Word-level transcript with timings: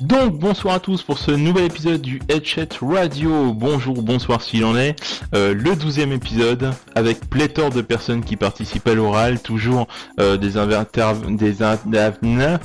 Donc 0.00 0.38
bonsoir 0.38 0.74
à 0.74 0.80
tous 0.80 1.02
pour 1.02 1.18
ce 1.18 1.30
nouvel 1.30 1.66
épisode 1.66 2.00
du 2.00 2.20
Headset 2.28 2.68
Radio. 2.82 3.52
Bonjour, 3.52 4.02
bonsoir 4.02 4.42
s'il 4.42 4.64
en 4.64 4.76
est. 4.76 4.96
Euh, 5.34 5.54
le 5.54 5.76
douzième 5.76 6.10
épisode 6.10 6.72
avec 6.96 7.28
pléthore 7.30 7.70
de 7.70 7.80
personnes 7.80 8.24
qui 8.24 8.36
participent 8.36 8.88
à 8.88 8.94
l'oral, 8.94 9.40
toujours 9.40 9.86
euh, 10.18 10.36
des 10.36 10.56
inverter... 10.56 11.12
des 11.28 11.62
in... 11.62 11.78
ne, 12.22 12.56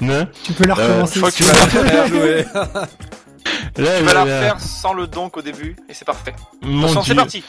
ne, 0.00 0.24
Tu 0.42 0.52
peux 0.54 0.64
la 0.64 0.74
Euh, 0.78 1.02
recommencer. 1.02 1.14
Je 1.14 1.18
crois 1.20 1.30
que 1.30 1.36
si 1.36 1.42
tu 1.44 1.50
tu 1.50 1.54
vas 1.54 1.66
veux. 1.66 1.84
la 1.84 1.90
faire 1.90 2.06
jouer. 2.08 2.44
Là, 3.76 3.98
Tu 3.98 4.04
vas 4.04 4.14
la 4.14 4.24
là, 4.24 4.36
refaire 4.38 4.60
sans 4.60 4.92
le 4.92 5.06
donk 5.06 5.36
au 5.36 5.42
début 5.42 5.76
et 5.88 5.94
c'est 5.94 6.04
parfait. 6.04 6.34
Mon 6.62 6.84
Attention, 6.84 7.02
c'est 7.02 7.14
parti. 7.14 7.44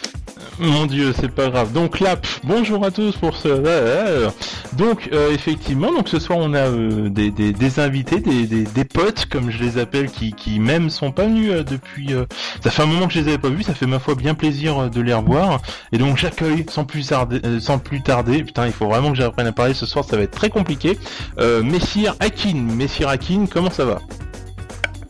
Mon 0.59 0.85
dieu, 0.85 1.13
c'est 1.19 1.33
pas 1.33 1.49
grave. 1.49 1.71
Donc 1.73 1.99
là, 1.99 2.15
pff, 2.15 2.41
bonjour 2.43 2.85
à 2.85 2.91
tous 2.91 3.15
pour 3.17 3.35
ce. 3.35 4.29
Donc 4.73 5.09
euh, 5.11 5.31
effectivement, 5.33 5.91
donc 5.91 6.09
ce 6.09 6.19
soir 6.19 6.39
on 6.39 6.53
a 6.53 6.67
euh, 6.67 7.09
des, 7.09 7.79
invités, 7.79 8.19
des, 8.19 8.45
des, 8.45 8.85
potes 8.85 9.25
comme 9.25 9.49
je 9.49 9.63
les 9.63 9.77
appelle, 9.77 10.09
qui, 10.09 10.33
qui 10.33 10.59
même 10.59 10.89
sont 10.89 11.11
pas 11.11 11.25
venus 11.25 11.51
euh, 11.51 11.63
depuis. 11.63 12.11
Ça 12.63 12.69
fait 12.69 12.83
un 12.83 12.85
moment 12.85 13.07
que 13.07 13.13
je 13.13 13.19
les 13.19 13.27
avais 13.29 13.37
pas 13.37 13.49
vus, 13.49 13.63
ça 13.63 13.73
fait 13.73 13.85
ma 13.87 13.99
foi 13.99 14.15
bien 14.15 14.35
plaisir 14.35 14.89
de 14.89 15.01
les 15.01 15.13
revoir. 15.13 15.61
Et 15.91 15.97
donc 15.97 16.17
j'accueille 16.17 16.65
sans 16.69 16.85
plus 16.85 17.07
tarder, 17.07 17.41
sans 17.59 17.79
plus 17.79 18.01
tarder. 18.01 18.43
Putain, 18.43 18.67
il 18.67 18.73
faut 18.73 18.87
vraiment 18.87 19.11
que 19.11 19.17
j'apprenne 19.17 19.47
à 19.47 19.51
parler 19.51 19.73
ce 19.73 19.85
soir, 19.85 20.05
ça 20.05 20.17
va 20.17 20.23
être 20.23 20.35
très 20.35 20.49
compliqué. 20.49 20.97
Messire 21.63 22.15
Akin, 22.19 22.53
Messire 22.53 23.09
Akin, 23.09 23.45
comment 23.51 23.71
ça 23.71 23.85
va? 23.85 24.01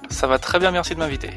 Ça 0.09 0.27
va 0.27 0.37
très 0.37 0.59
bien, 0.59 0.71
merci 0.71 0.93
de 0.93 0.99
m'inviter. 0.99 1.31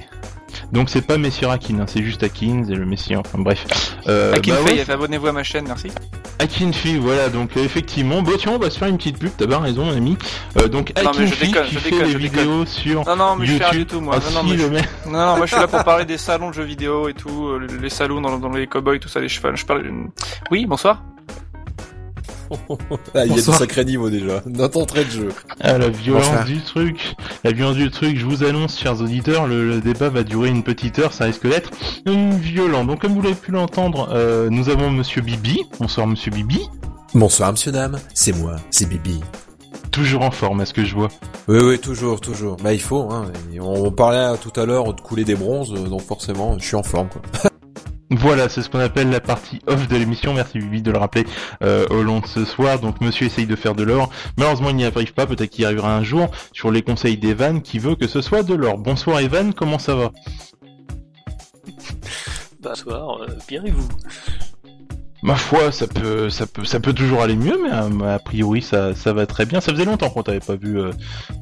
Donc 0.72 0.90
c'est 0.90 1.02
pas 1.02 1.16
Messire 1.18 1.50
Akin, 1.50 1.78
hein, 1.80 1.86
c'est 1.86 2.02
juste 2.02 2.22
Akin, 2.22 2.64
et 2.68 2.74
le 2.74 2.86
Messire. 2.86 3.20
Enfin 3.20 3.38
bref. 3.38 3.66
Euh, 4.08 4.34
Akin 4.34 4.54
bah 4.54 4.62
ouais, 4.62 4.90
abonnez-vous 4.90 5.26
à 5.28 5.32
ma 5.32 5.42
chaîne, 5.42 5.66
merci. 5.66 5.90
Akinfi, 6.38 6.98
voilà, 6.98 7.28
donc 7.30 7.56
euh, 7.56 7.64
effectivement, 7.64 8.20
bah 8.22 8.32
tiens, 8.38 8.52
on 8.52 8.58
va 8.58 8.68
se 8.68 8.78
faire 8.78 8.88
une 8.88 8.98
petite 8.98 9.18
pub, 9.18 9.30
t'as 9.36 9.46
bien 9.46 9.58
raison, 9.58 9.86
mon 9.86 9.96
ami. 9.96 10.18
Euh, 10.58 10.68
donc 10.68 10.92
Non, 11.02 11.10
mais 11.18 11.26
je 11.26 11.40
déconne, 11.46 11.66
qui 11.66 11.74
je 11.74 11.78
fait 11.78 11.90
déconne, 11.90 12.06
des 12.06 12.12
je 12.12 12.18
vidéos 12.18 12.66
sur 12.66 13.06
Non, 13.06 13.16
non, 13.16 13.36
mais 13.36 13.46
je 13.46 13.52
fais 13.52 13.64
rien 13.64 13.72
YouTube. 13.72 13.86
du 13.88 13.94
tout, 13.94 14.00
moi. 14.02 14.16
Ah, 14.18 14.30
non, 14.30 14.42
non, 14.42 14.48
si, 14.48 14.56
mais 14.56 14.58
je... 14.58 14.66
non, 15.10 15.18
non, 15.18 15.36
moi 15.38 15.46
je 15.46 15.52
suis 15.52 15.60
là 15.60 15.66
pour 15.66 15.82
parler 15.84 16.04
des 16.04 16.18
salons 16.18 16.50
de 16.50 16.54
jeux 16.54 16.64
vidéo 16.64 17.08
et 17.08 17.14
tout, 17.14 17.46
euh, 17.46 17.66
les 17.80 17.88
salons 17.90 18.20
dans, 18.20 18.38
dans 18.38 18.50
les 18.50 18.66
cowboys, 18.66 19.00
tout 19.00 19.08
ça, 19.08 19.20
les 19.20 19.28
chevals. 19.28 19.56
Je 19.56 19.64
parle. 19.64 19.90
Oui, 20.50 20.66
bonsoir. 20.66 21.02
Ah, 23.14 23.24
il 23.24 23.30
y 23.30 23.32
a 23.32 23.36
du 23.36 23.40
sacré 23.42 23.84
niveau 23.84 24.10
déjà. 24.10 24.42
Notre 24.46 24.78
entrée 24.80 25.04
de 25.04 25.10
jeu. 25.10 25.28
Ah, 25.60 25.78
la 25.78 25.88
violence 25.88 26.26
Bonsoir. 26.26 26.44
du 26.44 26.60
truc. 26.62 27.14
La 27.44 27.52
violence 27.52 27.76
du 27.76 27.90
truc, 27.90 28.18
je 28.18 28.24
vous 28.24 28.44
annonce, 28.44 28.78
chers 28.78 29.00
auditeurs, 29.00 29.46
le, 29.46 29.68
le 29.68 29.80
débat 29.80 30.08
va 30.08 30.22
durer 30.22 30.48
une 30.48 30.62
petite 30.62 30.98
heure, 30.98 31.12
ça 31.12 31.24
risque 31.24 31.48
d'être 31.48 31.70
hum, 32.06 32.30
violent. 32.36 32.84
Donc 32.84 33.00
comme 33.00 33.12
vous 33.12 33.22
l'avez 33.22 33.34
pu 33.34 33.52
l'entendre, 33.52 34.08
euh, 34.12 34.48
nous 34.50 34.68
avons 34.68 34.90
Monsieur 34.90 35.22
Bibi. 35.22 35.62
Bonsoir 35.80 36.06
Monsieur 36.06 36.30
Bibi. 36.30 36.68
Bonsoir, 37.14 37.52
monsieur, 37.52 37.72
dame. 37.72 37.98
C'est 38.12 38.32
moi, 38.32 38.56
c'est 38.70 38.86
Bibi. 38.88 39.20
Toujours 39.90 40.22
en 40.22 40.30
forme, 40.30 40.60
à 40.60 40.66
ce 40.66 40.74
que 40.74 40.84
je 40.84 40.94
vois. 40.94 41.08
Oui, 41.48 41.58
oui, 41.62 41.78
toujours, 41.78 42.20
toujours. 42.20 42.56
Bah, 42.56 42.74
il 42.74 42.80
faut, 42.80 43.08
hein. 43.10 43.32
On 43.58 43.90
parlait 43.90 44.36
tout 44.38 44.52
à 44.60 44.66
l'heure 44.66 44.92
de 44.92 45.00
couler 45.00 45.24
des 45.24 45.34
bronzes, 45.36 45.72
euh, 45.72 45.88
donc 45.88 46.02
forcément, 46.02 46.58
je 46.58 46.64
suis 46.66 46.76
en 46.76 46.82
forme, 46.82 47.08
quoi. 47.08 47.22
Voilà, 48.10 48.48
c'est 48.48 48.62
ce 48.62 48.70
qu'on 48.70 48.78
appelle 48.78 49.10
la 49.10 49.20
partie 49.20 49.60
off 49.66 49.88
de 49.88 49.96
l'émission. 49.96 50.32
Merci 50.32 50.58
Bibi 50.58 50.80
de 50.80 50.92
le 50.92 50.98
rappeler 50.98 51.24
euh, 51.62 51.86
au 51.90 52.02
long 52.02 52.20
de 52.20 52.26
ce 52.26 52.44
soir. 52.44 52.78
Donc 52.78 53.00
Monsieur 53.00 53.26
essaye 53.26 53.46
de 53.46 53.56
faire 53.56 53.74
de 53.74 53.82
l'or. 53.82 54.10
Malheureusement, 54.36 54.70
il 54.70 54.76
n'y 54.76 54.84
arrive 54.84 55.12
pas. 55.12 55.26
Peut-être 55.26 55.50
qu'il 55.50 55.62
y 55.62 55.64
arrivera 55.64 55.94
un 55.94 56.04
jour 56.04 56.30
sur 56.52 56.70
les 56.70 56.82
conseils 56.82 57.18
d'Evan 57.18 57.60
qui 57.60 57.78
veut 57.78 57.96
que 57.96 58.06
ce 58.06 58.22
soit 58.22 58.42
de 58.42 58.54
l'or. 58.54 58.78
Bonsoir 58.78 59.20
Evan, 59.20 59.52
comment 59.52 59.78
ça 59.78 59.96
va? 59.96 60.12
Bonsoir, 62.60 63.22
euh, 63.22 63.26
bien 63.48 63.64
et 63.64 63.70
vous? 63.70 63.88
Ma 65.22 65.34
foi, 65.34 65.72
ça 65.72 65.86
peut, 65.86 66.30
ça 66.30 66.46
peut, 66.46 66.64
ça 66.64 66.78
peut 66.78 66.92
toujours 66.92 67.22
aller 67.22 67.36
mieux, 67.36 67.58
mais 67.62 67.70
euh, 67.72 68.14
a 68.14 68.18
priori 68.18 68.62
ça, 68.62 68.94
ça 68.94 69.12
va 69.12 69.26
très 69.26 69.46
bien. 69.46 69.60
Ça 69.60 69.72
faisait 69.72 69.84
longtemps 69.84 70.10
qu'on 70.10 70.22
t'avait 70.22 70.40
pas 70.40 70.56
vu 70.56 70.78
euh, 70.78 70.92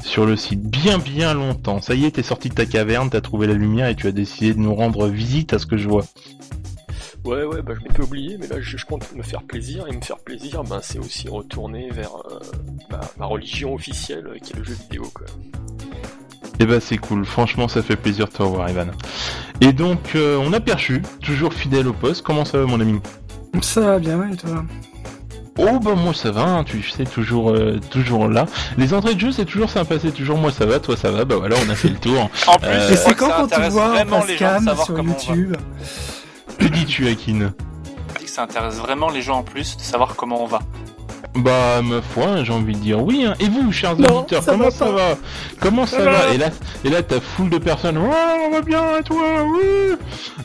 sur 0.02 0.24
le 0.24 0.36
site, 0.36 0.62
bien 0.62 0.98
bien 0.98 1.34
longtemps. 1.34 1.82
Ça 1.82 1.94
y 1.94 2.04
est, 2.06 2.12
t'es 2.12 2.22
sorti 2.22 2.48
de 2.48 2.54
ta 2.54 2.66
caverne, 2.66 3.10
t'as 3.10 3.20
trouvé 3.20 3.46
la 3.46 3.54
lumière 3.54 3.88
et 3.88 3.94
tu 3.94 4.06
as 4.06 4.12
décidé 4.12 4.54
de 4.54 4.60
nous 4.60 4.74
rendre 4.74 5.08
visite 5.08 5.52
à 5.52 5.58
ce 5.58 5.66
que 5.66 5.76
je 5.76 5.88
vois. 5.88 6.04
Ouais, 7.24 7.42
ouais, 7.42 7.62
bah 7.62 7.72
je 7.74 7.82
m'étais 7.82 8.02
oublié, 8.02 8.36
mais 8.38 8.46
là 8.46 8.56
je, 8.60 8.76
je 8.76 8.84
compte 8.84 9.12
me 9.14 9.22
faire 9.22 9.42
plaisir, 9.42 9.86
et 9.88 9.96
me 9.96 10.00
faire 10.02 10.18
plaisir, 10.18 10.62
ben 10.62 10.80
c'est 10.82 10.98
aussi 10.98 11.28
retourner 11.28 11.90
vers 11.90 12.14
euh, 12.30 12.38
ma, 12.90 13.00
ma 13.18 13.26
religion 13.26 13.74
officielle, 13.74 14.28
qui 14.42 14.52
est 14.52 14.56
le 14.56 14.64
jeu 14.64 14.74
vidéo, 14.74 15.10
quoi. 15.12 15.26
Eh 16.60 16.66
ben 16.66 16.80
c'est 16.80 16.98
cool, 16.98 17.24
franchement 17.24 17.66
ça 17.66 17.82
fait 17.82 17.96
plaisir 17.96 18.28
de 18.28 18.32
te 18.32 18.42
revoir 18.42 18.68
Evan. 18.68 18.92
Et 19.60 19.72
donc 19.72 20.14
euh, 20.14 20.38
on 20.38 20.52
a 20.52 20.60
perçu, 20.60 21.02
toujours 21.20 21.52
fidèle 21.52 21.88
au 21.88 21.92
poste, 21.92 22.22
comment 22.22 22.44
ça 22.44 22.58
va 22.58 22.66
mon 22.66 22.78
ami? 22.78 23.00
Ça 23.62 23.80
va 23.80 23.98
bien, 23.98 24.18
ouais, 24.18 24.32
et 24.32 24.36
toi 24.36 24.64
Oh 25.56 25.78
bah 25.78 25.94
moi 25.94 26.12
ça 26.12 26.32
va, 26.32 26.42
hein, 26.42 26.64
tu 26.64 26.82
sais, 26.82 27.04
toujours 27.04 27.50
euh, 27.50 27.78
toujours 27.90 28.26
là. 28.26 28.46
Les 28.76 28.92
entrées 28.92 29.14
de 29.14 29.20
jeu 29.20 29.30
c'est 29.30 29.44
toujours 29.44 29.70
sympa, 29.70 30.00
c'est 30.00 30.10
toujours 30.10 30.36
moi 30.36 30.50
ça 30.50 30.66
va, 30.66 30.80
toi 30.80 30.96
ça 30.96 31.12
va, 31.12 31.24
bah 31.24 31.36
voilà 31.38 31.54
on 31.64 31.70
a 31.70 31.76
fait 31.76 31.90
le 31.90 31.94
tour. 31.96 32.28
En 32.48 32.58
plus, 32.58 32.66
Euh, 32.68 32.96
c'est 32.96 33.14
quand 33.14 33.28
ça 33.28 33.34
qu'on 33.36 33.46
te 33.46 33.54
intéresse 33.54 33.72
voit 33.72 33.84
en 33.84 33.88
vraiment 33.90 34.20
face 34.20 34.28
les 34.30 34.36
gens 34.36 34.46
de 34.46 34.54
cam 34.54 34.64
savoir 34.64 34.86
sur. 34.86 34.98
YouTube 34.98 35.56
Que 36.58 36.64
dis-tu 36.66 37.06
Akin? 37.08 37.52
Je 38.14 38.18
dis 38.18 38.24
que 38.24 38.30
ça 38.30 38.42
intéresse 38.42 38.74
vraiment 38.78 39.10
les 39.10 39.22
gens 39.22 39.38
en 39.38 39.42
plus 39.44 39.76
de 39.76 39.82
savoir 39.82 40.16
comment 40.16 40.42
on 40.42 40.46
va. 40.46 40.58
Bah 41.36 41.82
ma 41.82 42.00
foi, 42.00 42.44
j'ai 42.44 42.52
envie 42.52 42.74
de 42.74 42.78
dire 42.78 43.02
oui. 43.02 43.24
Hein. 43.26 43.34
Et 43.40 43.48
vous, 43.48 43.72
chers 43.72 43.96
Non, 43.96 44.18
auditeurs, 44.20 44.42
ça 44.42 44.52
comment 44.52 44.64
va 44.64 44.70
ça 44.70 44.90
va 44.92 45.18
Comment 45.60 45.86
ça, 45.86 45.98
Ça 45.98 46.04
va, 46.04 46.10
va. 46.12 46.34
Et 46.34 46.38
là, 46.38 46.50
et 46.84 46.88
là, 46.90 47.02
t'as 47.02 47.18
foule 47.20 47.50
de 47.50 47.58
personnes. 47.58 47.98
Ouais, 47.98 48.08
on 48.46 48.50
va 48.52 48.62
bien, 48.62 48.98
et 48.98 49.02
toi 49.02 49.44
Oui. 49.44 49.96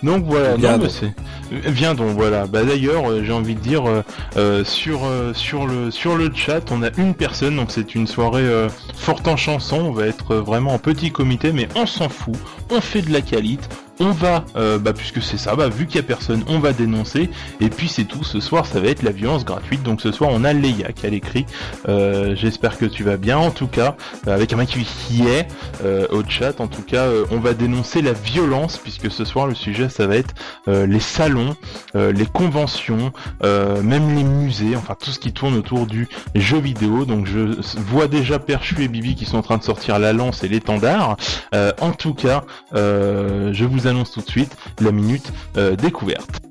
Donc 0.01 0.25
voilà. 0.25 0.55
Viens 0.55 0.73
non, 0.73 0.77
donc. 0.79 0.89
c'est. 0.91 1.13
Viens 1.51 1.93
donc, 1.93 2.15
voilà. 2.15 2.47
Bah 2.47 2.63
d'ailleurs, 2.63 3.09
euh, 3.09 3.23
j'ai 3.23 3.33
envie 3.33 3.53
de 3.55 3.59
dire 3.59 3.87
euh, 3.87 4.03
euh, 4.37 4.63
sur 4.63 5.01
euh, 5.05 5.31
sur 5.33 5.67
le 5.67 5.91
sur 5.91 6.15
le 6.15 6.31
chat, 6.33 6.71
on 6.71 6.81
a 6.81 6.89
une 6.97 7.13
personne. 7.13 7.55
Donc 7.55 7.69
c'est 7.71 7.93
une 7.93 8.07
soirée 8.07 8.41
euh, 8.41 8.67
forte 8.95 9.27
en 9.27 9.37
chanson. 9.37 9.77
On 9.77 9.91
va 9.91 10.07
être 10.07 10.35
vraiment 10.37 10.73
en 10.73 10.79
petit 10.79 11.11
comité, 11.11 11.51
mais 11.51 11.67
on 11.75 11.85
s'en 11.85 12.09
fout. 12.09 12.35
On 12.71 12.81
fait 12.81 13.03
de 13.03 13.11
la 13.13 13.21
qualité. 13.21 13.67
On 14.01 14.11
va, 14.11 14.45
euh, 14.55 14.79
bah 14.79 14.93
puisque 14.93 15.21
c'est 15.21 15.37
ça, 15.37 15.55
bah 15.55 15.67
vu 15.67 15.85
qu'il 15.85 15.97
y 15.97 15.99
a 15.99 16.03
personne, 16.03 16.43
on 16.47 16.59
va 16.59 16.71
dénoncer. 16.71 17.29
Et 17.59 17.69
puis 17.69 17.89
c'est 17.89 18.05
tout. 18.05 18.23
Ce 18.23 18.39
soir, 18.39 18.65
ça 18.65 18.79
va 18.79 18.87
être 18.87 19.03
la 19.03 19.11
violence 19.11 19.43
gratuite. 19.43 19.83
Donc 19.83 19.99
ce 19.99 20.13
soir, 20.13 20.29
on 20.31 20.45
a 20.45 20.53
Leia 20.53 20.93
qui 20.93 21.05
a 21.05 21.09
l'écrit. 21.09 21.45
Euh, 21.89 22.33
J'espère 22.33 22.77
que 22.77 22.85
tu 22.85 23.03
vas 23.03 23.17
bien. 23.17 23.37
En 23.37 23.51
tout 23.51 23.67
cas, 23.67 23.97
euh, 24.27 24.33
avec 24.33 24.53
un 24.53 24.55
mec 24.55 24.69
qui 24.69 25.27
est 25.27 25.47
euh, 25.83 26.07
au 26.11 26.23
chat. 26.25 26.61
En 26.61 26.67
tout 26.67 26.81
cas, 26.81 27.07
on 27.29 27.39
va 27.39 27.53
dénoncer 27.53 28.01
la 28.01 28.13
violence 28.13 28.77
puisque 28.77 29.11
ce 29.11 29.25
soir 29.25 29.47
le 29.47 29.55
sujet 29.55 29.89
ça 29.89 30.07
va 30.07 30.15
être 30.15 30.33
les 30.67 30.99
salons, 30.99 31.55
les 31.95 32.25
conventions, 32.25 33.11
même 33.41 34.15
les 34.15 34.23
musées, 34.23 34.75
enfin 34.75 34.95
tout 34.97 35.11
ce 35.11 35.19
qui 35.19 35.33
tourne 35.33 35.55
autour 35.55 35.87
du 35.87 36.07
jeu 36.35 36.59
vidéo. 36.59 37.05
Donc 37.05 37.25
je 37.25 37.59
vois 37.77 38.07
déjà 38.07 38.39
Perchu 38.39 38.83
et 38.83 38.87
Bibi 38.87 39.15
qui 39.15 39.25
sont 39.25 39.37
en 39.37 39.41
train 39.41 39.57
de 39.57 39.63
sortir 39.63 39.99
la 39.99 40.13
lance 40.13 40.43
et 40.43 40.47
l'étendard. 40.47 41.17
En 41.81 41.91
tout 41.91 42.13
cas, 42.13 42.43
je 42.73 43.65
vous 43.65 43.87
annonce 43.89 44.11
tout 44.11 44.21
de 44.21 44.29
suite 44.29 44.55
la 44.79 44.91
minute 44.91 45.31
euh, 45.57 45.75
découverte. 45.75 46.48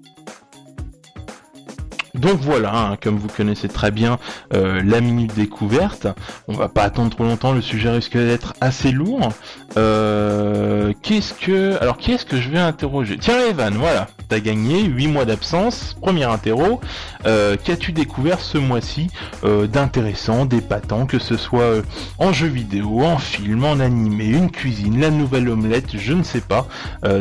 Donc 2.19 2.41
voilà, 2.41 2.75
hein, 2.75 2.97
comme 3.01 3.17
vous 3.17 3.29
connaissez 3.29 3.69
très 3.69 3.91
bien 3.93 4.19
euh, 4.53 4.83
la 4.85 5.01
minute 5.01 5.35
découverte, 5.35 6.09
on 6.49 6.53
va 6.53 6.69
pas 6.69 6.83
attendre 6.83 7.11
trop 7.11 7.25
longtemps, 7.25 7.53
le 7.53 7.63
sujet 7.63 7.91
risque 7.91 8.17
d'être 8.17 8.55
assez 8.61 8.91
lourd. 8.91 9.29
Euh, 9.77 10.93
qu'est-ce 11.03 11.33
que... 11.33 11.81
Alors 11.81 11.97
qui 11.97 12.13
est-ce 12.13 12.27
que 12.27 12.41
je 12.41 12.51
vais 12.51 12.59
interroger? 12.59 13.19
Tiens 13.19 13.39
Evan, 13.49 13.75
voilà, 13.75 14.09
t'as 14.29 14.41
gagné 14.41 14.83
8 14.83 15.07
mois 15.07 15.25
d'absence, 15.25 15.97
premier 16.01 16.25
interro. 16.25 16.81
Euh, 17.27 17.57
Qu'as-tu 17.63 17.93
découvert 17.93 18.41
ce 18.41 18.59
mois-ci 18.59 19.09
d'intéressant, 19.43 20.45
d'épatant, 20.45 21.07
que 21.07 21.19
ce 21.19 21.37
soit 21.37 21.83
en 22.19 22.33
jeu 22.33 22.49
vidéo, 22.49 23.03
en 23.05 23.19
film, 23.19 23.65
en 23.65 23.79
animé, 23.79 24.27
une 24.27 24.51
cuisine, 24.51 25.01
la 25.01 25.11
nouvelle 25.11 25.49
omelette, 25.49 25.97
je 25.97 26.13
ne 26.13 26.23
sais 26.23 26.41
pas. 26.41 26.67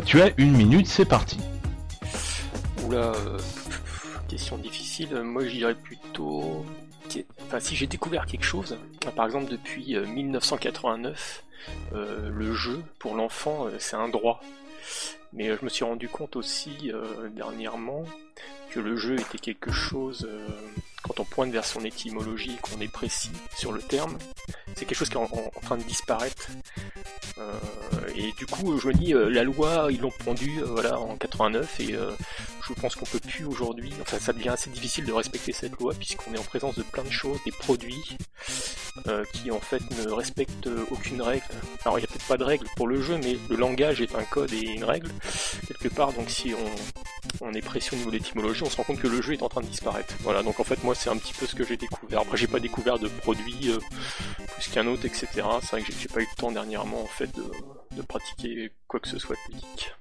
Tu 0.06 0.22
as 0.22 0.30
une 0.38 0.54
minute, 0.54 0.88
c'est 0.88 1.06
parti. 1.06 1.38
Oula, 2.86 3.12
question 4.28 4.58
difficile, 4.58 5.22
moi 5.22 5.46
je 5.46 5.52
dirais 5.52 5.76
plutôt... 5.76 6.66
Enfin, 7.46 7.60
si 7.60 7.76
j'ai 7.76 7.88
découvert 7.88 8.26
quelque 8.26 8.44
chose, 8.44 8.78
par 9.16 9.26
exemple 9.26 9.50
depuis 9.50 9.96
euh, 9.96 10.06
1989, 10.06 11.44
euh, 11.94 12.30
le 12.30 12.54
jeu 12.54 12.84
pour 13.00 13.16
l'enfant 13.16 13.68
euh, 13.68 13.78
c'est 13.80 13.96
un 13.96 14.10
droit. 14.10 14.42
Mais 15.34 15.50
euh, 15.50 15.58
je 15.60 15.66
me 15.66 15.70
suis 15.70 15.86
rendu 15.86 16.10
compte 16.10 16.36
aussi 16.36 16.92
euh, 16.92 17.30
dernièrement 17.30 18.04
que 18.70 18.80
le 18.80 18.98
jeu 18.98 19.16
était 19.20 19.38
quelque 19.38 19.72
chose, 19.72 20.28
euh, 20.30 20.48
quand 21.04 21.20
on 21.20 21.24
pointe 21.24 21.52
vers 21.52 21.66
son 21.66 21.84
étymologie, 21.86 22.58
qu'on 22.62 22.80
est 22.82 22.92
précis 22.92 23.32
sur 23.56 23.72
le 23.72 23.82
terme, 23.82 24.18
c'est 24.76 24.86
quelque 24.86 24.98
chose 24.98 25.10
qui 25.10 25.16
est 25.16 25.18
en, 25.18 25.62
train 25.62 25.78
de 25.78 25.84
disparaître. 25.84 26.50
Euh, 27.38 27.52
et 28.16 28.32
du 28.38 28.46
coup, 28.46 28.78
je 28.78 28.88
me 28.88 28.94
dis, 28.94 29.14
euh, 29.14 29.30
la 29.30 29.44
loi, 29.44 29.88
ils 29.90 30.02
l'ont 30.02 30.12
pondu 30.24 30.60
euh, 30.60 30.66
voilà, 30.66 31.00
en 31.00 31.16
89, 31.16 31.80
et 31.80 31.96
euh, 31.96 32.12
je 32.68 32.82
pense 32.82 32.96
qu'on 32.96 33.06
peut 33.06 33.20
plus 33.20 33.46
aujourd'hui, 33.46 33.94
enfin 34.02 34.20
ça 34.20 34.34
devient 34.34 34.50
assez 34.50 34.70
difficile 34.70 35.06
de 35.06 35.14
respecter 35.14 35.52
cette 35.54 35.80
loi, 35.80 35.94
puisqu'on 35.94 36.34
est 36.34 36.38
en 36.38 36.44
présence 36.44 36.76
de 36.76 36.84
plein 36.84 37.04
de 37.04 37.10
choses, 37.10 37.40
des 37.46 37.52
produits, 37.52 38.18
euh, 39.08 39.24
qui 39.34 39.52
en 39.52 39.60
fait 39.60 39.82
ne 39.92 40.12
respecte 40.12 40.68
aucune 40.92 41.22
règle. 41.22 41.46
Alors 41.86 41.98
il 41.98 42.02
n'y 42.02 42.06
a 42.06 42.08
peut-être 42.08 42.28
pas 42.28 42.38
de 42.38 42.44
règle 42.44 42.68
pour 42.76 42.88
le 42.88 43.02
jeu, 43.02 43.18
mais 43.18 43.38
le 43.50 43.56
langage 43.56 44.02
est 44.02 44.16
un 44.16 44.24
code 44.24 44.52
et 44.54 44.62
une 44.62 44.84
règle 44.84 45.12
quelque 45.68 45.88
part. 45.94 46.14
Donc 46.14 46.30
si 46.30 46.54
on, 47.42 47.54
est 47.54 47.62
précis 47.62 47.90
au 47.94 47.98
niveau 47.98 48.10
de 48.10 48.16
l'étymologie, 48.16 48.64
on 48.64 48.70
se 48.70 48.78
rend 48.78 48.84
compte 48.84 49.00
que 49.00 49.08
le 49.08 49.22
jeu 49.22 49.34
est 49.34 49.44
en 49.44 49.50
train 49.50 49.62
de 49.62 49.68
disparaître. 49.68 50.16
Voilà. 50.22 50.44
Donc 50.44 50.60
en 50.60 50.64
fait 50.64 50.84
moi 50.84 50.96
c'est 50.96 51.10
un 51.10 51.18
petit 51.18 51.34
peu 51.34 51.46
ce 51.46 51.56
que 51.56 51.64
j'ai 51.64 51.78
découvert. 51.78 52.22
Après 52.22 52.38
j'ai 52.38 52.48
pas 52.48 52.60
découvert 52.60 53.00
de 53.00 53.08
produits 53.08 53.72
euh, 53.72 53.80
plus 54.56 54.70
qu'un 54.70 54.88
autre, 54.88 55.06
etc. 55.06 55.28
C'est 55.62 55.72
vrai 55.72 55.82
que 55.84 55.94
j'ai 55.98 56.10
pas 56.10 56.22
eu 56.22 56.28
le 56.30 56.36
temps 56.36 56.52
dernièrement 56.52 57.02
en 57.02 57.08
fait 57.08 57.34
de, 57.36 57.44
de 57.96 58.02
pratiquer 58.02 58.72
quoi 58.88 59.00
que 59.00 59.08
ce 59.08 59.20
soit 59.20 59.36
de 59.48 59.54
ludique. 59.54 59.94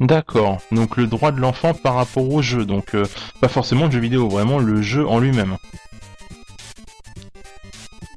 D'accord. 0.00 0.60
Donc 0.72 0.96
le 0.96 1.06
droit 1.06 1.30
de 1.30 1.40
l'enfant 1.40 1.74
par 1.74 1.94
rapport 1.94 2.28
au 2.28 2.42
jeu. 2.42 2.64
Donc 2.64 2.94
euh, 2.94 3.06
pas 3.40 3.48
forcément 3.48 3.86
le 3.86 3.92
jeu 3.92 4.00
vidéo, 4.00 4.28
vraiment 4.28 4.58
le 4.58 4.82
jeu 4.82 5.06
en 5.06 5.20
lui-même. 5.20 5.56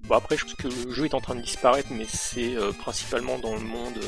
Bon 0.08 0.16
après, 0.16 0.38
je 0.38 0.46
pense 0.46 0.54
que 0.56 0.68
le 0.68 0.92
jeu 0.92 1.06
est 1.06 1.14
en 1.14 1.22
train 1.22 1.36
de 1.36 1.42
disparaître, 1.42 1.90
mais 1.92 2.06
c'est 2.08 2.56
euh, 2.56 2.72
principalement 2.72 3.38
dans 3.40 3.54
le 3.54 3.62
monde 3.62 4.00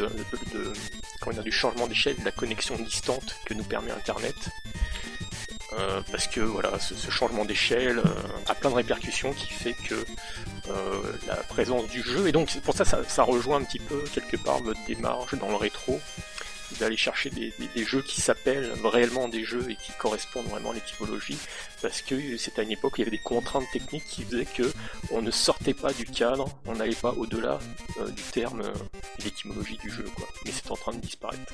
euh, 0.00 1.42
du 1.42 1.52
changement 1.52 1.86
d'échelle, 1.86 2.16
de 2.18 2.24
la 2.24 2.32
connexion 2.32 2.76
distante 2.76 3.36
que 3.46 3.54
nous 3.54 3.64
permet 3.64 3.90
Internet. 3.90 4.36
Parce 6.10 6.26
que 6.26 6.40
voilà, 6.40 6.78
ce, 6.78 7.10
changement 7.10 7.46
d'échelle 7.46 8.02
a 8.46 8.54
plein 8.54 8.68
de 8.68 8.74
répercussions 8.74 9.32
qui 9.32 9.46
fait 9.46 9.72
que 9.72 10.04
la 11.26 11.36
présence 11.36 11.88
du 11.88 12.02
jeu, 12.02 12.28
et 12.28 12.32
donc 12.32 12.54
pour 12.60 12.74
ça, 12.74 12.84
ça 12.84 13.00
ça 13.08 13.22
rejoint 13.22 13.56
un 13.56 13.64
petit 13.64 13.78
peu 13.78 14.04
quelque 14.12 14.36
part 14.36 14.60
votre 14.62 14.78
démarche 14.86 15.34
dans 15.36 15.48
le 15.48 15.56
rétro, 15.56 15.98
d'aller 16.78 16.96
chercher 16.96 17.30
des, 17.30 17.52
jeux 17.84 18.02
qui 18.02 18.20
s'appellent 18.20 18.72
réellement 18.84 19.28
des 19.28 19.44
jeux 19.44 19.70
et 19.70 19.76
qui 19.76 19.92
correspondent 19.98 20.46
vraiment 20.46 20.70
à 20.70 20.74
l'étymologie, 20.74 21.38
parce 21.82 22.00
que 22.00 22.36
c'était 22.38 22.60
à 22.60 22.64
une 22.64 22.70
époque 22.70 22.92
où 22.92 22.96
il 22.98 23.00
y 23.00 23.02
avait 23.02 23.16
des 23.16 23.22
contraintes 23.22 23.66
techniques 23.72 24.06
qui 24.06 24.22
faisaient 24.22 24.46
que 24.46 24.72
on 25.10 25.20
ne 25.20 25.30
sortait 25.30 25.74
pas 25.74 25.92
du 25.92 26.04
cadre, 26.04 26.48
on 26.66 26.76
n'allait 26.76 26.94
pas 26.94 27.12
au-delà 27.18 27.58
euh, 28.00 28.08
du 28.08 28.22
terme 28.22 28.62
euh, 28.62 28.72
et 29.18 29.24
l'étymologie 29.24 29.78
du 29.78 29.90
jeu, 29.90 30.06
quoi. 30.14 30.26
Mais 30.44 30.52
c'est 30.52 30.70
en 30.70 30.76
train 30.76 30.92
de 30.92 31.00
disparaître. 31.00 31.52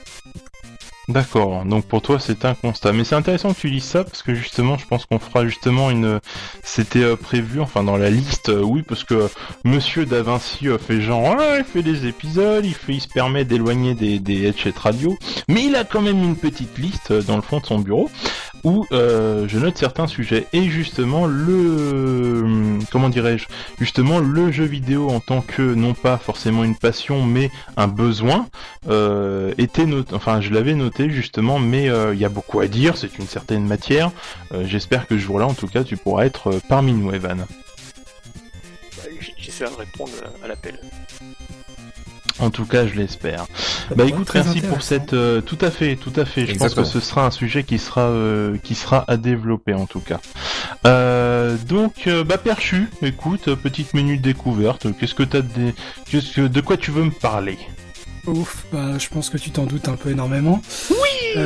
D'accord, 1.08 1.64
donc 1.64 1.86
pour 1.86 2.02
toi 2.02 2.20
c'est 2.20 2.44
un 2.44 2.54
constat. 2.54 2.92
Mais 2.92 3.02
c'est 3.02 3.14
intéressant 3.14 3.54
que 3.54 3.58
tu 3.58 3.70
dises 3.70 3.84
ça 3.84 4.04
parce 4.04 4.22
que 4.22 4.34
justement 4.34 4.76
je 4.76 4.86
pense 4.86 5.06
qu'on 5.06 5.18
fera 5.18 5.46
justement 5.46 5.90
une... 5.90 6.20
C'était 6.62 7.02
euh, 7.02 7.16
prévu, 7.16 7.62
enfin 7.62 7.82
dans 7.82 7.96
la 7.96 8.10
liste, 8.10 8.50
euh, 8.50 8.60
oui, 8.60 8.82
parce 8.82 9.04
que 9.04 9.14
euh, 9.14 9.28
Monsieur 9.64 10.04
Da 10.04 10.20
Vinci 10.20 10.68
euh, 10.68 10.76
fait 10.76 11.00
genre, 11.00 11.34
ah, 11.38 11.56
il 11.56 11.64
fait 11.64 11.82
des 11.82 12.06
épisodes, 12.06 12.62
il, 12.66 12.74
fait, 12.74 12.92
il 12.92 13.00
se 13.00 13.08
permet 13.08 13.46
d'éloigner 13.46 13.94
des, 13.94 14.18
des 14.18 14.44
headsets 14.44 14.78
radio, 14.78 15.16
mais 15.48 15.64
il 15.64 15.76
a 15.76 15.84
quand 15.84 16.02
même 16.02 16.22
une 16.22 16.36
petite 16.36 16.76
liste 16.76 17.10
euh, 17.12 17.22
dans 17.22 17.36
le 17.36 17.42
fond 17.42 17.60
de 17.60 17.64
son 17.64 17.78
bureau 17.78 18.10
où 18.64 18.86
euh, 18.92 19.46
je 19.48 19.58
note 19.58 19.76
certains 19.78 20.06
sujets. 20.06 20.46
Et 20.52 20.64
justement 20.64 21.26
le... 21.26 22.78
Comment 22.90 23.08
dirais-je? 23.08 23.46
Justement 23.78 24.18
le 24.18 24.50
jeu 24.52 24.64
vidéo 24.64 25.08
en 25.10 25.20
tant 25.20 25.40
que 25.40 25.62
non 25.62 25.94
pas 25.94 26.18
forcément 26.18 26.64
une 26.64 26.76
passion 26.76 27.24
mais 27.24 27.50
un 27.76 27.88
besoin 27.88 28.48
euh, 28.88 29.52
était 29.58 29.86
noté, 29.86 30.14
enfin 30.14 30.40
je 30.40 30.50
l'avais 30.50 30.74
noté 30.74 31.10
justement, 31.10 31.58
mais 31.58 31.88
euh, 31.88 32.14
il 32.14 32.20
y 32.20 32.24
a 32.24 32.28
beaucoup 32.28 32.60
à 32.60 32.66
dire, 32.66 32.96
c'est 32.96 33.18
une 33.18 33.26
certaine 33.26 33.66
matière. 33.66 34.10
J'espère 34.64 35.06
que 35.06 35.16
ce 35.16 35.20
jour-là, 35.22 35.46
en 35.46 35.54
tout 35.54 35.66
cas, 35.68 35.84
tu 35.84 35.96
pourras 35.96 36.24
être 36.24 36.60
parmi 36.68 36.92
nous, 36.92 37.12
Evan. 37.12 37.38
Bah, 37.38 39.02
j- 39.20 39.34
J'essaierai 39.38 39.70
de 39.70 39.76
répondre 39.76 40.12
à 40.42 40.48
l'appel. 40.48 40.78
En 42.40 42.50
tout 42.50 42.64
cas, 42.66 42.86
je 42.86 42.94
l'espère. 42.94 43.46
Bah 43.96 44.04
écoute, 44.04 44.30
merci 44.32 44.60
pour 44.60 44.82
cette. 44.82 45.12
euh, 45.12 45.40
tout 45.40 45.58
à 45.60 45.70
fait, 45.70 45.96
tout 45.96 46.12
à 46.14 46.24
fait. 46.24 46.46
Je 46.46 46.52
Exactement. 46.52 46.84
pense 46.84 46.92
que 46.94 47.00
ce 47.00 47.06
sera 47.06 47.26
un 47.26 47.30
sujet 47.32 47.64
qui 47.64 47.78
sera 47.78 48.02
euh, 48.02 48.56
qui 48.62 48.74
sera 48.76 49.04
à 49.08 49.16
développer 49.16 49.74
en 49.74 49.86
tout 49.86 49.98
cas. 50.00 50.20
Euh, 50.86 51.56
donc, 51.66 52.06
euh, 52.06 52.22
bah 52.22 52.38
perchu, 52.38 52.88
écoute, 53.02 53.52
petite 53.56 53.92
minute 53.94 54.20
découverte. 54.22 54.86
Qu'est-ce 54.98 55.14
que 55.14 55.24
t'as 55.24 55.40
de, 55.40 55.72
qu'est-ce 56.10 56.32
que 56.32 56.42
de 56.42 56.60
quoi 56.60 56.76
tu 56.76 56.90
veux 56.92 57.04
me 57.04 57.10
parler? 57.10 57.58
Ouf, 58.26 58.66
bah, 58.72 58.98
je 58.98 59.08
pense 59.08 59.30
que 59.30 59.38
tu 59.38 59.50
t'en 59.50 59.64
doutes 59.64 59.88
un 59.88 59.96
peu 59.96 60.10
énormément. 60.10 60.60
Oui 60.90 61.42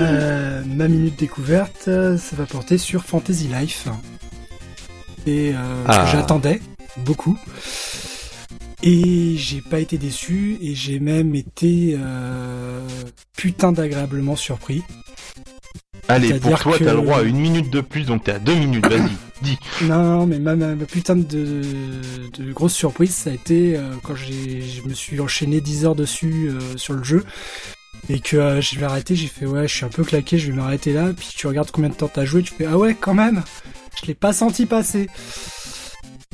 Ma 0.67 0.89
minute 0.89 1.19
découverte, 1.19 1.85
ça 1.85 2.37
va 2.37 2.45
porter 2.45 2.77
sur 2.77 3.05
Fantasy 3.05 3.49
Life. 3.49 3.87
Et 5.27 5.53
euh, 5.55 5.85
Ah. 5.87 6.07
j'attendais 6.11 6.61
beaucoup. 6.99 7.39
Et 8.83 9.37
j'ai 9.37 9.61
pas 9.61 9.79
été 9.79 9.97
déçu, 9.97 10.59
et 10.61 10.75
j'ai 10.75 10.99
même 10.99 11.35
été 11.37 11.97
euh, 11.99 12.81
putain 13.37 13.71
d'agréablement 13.73 14.35
surpris. 14.37 14.83
Allez, 16.09 16.35
pour 16.41 16.59
toi, 16.59 16.79
que- 16.79 16.85
t'as 16.85 16.95
le 16.95 17.01
droit 17.03 17.19
à 17.19 17.23
une 17.23 17.39
minute 17.39 17.71
de 17.71 17.81
plus, 17.81 18.07
donc 18.07 18.25
t'es 18.25 18.33
à 18.33 18.39
deux 18.41 18.55
minutes. 18.57 18.85
Vas-y, 18.87 19.09
dis. 19.43 19.57
Non, 19.83 20.27
mais 20.27 20.41
ma, 20.41 20.57
ma- 20.57 20.75
ma 20.75 20.85
putain 20.85 21.15
de, 21.15 21.63
de 22.37 22.53
grosse 22.53 22.75
surprise, 22.75 23.15
ça 23.15 23.31
a 23.31 23.35
été 23.35 23.77
euh, 23.77 23.93
quand 24.03 24.17
je 24.17 24.87
me 24.89 24.95
suis 24.95 25.21
enchaîné 25.21 25.61
10 25.61 25.85
heures 25.85 25.95
dessus 25.95 26.49
euh, 26.51 26.77
sur 26.77 26.95
le 26.95 27.05
jeu 27.05 27.25
et 28.09 28.19
que 28.19 28.37
euh, 28.37 28.61
je 28.61 28.77
vais 28.81 28.85
arrêter, 28.87 29.15
j'ai 29.15 29.29
fait 29.29 29.47
ouais, 29.47 29.69
je 29.69 29.75
suis 29.77 29.85
un 29.85 29.91
peu 29.91 30.03
claqué, 30.03 30.39
je 30.39 30.49
vais 30.51 30.57
m'arrêter 30.57 30.93
là. 30.93 31.13
Puis 31.17 31.29
tu 31.37 31.47
regardes 31.47 31.71
combien 31.71 31.89
de 31.89 31.95
temps 31.95 32.11
t'as 32.13 32.25
joué, 32.25 32.43
tu 32.43 32.53
fais 32.53 32.67
ah 32.67 32.77
ouais, 32.77 32.97
quand 33.01 33.15
même, 33.15 33.45
je 34.03 34.07
l'ai 34.09 34.15
pas 34.15 34.33
senti 34.33 34.67
passer. 34.67 35.09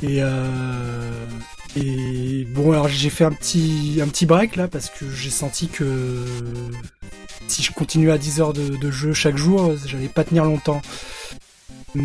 Et 0.03 0.23
euh, 0.23 1.27
et 1.77 2.47
bon, 2.55 2.73
alors 2.73 2.89
j'ai 2.89 3.11
fait 3.11 3.25
un 3.25 3.33
petit 3.33 4.01
un 4.03 4.09
petit 4.09 4.27
break 4.27 4.57
là 4.57 4.69
parce 4.69 4.91
que 4.91 5.11
j'ai 5.11 5.31
senti 5.31 5.69
que 5.69 6.25
si 7.49 7.63
je 7.63 7.73
continuais 7.73 8.13
à 8.13 8.19
10 8.19 8.41
heures 8.41 8.53
de, 8.53 8.77
de 8.77 8.91
jeu 8.91 9.13
chaque 9.13 9.37
jour, 9.37 9.75
j'allais 9.87 10.09
pas 10.09 10.25
tenir 10.25 10.45
longtemps. 10.45 10.81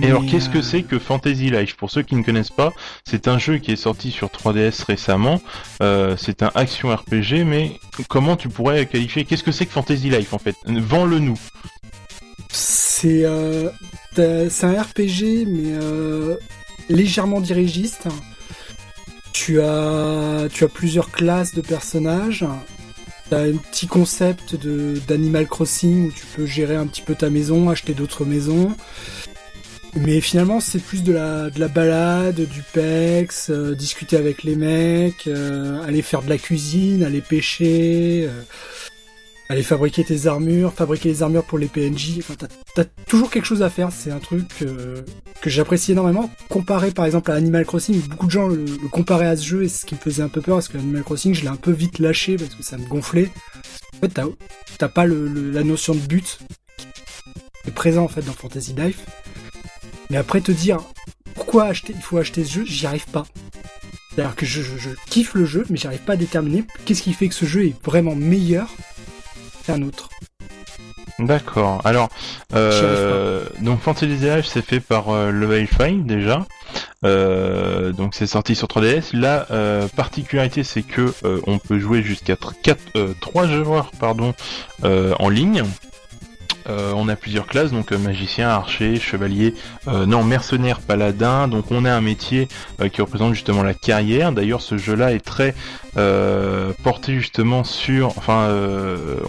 Et 0.02 0.08
alors, 0.08 0.26
qu'est-ce 0.26 0.50
que 0.50 0.60
euh, 0.60 0.62
c'est 0.62 0.84
que 0.84 0.98
Fantasy 0.98 1.50
Life? 1.50 1.76
Pour 1.76 1.92
ceux 1.92 2.04
qui 2.04 2.16
ne 2.16 2.24
connaissent 2.24 2.50
pas, 2.50 2.74
c'est 3.06 3.28
un 3.28 3.38
jeu 3.38 3.58
qui 3.58 3.72
est 3.72 3.76
sorti 3.76 4.12
sur 4.12 4.30
3DS 4.30 4.86
récemment. 4.86 5.42
Euh, 5.82 6.16
c'est 6.18 6.42
un 6.42 6.52
action 6.56 6.96
RPG, 6.96 7.44
mais 7.46 7.80
comment 8.08 8.38
tu 8.38 8.48
pourrais 8.48 8.86
qualifier? 8.86 9.26
Qu'est-ce 9.26 9.44
que 9.44 9.52
c'est 9.52 9.66
que 9.66 9.72
Fantasy 9.72 10.10
Life 10.10 10.34
en 10.34 10.40
fait? 10.40 10.56
Vends-le 10.66 11.20
nous. 11.20 11.38
C'est 12.50 13.24
euh, 13.26 13.70
un 14.18 14.82
RPG, 14.82 15.46
mais 15.48 15.74
euh, 15.82 16.38
légèrement 16.90 17.42
dirigiste. 17.42 18.08
Tu 19.32 19.62
as, 19.62 20.48
tu 20.52 20.64
as 20.64 20.68
plusieurs 20.68 21.12
classes 21.12 21.54
de 21.54 21.62
personnages. 21.62 22.46
T'as 23.30 23.44
un 23.44 23.56
petit 23.56 23.88
concept 23.88 24.56
d'Animal 25.08 25.48
Crossing 25.48 26.08
où 26.08 26.12
tu 26.12 26.26
peux 26.36 26.46
gérer 26.46 26.76
un 26.76 26.86
petit 26.86 27.02
peu 27.02 27.16
ta 27.16 27.30
maison, 27.30 27.70
acheter 27.70 27.94
d'autres 27.94 28.26
maisons. 28.26 28.76
Mais 29.96 30.22
finalement, 30.22 30.60
c'est 30.60 30.80
plus 30.80 31.04
de 31.04 31.14
la, 31.14 31.50
de 31.52 31.60
la 31.60 31.68
balade, 31.68 32.42
du 32.42 32.64
pex, 32.74 33.52
euh, 33.52 33.76
discuter 33.76 34.18
avec 34.18 34.44
les 34.44 34.56
mecs, 34.56 35.28
euh, 35.28 35.84
aller 35.84 36.02
faire 36.02 36.24
de 36.24 36.30
la 36.30 36.40
cuisine, 36.40 37.04
aller 37.04 37.22
pêcher, 37.22 38.28
euh, 38.28 38.42
aller 39.50 39.64
fabriquer 39.64 40.04
tes 40.04 40.28
armures, 40.28 40.74
fabriquer 40.74 41.10
les 41.10 41.22
armures 41.24 41.44
pour 41.44 41.58
les 41.58 41.68
PNJ. 41.68 42.20
Enfin, 42.20 42.36
t'as, 42.76 42.86
toujours 43.08 43.30
quelque 43.30 43.46
chose 43.46 43.62
à 43.62 43.70
faire. 43.70 43.92
C'est 43.92 44.12
un 44.12 44.20
truc 44.20 44.48
euh, 44.62 45.02
que 45.42 45.50
j'apprécie 45.50 45.92
énormément. 45.92 46.30
Comparé 46.50 46.92
par 46.92 47.06
exemple 47.06 47.32
à 47.32 47.36
Animal 47.36 47.66
Crossing, 47.66 48.00
beaucoup 48.08 48.26
de 48.28 48.32
gens 48.32 48.48
le, 48.48 48.66
comparaient 48.92 49.28
à 49.28 49.36
ce 49.38 49.46
jeu 49.46 49.64
et 49.64 49.70
ce 49.70 49.86
qui 49.86 49.96
me 49.96 50.00
faisait 50.00 50.24
un 50.24 50.30
peu 50.30 50.42
peur 50.42 50.56
parce 50.58 50.70
que 50.70 50.78
Animal 50.78 51.04
Crossing, 51.04 51.34
je 51.34 51.42
l'ai 51.42 51.48
un 51.50 51.56
peu 51.56 51.72
vite 51.72 52.00
lâché 52.00 52.36
parce 52.38 52.56
que 52.56 52.64
ça 52.64 52.78
me 52.78 52.86
gonflait. 52.86 53.30
En 53.98 54.08
fait, 54.08 54.22
t'as, 54.78 54.88
pas 54.88 55.06
la 55.06 55.64
notion 55.64 55.94
de 55.94 56.00
but 56.00 56.40
qui 57.64 57.70
est 57.70 57.74
présent 57.74 58.04
en 58.04 58.08
fait 58.08 58.22
dans 58.24 58.34
Fantasy 58.34 58.74
Life. 58.78 59.00
Mais 60.10 60.18
après 60.18 60.42
te 60.42 60.52
dire 60.52 60.80
pourquoi 61.36 61.66
acheter, 61.66 61.94
il 61.96 62.02
faut 62.02 62.18
acheter 62.18 62.44
ce 62.44 62.54
jeu, 62.54 62.66
j'y 62.66 62.86
arrive 62.86 63.08
pas. 63.08 63.26
C'est-à-dire 64.14 64.36
que 64.36 64.46
je, 64.46 64.62
je- 64.62 64.78
je 64.78 64.90
kiffe 65.10 65.34
le 65.34 65.46
jeu, 65.46 65.66
mais 65.70 65.78
j'arrive 65.78 66.02
pas 66.02 66.14
à 66.14 66.18
déterminer 66.18 66.66
qu'est-ce 66.86 67.02
qui 67.02 67.14
fait 67.14 67.28
que 67.30 67.34
ce 67.36 67.46
jeu 67.46 67.66
est 67.68 67.76
vraiment 67.84 68.16
meilleur? 68.16 68.70
Qu'un 69.66 69.82
autre. 69.82 70.10
D'accord. 71.20 71.82
Alors, 71.86 72.10
euh, 72.56 73.46
donc 73.62 73.82
Fantasy 73.82 74.08
Life, 74.08 74.46
c'est 74.46 74.64
fait 74.64 74.80
par 74.80 75.10
euh, 75.10 75.32
Level 75.32 75.68
5 75.68 76.06
déjà. 76.06 76.46
Euh, 77.06 77.92
donc 77.92 78.16
c'est 78.16 78.26
sorti 78.26 78.56
sur 78.56 78.68
3DS. 78.68 79.16
La 79.16 79.46
euh, 79.52 79.88
particularité, 79.96 80.64
c'est 80.64 80.82
que 80.82 81.14
on 81.46 81.60
peut 81.60 81.80
jouer 81.80 82.02
jusqu'à 82.02 82.36
4, 82.36 83.14
3 83.20 83.48
joueurs 83.48 83.92
pardon, 84.00 84.34
en 84.84 85.30
ligne. 85.30 85.64
Euh, 86.68 86.94
on 86.96 87.10
a 87.10 87.16
plusieurs 87.16 87.48
classes, 87.48 87.72
donc 87.72 87.92
euh, 87.92 87.98
magicien, 87.98 88.50
archer, 88.50 89.00
chevalier, 89.00 89.54
euh, 89.88 90.06
non 90.06 90.24
mercenaire, 90.24 90.80
paladin. 90.80 91.48
Donc 91.48 91.72
on 91.72 91.86
a 91.86 91.94
un 91.94 92.02
métier 92.02 92.48
qui 92.92 93.02
représente 93.02 93.34
justement 93.34 93.64
la 93.64 93.74
carrière. 93.74 94.32
D'ailleurs, 94.32 94.62
ce 94.62 94.78
jeu-là 94.78 95.14
est 95.14 95.24
très 95.24 95.54
porté 96.84 97.14
justement 97.16 97.64
sur, 97.64 98.08
enfin, 98.18 98.50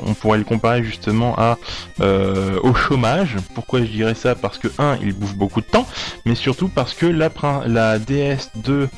on 0.07 0.15
pourrait 0.15 0.39
le 0.39 0.45
comparer 0.45 0.83
justement 0.83 1.37
au 2.01 2.75
chômage. 2.75 3.37
Pourquoi 3.55 3.81
je 3.81 3.91
dirais 3.91 4.15
ça? 4.15 4.35
Parce 4.35 4.59
que 4.59 4.69
un, 4.79 4.97
il 5.03 5.13
bouffe 5.13 5.35
beaucoup 5.35 5.61
de 5.61 5.67
temps, 5.67 5.87
mais 6.25 6.35
surtout 6.35 6.69
parce 6.69 6.95
que 6.95 7.07
la, 7.07 7.31
la 7.67 7.99
DS 7.99 8.51
de 8.57 8.89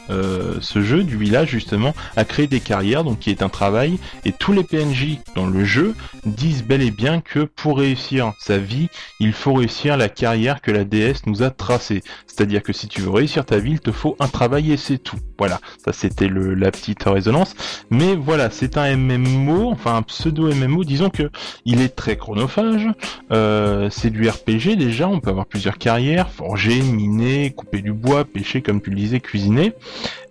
ce 0.61 0.83
jeu 0.83 1.03
du 1.03 1.17
village 1.17 1.51
justement 1.51 1.95
a 2.17 2.25
créé 2.25 2.47
des 2.47 2.61
carrières, 2.61 3.05
donc 3.05 3.19
qui 3.19 3.31
est 3.31 3.43
un 3.43 3.49
travail, 3.49 3.99
et 4.25 4.33
tous 4.33 4.53
les 4.53 4.63
PNJ 4.63 5.19
dans 5.35 5.47
le 5.47 5.65
jeu 5.65 5.95
disent 6.25 6.63
bel 6.63 6.83
et 6.83 6.93
bien 6.93 7.21
que 7.21 7.41
pour 7.41 7.79
réussir 7.79 8.26
sa 8.39 8.59
vie, 8.59 8.89
il 9.21 9.33
faut 9.33 9.55
réussir 9.55 9.97
la 9.97 10.09
carrière 10.09 10.61
que 10.61 10.71
la 10.71 10.85
DS 10.85 11.27
nous 11.27 11.43
a 11.43 11.51
tracée. 11.51 12.03
C'est-à-dire 12.27 12.63
que 12.63 12.73
si 12.73 12.89
tu 12.89 13.01
veux 13.01 13.11
réussir 13.11 13.45
ta 13.45 13.59
vie, 13.59 13.73
il 13.73 13.81
te 13.81 13.93
faut 13.93 14.17
un 14.21 14.29
travail 14.29 14.73
et 14.73 14.77
c'est 14.77 14.99
tout. 14.99 15.19
Voilà, 15.39 15.61
ça 15.85 15.93
c'était 15.93 16.29
la 16.29 16.71
petite 16.71 17.03
résonance. 17.05 17.55
Mais 17.91 18.15
voilà, 18.15 18.51
c'est 18.51 18.77
un 18.77 18.97
MMO, 18.97 19.71
enfin 19.71 19.97
un 19.97 20.03
pseudo 20.03 20.53
MMO. 20.53 20.85
Disons 20.85 21.11
que 21.11 21.31
il 21.65 21.81
est 21.81 21.95
très 21.95 22.17
chronophage. 22.17 22.89
Euh, 23.33 23.89
c'est 23.91 24.11
du 24.11 24.29
RPG 24.29 24.77
déjà. 24.77 25.09
On 25.09 25.21
peut 25.21 25.31
avoir 25.31 25.47
plusieurs 25.47 25.79
carrières 25.79 26.31
forger, 26.31 26.81
miner, 26.83 27.51
couper 27.51 27.83
du 27.83 27.93
bois, 27.93 28.25
pêcher, 28.25 28.63
comme 28.63 28.81
tu 28.81 28.91
le 28.91 28.97
disais, 28.97 29.21
cuisiner. 29.21 29.73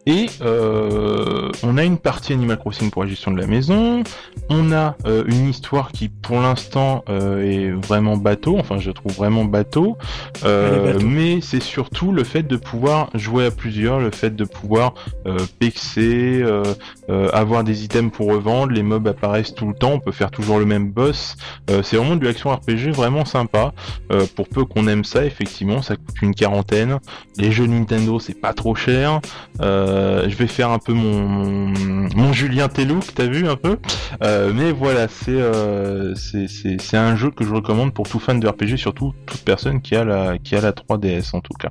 Et 0.07 0.27
euh, 0.41 1.51
on 1.63 1.77
a 1.77 1.83
une 1.83 1.97
partie 1.97 2.33
Animal 2.33 2.59
Crossing 2.59 2.91
pour 2.91 3.03
la 3.03 3.09
gestion 3.09 3.31
de 3.31 3.39
la 3.39 3.47
maison. 3.47 4.03
On 4.49 4.71
a 4.71 4.95
euh, 5.07 5.23
une 5.25 5.49
histoire 5.49 5.91
qui, 5.91 6.09
pour 6.09 6.39
l'instant, 6.39 7.03
euh, 7.09 7.41
est 7.41 7.71
vraiment 7.71 8.15
bateau. 8.15 8.57
Enfin, 8.59 8.77
je 8.77 8.91
trouve 8.91 9.13
vraiment 9.13 9.45
bateau. 9.45 9.97
Euh, 10.43 10.93
bateau. 10.93 11.05
mais 11.07 11.41
c'est 11.41 11.61
surtout 11.61 12.11
le 12.11 12.23
fait 12.23 12.43
de 12.43 12.55
pouvoir 12.55 13.09
jouer 13.15 13.47
à 13.47 13.51
plusieurs, 13.51 13.99
le 13.99 14.11
fait 14.11 14.35
de 14.35 14.43
pouvoir 14.43 14.93
euh, 15.25 15.39
pexer, 15.57 16.41
euh, 16.43 16.63
euh, 17.09 17.29
avoir 17.33 17.63
des 17.63 17.83
items 17.83 18.11
pour 18.11 18.27
revendre. 18.27 18.73
Les 18.73 18.83
mobs 18.83 19.07
apparaissent 19.07 19.55
tout 19.55 19.67
le 19.67 19.73
temps. 19.73 19.93
On 19.93 19.99
peut 19.99 20.11
faire 20.11 20.29
toujours 20.29 20.59
le 20.59 20.65
même 20.65 20.91
boss. 20.91 21.35
Euh, 21.71 21.81
c'est 21.81 21.97
vraiment 21.97 22.15
du 22.15 22.27
action 22.27 22.51
RPG 22.51 22.91
vraiment 22.91 23.25
sympa. 23.25 23.73
Euh, 24.11 24.27
pour 24.35 24.47
peu 24.49 24.65
qu'on 24.65 24.87
aime 24.87 25.03
ça, 25.03 25.25
effectivement, 25.25 25.81
ça 25.81 25.95
coûte 25.95 26.21
une 26.21 26.35
quarantaine. 26.35 26.99
Les 27.37 27.51
jeux 27.51 27.65
Nintendo, 27.65 28.19
c'est 28.19 28.39
pas 28.39 28.53
trop 28.53 28.75
cher. 28.75 29.19
Euh, 29.61 29.94
je 30.27 30.35
vais 30.35 30.47
faire 30.47 30.69
un 30.69 30.79
peu 30.79 30.93
mon, 30.93 31.27
mon, 31.27 32.09
mon 32.15 32.33
Julien 32.33 32.67
Tellou 32.67 32.99
que 32.99 33.11
t'as 33.11 33.27
vu 33.27 33.47
un 33.47 33.55
peu. 33.55 33.77
Euh, 34.23 34.51
mais 34.53 34.71
voilà, 34.71 35.07
c'est 35.07 35.31
euh, 35.31 36.13
c'est 36.15 36.97
un 36.97 37.15
jeu 37.15 37.31
que 37.31 37.43
je 37.45 37.53
recommande 37.53 37.93
pour 37.93 38.07
tout 38.07 38.19
fan 38.19 38.39
de 38.39 38.47
RPG, 38.47 38.77
surtout 38.77 39.13
toute 39.25 39.41
personne 39.41 39.81
qui 39.81 39.95
a 39.95 40.03
la 40.03 40.37
qui 40.37 40.55
a 40.55 40.61
la 40.61 40.71
3DS 40.71 41.35
en 41.35 41.41
tout 41.41 41.53
cas. 41.53 41.69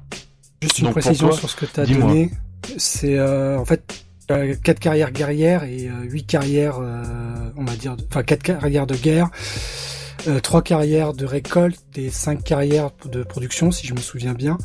Juste 0.62 0.78
une 0.78 0.86
Donc, 0.86 0.94
précision 0.94 1.28
toi, 1.28 1.36
sur 1.36 1.50
ce 1.50 1.56
que 1.56 1.66
tu 1.66 1.80
as 1.80 1.84
dis-moi. 1.84 2.08
donné. 2.08 2.30
C'est 2.78 3.18
euh, 3.18 3.58
en 3.58 3.64
fait 3.64 4.04
euh, 4.30 4.54
quatre 4.62 4.80
carrières 4.80 5.10
guerrières 5.12 5.64
et 5.64 5.86
euh, 5.88 6.04
huit 6.04 6.24
carrières, 6.24 6.78
euh, 6.80 7.02
on 7.58 7.64
va 7.64 7.76
dire, 7.76 7.94
enfin 8.08 8.22
quatre 8.22 8.42
carrières 8.42 8.86
de 8.86 8.94
guerre, 8.94 9.28
euh, 10.26 10.40
trois 10.40 10.62
carrières 10.62 11.12
de 11.12 11.24
récolte 11.24 11.80
et 11.96 12.10
cinq 12.10 12.42
carrières 12.44 12.90
de 13.10 13.22
production, 13.22 13.70
si 13.70 13.86
je 13.86 13.94
me 13.94 14.00
souviens 14.00 14.34
bien. 14.34 14.58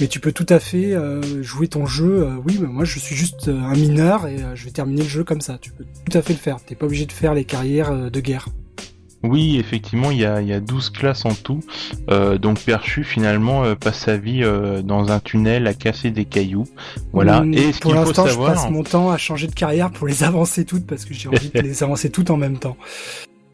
Mais 0.00 0.06
tu 0.08 0.20
peux 0.20 0.32
tout 0.32 0.46
à 0.48 0.58
fait 0.60 0.94
euh, 0.94 1.42
jouer 1.42 1.68
ton 1.68 1.86
jeu. 1.86 2.22
euh, 2.24 2.36
oui, 2.46 2.58
mais 2.60 2.68
moi 2.68 2.84
je 2.84 2.98
suis 2.98 3.16
juste 3.16 3.48
euh, 3.48 3.60
un 3.60 3.74
mineur 3.74 4.26
et 4.26 4.38
je 4.54 4.64
vais 4.64 4.70
terminer 4.70 5.02
le 5.02 5.08
jeu 5.08 5.24
comme 5.24 5.40
ça. 5.40 5.58
Tu 5.60 5.70
peux 5.72 5.84
tout 6.08 6.16
à 6.16 6.22
fait 6.22 6.32
le 6.32 6.38
faire. 6.38 6.58
T'es 6.64 6.74
pas 6.74 6.86
obligé 6.86 7.06
de 7.06 7.12
faire 7.12 7.34
les 7.34 7.44
carrières 7.44 8.10
de 8.10 8.20
guerre. 8.20 8.48
Oui, 9.24 9.58
effectivement, 9.58 10.12
il 10.12 10.18
y 10.18 10.24
a, 10.24 10.40
il 10.40 10.46
y 10.46 10.52
a 10.52 10.60
12 10.60 10.90
classes 10.90 11.24
en 11.24 11.34
tout. 11.34 11.60
Euh, 12.08 12.38
donc 12.38 12.60
Perchu, 12.60 13.02
finalement, 13.02 13.64
euh, 13.64 13.74
passe 13.74 13.98
sa 14.00 14.16
vie 14.16 14.44
euh, 14.44 14.80
dans 14.80 15.10
un 15.10 15.18
tunnel 15.18 15.66
à 15.66 15.74
casser 15.74 16.10
des 16.10 16.24
cailloux. 16.24 16.68
Voilà. 17.12 17.40
Hum, 17.40 17.52
Et 17.52 17.72
ce 17.72 17.80
pour 17.80 17.90
qu'il 17.90 18.00
faut 18.00 18.06
l'instant, 18.06 18.26
je 18.26 18.30
savoir... 18.30 18.54
passe 18.54 18.70
mon 18.70 18.84
temps 18.84 19.10
à 19.10 19.18
changer 19.18 19.48
de 19.48 19.54
carrière 19.54 19.90
pour 19.90 20.06
les 20.06 20.22
avancer 20.22 20.64
toutes 20.64 20.86
parce 20.86 21.04
que 21.04 21.14
j'ai 21.14 21.28
envie 21.28 21.50
de 21.50 21.60
les 21.62 21.82
avancer 21.82 22.10
toutes 22.10 22.30
en 22.30 22.36
même 22.36 22.58
temps. 22.58 22.76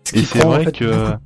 Ce 0.06 0.16
Et 0.16 0.22
c'est 0.22 0.38
vrai 0.40 0.60
en 0.60 0.64
fait 0.64 0.72
que-. 0.72 1.16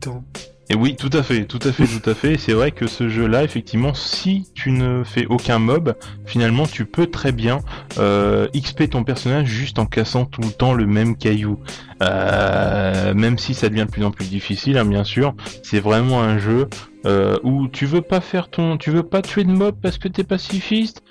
Et 0.71 0.75
oui, 0.75 0.97
tout 0.97 1.09
à 1.15 1.23
fait, 1.23 1.47
tout 1.47 1.61
à 1.63 1.73
fait, 1.73 1.87
tout 1.87 2.11
à 2.11 2.15
fait. 2.15 2.37
C'est 2.37 2.53
vrai 2.53 2.73
que 2.73 2.87
ce 2.87 3.09
jeu-là, 3.09 3.43
effectivement, 3.43 3.95
si 3.95 4.47
tu 4.55 4.71
ne 4.71 5.03
fais 5.03 5.25
aucun 5.27 5.59
mob, 5.59 5.95
finalement, 6.27 6.67
tu 6.67 6.85
peux 6.85 7.07
très 7.07 7.33
bien 7.33 7.61
euh, 7.97 8.49
XP 8.55 8.91
ton 8.91 9.03
personnage 9.03 9.47
juste 9.47 9.79
en 9.79 9.87
cassant 9.87 10.27
tout 10.27 10.43
le 10.43 10.51
temps 10.51 10.75
le 10.75 10.87
même 10.87 11.17
caillou. 11.17 11.59
Euh, 12.03 13.15
même 13.15 13.39
si 13.39 13.55
ça 13.55 13.71
devient 13.71 13.87
de 13.87 13.91
plus 13.91 14.05
en 14.05 14.11
plus 14.11 14.27
difficile, 14.27 14.77
hein, 14.77 14.85
bien 14.85 15.05
sûr. 15.05 15.35
C'est 15.63 15.81
vraiment 15.81 16.21
un 16.21 16.39
jeu 16.39 16.69
euh, 17.07 17.39
où 17.43 17.69
tu 17.69 17.87
veux 17.87 18.03
pas 18.03 18.21
faire 18.21 18.51
ton, 18.51 18.77
tu 18.77 18.91
veux 18.91 19.03
pas 19.03 19.23
tuer 19.23 19.45
de 19.45 19.53
mob 19.53 19.75
parce 19.81 19.97
que 19.97 20.09
t'es 20.09 20.25
pacifiste. 20.25 21.03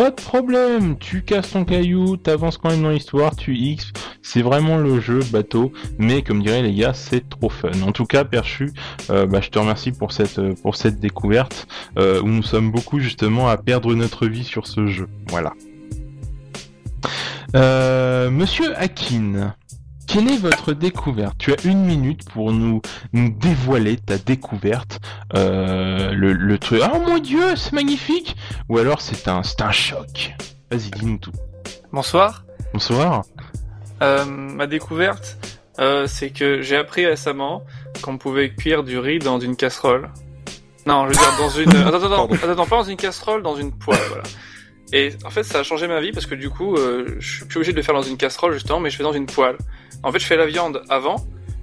Pas 0.00 0.08
de 0.08 0.14
problème, 0.14 0.96
tu 0.96 1.20
casses 1.20 1.50
ton 1.50 1.66
caillou, 1.66 2.16
t'avances 2.16 2.56
quand 2.56 2.70
même 2.70 2.80
dans 2.80 2.88
l'histoire, 2.88 3.36
tu 3.36 3.54
X, 3.54 3.92
c'est 4.22 4.40
vraiment 4.40 4.78
le 4.78 4.98
jeu 4.98 5.20
bateau, 5.30 5.74
mais 5.98 6.22
comme 6.22 6.42
diraient 6.42 6.62
les 6.62 6.74
gars, 6.74 6.94
c'est 6.94 7.28
trop 7.28 7.50
fun. 7.50 7.68
En 7.82 7.92
tout 7.92 8.06
cas, 8.06 8.24
Perchu, 8.24 8.72
euh, 9.10 9.26
bah, 9.26 9.42
je 9.42 9.50
te 9.50 9.58
remercie 9.58 9.92
pour 9.92 10.12
cette 10.12 10.38
euh, 10.38 10.90
découverte 10.98 11.68
euh, 11.98 12.22
où 12.22 12.28
nous 12.28 12.42
sommes 12.42 12.70
beaucoup 12.70 12.98
justement 12.98 13.48
à 13.48 13.58
perdre 13.58 13.94
notre 13.94 14.26
vie 14.26 14.42
sur 14.42 14.66
ce 14.66 14.86
jeu. 14.86 15.06
Voilà. 15.28 15.52
Monsieur 18.30 18.74
Akin, 18.78 19.54
quelle 20.12 20.30
est 20.30 20.38
votre 20.38 20.72
découverte? 20.72 21.36
Tu 21.38 21.52
as 21.52 21.64
une 21.64 21.84
minute 21.84 22.28
pour 22.30 22.52
nous, 22.52 22.82
nous 23.12 23.30
dévoiler 23.30 23.96
ta 23.96 24.18
découverte. 24.18 24.98
Euh, 25.34 26.12
le, 26.12 26.32
le 26.32 26.58
truc. 26.58 26.82
Oh 26.92 26.98
mon 26.98 27.18
dieu, 27.18 27.54
c'est 27.54 27.72
magnifique 27.72 28.36
Ou 28.68 28.78
alors 28.78 29.00
c'est 29.00 29.28
un 29.28 29.42
c'est 29.44 29.62
un 29.62 29.70
choc. 29.70 30.32
Vas-y, 30.70 30.90
dis-nous 30.90 31.18
tout. 31.18 31.32
Bonsoir. 31.92 32.44
Bonsoir. 32.72 33.22
Euh, 34.02 34.24
ma 34.24 34.66
découverte, 34.66 35.38
euh, 35.78 36.06
c'est 36.08 36.30
que 36.30 36.60
j'ai 36.60 36.76
appris 36.76 37.06
récemment 37.06 37.64
qu'on 38.02 38.18
pouvait 38.18 38.50
cuire 38.52 38.82
du 38.82 38.98
riz 38.98 39.20
dans 39.20 39.38
une 39.38 39.54
casserole. 39.54 40.10
Non, 40.86 41.04
je 41.04 41.08
veux 41.08 41.14
dire 41.14 41.36
dans 41.38 41.50
une. 41.50 41.70
Attends, 41.86 42.12
attends, 42.12 42.50
attends, 42.50 42.66
pas 42.66 42.76
dans 42.78 42.84
une 42.84 42.96
casserole, 42.96 43.42
dans 43.42 43.56
une 43.56 43.70
poêle, 43.70 44.00
voilà. 44.08 44.24
Et 44.92 45.10
en 45.24 45.30
fait, 45.30 45.44
ça 45.44 45.60
a 45.60 45.62
changé 45.62 45.86
ma 45.86 46.00
vie 46.00 46.10
parce 46.12 46.26
que 46.26 46.34
du 46.34 46.50
coup, 46.50 46.74
euh, 46.76 47.16
je 47.20 47.36
suis 47.36 47.44
plus 47.44 47.58
obligé 47.58 47.72
de 47.72 47.76
le 47.76 47.82
faire 47.82 47.94
dans 47.94 48.02
une 48.02 48.16
casserole 48.16 48.52
justement, 48.54 48.80
mais 48.80 48.90
je 48.90 48.96
fais 48.96 49.02
dans 49.04 49.12
une 49.12 49.26
poêle. 49.26 49.56
En 50.02 50.10
fait, 50.10 50.18
je 50.18 50.26
fais 50.26 50.36
la 50.36 50.46
viande 50.46 50.82
avant, 50.88 51.16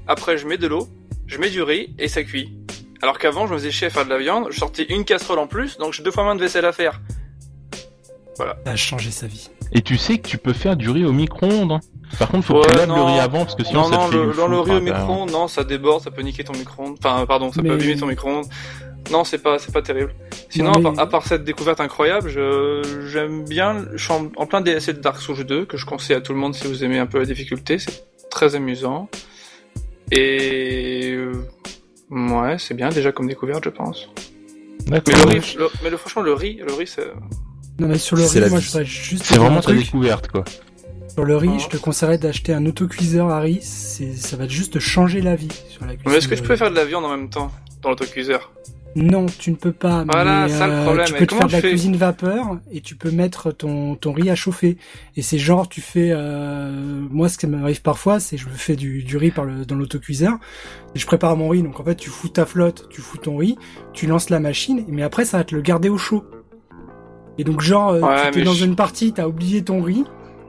après 0.08 0.38
je 0.38 0.48
mets 0.48 0.58
de 0.58 0.68
l'eau, 0.68 0.88
je 1.26 1.38
mets 1.38 1.50
du 1.50 1.62
riz 1.62 1.94
et 2.00 2.08
ça 2.08 2.24
cuit. 2.24 2.54
Alors 3.02 3.20
qu'avant, 3.20 3.46
je 3.48 3.54
me 3.54 3.58
faisais 3.58 3.72
chier 3.72 3.88
à 3.88 3.90
faire 3.90 4.06
de 4.06 4.10
la 4.10 4.18
viande, 4.18 4.48
je 4.52 4.58
sortais 4.60 4.84
une 4.90 5.04
casserole 5.04 5.40
en 5.40 5.48
plus, 5.48 5.78
donc 5.78 5.94
j'ai 5.94 6.04
deux 6.04 6.12
fois 6.12 6.24
moins 6.24 6.36
de 6.36 6.40
vaisselle 6.42 6.66
à 6.66 6.72
faire. 6.72 7.02
Ça 8.36 8.56
a 8.66 8.76
changé 8.76 9.12
sa 9.12 9.28
vie. 9.28 9.50
Et 9.74 9.82
tu 9.82 9.98
sais 9.98 10.20
que 10.20 10.28
tu 10.28 10.38
peux 10.38 10.54
faire 10.54 10.76
du 10.78 10.90
riz 10.90 11.04
au 11.06 11.12
micro-ondes. 11.12 11.72
hein. 11.74 11.80
Par 12.20 12.30
contre, 12.30 12.46
faut 12.46 12.62
que 12.62 12.68
tu 12.68 12.72
Ouais, 12.72 12.78
laves 12.78 12.90
le 12.90 12.96
non. 12.96 13.06
riz 13.08 13.20
avant 13.20 13.40
parce 13.40 13.56
que 13.56 13.64
sinon 13.66 13.82
non, 13.82 13.90
ça 13.92 13.98
non, 13.98 14.06
te 14.08 14.12
fait 14.12 14.18
le, 14.48 14.60
riz 14.60 14.72
au 14.72 14.76
hein, 14.76 14.80
micro-ondes, 14.80 15.32
non, 15.32 15.48
ça 15.48 15.64
déborde, 15.64 16.04
ça 16.04 16.12
peut 16.12 16.22
niquer 16.22 16.44
ton 16.44 16.54
micro-ondes. 16.54 16.96
Enfin, 17.04 17.26
pardon, 17.26 17.52
ça 17.52 17.62
peut 17.62 17.72
abîmer 17.74 17.98
ton 17.98 18.06
micro-ondes. 18.06 18.46
Non, 19.12 19.24
c'est 19.24 19.38
pas, 19.38 19.58
c'est 19.60 19.72
pas 19.74 19.82
terrible. 19.82 20.14
Sinon, 20.50 20.72
Non, 20.72 20.80
à, 20.80 20.82
part, 20.82 20.92
mais- 20.94 21.00
à 21.02 21.06
part 21.08 21.26
cette 21.28 21.44
découverte 21.44 21.80
incroyable, 21.80 22.30
je, 22.30 22.82
j'aime 23.12 23.44
bien, 23.46 23.86
je 23.94 24.04
suis 24.04 24.14
en, 24.14 24.30
en 24.36 24.46
plein 24.46 24.62
DLC 24.62 24.94
de 24.94 25.00
Dark 25.00 25.20
Souls 25.22 25.44
2, 25.44 25.66
que 25.66 25.78
je 25.78 25.86
conseille 25.86 26.16
à 26.16 26.22
tout 26.22 26.34
le 26.34 26.40
monde 26.40 26.56
si 26.56 26.68
vous 26.68 26.84
aimez 26.84 27.00
un 27.00 27.06
peu 27.06 27.20
la 27.20 27.26
difficulté, 27.26 27.80
c'est 27.80 28.06
très 28.30 28.56
amusant. 28.56 29.10
Et, 30.12 31.12
euh, 31.16 31.34
ouais, 32.10 32.58
c'est 32.60 32.74
bien 32.74 32.90
déjà 32.90 33.12
comme 33.12 33.28
découverte, 33.28 33.64
je 33.66 33.70
pense. 33.70 34.10
D'accord. 34.88 35.14
Mais 35.26 35.34
le 35.36 35.40
riz, 35.40 35.56
le- 35.58 35.70
mais 35.84 35.90
le, 35.90 35.98
franchement, 35.98 36.22
le 36.22 36.34
riz, 36.34 36.60
le 36.66 36.74
riz, 36.74 36.88
c'est, 36.88 37.08
Non 37.80 37.88
mais 37.88 37.98
sur 37.98 38.16
le 38.16 38.24
C'est 38.24 38.40
riz, 38.40 38.46
la 38.46 38.50
moi 38.50 38.60
vie. 38.60 38.66
je 38.66 38.70
voudrais 38.72 38.86
juste 38.86 39.24
C'est 39.26 39.38
vraiment 39.38 39.58
un 39.58 39.62
ta 39.62 39.74
découverte, 39.74 40.30
quoi. 40.30 40.46
Sur 41.10 41.26
le 41.26 41.36
riz, 41.36 41.50
Ah. 41.56 41.58
je 41.58 41.68
te 41.68 41.78
conseillerais 41.78 42.18
d'acheter 42.18 42.54
un 42.54 42.66
autocuiseur 42.66 43.30
à 43.30 43.40
riz. 43.42 43.60
C'est, 43.62 44.14
ça 44.14 44.38
va 44.38 44.48
juste 44.48 44.80
changer 44.80 45.20
la 45.22 45.36
vie 45.36 45.50
sur 45.70 45.82
la 45.86 45.94
cuisine. 45.96 46.12
mais 46.12 46.18
est-ce 46.18 46.28
que 46.28 46.36
je 46.36 46.44
peux 46.44 46.56
faire 46.56 46.70
de 46.72 46.76
la 46.76 46.86
viande 46.86 47.04
en 47.06 47.10
même 47.10 47.30
temps, 47.30 47.52
dans 47.82 47.90
l'autocuiseur? 47.90 48.52
Non, 49.00 49.28
tu 49.28 49.52
ne 49.52 49.56
peux 49.56 49.72
pas. 49.72 50.04
Voilà, 50.10 50.48
mais, 50.48 50.50
ça, 50.50 50.66
le 50.66 50.74
euh, 50.74 50.84
problème. 50.86 51.06
Tu 51.06 51.14
peux 51.14 51.28
te 51.28 51.36
faire 51.36 51.48
de 51.48 51.52
la 51.52 51.62
cuisine 51.62 51.96
vapeur 51.96 52.58
et 52.72 52.82
tu 52.82 52.96
peux 52.96 53.12
mettre 53.12 53.52
ton, 53.52 53.94
ton 53.96 54.12
riz 54.12 54.30
à 54.32 54.36
chauffer. 54.36 54.78
Et 55.16 55.22
c'est 55.22 55.38
genre, 55.38 55.70
tu 55.70 55.82
fais... 55.82 56.10
euh, 56.12 56.72
moi, 57.12 57.30
ce 57.30 57.38
qui 57.38 57.46
m'arrive 57.46 57.82
parfois, 57.84 58.20
c'est 58.20 58.38
je 58.38 58.48
fais 58.50 58.76
du, 58.76 59.04
du 59.04 59.16
riz 59.18 59.30
par 59.32 59.46
le, 59.46 59.66
dans 59.66 59.76
l'autocuiseur 59.76 60.34
et 60.96 61.00
je 61.00 61.06
prépare 61.06 61.38
mon 61.38 61.48
riz. 61.50 61.62
Donc 61.62 61.80
en 61.80 61.84
fait, 61.84 61.96
tu 61.96 62.10
fous 62.10 62.30
ta 62.30 62.46
flotte, 62.48 62.88
tu 62.90 63.02
fous 63.02 63.18
ton 63.20 63.38
riz, 63.38 63.56
tu 63.94 64.08
lances 64.08 64.30
la 64.32 64.40
machine, 64.40 64.84
mais 64.88 65.04
après, 65.04 65.26
ça 65.26 65.38
va 65.38 65.44
te 65.44 65.54
le 65.54 65.62
garder 65.62 65.90
au 65.90 65.98
chaud. 66.00 66.26
Et 67.38 67.44
donc 67.44 67.62
genre, 67.62 67.92
euh, 67.92 68.02
Ouais, 68.02 68.26
tu 68.26 68.32
t'es 68.32 68.40
mais 68.40 68.46
dans 68.46 68.54
je- 68.54 68.66
une 68.66 68.76
partie, 68.76 69.14
t'as 69.14 69.28
oublié 69.28 69.64
ton 69.64 69.82
riz. 69.84 70.06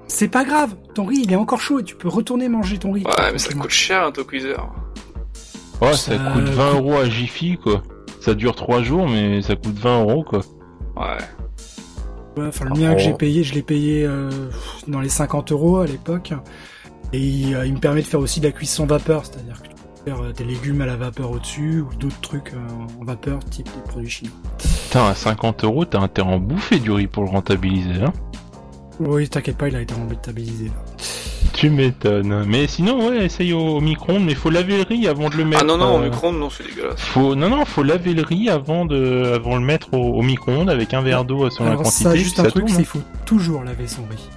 C'est 0.06 0.28
pas 0.28 0.44
grave, 0.44 0.74
ton 0.94 1.04
riz 1.04 1.20
il 1.24 1.32
est 1.32 1.36
encore 1.36 1.60
chaud 1.60 1.80
et 1.80 1.84
tu 1.84 1.94
peux 1.96 2.08
retourner 2.08 2.48
manger 2.48 2.78
ton 2.78 2.92
riz. 2.92 3.04
Ouais, 3.04 3.30
mais 3.32 3.38
ça 3.38 3.52
coûte 3.52 3.68
cher, 3.70 4.04
un 4.04 4.08
autocuiseur. 4.08 4.72
Ouais, 5.82 5.92
ça, 5.92 6.16
Ça 6.16 6.30
coûte 6.32 6.44
20 6.44 6.70
coûte- 6.70 6.76
euros 6.78 6.94
à 6.96 7.04
Jiffy, 7.10 7.58
quoi. 7.58 7.82
Ça 8.20 8.34
dure 8.34 8.54
3 8.54 8.82
jours, 8.82 9.08
mais 9.08 9.42
ça 9.42 9.56
coûte 9.56 9.78
20 9.78 10.00
euros, 10.02 10.24
quoi. 10.24 10.40
Ouais. 10.96 11.18
Ouais, 12.36 12.46
enfin, 12.48 12.66
le 12.66 12.80
mien 12.80 12.94
que 12.94 13.00
j'ai 13.00 13.14
payé, 13.14 13.42
je 13.42 13.54
l'ai 13.54 13.62
payé 13.62 14.04
euh, 14.04 14.30
dans 14.86 15.00
les 15.00 15.08
50 15.08 15.52
euros 15.52 15.78
à 15.78 15.86
l'époque. 15.86 16.32
Et 17.12 17.20
il, 17.20 17.54
euh, 17.54 17.66
il 17.66 17.72
me 17.74 17.78
permet 17.78 18.02
de 18.02 18.06
faire 18.06 18.20
aussi 18.20 18.40
de 18.40 18.46
la 18.46 18.52
cuisson 18.52 18.86
vapeur, 18.86 19.24
c'est-à-dire 19.24 19.62
que 19.62 19.68
tu 19.68 19.74
peux 19.74 20.10
faire 20.10 20.22
euh, 20.22 20.32
des 20.32 20.44
légumes 20.44 20.80
à 20.82 20.86
la 20.86 20.96
vapeur 20.96 21.30
au-dessus 21.30 21.80
ou 21.80 21.94
d'autres 21.96 22.20
trucs 22.20 22.52
euh, 22.52 23.00
en 23.00 23.04
vapeur, 23.04 23.38
type 23.46 23.66
des 23.66 23.90
produits 23.90 24.10
chinois. 24.10 24.34
Putain, 24.58 25.06
à 25.08 25.14
50 25.14 25.64
euros, 25.64 25.84
t'as 25.84 26.00
intérêt 26.00 26.30
à 26.30 26.34
en 26.34 26.38
bouffer 26.38 26.78
du 26.78 26.92
riz 26.92 27.06
pour 27.06 27.24
le 27.24 27.30
rentabiliser, 27.30 28.02
hein. 28.02 28.12
Oui, 29.00 29.28
t'inquiète 29.28 29.56
pas, 29.56 29.68
il 29.68 29.76
a 29.76 29.80
été 29.80 29.94
rentabilisé. 29.94 30.66
là. 30.66 30.72
Tu 31.58 31.70
m'étonnes. 31.70 32.44
Mais 32.46 32.68
sinon, 32.68 33.08
ouais, 33.08 33.24
essaye 33.24 33.52
au, 33.52 33.58
au 33.78 33.80
micro-ondes, 33.80 34.24
mais 34.24 34.36
faut 34.36 34.48
laver 34.48 34.76
le 34.76 34.82
riz 34.84 35.08
avant 35.08 35.28
de 35.28 35.34
le 35.36 35.44
mettre. 35.44 35.62
Ah 35.62 35.66
non, 35.66 35.76
non, 35.76 35.96
au 35.96 35.98
euh, 36.00 36.04
micro-ondes, 36.04 36.38
non, 36.38 36.50
c'est 36.50 36.62
dégueulasse. 36.64 37.00
Faut, 37.00 37.34
non, 37.34 37.50
non, 37.50 37.64
faut 37.64 37.82
laver 37.82 38.14
le 38.14 38.22
riz 38.22 38.48
avant 38.48 38.84
de, 38.84 39.32
avant 39.34 39.54
de 39.54 39.60
le 39.60 39.64
mettre 39.66 39.92
au, 39.92 40.14
au 40.18 40.22
micro-ondes 40.22 40.70
avec 40.70 40.94
un 40.94 41.02
verre 41.02 41.24
d'eau 41.24 41.50
selon 41.50 41.64
la 41.66 41.70
Alors 41.72 41.82
quantité. 41.82 42.04
ça, 42.04 42.14
juste 42.14 42.38
un 42.38 42.44
truc, 42.44 42.68
c'est 42.68 42.76
qu'il 42.76 42.84
faut 42.86 43.02
toujours 43.24 43.64
laver 43.64 43.88
son 43.88 44.02
riz. 44.08 44.28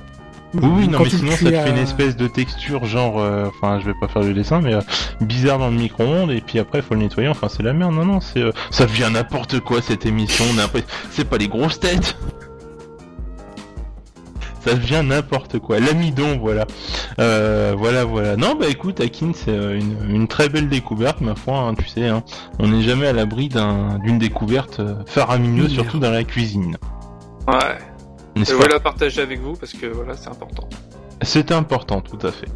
Oui, 0.56 0.62
oui, 0.80 0.88
non, 0.90 0.98
Quand 0.98 1.04
mais 1.06 1.10
sinon 1.12 1.32
ça 1.32 1.38
te 1.46 1.50
fait 1.52 1.70
une 1.70 1.78
espèce 1.78 2.18
de 2.18 2.28
texture, 2.28 2.84
genre, 2.86 3.20
euh, 3.22 3.46
enfin, 3.48 3.80
je 3.80 3.86
vais 3.86 3.94
pas 4.02 4.08
faire 4.08 4.24
le 4.24 4.34
dessin, 4.34 4.60
mais 4.60 4.74
euh, 4.74 4.82
bizarre 5.22 5.60
dans 5.60 5.70
le 5.70 5.78
micro-ondes, 5.78 6.32
et 6.32 6.42
puis 6.42 6.58
après, 6.60 6.82
faut 6.82 6.94
le 6.96 7.02
nettoyer. 7.02 7.30
Enfin, 7.30 7.48
c'est 7.50 7.64
la 7.64 7.72
merde. 7.74 7.94
Non, 7.94 8.04
non, 8.04 8.20
c'est, 8.20 8.42
euh, 8.42 8.52
ça 8.72 8.86
devient 8.86 9.10
n'importe 9.14 9.60
quoi 9.62 9.82
cette 9.82 10.06
émission. 10.08 10.44
on 10.54 10.58
a 10.58 10.64
l'impression- 10.64 10.90
C'est 11.12 11.30
pas 11.30 11.38
les 11.38 11.48
grosses 11.48 11.80
têtes. 11.80 12.18
Ça 14.66 14.76
devient 14.76 15.02
n'importe 15.04 15.58
quoi. 15.60 15.80
L'amidon, 15.80 16.38
voilà. 16.40 16.66
Euh, 17.20 17.74
voilà, 17.78 18.06
voilà. 18.06 18.38
Non, 18.38 18.56
bah 18.56 18.68
écoute, 18.70 19.02
Akin, 19.02 19.32
c'est 19.34 19.50
euh, 19.50 19.80
une, 19.80 19.98
une 20.08 20.28
très 20.28 20.50
belle 20.50 20.70
découverte, 20.70 21.20
ma 21.22 21.34
foi. 21.36 21.58
hein, 21.58 21.74
tu 21.74 21.88
sais, 21.88 22.08
hein, 22.08 22.22
on 22.60 22.68
n'est 22.68 22.84
jamais 22.84 23.08
à 23.08 23.14
l'abri 23.14 23.50
d'un, 23.50 23.98
d'une 24.04 24.20
découverte 24.20 24.80
euh, 24.80 24.96
faramineuse, 25.08 25.70
Oui. 25.70 25.74
surtout 25.74 25.98
dans 26.00 26.12
la 26.12 26.24
cuisine. 26.24 26.78
Ouais. 27.48 27.78
Je 28.36 28.54
voulais 28.54 28.70
la 28.70 28.80
partager 28.80 29.22
avec 29.22 29.42
vous 29.42 29.54
parce 29.56 29.74
que 29.74 29.88
voilà, 29.88 30.16
c'est 30.16 30.30
important. 30.30 30.70
C'est 31.24 31.52
important, 31.52 32.02
tout 32.02 32.20
à 32.26 32.32
fait. 32.32 32.48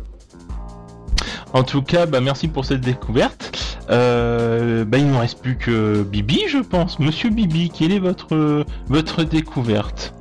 En 1.53 1.63
tout 1.63 1.81
cas, 1.81 2.05
bah 2.05 2.21
merci 2.21 2.47
pour 2.47 2.65
cette 2.65 2.81
découverte. 2.81 3.51
Euh, 3.89 4.83
bah 4.85 4.97
il 4.97 5.11
ne 5.11 5.17
reste 5.17 5.41
plus 5.41 5.57
que 5.57 6.03
Bibi, 6.03 6.43
je 6.49 6.57
pense. 6.59 6.99
Monsieur 6.99 7.29
Bibi, 7.29 7.69
quelle 7.69 7.91
est 7.91 7.99
votre 7.99 8.65
votre 8.87 9.23
découverte? 9.23 10.13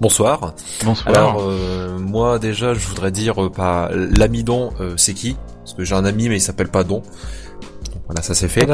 Bonsoir. 0.00 0.54
Bonsoir. 0.84 1.14
Alors 1.14 1.42
euh, 1.42 1.98
moi 1.98 2.38
déjà 2.38 2.74
je 2.74 2.80
voudrais 2.80 3.10
dire 3.10 3.42
euh, 3.42 3.50
pas 3.50 3.90
l'amidon 3.92 4.72
euh, 4.80 4.94
c'est 4.96 5.14
qui? 5.14 5.36
Parce 5.60 5.74
que 5.74 5.84
j'ai 5.84 5.94
un 5.94 6.04
ami 6.04 6.28
mais 6.28 6.36
il 6.36 6.40
s'appelle 6.40 6.68
pas 6.68 6.84
Don. 6.84 6.96
Donc, 6.96 8.02
Voilà 8.06 8.22
ça 8.22 8.34
c'est 8.34 8.48
fait. 8.48 8.66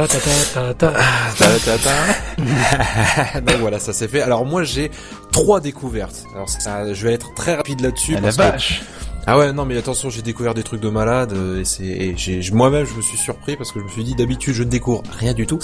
Donc 3.47 3.57
voilà 3.61 3.79
ça 3.79 3.93
c'est 3.93 4.09
fait. 4.09 4.21
Alors 4.21 4.45
moi 4.45 4.65
j'ai 4.65 4.91
trois 5.31 5.61
découvertes. 5.61 6.25
Alors 6.35 6.49
ça, 6.49 6.93
je 6.93 7.07
vais 7.07 7.15
être 7.15 7.33
très 7.35 7.55
rapide 7.55 7.81
là-dessus. 7.81 8.17
à 8.17 8.21
la 8.21 8.33
que-. 8.33 8.83
Ah 9.27 9.39
ouais 9.39 9.53
non 9.53 9.65
mais 9.65 9.77
attention 9.77 10.11
j'ai 10.11 10.23
découvert 10.23 10.55
des 10.55 10.65
trucs 10.65 10.81
de 10.81 10.89
malade 10.89 11.33
euh, 11.33 11.61
et 11.61 11.65
c'est 11.65 12.53
moi-même 12.53 12.85
je 12.85 12.95
me 12.95 13.03
suis 13.03 13.17
surpris 13.17 13.57
parce 13.57 13.71
que 13.71 13.79
je 13.79 13.85
me 13.85 13.91
suis 13.91 14.03
dit 14.03 14.17
d'habitude 14.17 14.53
je 14.55 14.65
ne 14.65 14.69
découvre 14.69 15.05
rien 15.17 15.33
du 15.33 15.47
tout 15.47 15.61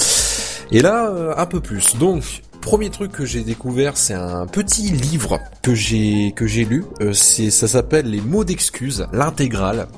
et 0.70 0.80
là 0.80 1.10
euh, 1.10 1.34
un 1.36 1.46
peu 1.46 1.60
plus 1.60 1.96
donc 1.96 2.42
premier 2.60 2.90
truc 2.90 3.12
que 3.12 3.24
j'ai 3.24 3.42
découvert 3.42 3.96
c'est 3.96 4.14
un 4.14 4.46
petit 4.46 4.90
livre 4.90 5.38
que 5.62 5.74
j'ai 5.74 6.32
que 6.34 6.46
j'ai 6.46 6.64
lu 6.64 6.84
Euh, 7.00 7.12
c'est 7.12 7.50
ça 7.50 7.68
s'appelle 7.68 8.10
les 8.10 8.20
mots 8.20 8.44
d'excuses 8.44 9.06
l'intégrale 9.12 9.88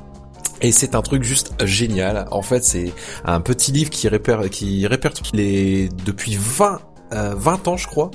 et 0.61 0.73
c'est 0.73 0.95
un 0.95 1.03
truc 1.03 1.23
juste 1.23 1.55
génial. 1.65 2.27
En 2.31 2.43
fait, 2.43 2.65
c'est 2.65 2.93
un 3.25 3.41
petit 3.41 3.73
livre 3.73 3.91
qui 3.91 4.09
répertorie 4.09 5.89
depuis 6.05 6.37
20, 6.39 6.81
euh, 7.13 7.35
20 7.37 7.69
ans, 7.69 7.77
je 7.77 7.87
crois, 7.87 8.11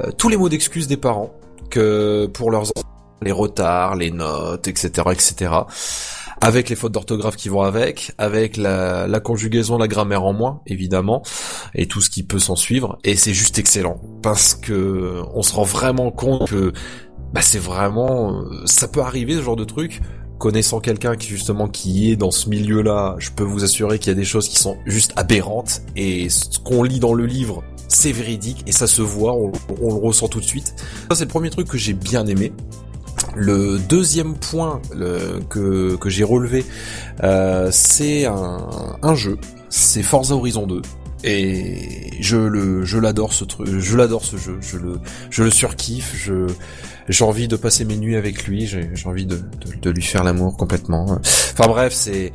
euh, 0.00 0.10
tous 0.10 0.28
les 0.28 0.36
mots 0.36 0.48
d'excuses 0.48 0.88
des 0.88 0.96
parents 0.96 1.30
que 1.70 2.26
pour 2.26 2.50
leurs 2.50 2.72
enfants, 2.76 3.18
les 3.22 3.32
retards, 3.32 3.94
les 3.94 4.10
notes, 4.10 4.66
etc., 4.66 4.90
etc. 5.12 5.52
Avec 6.40 6.68
les 6.68 6.76
fautes 6.76 6.92
d'orthographe 6.92 7.36
qui 7.36 7.48
vont 7.48 7.62
avec, 7.62 8.12
avec 8.18 8.56
la, 8.56 9.06
la 9.06 9.20
conjugaison, 9.20 9.78
la 9.78 9.88
grammaire 9.88 10.24
en 10.24 10.32
moins, 10.32 10.60
évidemment, 10.66 11.22
et 11.74 11.86
tout 11.86 12.00
ce 12.00 12.10
qui 12.10 12.22
peut 12.22 12.38
s'en 12.38 12.56
suivre. 12.56 12.98
Et 13.04 13.16
c'est 13.16 13.34
juste 13.34 13.58
excellent 13.58 14.00
parce 14.22 14.54
que 14.54 15.22
on 15.34 15.42
se 15.42 15.54
rend 15.54 15.64
vraiment 15.64 16.10
compte 16.10 16.48
que 16.48 16.72
bah 17.32 17.42
c'est 17.42 17.58
vraiment, 17.58 18.42
euh, 18.42 18.62
ça 18.66 18.88
peut 18.88 19.00
arriver 19.00 19.34
ce 19.34 19.42
genre 19.42 19.56
de 19.56 19.64
truc 19.64 20.00
connaissant 20.38 20.80
quelqu'un 20.80 21.16
qui 21.16 21.28
justement 21.28 21.68
qui 21.68 22.10
est 22.10 22.16
dans 22.16 22.30
ce 22.30 22.48
milieu-là, 22.48 23.16
je 23.18 23.30
peux 23.30 23.44
vous 23.44 23.64
assurer 23.64 23.98
qu'il 23.98 24.08
y 24.08 24.12
a 24.12 24.14
des 24.14 24.24
choses 24.24 24.48
qui 24.48 24.58
sont 24.58 24.76
juste 24.84 25.12
aberrantes 25.16 25.82
et 25.96 26.28
ce 26.28 26.58
qu'on 26.58 26.82
lit 26.82 27.00
dans 27.00 27.14
le 27.14 27.24
livre, 27.24 27.62
c'est 27.88 28.12
véridique 28.12 28.62
et 28.66 28.72
ça 28.72 28.86
se 28.86 29.02
voit, 29.02 29.32
on, 29.32 29.52
on 29.80 29.94
le 29.94 30.06
ressent 30.06 30.28
tout 30.28 30.40
de 30.40 30.44
suite. 30.44 30.74
Ça 31.08 31.16
c'est 31.16 31.24
le 31.24 31.30
premier 31.30 31.50
truc 31.50 31.68
que 31.68 31.78
j'ai 31.78 31.92
bien 31.94 32.26
aimé. 32.26 32.52
Le 33.36 33.78
deuxième 33.78 34.34
point 34.34 34.80
le- 34.94 35.40
que, 35.48 35.96
que 35.96 36.08
j'ai 36.08 36.24
relevé, 36.24 36.64
euh, 37.22 37.68
c'est 37.72 38.26
un, 38.26 38.96
un 39.02 39.14
jeu, 39.14 39.38
c'est 39.68 40.02
Forza 40.02 40.34
Horizon 40.34 40.66
2. 40.66 40.82
Et 41.26 42.10
je 42.20 42.36
le, 42.36 42.84
je 42.84 42.98
l'adore 42.98 43.32
ce 43.32 43.44
truc, 43.44 43.66
je 43.78 43.96
l'adore 43.96 44.24
ce 44.24 44.36
jeu, 44.36 44.58
je 44.60 44.76
le, 44.76 45.00
je 45.30 45.42
le 45.42 45.50
surkiffe, 45.50 46.12
je, 46.14 46.46
j'ai 47.08 47.24
envie 47.24 47.48
de 47.48 47.56
passer 47.56 47.86
mes 47.86 47.96
nuits 47.96 48.16
avec 48.16 48.46
lui, 48.46 48.66
j'ai 48.66 48.90
envie 49.06 49.24
de, 49.24 49.36
de, 49.36 49.42
de 49.80 49.90
lui 49.90 50.02
faire 50.02 50.22
l'amour 50.22 50.56
complètement. 50.56 51.06
Enfin 51.22 51.66
bref, 51.66 51.94
c'est 51.94 52.30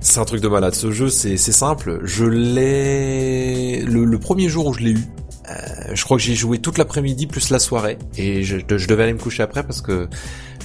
c'est 0.00 0.18
un 0.18 0.24
truc 0.24 0.40
de 0.40 0.48
malade. 0.48 0.74
Ce 0.74 0.90
jeu, 0.90 1.08
c'est 1.08 1.36
c'est 1.36 1.52
simple. 1.52 2.00
Je 2.02 2.24
l'ai 2.24 3.82
le, 3.82 4.04
le 4.04 4.18
premier 4.18 4.48
jour 4.48 4.66
où 4.66 4.72
je 4.74 4.80
l'ai 4.80 4.90
eu. 4.92 5.04
Euh, 5.48 5.94
je 5.94 6.04
crois 6.04 6.16
que 6.16 6.22
j'ai 6.22 6.34
joué 6.34 6.58
toute 6.58 6.78
l'après-midi 6.78 7.26
plus 7.26 7.50
la 7.50 7.58
soirée. 7.58 7.98
Et 8.16 8.42
je, 8.42 8.56
devais 8.58 9.04
aller 9.04 9.12
me 9.12 9.18
coucher 9.18 9.42
après 9.42 9.62
parce 9.62 9.80
que 9.80 10.08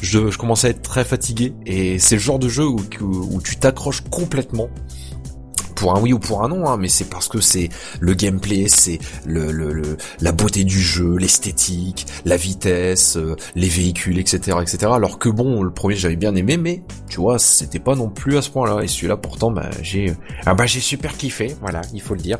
je, 0.01 0.35
commençais 0.37 0.67
à 0.67 0.69
être 0.71 0.81
très 0.81 1.03
fatigué. 1.03 1.53
Et 1.65 1.99
c'est 1.99 2.15
le 2.15 2.21
genre 2.21 2.39
de 2.39 2.49
jeu 2.49 2.65
où 2.65 3.41
tu 3.41 3.57
t'accroches 3.57 4.01
complètement 4.09 4.69
pour 5.77 5.95
un 5.95 6.01
oui 6.01 6.11
ou 6.11 6.19
pour 6.19 6.43
un 6.43 6.49
non, 6.49 6.67
hein, 6.67 6.77
mais 6.77 6.89
c'est 6.89 7.05
parce 7.09 7.27
que 7.29 7.39
c'est 7.39 7.69
le 7.99 8.13
gameplay, 8.13 8.67
c'est 8.67 8.99
le, 9.25 9.51
le, 9.51 9.71
le- 9.71 9.97
la 10.21 10.31
beauté 10.31 10.63
du 10.63 10.81
jeu, 10.81 11.15
l'esthétique, 11.17 12.05
la 12.25 12.35
vitesse, 12.35 13.15
euh, 13.17 13.35
les 13.55 13.69
véhicules, 13.69 14.17
etc., 14.19 14.57
etc. 14.61 14.91
Alors 14.93 15.19
que 15.19 15.29
bon, 15.29 15.61
le 15.63 15.71
premier 15.71 15.95
j'avais 15.95 16.15
bien 16.15 16.35
aimé, 16.35 16.57
mais 16.57 16.81
tu 17.07 17.21
vois, 17.21 17.39
c'était 17.39 17.79
pas 17.79 17.95
non 17.95 18.09
plus 18.09 18.37
à 18.37 18.41
ce 18.41 18.49
point-là. 18.49 18.81
Et 18.83 18.87
celui-là, 18.87 19.17
pourtant, 19.17 19.51
bah 19.51 19.69
j'ai, 19.81 20.13
ah 20.45 20.53
bah 20.55 20.65
j'ai 20.65 20.79
super 20.79 21.15
kiffé, 21.15 21.55
voilà, 21.61 21.81
il 21.93 22.01
faut 22.01 22.15
le 22.15 22.21
dire. 22.21 22.39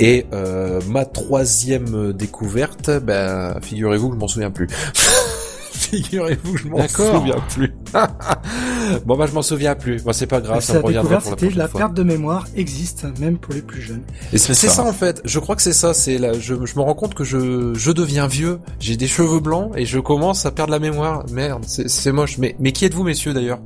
Et 0.00 0.26
euh, 0.32 0.80
ma 0.88 1.04
troisième 1.04 2.12
découverte, 2.12 2.90
bah 3.02 3.58
figurez-vous 3.62 4.08
que 4.10 4.14
je 4.14 4.20
m'en 4.20 4.28
souviens 4.28 4.50
plus. 4.50 4.68
figurez-vous 5.82 6.56
je 6.56 6.68
m'en 6.68 6.86
souviens 6.88 7.36
plus. 7.54 7.74
bon 9.06 9.16
bah 9.16 9.26
je 9.26 9.32
m'en 9.32 9.42
souviens 9.42 9.74
plus. 9.74 10.02
Bon 10.02 10.12
c'est 10.12 10.26
pas 10.26 10.40
grave, 10.40 10.60
ça 10.60 10.74
reviendra 10.80 11.02
découverte, 11.02 11.22
pour 11.22 11.30
la 11.32 11.36
c'était 11.36 11.46
prochaine 11.46 11.58
la 11.58 11.68
fois. 11.68 11.80
perte 11.80 11.94
de 11.94 12.02
mémoire 12.02 12.46
existe 12.56 13.06
même 13.18 13.38
pour 13.38 13.54
les 13.54 13.62
plus 13.62 13.80
jeunes. 13.82 14.02
Et 14.32 14.38
c'est 14.38 14.54
ça. 14.54 14.68
ça. 14.68 14.82
en 14.84 14.92
fait. 14.92 15.20
Je 15.24 15.38
crois 15.38 15.56
que 15.56 15.62
c'est 15.62 15.72
ça. 15.72 15.94
C'est 15.94 16.18
là. 16.18 16.32
Je, 16.34 16.54
je 16.64 16.76
me 16.76 16.80
rends 16.82 16.94
compte 16.94 17.14
que 17.14 17.24
je 17.24 17.72
je 17.74 17.90
deviens 17.90 18.26
vieux. 18.26 18.58
J'ai 18.80 18.96
des 18.96 19.06
cheveux 19.08 19.40
blancs 19.40 19.72
et 19.76 19.84
je 19.86 19.98
commence 19.98 20.46
à 20.46 20.50
perdre 20.50 20.72
la 20.72 20.78
mémoire. 20.78 21.24
Merde, 21.30 21.64
c'est 21.66 21.88
c'est 21.88 22.12
moche. 22.12 22.38
Mais 22.38 22.56
mais 22.58 22.72
qui 22.72 22.84
êtes-vous, 22.84 23.04
messieurs 23.04 23.32
d'ailleurs? 23.34 23.60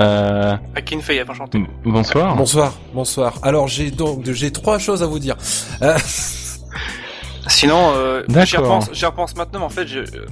Euh, 0.00 0.56
Akin 0.74 0.98
enchanté. 1.28 1.62
bonsoir. 1.84 2.36
Bonsoir, 2.36 2.72
bonsoir. 2.94 3.38
Alors 3.42 3.68
j'ai 3.68 3.90
donc 3.90 4.24
j'ai 4.30 4.50
trois 4.50 4.78
choses 4.78 5.02
à 5.02 5.06
vous 5.06 5.18
dire. 5.18 5.36
Euh, 5.82 5.96
Sinon, 7.46 7.92
euh, 7.94 8.22
D'accord. 8.28 8.46
j'y 8.46 8.56
repense, 8.56 8.90
j'y 8.92 9.04
repense 9.04 9.36
maintenant, 9.36 9.58
mais 9.60 9.64
en 9.66 9.70
fait, 9.70 9.86
je- 9.86 9.98
euh, 9.98 10.26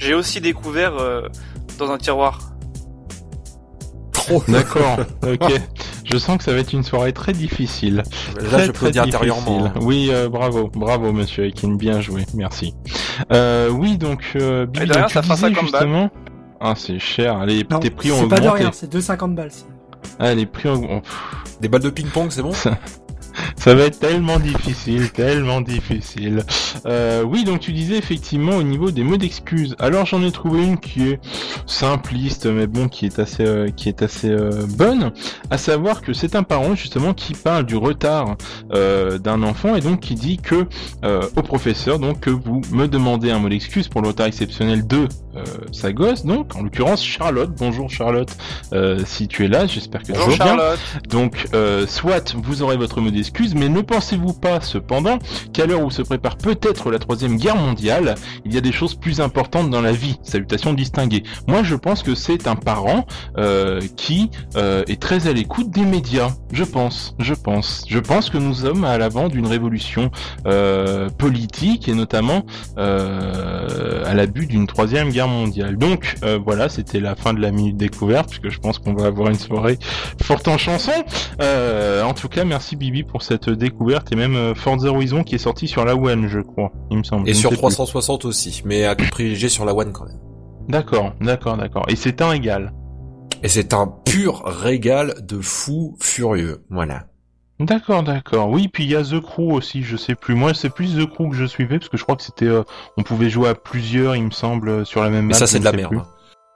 j'ai 0.00 0.14
aussi 0.14 0.40
découvert 0.40 0.96
euh, 0.98 1.22
dans 1.78 1.90
un 1.90 1.98
tiroir. 1.98 2.52
trop. 4.12 4.42
D'accord. 4.48 4.98
ok. 5.26 5.52
Je 6.04 6.16
sens 6.18 6.38
que 6.38 6.44
ça 6.44 6.52
va 6.52 6.58
être 6.58 6.72
une 6.72 6.82
soirée 6.82 7.12
très 7.12 7.32
difficile. 7.32 7.96
Là, 7.96 8.02
Très, 8.48 8.66
je 8.66 8.72
peux 8.72 8.90
dire 8.90 9.04
intérieurement. 9.04 9.58
difficile. 9.68 9.82
Oui, 9.86 10.08
euh, 10.10 10.28
bravo, 10.28 10.68
bravo, 10.74 11.12
monsieur 11.12 11.44
Akin, 11.46 11.74
bien 11.74 12.00
joué, 12.00 12.24
merci. 12.34 12.74
Euh, 13.32 13.68
oui, 13.70 13.96
donc, 13.96 14.32
euh, 14.34 14.66
Bibi, 14.66 14.86
derrière, 14.86 15.10
ça 15.10 15.22
fera 15.22 15.34
disais 15.36 15.48
50 15.54 15.54
balles. 15.70 15.80
justement. 15.82 16.10
Ah, 16.60 16.74
c'est 16.76 16.98
cher. 16.98 17.44
Les, 17.46 17.64
Non, 17.70 17.78
tes 17.78 17.90
prix 17.90 18.10
ont 18.10 18.16
c'est 18.22 18.28
pas 18.28 18.40
de 18.40 18.46
augmenté. 18.46 18.62
rien, 18.64 18.70
c'est 18.72 18.92
2,50 18.92 19.34
balles. 19.34 19.50
sinon. 19.52 19.70
Ah, 20.18 20.34
les 20.34 20.46
prix 20.46 20.68
ont 20.68 20.74
augmenté. 20.74 21.08
Des 21.60 21.68
balles 21.68 21.82
de 21.82 21.90
ping-pong, 21.90 22.26
c'est 22.30 22.42
bon 22.42 22.52
Ça 22.52 22.76
va 23.74 23.84
être 23.84 23.98
tellement 23.98 24.38
difficile, 24.38 25.10
tellement 25.10 25.60
difficile. 25.60 26.44
Euh, 26.86 27.22
oui, 27.22 27.44
donc 27.44 27.60
tu 27.60 27.72
disais 27.72 27.96
effectivement 27.96 28.56
au 28.56 28.62
niveau 28.62 28.90
des 28.90 29.02
mots 29.02 29.16
d'excuses. 29.16 29.76
Alors 29.78 30.06
j'en 30.06 30.22
ai 30.22 30.32
trouvé 30.32 30.64
une 30.64 30.78
qui 30.78 31.08
est 31.08 31.20
simpliste, 31.66 32.46
mais 32.46 32.66
bon, 32.66 32.88
qui 32.88 33.06
est 33.06 33.18
assez, 33.18 33.44
euh, 33.44 33.68
qui 33.70 33.88
est 33.88 34.02
assez 34.02 34.30
euh, 34.30 34.66
bonne. 34.68 35.12
À 35.50 35.58
savoir 35.58 36.02
que 36.02 36.12
c'est 36.12 36.34
un 36.34 36.42
parent 36.42 36.74
justement 36.74 37.14
qui 37.14 37.34
parle 37.34 37.64
du 37.64 37.76
retard 37.76 38.36
euh, 38.72 39.18
d'un 39.18 39.42
enfant 39.42 39.76
et 39.76 39.80
donc 39.80 40.00
qui 40.00 40.14
dit 40.14 40.38
que 40.38 40.66
euh, 41.04 41.22
au 41.36 41.42
professeur 41.42 41.98
donc 41.98 42.20
que 42.20 42.30
vous 42.30 42.60
me 42.70 42.86
demandez 42.86 43.30
un 43.30 43.38
mot 43.38 43.48
d'excuse 43.48 43.88
pour 43.88 44.02
le 44.02 44.08
retard 44.08 44.26
exceptionnel 44.26 44.86
de 44.86 45.08
euh, 45.36 45.44
sa 45.72 45.92
gosse. 45.92 46.24
Donc 46.24 46.56
en 46.56 46.62
l'occurrence 46.62 47.04
Charlotte. 47.04 47.50
Bonjour 47.58 47.90
Charlotte, 47.90 48.30
euh, 48.72 49.00
si 49.04 49.28
tu 49.28 49.44
es 49.44 49.48
là, 49.48 49.66
j'espère 49.66 50.02
que 50.02 50.12
tu 50.12 50.12
vas 50.12 50.26
bien. 50.26 50.36
Charlotte. 50.36 50.78
Donc, 51.08 51.46
euh, 51.54 51.86
soit 51.86 52.34
vous 52.34 52.62
aurez 52.62 52.76
votre 52.76 53.00
mot 53.00 53.10
d'excuse, 53.10 53.29
mais 53.54 53.68
ne 53.68 53.80
pensez-vous 53.80 54.32
pas, 54.32 54.60
cependant, 54.60 55.18
qu'à 55.52 55.66
l'heure 55.66 55.84
où 55.84 55.90
se 55.90 56.02
prépare 56.02 56.36
peut-être 56.36 56.90
la 56.90 56.98
troisième 56.98 57.36
guerre 57.36 57.56
mondiale, 57.56 58.14
il 58.44 58.54
y 58.54 58.58
a 58.58 58.60
des 58.60 58.72
choses 58.72 58.94
plus 58.94 59.20
importantes 59.20 59.70
dans 59.70 59.80
la 59.80 59.92
vie? 59.92 60.18
Salutations 60.22 60.72
distinguées. 60.72 61.22
Moi, 61.46 61.62
je 61.62 61.74
pense 61.74 62.02
que 62.02 62.14
c'est 62.14 62.46
un 62.46 62.56
parent 62.56 63.06
euh, 63.38 63.80
qui 63.96 64.30
euh, 64.56 64.82
est 64.88 65.00
très 65.00 65.26
à 65.26 65.32
l'écoute 65.32 65.70
des 65.70 65.84
médias. 65.84 66.30
Je 66.52 66.64
pense, 66.64 67.14
je 67.18 67.34
pense, 67.34 67.84
je 67.88 67.98
pense 67.98 68.30
que 68.30 68.38
nous 68.38 68.54
sommes 68.54 68.84
à 68.84 68.98
l'avant 68.98 69.28
d'une 69.28 69.46
révolution 69.46 70.10
euh, 70.46 71.08
politique 71.08 71.88
et 71.88 71.94
notamment 71.94 72.44
à 72.76 74.14
l'abus 74.14 74.46
d'une 74.46 74.66
troisième 74.66 75.10
guerre 75.10 75.28
mondiale. 75.28 75.76
Donc, 75.76 76.16
voilà, 76.44 76.68
c'était 76.68 77.00
la 77.00 77.14
fin 77.14 77.32
de 77.32 77.40
la 77.40 77.50
minute 77.50 77.76
découverte, 77.76 78.28
puisque 78.28 78.50
je 78.50 78.58
pense 78.58 78.78
qu'on 78.78 78.94
va 78.94 79.06
avoir 79.06 79.28
une 79.28 79.38
soirée 79.38 79.78
forte 80.22 80.48
en 80.48 80.58
chanson. 80.58 80.92
Euh, 81.40 82.02
en 82.02 82.14
tout 82.14 82.28
cas, 82.28 82.44
merci 82.44 82.76
Bibi 82.76 83.02
pour 83.02 83.19
cette 83.22 83.50
découverte 83.50 84.12
et 84.12 84.16
même 84.16 84.34
euh, 84.36 84.54
Forza 84.54 84.88
Horizon 84.88 85.22
qui 85.24 85.34
est 85.34 85.38
sorti 85.38 85.68
sur 85.68 85.84
la 85.84 85.94
One, 85.96 86.28
je 86.28 86.40
crois, 86.40 86.72
il 86.90 86.98
me 86.98 87.02
semble. 87.04 87.28
Et 87.28 87.34
sur 87.34 87.50
sais 87.50 87.56
plus. 87.56 87.62
360 87.62 88.24
aussi, 88.24 88.62
mais 88.64 88.84
à 88.84 88.94
privilégier 88.94 89.48
sur 89.48 89.64
la 89.64 89.74
One 89.74 89.92
quand 89.92 90.04
même. 90.06 90.18
D'accord, 90.68 91.12
d'accord, 91.20 91.56
d'accord. 91.56 91.84
Et 91.88 91.96
c'est 91.96 92.22
un 92.22 92.32
égal. 92.32 92.72
Et 93.42 93.48
c'est 93.48 93.72
un 93.74 93.86
pur 93.86 94.42
régal 94.44 95.14
de 95.26 95.40
fou 95.40 95.96
furieux. 96.00 96.64
Voilà. 96.70 97.04
D'accord, 97.58 98.02
d'accord. 98.02 98.48
Oui, 98.50 98.68
puis 98.68 98.84
il 98.84 98.90
y 98.90 98.96
a 98.96 99.02
The 99.02 99.20
Crew 99.20 99.52
aussi, 99.52 99.82
je 99.82 99.96
sais 99.96 100.14
plus. 100.14 100.34
Moi, 100.34 100.54
c'est 100.54 100.70
plus 100.70 100.96
The 100.96 101.06
Crew 101.06 101.28
que 101.30 101.36
je 101.36 101.44
suivais 101.44 101.78
parce 101.78 101.88
que 101.90 101.96
je 101.98 102.02
crois 102.04 102.16
que 102.16 102.22
c'était, 102.22 102.46
euh, 102.46 102.62
on 102.96 103.02
pouvait 103.02 103.28
jouer 103.28 103.48
à 103.50 103.54
plusieurs, 103.54 104.16
il 104.16 104.24
me 104.24 104.30
semble, 104.30 104.86
sur 104.86 105.02
la 105.02 105.10
même 105.10 105.24
map. 105.26 105.28
Mais 105.28 105.34
ça, 105.34 105.46
c'est 105.46 105.58
de 105.58 105.64
la 105.64 105.72
merde. 105.72 105.94
hein. 105.94 106.06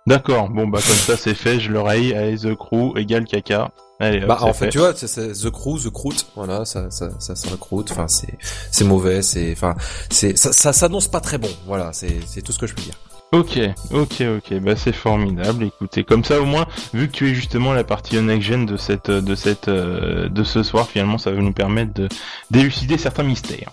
D'accord. 0.06 0.48
Bon, 0.50 0.66
bah 0.66 0.78
comme 0.86 0.96
ça, 0.96 1.16
c'est 1.16 1.34
fait. 1.34 1.58
Je 1.60 1.72
l'oreille. 1.72 2.14
Allez, 2.14 2.36
The 2.38 2.54
Crew 2.54 2.92
égale 2.96 3.24
caca. 3.24 3.70
Allez, 4.00 4.22
hop, 4.22 4.28
Bah, 4.28 4.38
en 4.42 4.52
fait, 4.52 4.70
tu 4.70 4.78
vois, 4.78 4.94
c'est, 4.94 5.32
The 5.32 5.50
Crew, 5.50 5.78
The 5.82 5.90
Croûte, 5.90 6.26
voilà, 6.34 6.64
ça, 6.64 6.90
ça, 6.90 7.10
ça, 7.18 7.36
ça 7.36 7.56
croûte. 7.58 7.90
Enfin, 7.92 8.08
c'est, 8.08 8.36
c'est 8.70 8.84
mauvais, 8.84 9.22
c'est, 9.22 9.52
enfin, 9.52 9.74
c'est, 10.10 10.36
ça, 10.36 10.52
ça 10.52 10.72
s'annonce 10.72 11.08
pas 11.08 11.20
très 11.20 11.38
bon. 11.38 11.50
Voilà, 11.66 11.92
c'est, 11.92 12.18
c'est 12.26 12.42
tout 12.42 12.52
ce 12.52 12.58
que 12.58 12.66
je 12.66 12.74
peux 12.74 12.82
dire. 12.82 12.98
Ok, 13.32 13.58
ok, 13.92 14.22
ok, 14.36 14.60
bah 14.60 14.76
c'est 14.76 14.92
formidable. 14.92 15.64
Écoutez, 15.64 16.04
comme 16.04 16.22
ça 16.22 16.40
au 16.40 16.44
moins, 16.44 16.66
vu 16.92 17.08
que 17.08 17.12
tu 17.12 17.30
es 17.30 17.34
justement 17.34 17.72
la 17.72 17.82
partie 17.82 18.20
next 18.20 18.46
gen 18.46 18.64
de 18.66 18.76
cette, 18.76 19.10
de 19.10 19.34
cette, 19.34 19.68
de 19.68 20.44
ce 20.44 20.62
soir, 20.62 20.86
finalement, 20.88 21.18
ça 21.18 21.32
va 21.32 21.40
nous 21.40 21.52
permettre 21.52 21.94
de 21.94 22.08
d'élucider 22.52 22.96
certains 22.96 23.24
mystères. 23.24 23.72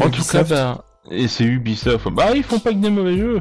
En 0.00 0.08
tout 0.08 0.24
cas, 0.24 0.42
bah, 0.44 0.84
et 1.10 1.28
c'est 1.28 1.44
Ubisoft. 1.44 2.08
Bah, 2.10 2.30
ils 2.34 2.42
font 2.42 2.58
pas 2.58 2.70
que 2.70 2.78
des 2.78 2.90
mauvais 2.90 3.16
jeux. 3.16 3.40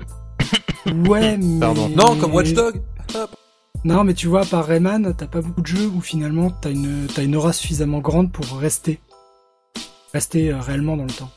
ouais, 1.07 1.37
mais... 1.41 1.59
Pardon. 1.59 1.89
Non, 1.89 2.15
comme 2.15 2.33
Watchdog. 2.33 2.81
Non, 3.85 4.03
mais 4.03 4.13
tu 4.13 4.27
vois, 4.27 4.45
par 4.45 4.65
Rayman, 4.65 5.13
t'as 5.15 5.27
pas 5.27 5.41
beaucoup 5.41 5.61
de 5.61 5.67
jeux 5.67 5.87
où 5.87 6.01
finalement 6.01 6.51
t'as 6.51 6.71
une, 6.71 7.07
t'as 7.07 7.23
une 7.23 7.35
aura 7.35 7.53
suffisamment 7.53 7.99
grande 7.99 8.31
pour 8.31 8.45
rester. 8.59 8.99
Rester 10.13 10.51
euh, 10.51 10.59
réellement 10.59 10.97
dans 10.97 11.05
le 11.05 11.11
temps. 11.11 11.29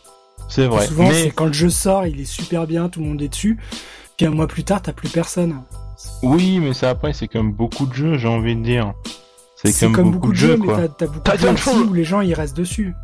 C'est 0.49 0.67
vrai. 0.67 0.87
Souvent, 0.87 1.09
c'est 1.11 1.25
Mais 1.25 1.31
quand 1.31 1.47
le 1.47 1.53
jeu 1.53 1.71
sort, 1.71 2.07
il 2.07 2.21
est 2.21 2.25
super 2.25 2.67
bien, 2.67 2.89
tout 2.89 3.01
le 3.01 3.07
monde 3.07 3.23
est 3.23 3.29
dessus. 3.29 3.59
Puis 4.17 4.27
un 4.27 4.31
mois 4.31 4.49
plus 4.49 4.65
tard, 4.65 4.83
t'as 4.83 4.93
plus 4.93 5.09
personne. 5.09 5.63
oui, 6.23 6.59
mais 6.59 6.75
ça 6.75 6.91
après, 6.91 7.13
c'est 7.13 7.29
comme 7.29 7.53
beaucoup 7.53 7.87
de 7.87 7.93
jeux, 7.93 8.19
j'ai 8.19 8.29
envie 8.29 8.57
de 8.57 8.63
dire. 8.63 8.93
C'est 9.57 9.79
comme, 9.79 9.93
comme 9.93 10.11
beaucoup, 10.11 10.33
de 10.33 10.37
jeux, 10.37 10.57
mais 10.57 10.67
quoi. 10.67 10.89
t'as, 10.89 11.07
t'as 11.07 11.37
beaucoup 11.37 11.53
de 11.53 11.57
jeux 11.57 11.85
où 11.85 11.95
les 11.95 12.05
gens 12.05 12.21
ils 12.21 12.35
restent 12.35 12.57
dessus. 12.57 12.95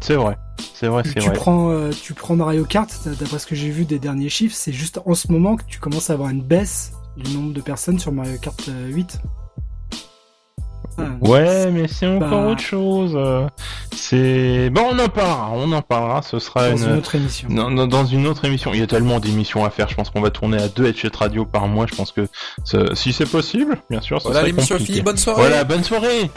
C'est 0.00 0.14
vrai. 0.14 0.36
C'est 0.74 0.86
vrai, 0.86 1.02
c'est 1.04 1.14
tu 1.14 1.26
vrai. 1.26 1.32
prends, 1.32 1.70
euh, 1.70 1.90
tu 1.90 2.14
prends 2.14 2.36
Mario 2.36 2.64
Kart, 2.64 2.90
d'après 3.06 3.40
ce 3.40 3.46
que 3.46 3.56
j'ai 3.56 3.70
vu 3.70 3.84
des 3.84 3.98
derniers 3.98 4.28
chiffres, 4.28 4.54
c'est 4.56 4.72
juste 4.72 5.00
en 5.04 5.14
ce 5.14 5.30
moment 5.32 5.56
que 5.56 5.64
tu 5.66 5.80
commences 5.80 6.10
à 6.10 6.12
avoir 6.12 6.28
une 6.28 6.42
baisse 6.42 6.92
du 7.16 7.34
nombre 7.34 7.52
de 7.52 7.60
personnes 7.60 7.98
sur 7.98 8.12
Mario 8.12 8.38
Kart 8.38 8.68
euh, 8.68 8.88
8. 8.88 9.20
Ouais, 11.20 11.70
mais 11.70 11.88
c'est 11.88 12.06
bah. 12.06 12.26
encore 12.26 12.46
autre 12.48 12.60
chose. 12.60 13.18
C'est 13.94 14.70
bon, 14.70 14.82
on 14.92 14.98
en 14.98 15.08
parlera. 15.08 15.50
On 15.54 15.72
en 15.72 15.82
parlera. 15.82 16.22
Ce 16.22 16.38
sera 16.38 16.70
dans 16.70 16.76
une... 16.76 16.90
une... 16.90 16.98
autre 16.98 17.14
émission. 17.14 17.48
Dans, 17.50 17.86
dans, 17.86 18.06
une 18.06 18.26
autre 18.26 18.44
émission. 18.44 18.72
Il 18.74 18.80
y 18.80 18.82
a 18.82 18.86
tellement 18.86 19.20
d'émissions 19.20 19.64
à 19.64 19.70
faire. 19.70 19.88
Je 19.88 19.94
pense 19.94 20.10
qu'on 20.10 20.20
va 20.20 20.30
tourner 20.30 20.60
à 20.60 20.68
deux 20.68 20.86
Headshot 20.86 21.10
Radio 21.16 21.44
par 21.44 21.68
mois. 21.68 21.86
Je 21.88 21.94
pense 21.94 22.12
que 22.12 22.26
si 22.94 23.12
c'est 23.12 23.30
possible, 23.30 23.78
bien 23.90 24.00
sûr. 24.00 24.20
Ça 24.20 24.28
voilà 24.30 24.46
l'émission 24.46 24.78
finie. 24.78 25.02
Bonne 25.02 25.16
soirée. 25.16 25.40
Voilà, 25.40 25.64
bonne 25.64 25.84
soirée. 25.84 26.30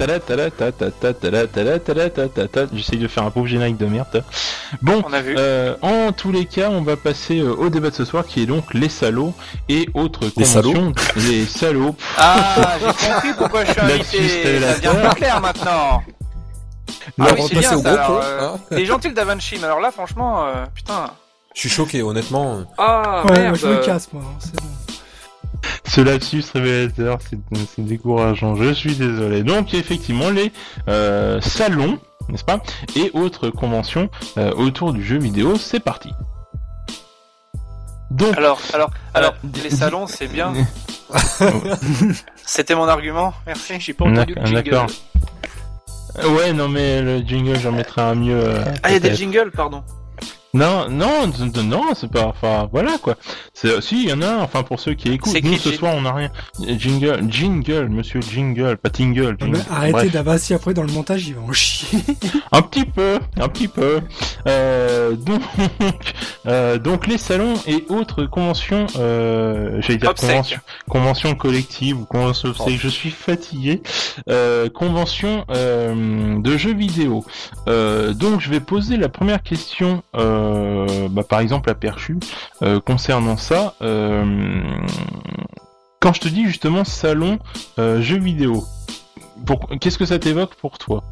J'essaye 2.74 3.00
de 3.00 3.08
faire 3.08 3.24
un 3.24 3.32
pauvre 3.32 3.48
générique 3.48 3.78
de 3.78 3.86
merde. 3.86 4.24
Bon, 4.82 5.02
on 5.08 5.14
a 5.14 5.22
vu. 5.22 5.36
Euh, 5.38 5.76
en 5.82 6.12
tous 6.12 6.32
les 6.32 6.46
cas, 6.46 6.70
on 6.70 6.82
va 6.82 6.98
passer 6.98 7.40
euh, 7.40 7.54
au 7.54 7.70
débat 7.70 7.90
de 7.90 7.96
ce 7.96 8.06
soir, 8.06 8.26
qui 8.26 8.42
est 8.42 8.46
donc 8.46 8.74
les 8.74 8.90
salauds 8.90 9.34
et 9.70 9.90
autres 9.94 10.30
conventions. 10.30 10.34
les. 10.36 10.46
Salauds. 10.46 10.94
Les 11.16 11.46
salauds. 11.46 11.96
Ah, 12.18 12.78
j'ai 12.82 13.08
compris 13.08 13.34
pourquoi 13.38 13.66
je 13.66 13.72
suis 13.72 13.82
invité 13.82 14.45
invité. 14.50 14.66
Ça 14.74 14.94
devient 14.94 15.08
plus 15.08 15.16
clair 15.16 15.42
maintenant. 15.42 16.04
Ah 17.20 17.26
oui, 17.34 17.42
c'est 17.48 17.60
bien 17.60 17.78
au 17.78 17.82
ça. 17.82 17.94
alors, 18.04 18.22
euh, 18.24 18.48
hein. 18.56 18.60
T'es 18.70 18.86
gentil 18.86 19.08
le 19.10 19.14
Da 19.14 19.26
Vinci, 19.26 19.56
mais 19.60 19.66
alors 19.66 19.80
là, 19.80 19.92
franchement, 19.92 20.46
euh, 20.46 20.66
putain. 20.74 21.12
Je 21.54 21.62
suis 21.62 21.70
choqué, 21.70 22.02
honnêtement. 22.02 22.64
Ah, 22.78 23.24
ouais, 23.26 23.32
merde. 23.34 23.48
moi, 23.50 23.58
je 23.58 23.68
me 23.68 23.84
casse, 23.86 24.12
moi. 24.12 24.24
hein, 24.26 24.38
c'est 24.40 24.56
bon. 24.62 24.68
Ce 25.88 26.02
lapsus 26.02 26.44
révélateur, 26.54 27.20
c'est 27.30 27.38
c'est 27.76 27.86
décourageant. 27.86 28.56
Je 28.56 28.74
suis 28.74 28.96
désolé. 28.96 29.44
Donc 29.44 29.74
effectivement, 29.74 30.30
les 30.30 30.52
euh, 30.90 31.40
salons, 31.42 32.00
n'est-ce 32.30 32.44
pas, 32.44 32.60
et 32.96 33.12
autres 33.14 33.50
conventions 33.50 34.10
euh, 34.38 34.52
autour 34.54 34.94
du 34.94 35.04
jeu 35.04 35.18
vidéo, 35.18 35.56
c'est 35.58 35.80
parti. 35.80 36.10
Donc, 38.18 38.38
Alors, 38.38 38.60
alors, 38.74 38.92
alors, 39.14 39.34
Euh, 39.44 39.48
les 39.64 39.70
salons, 39.70 40.08
c'est 40.08 40.28
bien. 40.28 40.54
C'était 42.46 42.76
mon 42.76 42.88
argument. 42.88 43.34
Merci. 43.46 43.80
J'ai 43.80 43.94
pas 43.94 44.06
entendu 44.06 44.34
le 44.36 44.42
D'accord, 44.42 44.46
jingle. 44.48 44.70
d'accord. 46.16 46.32
ouais, 46.38 46.54
non 46.54 46.68
mais 46.70 47.02
le 47.02 47.20
jingle, 47.20 47.60
j'en 47.60 47.72
mettrai 47.72 48.02
un 48.02 48.16
mieux. 48.16 48.40
euh, 48.40 48.64
Ah, 48.84 48.90
il 48.90 48.94
y 48.94 48.96
a 48.96 49.00
des 49.00 49.16
jingles, 49.16 49.52
pardon. 49.52 49.84
Non, 50.56 50.90
non, 50.90 51.30
non, 51.64 51.84
c'est 51.96 52.10
pas. 52.10 52.28
Enfin, 52.28 52.70
voilà 52.72 52.98
quoi. 52.98 53.16
C'est 53.54 53.82
si, 53.82 54.04
il 54.04 54.10
y 54.10 54.14
en 54.14 54.22
a. 54.22 54.38
Enfin, 54.38 54.64
pour 54.64 54.80
ceux 54.80 54.94
qui 54.94 55.12
écoutent, 55.12 55.44
nous 55.44 55.58
ce 55.58 55.72
soir, 55.74 55.94
on 55.96 56.02
n'a 56.02 56.14
rien. 56.14 56.32
Jingle, 56.78 57.30
jingle, 57.30 57.90
monsieur 57.90 58.22
jingle, 58.22 58.78
pas 58.78 58.90
tingle. 58.90 59.36
Jingle. 59.40 59.58
mais 59.58 59.60
arrêtez 59.70 59.92
Bref. 59.92 60.12
d'Avassi 60.12 60.54
après 60.54 60.74
dans 60.74 60.84
le 60.84 60.92
montage, 60.92 61.28
il 61.28 61.36
va 61.36 61.42
en 61.42 61.52
chier. 61.52 62.00
Un 62.52 62.62
petit 62.62 62.86
peu, 62.86 63.20
un 63.38 63.50
petit 63.50 63.68
peu. 63.68 64.00
Euh, 64.48 65.16
donc, 65.16 65.42
euh, 66.48 66.78
donc 66.78 67.08
les 67.08 67.18
salons 67.18 67.56
et 67.68 67.84
autres 67.90 68.26
conventions, 68.26 68.86
euh, 68.98 69.82
j'allais 69.82 69.98
dire 69.98 70.14
conventions, 70.14 70.60
conventions 70.90 71.36
collectives 71.36 72.00
ou 72.00 72.06
conventions 72.06 72.50
obsèques, 72.50 72.80
je 72.80 72.88
suis 72.88 73.10
fatigué. 73.12 73.82
Euh, 74.30 74.70
conventions 74.70 75.44
euh, 75.50 76.40
de 76.40 76.58
jeux 76.58 76.74
vidéo. 76.74 77.26
Euh, 77.68 78.14
donc 78.14 78.40
je 78.40 78.50
vais 78.50 78.60
poser 78.60 78.98
la 78.98 79.10
première 79.10 79.44
question, 79.44 80.04
euh, 80.16 80.45
bah, 81.10 81.24
par 81.24 81.40
exemple 81.40 81.70
à 81.70 81.76
Perchu, 81.76 82.18
euh, 82.62 82.80
concernant 82.80 83.38
ça. 83.38 83.76
Euh, 83.82 84.62
quand 86.00 86.14
je 86.14 86.22
te 86.22 86.28
dis 86.28 86.46
justement 86.46 86.84
salon 86.84 87.40
euh, 87.80 88.02
jeux 88.02 88.20
vidéo, 88.20 88.64
pour- 89.46 89.68
qu'est-ce 89.80 89.98
que 89.98 90.06
ça 90.06 90.20
t'évoque 90.20 90.56
pour 90.56 90.78
toi? 90.78 91.04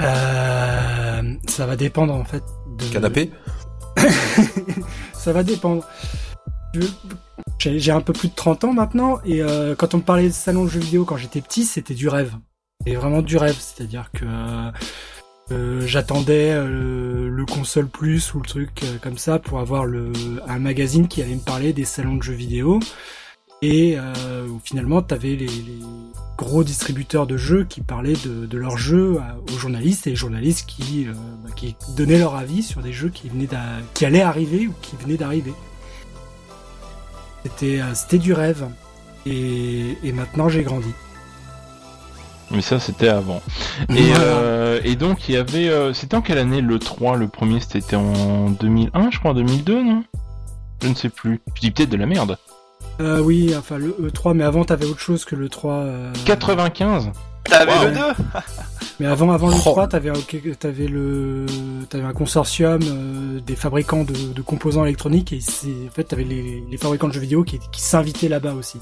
Euh, 0.00 1.22
ça 1.48 1.66
va 1.66 1.76
dépendre 1.76 2.14
en 2.14 2.24
fait. 2.24 2.42
De... 2.78 2.84
Canapé? 2.92 3.32
Ça 5.12 5.32
va 5.32 5.42
dépendre. 5.42 5.84
Je- 6.74 6.82
J'ai 7.58 7.80
j'ai 7.80 7.90
un 7.90 8.00
peu 8.00 8.12
plus 8.12 8.28
de 8.28 8.34
30 8.34 8.62
ans 8.64 8.72
maintenant 8.72 9.18
et 9.24 9.42
euh, 9.42 9.74
quand 9.74 9.94
on 9.94 9.96
me 9.98 10.02
parlait 10.02 10.28
de 10.28 10.32
salon 10.32 10.64
de 10.64 10.68
jeux 10.70 10.78
vidéo 10.80 11.04
quand 11.04 11.16
j'étais 11.16 11.40
petit, 11.40 11.64
c'était 11.64 11.94
du 11.94 12.08
rêve. 12.08 12.34
C'était 12.80 12.96
vraiment 12.96 13.22
du 13.22 13.36
rêve, 13.36 13.56
c'est-à-dire 13.58 14.10
que 14.12 14.24
euh, 15.50 15.86
j'attendais 15.86 16.50
euh, 16.52 17.28
le 17.30 17.46
console 17.46 17.88
plus 17.88 18.34
ou 18.34 18.40
le 18.40 18.46
truc 18.46 18.82
euh, 18.82 18.98
comme 19.02 19.16
ça 19.16 19.38
pour 19.38 19.60
avoir 19.60 19.86
le 19.86 20.12
un 20.46 20.58
magazine 20.58 21.08
qui 21.08 21.22
allait 21.22 21.34
me 21.36 21.40
parler 21.40 21.72
des 21.72 21.84
salons 21.86 22.16
de 22.16 22.22
jeux 22.22 22.34
vidéo 22.34 22.80
et 23.62 23.98
euh, 23.98 24.46
finalement 24.62 25.00
t'avais 25.02 25.36
les, 25.36 25.46
les 25.46 25.80
gros 26.36 26.62
distributeurs 26.64 27.26
de 27.26 27.36
jeux 27.36 27.64
qui 27.64 27.80
parlaient 27.80 28.12
de, 28.24 28.46
de 28.46 28.58
leurs 28.58 28.76
jeux 28.78 29.18
à- 29.20 29.36
aux 29.52 29.58
journalistes 29.58 30.06
et 30.06 30.10
les 30.10 30.16
journalistes 30.16 30.66
qui 30.68 31.06
euh, 31.08 31.12
bah, 31.42 31.50
qui 31.56 31.74
donnaient 31.96 32.18
leur 32.18 32.34
avis 32.36 32.62
sur 32.62 32.82
des 32.82 32.92
jeux 32.92 33.08
qui 33.08 33.28
venaient 33.30 33.48
qui 33.94 34.04
allaient 34.04 34.20
arriver 34.22 34.66
ou 34.66 34.74
qui 34.82 34.96
venaient 34.96 35.16
d'arriver. 35.16 35.54
C'était 37.44 37.80
euh, 37.80 37.94
c'était 37.94 38.18
du 38.18 38.32
rêve 38.34 38.68
et, 39.24 39.96
et 40.04 40.12
maintenant 40.12 40.48
j'ai 40.50 40.62
grandi. 40.62 40.90
Mais 42.50 42.62
ça, 42.62 42.80
c'était 42.80 43.08
avant. 43.08 43.42
Et, 43.90 44.02
Voilà. 44.04 44.20
euh, 44.24 44.80
et 44.84 44.96
donc, 44.96 45.28
il 45.28 45.34
y 45.34 45.38
avait... 45.38 45.68
euh, 45.68 45.92
c'était 45.92 46.16
en 46.16 46.22
quelle 46.22 46.38
année 46.38 46.60
le 46.62 46.78
3 46.78 47.16
Le 47.16 47.28
premier, 47.28 47.60
c'était 47.60 47.96
en 47.96 48.48
2001, 48.50 49.10
je 49.10 49.18
crois, 49.18 49.32
en 49.32 49.34
2002, 49.34 49.82
non? 49.82 50.02
Je 50.82 50.88
ne 50.88 50.94
sais 50.94 51.08
plus. 51.10 51.40
Je 51.56 51.60
dis 51.60 51.70
peut-être 51.70 51.90
de 51.90 51.96
la 51.96 52.06
merde. 52.06 52.38
Euh, 53.00 53.20
oui, 53.20 53.54
enfin 53.56 53.76
le 53.78 53.90
E3, 54.00 54.34
mais 54.34 54.44
avant 54.44 54.64
t'avais 54.64 54.86
autre 54.86 54.98
chose 55.00 55.24
que 55.24 55.36
le 55.36 55.48
3. 55.48 55.72
euh, 55.74 56.12
95 56.24 57.10
T'avais 57.44 57.72
Wow. 57.72 57.84
le 57.86 57.90
2 57.92 58.00
Mais 59.00 59.06
avant, 59.06 59.30
avant 59.30 59.48
le 59.48 59.54
Oh. 59.54 59.58
3, 59.58 59.88
t'avais, 59.88 60.10
un- 60.10 60.14
t'avais 60.58 60.86
le, 60.88 61.46
t'avais 61.88 62.04
un 62.04 62.12
consortium 62.12 62.80
euh, 62.82 63.40
des 63.40 63.54
fabricants 63.56 64.04
de, 64.04 64.32
de 64.34 64.42
composants 64.42 64.84
électroniques 64.84 65.32
et 65.32 65.40
c'est, 65.40 65.68
en 65.88 65.92
fait, 65.94 66.04
t'avais 66.04 66.24
les, 66.24 66.62
les 66.70 66.76
fabricants 66.76 67.08
de 67.08 67.12
jeux 67.12 67.20
vidéo 67.20 67.44
qui, 67.44 67.58
qui 67.72 67.80
s'invitaient 67.82 68.28
là-bas 68.28 68.54
aussi. 68.54 68.78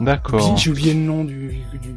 D'accord. 0.00 0.56
J'ai 0.56 0.70
oublié 0.70 0.92
le 0.94 1.00
nom 1.00 1.24
du, 1.24 1.62
du... 1.72 1.94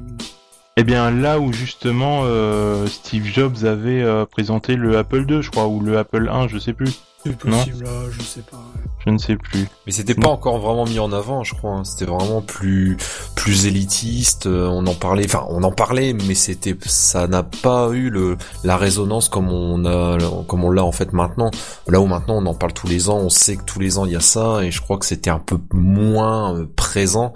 Eh 0.75 0.83
bien, 0.83 1.11
là 1.11 1.39
où 1.39 1.53
justement 1.53 2.21
euh, 2.23 2.87
Steve 2.87 3.25
Jobs 3.25 3.63
avait 3.63 4.01
euh, 4.01 4.25
présenté 4.25 4.75
le 4.75 4.97
Apple 4.97 5.23
II, 5.29 5.43
je 5.43 5.51
crois, 5.51 5.67
ou 5.67 5.79
le 5.81 5.99
Apple 5.99 6.27
1, 6.27 6.47
je 6.47 6.57
sais 6.57 6.73
plus. 6.73 6.99
C'est 7.25 7.37
possible, 7.37 7.83
là, 7.85 7.91
je 8.11 8.21
sais 8.21 8.41
pas. 8.41 8.61
Je 9.05 9.09
ne 9.09 9.17
sais 9.17 9.35
plus. 9.37 9.67
Mais 9.85 9.91
c'était 9.91 10.15
pas 10.15 10.29
encore 10.29 10.59
vraiment 10.59 10.85
mis 10.85 10.99
en 10.99 11.11
avant, 11.11 11.43
je 11.43 11.53
crois. 11.55 11.71
hein. 11.71 11.83
C'était 11.83 12.05
vraiment 12.09 12.41
plus 12.41 12.97
plus 13.35 13.65
élitiste. 13.65 14.45
euh, 14.47 14.67
On 14.67 14.85
en 14.87 14.93
parlait, 14.93 15.23
enfin 15.25 15.45
on 15.49 15.63
en 15.63 15.71
parlait, 15.71 16.13
mais 16.13 16.35
c'était 16.35 16.75
ça 16.85 17.27
n'a 17.27 17.43
pas 17.43 17.89
eu 17.91 18.09
le 18.09 18.37
la 18.63 18.77
résonance 18.77 19.27
comme 19.29 19.49
on 19.49 19.83
a 19.85 20.17
comme 20.47 20.63
on 20.63 20.69
l'a 20.71 20.83
en 20.83 20.91
fait 20.91 21.11
maintenant. 21.13 21.51
Là 21.87 21.99
où 22.01 22.05
maintenant 22.07 22.35
on 22.37 22.45
en 22.45 22.53
parle 22.53 22.73
tous 22.73 22.87
les 22.87 23.09
ans, 23.09 23.17
on 23.17 23.29
sait 23.29 23.57
que 23.57 23.63
tous 23.63 23.79
les 23.79 23.97
ans 23.97 24.05
il 24.05 24.13
y 24.13 24.15
a 24.17 24.21
ça, 24.21 24.63
et 24.63 24.71
je 24.71 24.81
crois 24.81 24.97
que 24.97 25.05
c'était 25.05 25.29
un 25.29 25.39
peu 25.39 25.57
moins 25.73 26.55
euh, 26.57 26.65
présent. 26.75 27.33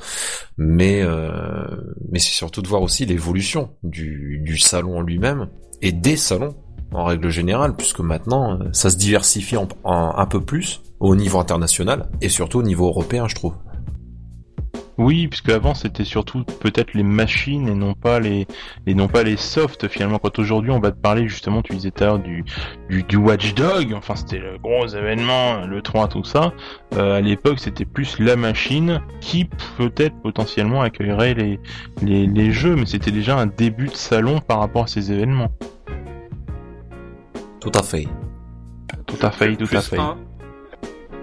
Mais 0.58 1.02
euh, 1.02 1.68
mais 2.12 2.20
c'est 2.20 2.32
surtout 2.34 2.62
de 2.62 2.68
voir 2.68 2.82
aussi 2.82 3.06
l'évolution 3.06 3.72
du 3.84 4.40
du 4.44 4.58
salon 4.58 4.98
en 5.00 5.02
lui-même 5.02 5.48
et 5.82 5.92
des 5.92 6.18
salons 6.18 6.56
en 6.94 7.06
règle 7.06 7.30
générale, 7.30 7.76
puisque 7.76 8.00
maintenant 8.00 8.60
ça 8.72 8.90
se 8.90 8.98
diversifie 8.98 9.58
un 9.86 10.26
peu 10.26 10.42
plus 10.42 10.82
au 11.00 11.16
niveau 11.16 11.40
international 11.40 12.10
et 12.22 12.30
surtout 12.30 12.60
au 12.60 12.64
niveau 12.64 12.88
européen, 12.88 13.28
je 13.28 13.36
trouve. 13.36 13.54
Oui, 14.98 15.28
puisque 15.28 15.50
avant 15.50 15.76
c'était 15.76 16.04
surtout 16.04 16.44
peut-être 16.44 16.96
les 16.96 17.04
machines 17.04 17.68
et 17.68 17.76
non 17.76 17.94
pas 17.94 18.20
les 18.20 18.48
et 18.88 19.38
softs 19.38 19.88
finalement. 19.88 20.18
Quand 20.18 20.40
aujourd'hui 20.40 20.72
on 20.72 20.80
va 20.80 20.92
te 20.92 21.00
parler 21.00 21.28
justement, 21.28 21.62
tu 21.62 21.74
disais 21.74 21.92
tout 21.92 22.04
à 22.04 22.08
l'heure 22.08 22.20
du, 22.20 22.44
du, 22.90 23.04
du 23.04 23.16
Watchdog, 23.16 23.94
enfin 23.94 24.16
c'était 24.16 24.40
le 24.40 24.58
gros 24.58 24.88
événement, 24.88 25.68
le 25.68 25.84
3 25.84 26.08
tout 26.08 26.24
ça. 26.24 26.52
Euh, 26.96 27.18
à 27.18 27.22
l'époque 27.22 27.60
c'était 27.60 27.86
plus 27.86 28.18
la 28.18 28.36
machine 28.36 29.02
qui 29.22 29.48
peut-être 29.78 30.16
potentiellement 30.24 30.82
accueillerait 30.82 31.36
les, 31.36 31.60
les 32.02 32.52
jeux, 32.52 32.76
mais 32.76 32.88
c'était 32.88 33.12
déjà 33.12 33.38
un 33.38 33.46
début 33.46 33.88
de 33.88 33.96
salon 33.96 34.40
par 34.40 34.60
rapport 34.60 34.86
à 34.86 34.88
ces 34.88 35.12
événements. 35.12 35.52
Tout 37.72 37.80
à 37.80 37.84
fait. 37.84 38.08
Tout 39.06 39.18
à 39.22 39.30
fait, 39.30 39.56
tout 39.58 39.68
à 39.76 39.82
fait. 39.82 39.98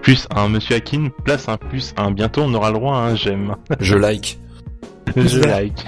Plus 0.03 0.27
un, 0.35 0.47
monsieur 0.47 0.75
Akin, 0.75 1.09
place 1.23 1.49
un 1.49 1.57
plus 1.57 1.95
un. 1.97 2.11
Bientôt 2.11 2.41
on 2.43 2.53
aura 2.53 2.69
le 2.69 2.77
droit 2.77 2.97
à 2.97 2.99
un 2.99 3.15
j'aime. 3.15 3.55
Je 3.79 3.95
like. 3.95 4.37
Je 5.15 5.39
like. 5.39 5.85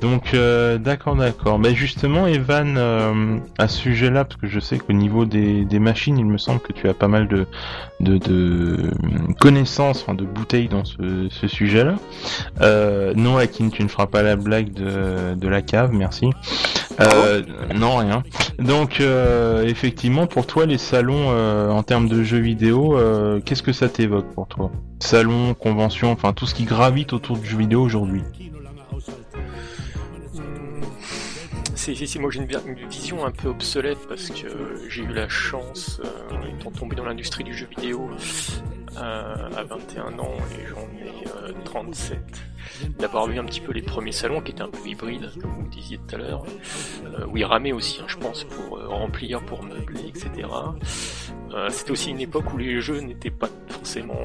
Donc 0.00 0.34
euh, 0.34 0.78
d'accord, 0.78 1.16
d'accord. 1.16 1.58
Mais 1.58 1.74
justement, 1.74 2.26
Evan, 2.26 2.76
euh, 2.76 3.38
à 3.58 3.68
ce 3.68 3.78
sujet-là, 3.78 4.24
parce 4.24 4.40
que 4.40 4.46
je 4.46 4.60
sais 4.60 4.78
qu'au 4.78 4.92
niveau 4.92 5.24
des, 5.24 5.66
machines, 5.78 6.18
il 6.18 6.26
me 6.26 6.38
semble 6.38 6.60
que 6.60 6.72
tu 6.72 6.88
as 6.88 6.94
pas 6.94 7.08
mal 7.08 7.28
de, 7.28 7.46
de, 8.00 8.18
de 8.18 8.90
connaissances, 9.40 10.02
enfin 10.02 10.14
de 10.14 10.24
bouteilles 10.24 10.68
dans 10.68 10.84
ce, 10.84 11.28
sujet-là. 11.46 11.96
Euh, 12.60 13.12
non, 13.14 13.36
Akin, 13.36 13.68
tu 13.70 13.82
ne 13.82 13.88
feras 13.88 14.06
pas 14.06 14.22
la 14.22 14.36
blague 14.36 14.72
de, 14.72 15.48
la 15.48 15.62
cave, 15.62 15.90
merci. 15.92 16.30
Euh, 17.00 17.42
non, 17.74 17.96
rien. 17.96 18.22
Donc, 18.58 19.00
euh, 19.00 19.64
effectivement, 19.64 20.26
pour 20.26 20.46
toi, 20.46 20.66
les 20.66 20.78
salons 20.78 21.28
euh, 21.30 21.70
en 21.70 21.82
termes 21.82 22.08
de 22.08 22.22
jeux 22.22 22.38
vidéo, 22.38 22.96
euh, 22.96 23.40
qu'est-ce 23.40 23.62
que 23.62 23.72
ça 23.72 23.88
t'évoque 23.88 24.32
pour 24.34 24.46
toi? 24.46 24.70
Salon, 25.00 25.54
convention, 25.54 26.12
enfin 26.12 26.32
tout 26.34 26.46
ce 26.46 26.54
qui 26.54 26.64
gravite 26.64 27.12
autour 27.14 27.38
du 27.38 27.46
jeu 27.46 27.56
vidéo 27.56 27.82
aujourd'hui. 27.82 28.22
C'est 31.80 32.18
moi 32.18 32.30
j'ai 32.30 32.40
une, 32.40 32.88
vision 32.88 33.24
un 33.24 33.30
peu 33.30 33.48
obsolète 33.48 34.06
parce 34.06 34.28
que 34.28 34.48
j'ai 34.88 35.02
eu 35.02 35.14
la 35.14 35.28
chance, 35.30 36.00
euh, 36.04 36.58
étant 36.58 36.70
tombé 36.70 36.94
dans 36.94 37.06
l'industrie 37.06 37.42
du 37.42 37.54
jeu 37.54 37.66
vidéo 37.74 38.10
euh, 38.98 39.50
à 39.56 39.64
21 39.64 40.18
ans 40.18 40.36
et 40.58 40.66
j'en 40.68 40.82
ai 41.02 41.54
37, 41.64 42.18
euh, 42.18 42.88
d'avoir 42.98 43.26
vu 43.26 43.38
un 43.38 43.44
petit 43.44 43.62
peu 43.62 43.72
les 43.72 43.80
premiers 43.80 44.12
salons 44.12 44.42
qui 44.42 44.50
étaient 44.52 44.60
un 44.60 44.68
peu 44.68 44.86
hybrides, 44.86 45.30
comme 45.40 45.54
vous 45.58 45.68
disiez 45.68 45.96
tout 45.96 46.16
à 46.16 46.18
l'heure, 46.18 46.44
euh, 47.06 47.24
où 47.26 47.38
ils 47.38 47.44
ramaient 47.44 47.72
aussi, 47.72 48.00
hein, 48.02 48.06
je 48.08 48.18
pense, 48.18 48.44
pour 48.44 48.78
remplir, 48.86 49.40
pour 49.46 49.62
meubler, 49.62 50.08
etc. 50.08 50.48
C'était 51.70 51.90
aussi 51.92 52.10
une 52.10 52.20
époque 52.20 52.52
où 52.52 52.58
les 52.58 52.80
jeux 52.80 53.00
n'étaient 53.00 53.30
pas 53.30 53.48
forcément 53.68 54.20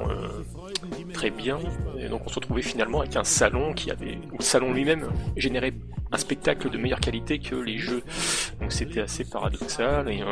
très 1.13 1.30
bien, 1.30 1.60
et 1.98 2.08
donc 2.08 2.21
on 2.26 2.30
se 2.30 2.36
retrouvait 2.36 2.62
finalement 2.62 3.02
avec 3.02 3.15
un 3.15 3.24
salon 3.24 3.74
qui 3.74 3.91
avait, 3.91 4.17
où 4.32 4.38
le 4.38 4.43
salon 4.43 4.74
lui-même 4.74 5.08
générait 5.38 5.74
un 6.12 6.17
spectacle 6.17 6.69
de 6.69 6.78
meilleure 6.78 7.00
qualité 7.00 7.39
que 7.39 7.56
les 7.56 7.78
jeux. 7.78 8.04
Donc 8.60 8.71
c'était 8.71 9.02
assez 9.02 9.26
paradoxal 9.26 10.12
et 10.12 10.24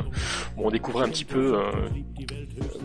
bon, 0.55 0.67
on 0.67 0.71
découvrait 0.71 1.05
un 1.05 1.09
petit 1.09 1.25
peu, 1.25 1.57
euh, 1.57 1.71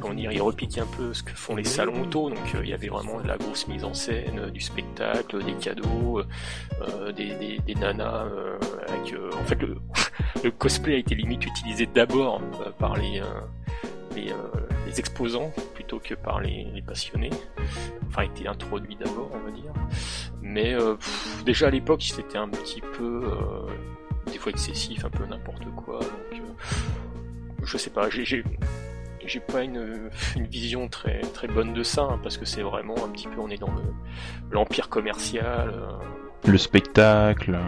comment 0.00 0.14
dire, 0.14 0.32
il 0.32 0.42
repiquait 0.42 0.80
un 0.80 0.86
peu 0.96 1.12
ce 1.14 1.22
que 1.22 1.32
font 1.32 1.56
les 1.56 1.64
salons 1.64 2.02
auto. 2.02 2.30
Donc 2.30 2.38
il 2.62 2.68
y 2.68 2.72
avait 2.72 2.88
vraiment 2.88 3.18
la 3.20 3.36
grosse 3.36 3.68
mise 3.68 3.84
en 3.84 3.94
scène, 3.94 4.50
du 4.52 4.60
spectacle, 4.60 5.44
des 5.44 5.54
cadeaux, 5.54 6.22
des, 7.16 7.34
des, 7.34 7.58
des, 7.66 7.74
nanas 7.74 8.26
avec, 8.88 9.14
en 9.34 9.44
fait 9.44 9.60
le, 9.60 9.76
le, 10.44 10.50
cosplay 10.50 10.94
a 10.94 10.98
été 10.98 11.14
limite 11.14 11.44
utilisé 11.44 11.86
d'abord 11.86 12.40
par 12.78 12.96
les, 12.96 13.22
exposants 14.96 15.52
plutôt 15.74 15.98
que 15.98 16.14
par 16.14 16.40
les, 16.40 16.82
passionnés. 16.86 17.30
Enfin, 18.06 18.22
été 18.22 18.46
introduit 18.46 18.96
d'abord, 18.96 19.30
on 19.32 19.38
va 19.38 19.50
dire. 19.50 19.72
Mais 20.42 20.74
euh, 20.74 20.96
déjà 21.44 21.68
à 21.68 21.70
l'époque, 21.70 22.02
c'était 22.02 22.38
un 22.38 22.48
petit 22.48 22.80
peu, 22.80 23.22
euh, 23.24 24.30
des 24.30 24.38
fois 24.38 24.50
excessif, 24.50 25.04
un 25.04 25.10
peu 25.10 25.24
n'importe 25.26 25.66
quoi. 25.76 26.00
Donc, 26.00 26.40
euh, 26.40 27.64
je 27.64 27.76
sais 27.76 27.90
pas, 27.90 28.08
j'ai 28.10 28.42
pas 29.40 29.62
une, 29.62 30.10
une, 30.36 30.46
vision 30.46 30.88
très 30.88 31.20
très 31.20 31.48
bonne 31.48 31.74
de 31.74 31.82
ça 31.82 32.02
hein, 32.02 32.18
parce 32.22 32.38
que 32.38 32.46
c'est 32.46 32.62
vraiment 32.62 32.94
un 33.04 33.08
petit 33.08 33.28
peu 33.28 33.40
on 33.40 33.50
est 33.50 33.58
dans 33.58 33.74
l'empire 34.50 34.88
commercial 34.88 35.74
le 36.46 36.56
spectacle 36.56 37.58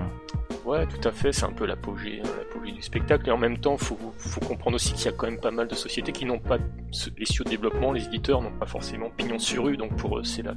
Ouais, 0.65 0.87
tout 0.87 1.09
à 1.09 1.13
fait, 1.13 1.33
c'est 1.33 1.45
un 1.45 1.53
peu 1.53 1.65
l'apogée, 1.65 2.23
l'apogée 2.23 2.73
du 2.73 2.83
spectacle. 2.83 3.29
Et 3.29 3.33
en 3.33 3.39
même 3.39 3.59
temps, 3.59 3.77
faut, 3.77 3.99
faut 4.19 4.41
comprendre 4.41 4.77
aussi 4.77 4.93
qu'il 4.93 5.07
y 5.07 5.09
a 5.09 5.13
quand 5.13 5.27
même 5.27 5.41
pas 5.41 5.51
mal 5.51 5.69
de 5.69 5.75
sociétés 5.75 6.13
qui 6.13 6.27
n'ont 6.27 6.39
pas 6.39 6.59
les 6.59 7.25
studios 7.25 7.45
de 7.45 7.51
développement, 7.51 7.93
les 7.93 8.05
éditeurs 8.05 8.43
n'ont 8.43 8.53
pas 8.53 8.67
forcément 8.67 9.11
pignon 9.11 9.39
sur 9.39 9.65
rue. 9.65 9.77
Donc 9.77 9.97
pour 9.97 10.19
eux, 10.19 10.25
c'est 10.25 10.43
la, 10.43 10.55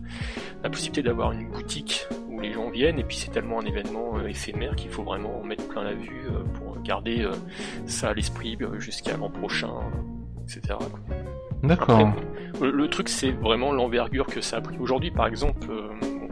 la 0.61 0.69
possibilité 0.69 1.03
d'avoir 1.03 1.31
une 1.31 1.49
boutique 1.49 2.05
où 2.29 2.39
les 2.39 2.51
gens 2.51 2.69
viennent. 2.69 2.99
Et 2.99 3.03
puis 3.03 3.15
c'est 3.15 3.31
tellement 3.31 3.59
un 3.59 3.65
événement 3.65 4.17
euh, 4.17 4.27
éphémère 4.27 4.75
qu'il 4.75 4.89
faut 4.89 5.03
vraiment 5.03 5.39
en 5.39 5.43
mettre 5.43 5.67
plein 5.67 5.83
la 5.83 5.93
vue 5.93 6.25
euh, 6.27 6.43
pour 6.55 6.81
garder 6.81 7.21
euh, 7.21 7.31
ça 7.85 8.09
à 8.09 8.13
l'esprit 8.13 8.57
jusqu'à 8.79 9.15
l'an 9.17 9.29
prochain, 9.29 9.73
etc. 10.43 10.75
D'accord. 11.63 12.13
Le, 12.61 12.87
truc, 12.89 13.09
c'est 13.09 13.31
vraiment 13.31 13.71
l'envergure 13.71 14.27
que 14.27 14.41
ça 14.41 14.57
a 14.57 14.61
pris. 14.61 14.77
Aujourd'hui, 14.79 15.11
par 15.11 15.27
exemple, 15.27 15.67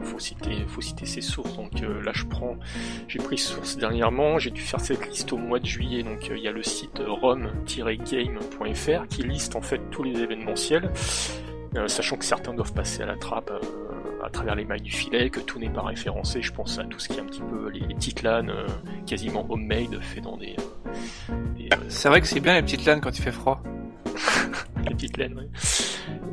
faut 0.04 0.18
citer, 0.18 0.64
faut 0.66 0.80
citer 0.80 1.06
ses 1.06 1.20
sources. 1.20 1.56
Donc 1.56 1.82
euh, 1.82 2.02
là, 2.02 2.12
je 2.14 2.24
prends, 2.24 2.56
j'ai 3.08 3.18
pris 3.18 3.38
source 3.38 3.76
dernièrement. 3.76 4.38
J'ai 4.38 4.50
dû 4.50 4.60
faire 4.60 4.80
cette 4.80 5.08
liste 5.08 5.32
au 5.32 5.38
mois 5.38 5.58
de 5.58 5.66
juillet. 5.66 6.02
Donc 6.02 6.30
euh, 6.30 6.36
il 6.36 6.42
y 6.42 6.48
a 6.48 6.52
le 6.52 6.62
site 6.62 7.02
rom-game.fr 7.06 9.06
qui 9.08 9.22
liste 9.22 9.56
en 9.56 9.62
fait 9.62 9.80
tous 9.90 10.02
les 10.02 10.20
événementiels, 10.20 10.90
euh, 11.76 11.88
sachant 11.88 12.16
que 12.16 12.24
certains 12.24 12.54
doivent 12.54 12.72
passer 12.72 13.02
à 13.02 13.06
la 13.06 13.16
trappe 13.16 13.52
à 14.24 14.30
travers 14.30 14.54
les 14.54 14.64
mailles 14.64 14.82
du 14.82 14.92
filet, 14.92 15.30
que 15.30 15.40
tout 15.40 15.58
n'est 15.58 15.70
pas 15.70 15.82
référencé. 15.82 16.42
Je 16.42 16.52
pense 16.52 16.78
à 16.78 16.84
tout 16.84 17.00
ce 17.00 17.08
qui 17.08 17.18
est 17.18 17.20
un 17.20 17.26
petit 17.26 17.42
peu 17.42 17.68
les, 17.68 17.94
petites 17.94 18.22
LAN 18.22 18.46
quasiment 19.04 19.44
homemade 19.50 20.00
fait 20.00 20.20
dans 20.20 20.36
des. 20.36 20.54
c'est 21.88 22.08
vrai 22.08 22.20
que 22.20 22.28
c'est 22.28 22.40
bien 22.40 22.54
les 22.54 22.62
petites 22.62 22.84
LAN 22.84 23.00
quand 23.00 23.18
il 23.18 23.22
fait 23.22 23.32
froid. 23.32 23.60
LAN, 25.18 25.34
oui. 25.36 25.44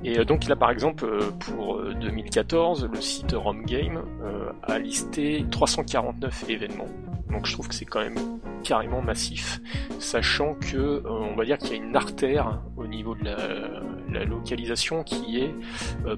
Et 0.04 0.20
euh, 0.20 0.26
donc 0.26 0.48
là 0.48 0.56
par 0.56 0.72
exemple 0.72 1.06
euh, 1.06 1.32
pour 1.40 1.82
2014 1.82 2.84
euh, 2.84 2.88
le 2.94 3.02
site 3.02 3.34
RomGame 3.34 4.02
a 4.64 4.80
listé 4.80 5.46
349 5.50 6.46
événements. 6.50 6.88
Donc 7.30 7.46
je 7.46 7.54
trouve 7.54 7.68
que 7.68 7.76
c'est 7.76 7.86
quand 7.86 8.02
même 8.02 8.18
carrément 8.64 9.02
massif, 9.02 9.62
sachant 10.00 10.56
que 10.56 11.02
on 11.06 11.36
va 11.36 11.46
dire 11.46 11.58
qu'il 11.58 11.70
y 11.70 11.74
a 11.74 11.84
une 11.84 11.96
artère 11.96 12.62
au 12.76 12.88
niveau 12.88 13.16
de 13.16 13.24
la, 13.24 14.26
localisation 14.26 15.04
qui 15.04 15.40
est 15.40 15.54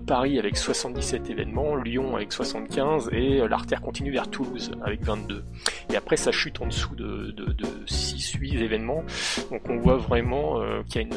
Paris 0.08 0.40
avec 0.40 0.58
77 0.58 1.30
événements, 1.30 1.76
Lyon 1.76 2.16
avec 2.16 2.32
75 2.32 3.10
et 3.12 3.48
l'artère 3.48 3.82
continue 3.82 4.12
vers 4.12 4.30
Toulouse 4.30 4.72
avec 4.84 5.04
22. 5.04 5.44
Et 5.92 5.96
après 5.96 6.18
ça 6.18 6.32
chute 6.32 6.62
en 6.62 6.68
dessous 6.68 6.96
de, 6.96 7.32
de, 7.32 7.52
de 7.52 7.68
6-8 7.86 8.64
événements, 8.64 9.04
donc 9.52 9.62
on 9.70 9.78
voit 9.78 9.98
vraiment 9.98 10.62
qu'il 10.88 11.02
y 11.02 11.04
a 11.04 11.08
une 11.08 11.16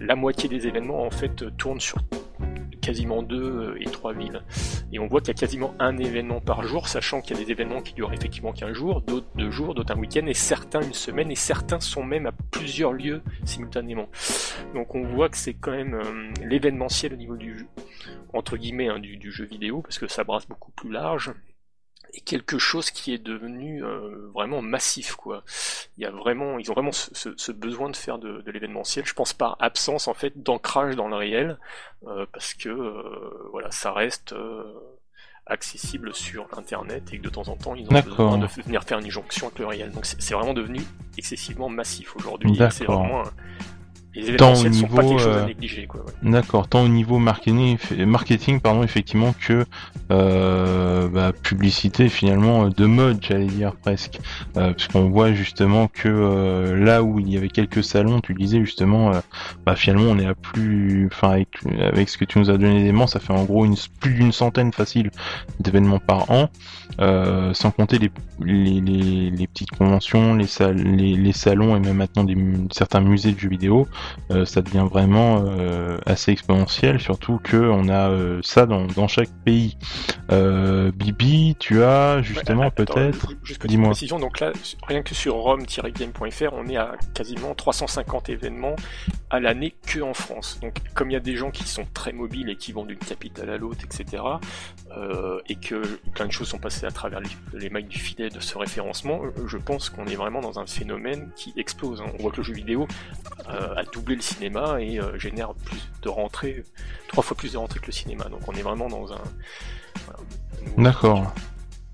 la, 0.00 0.16
moitié 0.16 0.48
des 0.48 0.66
événements 0.66 1.04
en 1.04 1.10
fait 1.10 1.56
tournent 1.56 1.80
sur 1.80 1.98
quasiment 2.84 3.22
deux 3.22 3.42
euh, 3.42 3.80
et 3.80 3.86
trois 3.86 4.12
villes. 4.12 4.42
Et 4.92 4.98
on 4.98 5.06
voit 5.06 5.20
qu'il 5.20 5.28
y 5.28 5.36
a 5.36 5.40
quasiment 5.40 5.74
un 5.78 5.96
événement 5.96 6.40
par 6.40 6.62
jour, 6.64 6.88
sachant 6.88 7.20
qu'il 7.20 7.36
y 7.36 7.40
a 7.40 7.44
des 7.44 7.50
événements 7.50 7.80
qui 7.80 7.94
durent 7.94 8.12
effectivement 8.12 8.52
qu'un 8.52 8.72
jour, 8.72 9.00
d'autres 9.00 9.26
deux 9.34 9.50
jours, 9.50 9.74
d'autres 9.74 9.94
un 9.94 9.98
week-end, 9.98 10.26
et 10.26 10.34
certains 10.34 10.82
une 10.82 10.94
semaine, 10.94 11.30
et 11.30 11.36
certains 11.36 11.80
sont 11.80 12.02
même 12.02 12.26
à 12.26 12.32
plusieurs 12.50 12.92
lieux 12.92 13.22
simultanément. 13.44 14.08
Donc 14.74 14.94
on 14.94 15.02
voit 15.02 15.28
que 15.28 15.36
c'est 15.36 15.54
quand 15.54 15.72
même 15.72 15.94
euh, 15.94 16.32
l'événementiel 16.44 17.14
au 17.14 17.16
niveau 17.16 17.36
du 17.36 17.66
entre 18.32 18.56
guillemets, 18.56 18.88
hein, 18.88 18.98
du, 18.98 19.30
jeu 19.30 19.44
vidéo, 19.44 19.80
parce 19.80 19.98
que 19.98 20.08
ça 20.08 20.24
brasse 20.24 20.46
beaucoup 20.48 20.72
plus 20.72 20.90
large 20.90 21.32
et 22.14 22.20
quelque 22.20 22.58
chose 22.58 22.90
qui 22.90 23.12
est 23.12 23.18
devenu 23.18 23.84
euh, 23.84 24.30
vraiment 24.32 24.62
massif 24.62 25.16
quoi. 25.16 25.42
Il 25.98 26.04
y 26.04 26.06
a 26.06 26.10
vraiment, 26.10 26.58
ils 26.58 26.70
ont 26.70 26.74
vraiment 26.74 26.92
ce, 26.92 27.52
besoin 27.52 27.90
de 27.90 27.96
faire 27.96 28.18
de, 28.18 28.42
l'événementiel. 28.46 29.04
Je 29.04 29.14
pense 29.14 29.32
par 29.32 29.56
absence 29.60 30.08
en 30.08 30.14
fait 30.14 30.42
d'ancrage 30.42 30.96
dans 30.96 31.08
le 31.08 31.16
réel, 31.16 31.58
euh, 32.06 32.24
parce 32.32 32.54
que 32.54 32.68
euh, 32.68 33.48
voilà, 33.50 33.70
ça 33.70 33.92
reste 33.92 34.34
accessible 35.46 36.14
sur 36.14 36.46
internet 36.56 37.12
et 37.12 37.18
que 37.18 37.22
de 37.22 37.28
temps 37.28 37.48
en 37.48 37.56
temps 37.56 37.74
ils 37.74 37.84
ont 37.84 38.00
besoin 38.00 38.38
de 38.38 38.46
venir 38.46 38.82
faire 38.84 38.98
une 38.98 39.10
jonction 39.10 39.48
avec 39.48 39.58
le 39.58 39.66
réel. 39.66 39.90
Donc 39.90 40.06
c'est 40.06 40.34
vraiment 40.34 40.54
devenu 40.54 40.80
excessivement 41.18 41.68
massif 41.68 42.14
aujourd'hui. 42.16 42.56
C'est 42.70 42.84
vraiment 42.84 43.24
Les 44.16 44.36
Tant 44.36 44.54
au 44.54 44.68
niveau, 44.68 45.18
euh. 45.20 45.48
D'accord, 46.22 46.68
tant 46.68 46.82
au 46.82 46.88
niveau 46.88 47.18
marketing, 47.18 47.78
marketing 48.06 48.60
pardon, 48.60 48.84
effectivement 48.84 49.34
que 49.40 49.64
euh, 50.12 51.08
bah, 51.08 51.32
publicité 51.32 52.08
finalement 52.08 52.66
euh, 52.66 52.68
de 52.68 52.86
mode, 52.86 53.18
j'allais 53.20 53.46
dire 53.46 53.74
presque, 53.74 54.20
euh, 54.56 54.72
puisqu'on 54.72 55.08
voit 55.08 55.32
justement 55.32 55.88
que 55.88 56.08
euh, 56.08 56.76
là 56.76 57.02
où 57.02 57.18
il 57.18 57.28
y 57.28 57.36
avait 57.36 57.48
quelques 57.48 57.82
salons, 57.82 58.20
tu 58.20 58.34
disais 58.34 58.60
justement, 58.60 59.12
euh, 59.12 59.20
bah, 59.66 59.74
finalement 59.74 60.10
on 60.10 60.18
est 60.18 60.26
à 60.26 60.34
plus, 60.34 61.08
enfin 61.10 61.30
avec, 61.30 61.48
avec 61.80 62.08
ce 62.08 62.16
que 62.16 62.24
tu 62.24 62.38
nous 62.38 62.50
as 62.50 62.56
donné 62.56 62.80
d'éléments, 62.80 63.08
ça 63.08 63.18
fait 63.18 63.32
en 63.32 63.44
gros 63.44 63.64
une, 63.64 63.74
plus 63.98 64.14
d'une 64.14 64.32
centaine 64.32 64.72
facile 64.72 65.10
d'événements 65.58 65.98
par 65.98 66.30
an, 66.30 66.50
euh, 67.00 67.52
sans 67.52 67.72
compter 67.72 67.98
les, 67.98 68.12
les, 68.40 68.80
les, 68.80 69.30
les 69.30 69.46
petites 69.48 69.72
conventions, 69.72 70.36
les, 70.36 70.46
salles, 70.46 70.76
les, 70.76 71.16
les 71.16 71.32
salons 71.32 71.74
et 71.74 71.80
même 71.80 71.96
maintenant 71.96 72.22
des, 72.22 72.36
certains 72.70 73.00
musées 73.00 73.32
de 73.32 73.40
jeux 73.40 73.48
vidéo 73.48 73.88
euh, 74.30 74.44
ça 74.44 74.62
devient 74.62 74.86
vraiment 74.90 75.44
euh, 75.46 75.98
assez 76.06 76.32
exponentiel, 76.32 77.00
surtout 77.00 77.38
que 77.42 77.56
on 77.56 77.88
a 77.88 78.10
euh, 78.10 78.40
ça 78.42 78.66
dans, 78.66 78.86
dans 78.86 79.08
chaque 79.08 79.30
pays. 79.44 79.76
Bibi, 80.94 81.56
tu 81.58 81.82
as 81.82 82.22
justement 82.22 82.64
Ouais, 82.64 82.70
peut-être. 82.70 83.30
ju- 83.30 83.36
Juste 83.42 83.66
Dis-moi. 83.66 83.90
précision, 83.90 84.18
donc 84.18 84.40
là, 84.40 84.52
rien 84.86 85.02
que 85.02 85.14
sur 85.14 85.34
rom-game.fr, 85.34 86.52
on 86.52 86.66
est 86.68 86.76
à 86.76 86.92
quasiment 87.14 87.54
350 87.54 88.28
événements 88.30 88.76
à 89.30 89.40
l'année 89.40 89.74
que 89.86 90.00
en 90.00 90.14
France. 90.14 90.58
Donc, 90.62 90.76
comme 90.94 91.10
il 91.10 91.14
y 91.14 91.16
a 91.16 91.20
des 91.20 91.36
gens 91.36 91.50
qui 91.50 91.64
sont 91.64 91.84
très 91.92 92.12
mobiles 92.12 92.48
et 92.48 92.56
qui 92.56 92.72
vont 92.72 92.84
d'une 92.84 92.98
capitale 92.98 93.50
à 93.50 93.56
l'autre, 93.58 93.80
etc., 93.84 94.22
et 95.48 95.56
que 95.56 95.82
plein 96.14 96.26
de 96.26 96.30
choses 96.32 96.46
sont 96.48 96.58
passées 96.58 96.86
à 96.86 96.90
travers 96.92 97.18
les, 97.20 97.58
les 97.58 97.68
mailles 97.68 97.82
du 97.84 97.98
filet 97.98 98.30
de 98.30 98.38
ce 98.38 98.56
référencement, 98.56 99.22
je 99.46 99.58
pense 99.58 99.90
qu'on 99.90 100.06
est 100.06 100.14
vraiment 100.14 100.40
dans 100.40 100.60
un 100.60 100.66
phénomène 100.66 101.30
qui 101.34 101.52
explose. 101.56 102.00
hein. 102.00 102.06
On 102.18 102.22
voit 102.22 102.30
que 102.30 102.36
le 102.38 102.42
jeu 102.44 102.52
vidéo 102.54 102.86
a 103.48 103.82
doublé 103.94 104.16
le 104.16 104.22
cinéma 104.22 104.76
et 104.80 105.00
euh, 105.00 105.18
génère 105.18 105.54
plus 105.54 105.80
de 106.02 106.08
rentrées, 106.08 106.64
trois 107.08 107.22
fois 107.22 107.36
plus 107.36 107.52
de 107.52 107.58
rentrées 107.58 107.80
que 107.80 107.86
le 107.86 107.92
cinéma. 107.92 108.24
Donc, 108.24 108.40
on 108.48 108.52
est 108.52 108.62
vraiment 108.62 108.88
dans 108.88 109.12
un. 109.12 109.18
voilà, 110.06 110.20
D'accord. 110.78 111.32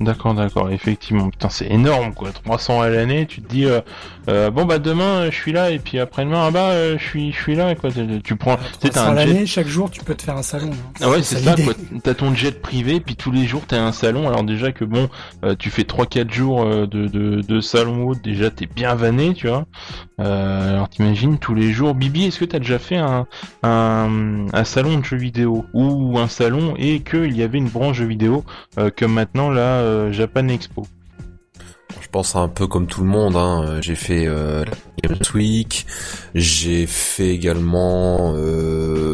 D'accord, 0.03 0.33
d'accord, 0.33 0.71
effectivement. 0.71 1.29
Putain, 1.29 1.51
c'est 1.51 1.67
énorme, 1.67 2.15
quoi. 2.15 2.31
300 2.33 2.81
à 2.81 2.89
l'année, 2.89 3.27
tu 3.27 3.43
te 3.43 3.49
dis, 3.51 3.67
euh, 3.67 3.83
euh, 4.31 4.51
bon, 4.51 4.65
bah, 4.65 4.79
demain, 4.79 5.27
je 5.31 5.37
suis 5.37 5.53
là, 5.53 5.71
et 5.73 5.79
puis 5.79 5.99
après-demain, 5.99 6.45
ah 6.47 6.51
bah, 6.51 6.97
je 6.97 7.05
suis, 7.05 7.33
je 7.33 7.37
suis 7.39 7.55
là, 7.55 7.75
quoi. 7.75 7.91
Tu- 7.93 8.23
Tu 8.23 8.35
prends, 8.35 8.57
tu 8.57 8.63
sais, 8.63 8.89
t'as 8.89 9.03
300 9.05 9.11
un 9.11 9.17
jet 9.19 9.27
l'année, 9.27 9.45
chaque 9.47 9.67
jour, 9.67 9.91
tu 9.91 10.03
peux 10.03 10.15
te 10.15 10.23
faire 10.23 10.39
un 10.39 10.43
salon. 10.43 10.71
hein. 10.73 10.93
Ah 11.03 11.11
ouais, 11.11 11.23
c'est 11.23 11.37
ça, 11.41 11.55
quoi. 11.55 11.75
T'as 12.03 12.15
ton 12.15 12.35
jet 12.35 12.63
privé, 12.63 12.99
puis 13.01 13.15
tous 13.15 13.31
les 13.31 13.47
jours 13.47 13.61
t'as 13.69 13.79
un 13.83 13.93
salon. 13.93 14.27
Alors 14.27 14.43
déjà 14.43 14.73
que 14.73 14.87
bon, 14.87 15.11
euh, 15.45 15.55
tu 15.55 15.69
fais 15.69 15.83
3-4 15.83 16.33
jours 16.33 16.63
euh, 16.63 16.87
de, 16.87 17.07
de, 17.07 17.43
de 17.43 17.61
salon 17.61 18.05
haute, 18.09 18.23
déjà 18.25 18.51
t'es 18.51 18.65
bien 18.65 18.95
vanné, 18.95 19.35
tu 19.35 19.49
vois. 19.49 19.67
Euh, 20.21 20.71
alors 20.71 20.89
t'imagines 20.89 21.39
tous 21.39 21.55
les 21.55 21.73
jours. 21.73 21.95
Bibi, 21.95 22.27
est-ce 22.27 22.41
que 22.41 22.45
t'as 22.45 22.59
déjà 22.59 22.79
fait 22.79 22.97
un, 22.97 23.27
salon 24.65 24.99
de 24.99 25.05
jeux 25.05 25.17
vidéo? 25.17 25.65
Ou 25.73 26.19
un 26.19 26.29
salon 26.29 26.75
et 26.77 27.01
qu'il 27.01 27.37
y 27.37 27.43
avait 27.43 27.59
une 27.59 27.69
branche 27.69 27.99
jeux 27.99 28.07
vidéo 28.07 28.45
euh, 28.79 28.91
comme 28.97 29.15
maintenant 29.15 29.51
la 29.51 29.81
euh, 29.81 30.13
Japan 30.13 30.49
Expo 30.49 30.87
Je 32.01 32.09
pense 32.09 32.37
un 32.37 32.49
peu 32.49 32.67
comme 32.67 32.87
tout 32.87 33.03
le 33.03 33.09
monde. 33.09 33.37
Hein. 33.37 33.81
J'ai 33.81 33.95
fait 33.95 34.27
la 34.27 34.65
Games 35.03 35.19
Week, 35.35 35.87
j'ai 36.35 36.87
fait 36.87 37.31
également. 37.31 38.35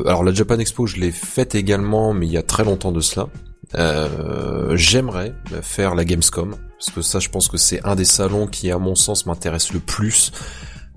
Alors 0.07 0.25
la 0.25 0.33
Japan 0.33 0.59
Expo, 0.59 0.87
je 0.87 0.97
l'ai 0.97 1.13
faite 1.13 1.55
également, 1.55 2.15
mais 2.15 2.27
il 2.27 2.33
y 2.33 2.39
a 2.39 2.43
très 2.43 2.65
longtemps 2.65 2.93
de 2.93 3.01
cela. 3.01 3.29
J'aimerais 4.75 5.35
faire 5.63 5.95
la 5.95 6.05
Gamescom 6.05 6.57
parce 6.79 6.91
que 6.91 7.01
ça, 7.03 7.21
je 7.21 7.29
pense 7.31 7.49
que 7.49 7.57
c'est 7.57 7.85
un 7.85 7.95
des 7.95 8.05
salons 8.05 8.47
qui, 8.47 8.71
à 8.71 8.79
mon 8.79 8.95
sens, 8.95 9.25
m'intéresse 9.27 9.73
le 9.73 9.81
plus. 9.81 10.31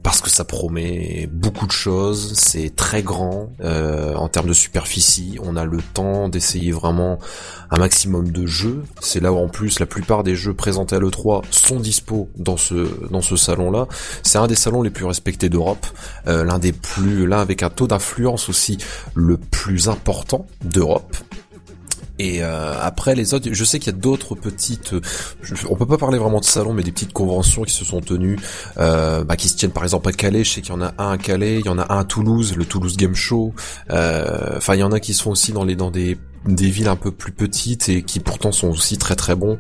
Parce 0.02 0.22
que 0.22 0.30
ça 0.30 0.46
promet 0.46 1.28
beaucoup 1.32 1.68
de 1.68 1.72
choses, 1.72 2.34
c'est 2.36 2.74
très 2.76 3.04
grand 3.04 3.52
euh, 3.62 4.16
en 4.16 4.30
termes 4.30 4.48
de 4.48 4.54
superficie, 4.54 5.38
on 5.44 5.58
a 5.58 5.66
le 5.66 5.80
temps 5.94 6.30
d'essayer 6.30 6.72
vraiment 6.72 7.20
un 7.70 7.78
maximum 7.78 8.32
de 8.32 8.46
jeux. 8.46 8.84
C'est 9.02 9.20
là 9.20 9.34
où 9.34 9.38
en 9.38 9.50
plus 9.50 9.80
la 9.80 9.86
plupart 9.86 10.24
des 10.24 10.36
jeux 10.36 10.54
présentés 10.54 10.96
à 10.96 11.00
l'E3 11.00 11.44
sont 11.52 11.80
dispo 11.80 12.30
dans 12.38 12.58
ce 12.58 13.10
dans 13.10 13.22
ce 13.22 13.36
salon-là. 13.36 13.88
C'est 14.24 14.38
un 14.38 14.48
des 14.48 14.56
salons 14.56 14.82
les 14.82 14.90
plus 14.90 15.06
respectés 15.06 15.50
d'Europe, 15.50 15.86
euh, 16.28 16.46
l'un 16.46 16.60
des 16.60 16.72
plus 16.72 17.28
l'un 17.28 17.42
avec 17.42 17.62
un 17.62 17.70
taux 17.70 17.88
d'influence 17.88 18.48
aussi 18.48 18.78
le 19.16 19.38
plus 19.38 19.90
important 19.90 20.46
d'Europe. 20.64 21.16
Et 22.20 22.44
euh, 22.44 22.74
après 22.82 23.16
les 23.16 23.34
autres, 23.34 23.48
je 23.52 23.64
sais 23.64 23.80
qu'il 23.80 23.94
y 23.94 23.96
a 23.96 23.98
d'autres 24.00 24.36
petites, 24.36 24.94
je- 25.42 25.56
on 25.70 25.76
peut 25.76 25.86
pas 25.86 25.98
parler 25.98 26.18
vraiment 26.20 26.42
de 26.42 26.46
salon, 26.46 26.74
mais 26.74 26.84
des 26.84 26.92
petites 26.92 27.14
conventions 27.14 27.64
qui 27.64 27.74
se 27.74 27.86
sont 27.86 28.02
tenues, 28.02 28.38
euh, 28.78 29.24
bah, 29.24 29.38
qui 29.38 29.48
se 29.48 29.56
tiennent 29.56 29.72
par 29.72 29.84
exemple 29.84 30.10
à 30.10 30.12
Calais. 30.12 30.44
Je 30.44 30.52
sais 30.52 30.62
qu'il 30.62 30.74
y 30.74 30.78
en 30.78 30.82
a 30.82 30.94
un 30.98 31.12
à 31.12 31.18
Calais, 31.18 31.60
il 31.60 31.66
y 31.66 31.70
en 31.70 31.80
a 31.80 31.94
un 31.94 32.00
à 32.00 32.04
Toulouse, 32.04 32.56
le 32.58 32.66
Toulouse 32.66 32.98
Game 32.98 33.16
Show. 33.16 33.54
Euh, 33.90 34.58
Enfin, 34.58 34.76
il 34.76 34.80
y 34.80 34.84
en 34.84 34.92
a 34.92 35.00
qui 35.00 35.14
sont 35.14 35.32
aussi 35.32 35.54
dans 35.54 35.64
les 35.64 35.76
dans 35.78 35.92
des 35.92 36.18
des 36.46 36.70
villes 36.70 36.88
un 36.88 36.96
peu 36.96 37.12
plus 37.12 37.32
petites 37.32 37.90
et 37.90 38.04
qui 38.04 38.20
pourtant 38.20 38.52
sont 38.52 38.70
aussi 38.70 38.98
très 38.98 39.16
très 39.16 39.36
bons. 39.36 39.58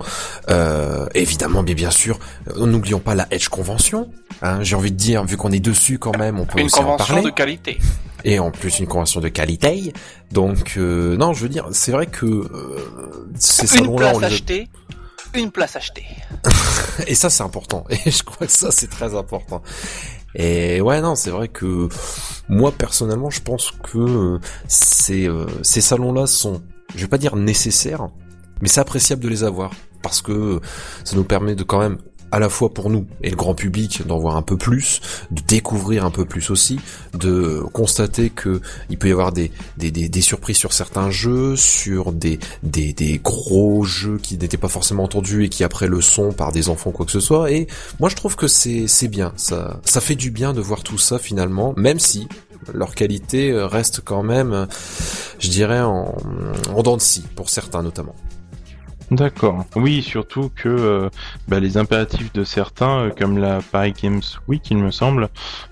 Euh, 0.50 1.08
évidemment, 1.13 1.63
bien 1.63 1.76
bien 1.76 1.92
sûr, 1.92 2.20
euh, 2.50 2.65
n'oublions 2.65 3.00
pas 3.00 3.15
la 3.15 3.28
Edge 3.32 3.50
Convention. 3.50 4.10
Hein, 4.42 4.63
J'ai 4.63 4.76
envie 4.76 4.92
de 4.92 4.98
dire, 4.98 5.24
vu 5.24 5.38
qu'on 5.38 5.52
est 5.52 5.60
dessus 5.60 6.00
quand 6.00 6.18
même, 6.18 6.39
on 6.39 6.46
peut 6.46 6.60
Une 6.60 6.65
aussi 6.65 6.80
en 6.80 6.84
convention 6.84 7.15
parler 7.15 7.30
de 7.30 7.36
qualité. 7.36 7.78
et 8.24 8.39
en 8.39 8.52
plus 8.52 8.80
une 8.80 8.88
convention 8.88 9.22
de 9.22 9.30
qualité. 9.30 9.94
Donc 10.32 10.76
euh, 10.78 11.18
non, 11.18 11.34
je 11.34 11.42
veux 11.44 11.50
dire, 11.50 11.68
c'est 11.72 11.92
vrai 11.92 12.08
que 12.08 12.26
euh, 12.26 13.30
ces 13.38 13.63
Une 13.63 13.84
salons-là, 13.86 14.12
on 14.13 14.20
place 14.20 14.30
les 14.30 14.36
achetée. 14.36 14.68
Une 15.36 15.52
place 15.52 15.76
achetée. 15.76 16.06
et 17.08 17.15
ça 17.15 17.30
c'est 17.30 17.44
important. 17.44 17.86
Et 17.89 18.12
je 18.12 18.24
crois 18.24 18.48
que 18.48 18.54
ça 18.54 18.72
c'est 18.72 18.89
très 18.89 19.15
important. 19.15 19.62
Et 20.36 20.82
ouais, 20.82 21.02
non, 21.02 21.15
c'est 21.15 21.32
vrai 21.32 21.48
que 21.48 21.89
moi 22.48 22.72
personnellement, 22.72 23.30
je 23.30 23.42
pense 23.42 23.72
que 23.72 23.98
euh, 23.98 24.39
ces 24.68 25.28
euh, 25.28 25.48
ces 25.63 25.82
salons-là 25.82 26.28
sont, 26.28 26.62
je 26.96 27.02
vais 27.02 27.08
pas 27.08 27.18
dire 27.18 27.36
nécessaires, 27.36 28.10
mais 28.62 28.68
c'est 28.68 28.82
appréciable 28.82 29.24
de 29.24 29.30
les 29.30 29.44
avoir. 29.44 29.72
Parce 30.02 30.22
que 30.22 30.62
ça 31.04 31.18
nous 31.18 31.26
permet 31.26 31.56
de 31.56 31.63
quand 31.63 31.80
même 31.80 31.98
à 32.32 32.39
la 32.39 32.50
fois 32.50 32.74
pour 32.74 32.89
nous 32.89 33.06
et 33.24 33.30
le 33.30 33.36
grand 33.36 33.56
public 33.56 34.06
d'en 34.06 34.20
voir 34.20 34.36
un 34.36 34.42
peu 34.42 34.58
plus, 34.58 35.02
de 35.32 35.42
découvrir 35.48 36.06
un 36.06 36.12
peu 36.12 36.26
plus 36.26 36.50
aussi, 36.50 36.80
de 37.13 37.63
constater 37.74 38.30
que 38.30 38.62
il 38.89 38.98
peut 38.98 39.10
y 39.10 39.12
avoir 39.12 39.32
des, 39.32 39.52
des, 39.78 39.92
des, 39.92 40.10
des 40.10 40.22
surprises 40.22 40.58
sur 40.58 40.74
certains 40.74 41.10
jeux, 41.10 41.56
sur 41.56 42.12
des, 42.12 42.39
des, 42.63 42.94
des 42.94 43.18
gros 43.18 43.84
jeux 43.84 44.20
qui 44.22 44.38
n'étaient 44.38 44.58
pas 44.58 44.68
forcément 44.68 45.04
entendus 45.04 45.46
et 45.46 45.50
qui 45.50 45.63
après 45.63 45.88
le 45.88 46.02
sont 46.02 46.32
par 46.32 46.52
des 46.52 46.70
enfants 46.70 46.92
quoi 46.92 47.06
que 47.06 47.12
ce 47.12 47.20
soit. 47.20 47.52
Et 47.52 47.68
moi 48.00 48.10
je 48.10 48.15
trouve 48.15 48.36
que 48.36 48.48
c'est 48.48 48.88
c'est 48.88 49.08
bien, 49.08 49.34
ça 49.36 49.80
ça 49.84 50.02
fait 50.02 50.15
du 50.15 50.32
bien 50.32 50.54
de 50.54 50.62
voir 50.62 50.84
tout 50.84 50.98
ça 50.98 51.20
finalement, 51.20 51.74
même 51.78 52.00
si 52.00 52.28
leur 52.74 52.94
qualité 52.94 53.54
reste 53.56 54.02
quand 54.04 54.22
même, 54.24 54.68
je 55.39 55.50
dirais, 55.50 55.80
en, 55.82 56.15
en 56.74 56.84
dents 56.84 56.98
de 56.98 57.02
scie, 57.02 57.24
pour 57.36 57.50
certains 57.50 57.82
notamment. 57.82 58.15
D'accord. 59.12 59.65
Oui, 59.76 60.04
surtout 60.04 60.52
que 60.56 60.69
euh, 60.69 61.10
bah, 61.48 61.60
les 61.60 61.78
impératifs 61.78 62.32
de 62.32 62.43
certains, 62.43 63.06
euh, 63.06 63.10
comme 63.10 63.39
la 63.39 63.60
Paris 63.60 63.93
Games 64.00 64.22
Week, 64.48 64.69
il 64.69 64.78
me 64.78 64.91
semble, 64.91 65.30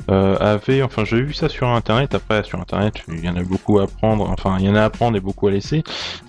euh, 0.09 0.35
avaient. 0.39 0.81
Enfin, 0.81 1.05
j'ai 1.05 1.21
vu 1.21 1.33
ça 1.33 1.47
sur 1.47 1.67
Internet. 1.67 2.15
Après, 2.15 2.43
sur 2.43 2.59
Internet, 2.59 2.95
il 3.07 3.23
y 3.23 3.29
en 3.29 3.35
a 3.35 3.43
beaucoup 3.43 3.77
à 3.77 3.85
prendre. 3.85 4.27
Enfin, 4.27 4.57
il 4.59 4.65
y 4.65 4.69
en 4.69 4.75
a 4.75 4.83
à 4.83 4.89
prendre 4.89 5.17
et 5.17 5.19
beaucoup 5.19 5.47
à 5.47 5.51
laisser. 5.51 5.83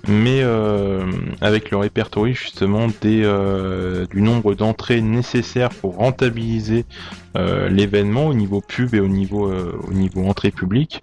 Mais 0.07 0.43
euh, 0.43 1.11
avec 1.41 1.71
le 1.71 1.79
répertoire 1.79 2.27
justement 2.27 2.89
des 3.01 3.23
du 4.11 4.23
nombre 4.23 4.55
d'entrées 4.55 5.01
nécessaires 5.01 5.71
pour 5.71 5.97
rentabiliser 5.97 6.85
l'événement 7.35 8.27
au 8.27 8.35
niveau 8.35 8.61
pub 8.61 8.95
et 8.95 9.01
au 9.01 9.07
niveau 9.07 9.51
au 9.51 9.93
niveau 9.93 10.27
entrée 10.27 10.51
publique. 10.51 11.01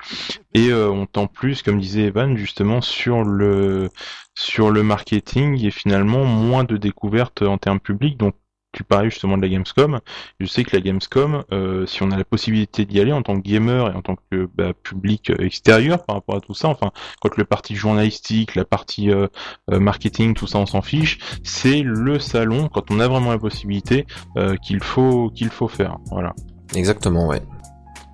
Et 0.54 0.74
on 0.74 1.06
tend 1.06 1.28
plus, 1.28 1.62
comme 1.62 1.80
disait 1.80 2.04
Evan, 2.04 2.36
justement 2.36 2.82
sur 2.82 3.24
le 3.24 3.89
sur 4.36 4.69
le 4.69 4.84
marketing 4.84 5.65
et 5.65 5.71
finalement 5.71 6.26
moins 6.26 6.63
de 6.63 6.78
découvertes 6.78 7.41
en 7.41 7.58
termes 7.58 7.80
publics. 7.80 8.17
Donc 8.17 8.36
tu 8.76 8.84
parlais 8.84 9.10
justement 9.10 9.38
de 9.38 9.41
la 9.41 9.48
Gamescom. 9.48 10.02
Je 10.39 10.45
sais 10.45 10.63
que 10.65 10.76
la 10.76 10.82
Gamescom, 10.82 11.43
euh, 11.52 11.86
si 11.86 12.04
on 12.04 12.12
a 12.12 12.17
la 12.17 12.26
possibilité 12.26 12.86
d'y 12.86 13.00
aller 13.00 13.13
en 13.13 13.21
tant 13.21 13.38
que 13.38 13.48
gamer 13.48 13.89
et 13.89 13.95
en 13.95 14.02
tant 14.02 14.17
que 14.30 14.50
bah, 14.54 14.74
public 14.84 15.30
euh, 15.30 15.45
extérieur 15.45 16.06
par 16.06 16.17
rapport 16.17 16.36
à 16.36 16.41
tout 16.41 16.54
ça, 16.54 16.67
enfin 16.67 16.91
quand 17.21 17.38
le 17.38 17.45
parti 17.45 17.76
journalistique, 17.76 18.56
la 18.56 18.65
partie 18.65 19.12
euh, 19.12 19.28
euh, 19.71 19.80
marketing, 19.80 20.34
tout 20.34 20.45
ça 20.45 20.60
on 20.60 20.65
s'en 20.65 20.82
fiche, 20.82 21.19
c'est 21.43 21.82
le 21.82 22.19
salon 22.19 22.67
quand 22.67 22.91
on 22.91 23.00
a 23.00 23.08
vraiment 23.08 23.32
la 23.32 23.39
possibilité 23.39 24.06
euh, 24.38 24.58
qu'il 24.58 24.84
faut 24.84 25.30
qu'il 25.30 25.50
faut 25.50 25.69
faire. 25.69 25.98
Voilà. 26.12 26.34
Exactement, 26.76 27.28
ouais. 27.28 27.41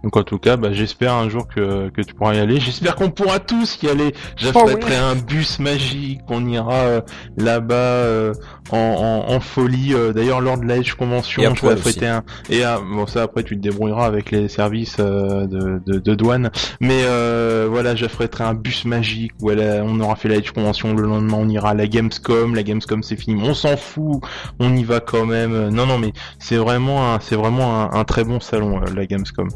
Donc 0.03 0.17
en 0.17 0.23
tout 0.23 0.39
cas, 0.39 0.57
bah, 0.57 0.69
j'espère 0.71 1.13
un 1.13 1.29
jour 1.29 1.47
que, 1.47 1.89
que 1.89 2.01
tu 2.01 2.13
pourras 2.13 2.33
y 2.33 2.39
aller. 2.39 2.59
J'espère 2.59 2.95
qu'on 2.95 3.11
pourra 3.11 3.39
tous 3.39 3.77
y 3.83 3.87
aller. 3.89 4.13
Oh, 4.15 4.17
J'affrèterai 4.37 4.95
un 4.95 5.15
bus 5.15 5.59
magique, 5.59 6.21
on 6.27 6.45
ira 6.47 6.73
euh, 6.73 7.01
là-bas 7.37 7.75
euh, 7.75 8.33
en, 8.71 8.77
en, 9.29 9.33
en 9.35 9.39
folie. 9.39 9.93
euh, 9.93 10.11
D'ailleurs, 10.13 10.41
lors 10.41 10.57
de 10.57 10.65
la 10.65 10.77
Edge 10.77 10.93
Convention, 10.95 11.43
je 11.55 11.61
vais 11.65 11.73
affréter 11.73 12.07
un. 12.07 12.23
Et 12.49 12.63
ah, 12.63 12.79
bon, 12.83 13.05
ça 13.05 13.23
après 13.23 13.43
tu 13.43 13.55
te 13.55 13.61
débrouilleras 13.61 14.05
avec 14.05 14.31
les 14.31 14.47
services 14.47 14.97
euh, 14.99 15.45
de, 15.45 15.81
de, 15.85 15.99
de 15.99 16.15
douane. 16.15 16.49
Mais 16.79 17.01
euh, 17.03 17.67
voilà, 17.69 17.95
j'affréterai 17.95 18.43
un 18.43 18.53
bus 18.55 18.85
magique 18.85 19.33
où 19.41 19.51
elle 19.51 19.83
on 19.85 19.99
aura 19.99 20.15
fait 20.15 20.29
la 20.29 20.35
Edge 20.37 20.51
Convention. 20.51 20.93
Le 20.95 21.03
lendemain, 21.03 21.37
on 21.39 21.47
ira 21.49 21.69
à 21.69 21.73
la 21.75 21.85
Gamescom. 21.87 22.55
La 22.55 22.63
Gamescom, 22.63 23.03
c'est 23.03 23.15
fini. 23.15 23.41
On 23.45 23.53
s'en 23.53 23.77
fout. 23.77 24.21
On 24.59 24.75
y 24.75 24.83
va 24.83 24.99
quand 24.99 25.25
même. 25.25 25.69
Non, 25.69 25.85
non, 25.85 25.99
mais 25.99 26.11
c'est 26.39 26.57
vraiment, 26.57 27.13
un, 27.13 27.19
c'est 27.19 27.35
vraiment 27.35 27.81
un, 27.83 27.91
un 27.99 28.03
très 28.03 28.23
bon 28.23 28.39
salon, 28.39 28.79
la 28.79 29.05
Gamescom. 29.05 29.47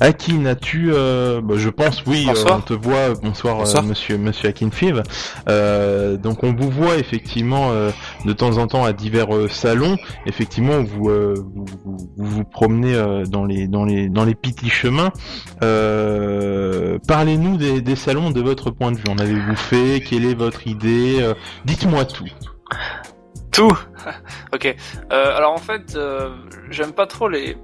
Akin, 0.00 0.46
as-tu, 0.46 0.90
euh, 0.92 1.40
bah, 1.40 1.54
je 1.56 1.68
pense, 1.68 2.04
oui, 2.06 2.26
euh, 2.28 2.50
on 2.50 2.60
te 2.60 2.72
voit. 2.74 3.14
Bonsoir, 3.22 3.60
euh. 3.60 3.82
Monsieur 3.82 4.18
Monsieur 4.18 4.48
Akin 4.48 4.70
Fiv. 4.70 5.02
Donc 6.18 6.42
on 6.42 6.52
vous 6.52 6.70
voit 6.70 6.96
effectivement 6.96 7.70
de 8.24 8.32
temps 8.32 8.58
en 8.58 8.66
temps 8.66 8.84
à 8.84 8.92
divers 8.92 9.28
salons. 9.50 9.96
Effectivement, 10.26 10.82
vous, 10.82 11.04
vous, 11.04 11.66
vous, 11.84 11.96
vous 12.16 12.26
vous 12.26 12.44
promenez 12.44 12.94
dans 13.28 13.44
les 13.44 13.68
dans 13.68 13.84
les 13.84 14.08
dans 14.08 14.24
les 14.24 14.34
petits 14.34 14.70
chemins. 14.70 15.12
Parlez-nous 15.60 17.56
des, 17.56 17.80
des 17.80 17.96
salons 17.96 18.30
de 18.30 18.40
votre 18.40 18.70
point 18.70 18.92
de 18.92 18.96
vue. 18.96 19.08
En 19.08 19.18
avez-vous 19.18 19.56
fait? 19.56 20.00
Quelle 20.00 20.24
est 20.24 20.34
votre 20.34 20.66
idée? 20.66 21.32
Dites-moi 21.64 22.04
tout. 22.04 22.28
Tout. 23.50 23.78
ok. 24.54 24.74
Alors 25.10 25.52
en 25.52 25.58
fait, 25.58 25.96
j'aime 26.70 26.92
pas 26.92 27.06
trop 27.06 27.28
les 27.28 27.56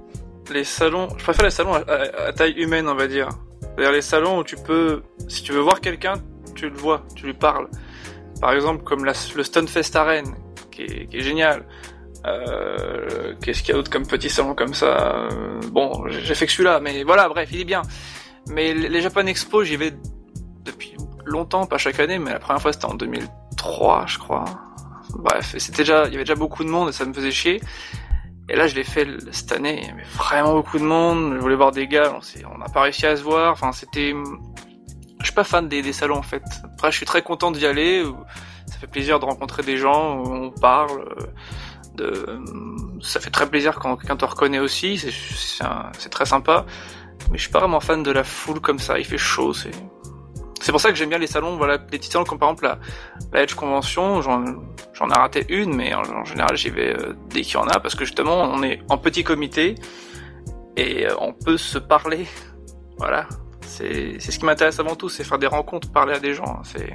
les 0.51 0.63
salons. 0.63 1.07
Je 1.17 1.23
préfère 1.23 1.45
les 1.45 1.51
salons 1.51 1.73
à, 1.73 1.79
à- 1.79 2.27
à 2.27 2.33
taille 2.33 2.53
humaine, 2.53 2.87
on 2.87 2.95
va 2.95 3.07
dire. 3.07 3.29
C'est-à-dire 3.61 3.91
les 3.91 4.01
salons 4.01 4.39
où 4.39 4.43
tu 4.43 4.55
peux, 4.55 5.01
si 5.27 5.43
tu 5.43 5.51
veux 5.53 5.61
voir 5.61 5.79
quelqu'un, 5.81 6.13
tu 6.55 6.69
le 6.69 6.75
vois, 6.77 7.03
tu 7.15 7.25
lui 7.25 7.33
parles. 7.33 7.67
Par 8.41 8.53
exemple, 8.53 8.83
comme 8.83 9.05
la, 9.05 9.13
le 9.35 9.43
Stunfest 9.43 9.91
qui 10.71 10.81
est, 10.83 11.07
qui 11.07 11.17
est 11.17 11.21
génial. 11.21 11.65
Euh, 12.25 13.33
Qu'est-ce 13.41 13.59
qu'il 13.61 13.69
y 13.69 13.71
a 13.71 13.75
d'autre 13.75 13.89
comme 13.91 14.05
petit 14.05 14.29
salon 14.29 14.53
comme 14.55 14.73
ça? 14.73 15.27
Euh, 15.31 15.59
Bon, 15.71 16.03
j'ai 16.09 16.35
fait 16.35 16.45
que 16.45 16.51
celui-là, 16.51 16.79
mais 16.81 17.03
voilà, 17.03 17.29
bref, 17.29 17.49
il 17.51 17.61
est 17.61 17.65
bien. 17.65 17.81
Mais 18.49 18.73
les 18.73 19.01
Japan 19.01 19.25
Expo, 19.27 19.63
j'y 19.63 19.75
vais 19.77 19.93
depuis 20.65 20.95
longtemps, 21.25 21.65
pas 21.65 21.77
chaque 21.77 21.99
année, 21.99 22.17
mais 22.19 22.31
la 22.31 22.39
première 22.39 22.61
fois 22.61 22.73
c'était 22.73 22.85
en 22.85 22.95
2003, 22.95 24.05
je 24.07 24.17
crois. 24.17 24.45
Bref, 25.17 25.55
c'était 25.57 25.79
déjà, 25.79 26.05
il 26.07 26.11
y 26.11 26.15
avait 26.15 26.23
déjà 26.23 26.35
beaucoup 26.35 26.63
de 26.63 26.69
monde 26.69 26.89
et 26.89 26.91
ça 26.91 27.05
me 27.05 27.13
faisait 27.13 27.31
chier. 27.31 27.61
Et 28.49 28.55
là, 28.55 28.65
je 28.65 28.73
l'ai 28.75 28.83
fait 28.83 29.07
cette 29.31 29.51
année, 29.51 29.79
il 29.83 29.87
y 29.87 29.91
avait 29.91 30.03
vraiment 30.17 30.53
beaucoup 30.53 30.79
de 30.79 30.83
monde. 30.83 31.35
Je 31.35 31.39
voulais 31.39 31.55
voir 31.55 31.71
des 31.71 31.87
gars, 31.87 32.19
on 32.51 32.57
n'a 32.57 32.65
pas 32.65 32.81
réussi 32.81 33.05
à 33.05 33.15
se 33.15 33.21
voir. 33.21 33.53
Enfin, 33.53 33.71
c'était, 33.71 34.15
je 35.19 35.25
suis 35.25 35.33
pas 35.33 35.43
fan 35.43 35.67
des, 35.67 35.93
salons 35.93 36.17
en 36.17 36.23
fait. 36.23 36.43
Après, 36.63 36.91
je 36.91 36.97
suis 36.97 37.05
très 37.05 37.21
content 37.21 37.51
d'y 37.51 37.67
aller. 37.67 38.03
Ça 38.65 38.77
fait 38.79 38.87
plaisir 38.87 39.19
de 39.19 39.25
rencontrer 39.25 39.61
des 39.61 39.77
gens, 39.77 40.23
on 40.23 40.49
parle. 40.49 41.05
De, 41.93 42.39
ça 43.01 43.19
fait 43.19 43.29
très 43.29 43.47
plaisir 43.47 43.77
quand 43.77 43.95
quelqu'un 43.97 44.17
te 44.17 44.25
reconnaît 44.25 44.59
aussi. 44.59 44.97
C'est, 44.97 45.63
un- 45.63 45.91
très 46.09 46.25
sympa. 46.25 46.65
Mais 47.31 47.37
je 47.37 47.43
suis 47.43 47.51
pas 47.51 47.59
vraiment 47.59 47.79
fan 47.79 48.01
de 48.01 48.11
la 48.11 48.23
foule 48.23 48.61
comme 48.61 48.79
ça. 48.79 48.97
Il 48.97 49.05
fait 49.05 49.17
chaud. 49.17 49.53
C'est 50.61 50.71
pour 50.71 50.81
ça 50.81 50.89
que 50.89 50.95
j'aime 50.95 51.09
bien 51.09 51.17
les 51.17 51.27
salons, 51.27 51.55
voilà, 51.57 51.73
les 51.91 51.97
petits 51.99 52.09
salons 52.09 52.25
comme 52.25 52.37
par 52.39 52.49
exemple 52.49 52.65
la, 52.65 52.79
la 53.31 53.43
Edge 53.43 53.53
Convention, 53.55 54.21
j'en, 54.21 54.43
j'en 54.93 55.09
ai 55.09 55.13
raté 55.17 55.45
une, 55.49 55.73
mais 55.75 55.93
en, 55.93 56.01
en 56.01 56.25
général 56.25 56.57
j'y 56.57 56.69
vais 56.69 56.93
euh, 56.95 57.13
dès 57.29 57.41
qu'il 57.41 57.53
y 57.53 57.57
en 57.57 57.67
a, 57.67 57.79
parce 57.79 57.95
que 57.95 58.03
justement 58.05 58.41
on 58.41 58.61
est 58.63 58.81
en 58.89 58.97
petit 58.97 59.23
comité 59.23 59.75
et 60.75 61.07
euh, 61.07 61.13
on 61.19 61.33
peut 61.33 61.57
se 61.57 61.77
parler. 61.77 62.27
Voilà, 62.97 63.27
c'est, 63.61 64.17
c'est 64.19 64.31
ce 64.33 64.39
qui 64.39 64.45
m'intéresse 64.45 64.79
avant 64.81 64.95
tout, 64.97 65.07
c'est 65.07 65.23
faire 65.23 65.39
des 65.39 65.47
rencontres, 65.47 65.89
parler 65.93 66.13
à 66.13 66.19
des 66.19 66.33
gens. 66.33 66.59
C'est 66.63 66.93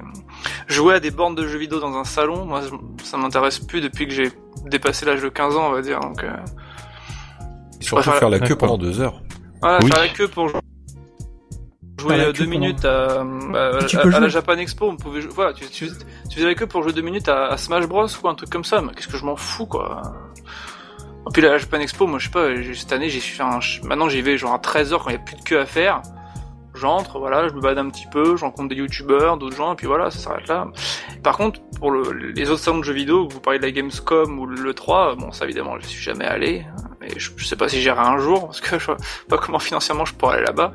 jouer 0.68 0.94
à 0.96 1.00
des 1.00 1.10
bornes 1.10 1.34
de 1.34 1.46
jeux 1.48 1.58
vidéo 1.58 1.80
dans 1.80 1.96
un 1.96 2.04
salon, 2.04 2.44
moi 2.44 2.60
ça 3.02 3.16
m'intéresse 3.16 3.58
plus 3.58 3.80
depuis 3.80 4.06
que 4.06 4.12
j'ai 4.12 4.30
dépassé 4.66 5.06
l'âge 5.06 5.22
de 5.22 5.30
15 5.30 5.56
ans, 5.56 5.68
on 5.68 5.72
va 5.72 5.80
dire. 5.80 6.00
Donc 6.00 6.22
euh, 6.22 6.30
Surtout 7.80 8.10
faire 8.12 8.28
la 8.30 8.40
queue 8.40 8.56
pendant 8.56 8.76
deux 8.78 9.00
heures. 9.00 9.22
voilà, 9.62 9.78
Oui. 9.82 9.90
faire 9.90 10.02
la 10.02 10.08
queue 10.08 10.28
pour 10.28 10.48
jouer 12.04 12.20
euh, 12.20 12.32
deux 12.32 12.46
minutes 12.46 12.84
à, 12.84 13.20
à 13.20 14.20
la. 14.20 14.28
Japan 14.28 14.56
Expo, 14.58 14.86
on 14.88 14.96
pouvait 14.96 15.20
voilà, 15.20 15.52
tu, 15.52 15.66
tu, 15.66 15.88
tu 16.28 16.36
faisais 16.36 16.46
la 16.46 16.54
queue 16.54 16.66
pour 16.66 16.82
jouer 16.82 16.92
deux 16.92 17.02
minutes 17.02 17.28
à, 17.28 17.56
Smash 17.56 17.86
Bros 17.86 18.06
ou 18.22 18.28
un 18.28 18.34
truc 18.34 18.50
comme 18.50 18.64
ça, 18.64 18.80
mais 18.80 18.92
qu'est-ce 18.94 19.08
que 19.08 19.16
je 19.16 19.24
m'en 19.24 19.36
fous 19.36 19.66
quoi. 19.66 20.02
Et 21.26 21.32
puis 21.32 21.42
la 21.42 21.56
Japan 21.58 21.80
Expo, 21.80 22.06
moi 22.06 22.18
je 22.18 22.26
sais 22.26 22.32
pas, 22.32 22.48
cette 22.74 22.92
année 22.92 23.08
j'ai 23.08 23.20
fait 23.20 23.42
un, 23.42 23.60
maintenant 23.82 24.08
j'y 24.08 24.22
vais 24.22 24.36
genre 24.36 24.52
à 24.52 24.58
13h 24.58 25.02
quand 25.02 25.08
il 25.08 25.12
y 25.12 25.16
a 25.16 25.18
plus 25.18 25.36
de 25.36 25.42
queue 25.42 25.60
à 25.60 25.66
faire. 25.66 26.02
J'entre, 26.74 27.20
voilà, 27.20 27.46
je 27.46 27.54
me 27.54 27.60
balade 27.60 27.78
un 27.78 27.88
petit 27.88 28.08
peu, 28.10 28.36
je 28.36 28.44
rencontre 28.44 28.68
des 28.68 28.74
youtubeurs, 28.74 29.36
d'autres 29.36 29.56
gens, 29.56 29.74
et 29.74 29.76
puis 29.76 29.86
voilà, 29.86 30.10
ça 30.10 30.18
s'arrête 30.18 30.48
là. 30.48 30.66
Par 31.22 31.36
contre, 31.36 31.60
pour 31.78 31.92
le, 31.92 32.10
les 32.10 32.50
autres 32.50 32.62
salons 32.62 32.78
de 32.78 32.82
jeux 32.82 32.92
vidéo, 32.92 33.28
vous 33.28 33.38
parlez 33.38 33.60
de 33.60 33.64
la 33.64 33.70
Gamescom 33.70 34.40
ou 34.40 34.44
le 34.44 34.74
3, 34.74 35.14
bon 35.14 35.30
ça 35.30 35.44
évidemment 35.44 35.78
je 35.78 35.86
suis 35.86 36.02
jamais 36.02 36.24
allé, 36.24 36.66
et 37.00 37.16
je, 37.16 37.30
je 37.36 37.44
sais 37.46 37.54
pas 37.54 37.68
si 37.68 37.80
j'irai 37.80 38.00
un 38.00 38.18
jour, 38.18 38.46
parce 38.46 38.60
que 38.60 38.76
je 38.80 38.86
vois 38.86 38.96
pas 39.28 39.38
comment 39.38 39.60
financièrement 39.60 40.04
je 40.04 40.14
pourrais 40.14 40.38
aller 40.38 40.46
là-bas. 40.46 40.72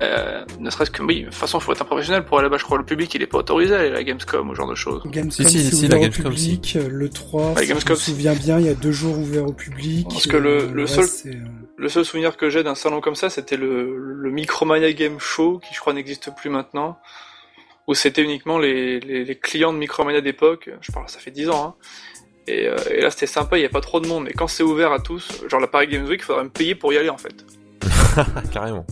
Euh, 0.00 0.44
ne 0.60 0.70
serait-ce 0.70 0.92
que, 0.92 1.02
oui, 1.02 1.20
de 1.22 1.24
toute 1.26 1.34
façon, 1.34 1.58
faut 1.58 1.72
être 1.72 1.82
un 1.82 1.84
professionnel 1.84 2.24
pour 2.24 2.38
aller 2.38 2.44
là-bas. 2.46 2.58
Je 2.58 2.62
crois 2.64 2.76
que 2.78 2.82
le 2.82 2.86
public, 2.86 3.12
il 3.14 3.22
est 3.22 3.26
pas 3.26 3.38
autorisé 3.38 3.74
à 3.74 3.80
aller 3.80 3.88
à 3.88 3.94
la 3.94 4.04
Gamescom 4.04 4.48
ou 4.48 4.52
ce 4.54 4.58
genre 4.58 4.70
de 4.70 4.76
choses. 4.76 5.02
Gamescom, 5.06 5.46
Si, 5.46 5.58
si, 5.58 5.64
c'est 5.70 5.74
si, 5.76 5.88
la 5.88 5.96
au 5.96 6.00
Gamescom, 6.00 6.24
public. 6.32 6.78
Le 6.88 7.08
3, 7.10 7.54
La 7.54 7.60
si 7.62 7.66
Gamescom, 7.66 7.96
je 7.96 8.00
me 8.00 8.04
souviens 8.04 8.34
bien, 8.34 8.60
il 8.60 8.66
y 8.66 8.68
a 8.68 8.74
deux 8.74 8.92
jours 8.92 9.18
ouverts 9.18 9.46
au 9.46 9.52
public. 9.52 10.06
Parce 10.08 10.28
que 10.28 10.36
le- 10.36 10.68
le 10.72 10.82
reste, 10.82 10.94
seul- 10.94 11.08
c'est, 11.08 11.28
euh, 11.36 11.42
Le 11.76 11.88
seul 11.88 12.04
souvenir 12.04 12.36
que 12.36 12.48
j'ai 12.48 12.62
d'un 12.62 12.74
salon 12.76 13.00
comme 13.00 13.16
ça, 13.16 13.28
c'était 13.28 13.56
le, 13.56 13.96
le 14.14 14.30
Micromania 14.30 14.92
Game 14.92 15.18
Show, 15.18 15.60
qui 15.66 15.74
je 15.74 15.80
crois 15.80 15.92
n'existe 15.94 16.30
plus 16.36 16.48
maintenant, 16.50 16.98
où 17.88 17.94
c'était 17.94 18.22
uniquement 18.22 18.58
les, 18.58 19.00
les, 19.00 19.24
les 19.24 19.34
clients 19.36 19.72
de 19.72 19.78
Micromania 19.78 20.20
d'époque. 20.20 20.70
Je 20.80 20.92
parle, 20.92 21.08
ça 21.08 21.18
fait 21.18 21.30
10 21.32 21.48
ans, 21.50 21.64
hein. 21.64 21.74
Et, 22.46 22.66
euh, 22.66 22.76
et 22.90 23.00
là, 23.02 23.10
c'était 23.10 23.26
sympa, 23.26 23.58
il 23.58 23.60
n'y 23.60 23.66
a 23.66 23.70
pas 23.70 23.80
trop 23.82 24.00
de 24.00 24.06
monde. 24.06 24.24
Mais 24.24 24.32
quand 24.32 24.46
c'est 24.46 24.62
ouvert 24.62 24.92
à 24.92 25.00
tous, 25.00 25.42
genre 25.50 25.60
la 25.60 25.66
Paris 25.66 25.86
Games 25.88 26.06
Week, 26.06 26.20
il 26.20 26.24
faudrait 26.24 26.44
me 26.44 26.48
payer 26.50 26.74
pour 26.74 26.92
y 26.92 26.96
aller, 26.96 27.10
en 27.10 27.18
fait. 27.18 27.44
Carrément. 28.52 28.86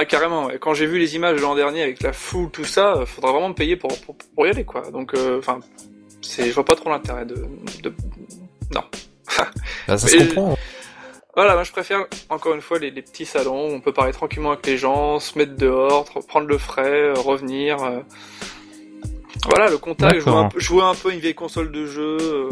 Ah, 0.00 0.04
carrément, 0.04 0.46
ouais. 0.46 0.58
Quand 0.60 0.74
j'ai 0.74 0.86
vu 0.86 0.96
les 0.96 1.16
images 1.16 1.36
de 1.36 1.40
l'an 1.40 1.56
dernier 1.56 1.82
avec 1.82 2.04
la 2.04 2.12
foule, 2.12 2.50
tout 2.50 2.64
ça, 2.64 2.92
euh, 2.92 3.04
faudrait 3.04 3.32
vraiment 3.32 3.48
me 3.48 3.54
payer 3.54 3.74
pour, 3.74 3.90
pour, 4.02 4.16
pour 4.16 4.46
y 4.46 4.50
aller, 4.50 4.64
quoi. 4.64 4.88
Donc, 4.92 5.12
euh, 5.14 5.40
enfin, 5.40 5.58
c'est, 6.20 6.46
je 6.46 6.54
vois 6.54 6.64
pas 6.64 6.76
trop 6.76 6.88
l'intérêt 6.88 7.26
de, 7.26 7.34
de... 7.82 7.92
Non. 8.72 8.84
Bah, 9.88 9.98
ça 9.98 10.06
se 10.06 10.16
comprend. 10.18 10.56
Voilà, 11.34 11.54
moi 11.54 11.62
je 11.62 11.72
préfère 11.72 12.04
encore 12.28 12.54
une 12.54 12.60
fois 12.60 12.78
les, 12.78 12.90
les 12.90 13.00
petits 13.00 13.24
salons 13.24 13.70
où 13.70 13.72
on 13.72 13.80
peut 13.80 13.92
parler 13.92 14.12
tranquillement 14.12 14.52
avec 14.52 14.66
les 14.66 14.76
gens, 14.76 15.18
se 15.18 15.38
mettre 15.38 15.56
dehors, 15.56 16.04
prendre 16.26 16.46
le 16.46 16.58
frais, 16.58 16.90
euh, 16.90 17.14
revenir. 17.14 17.78
Voilà, 19.46 19.70
le 19.70 19.78
contact, 19.78 20.20
jouer 20.20 20.32
un, 20.34 20.48
peu, 20.48 20.58
jouer 20.60 20.82
un 20.82 20.94
peu 20.94 21.10
à 21.10 21.12
une 21.12 21.20
vieille 21.20 21.34
console 21.34 21.70
de 21.72 21.86
jeu, 21.86 22.16
euh, 22.20 22.50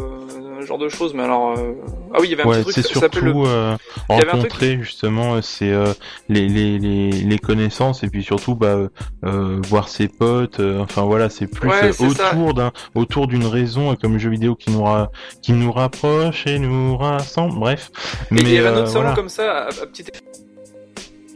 ce 0.60 0.66
genre 0.66 0.78
de 0.78 0.88
choses. 0.88 1.14
Mais 1.14 1.24
alors, 1.24 1.58
euh, 1.58 1.72
ah 2.14 2.18
oui, 2.20 2.28
il 2.28 2.30
y 2.30 2.34
avait 2.34 2.44
un 2.44 2.46
Ouais, 2.46 2.62
petit 2.62 2.72
truc 2.82 2.86
qui 2.86 2.94
s'appelle 2.98 3.24
le. 3.24 3.32
surtout 3.32 3.46
euh, 3.46 3.76
Il 4.10 4.12
y 4.12 4.20
avait 4.20 4.22
un 4.22 4.24
truc- 4.38 4.42
rencontrer 4.52 4.78
justement 4.80 5.34
euh, 5.34 5.42
c'est 5.42 5.70
euh, 5.70 5.92
les, 6.28 6.48
les, 6.48 6.78
les, 6.78 7.10
les 7.10 7.38
connaissances 7.38 8.02
et 8.04 8.08
puis 8.08 8.22
surtout 8.22 8.54
bah 8.54 8.78
euh, 9.24 9.60
voir 9.68 9.88
ses 9.88 10.08
potes 10.08 10.60
euh, 10.60 10.80
enfin 10.80 11.02
voilà 11.02 11.28
c'est 11.28 11.46
plus 11.48 11.68
Ouais, 11.68 11.90
autour 12.00 12.54
d'un 12.54 12.72
autour 12.94 13.26
d'une 13.26 13.44
raison 13.46 13.94
comme 13.96 14.18
jeu 14.18 14.30
vidéo 14.30 14.54
qui 14.54 14.70
nous 14.70 14.82
ra- 14.84 15.10
qui 15.42 15.52
nous 15.52 15.72
rapproche 15.72 16.46
et 16.46 16.58
nous 16.58 16.96
rassemble 16.96 17.58
bref 17.58 17.90
Mais 18.30 18.40
il 18.42 18.50
y 18.50 18.58
avait 18.58 18.68
un 18.68 18.76
autre 18.78 18.88
salon 18.88 19.00
voilà. 19.00 19.16
comme 19.16 19.28
ça, 19.28 19.64
à, 19.64 19.66
à 19.68 19.86
petite 19.86 20.10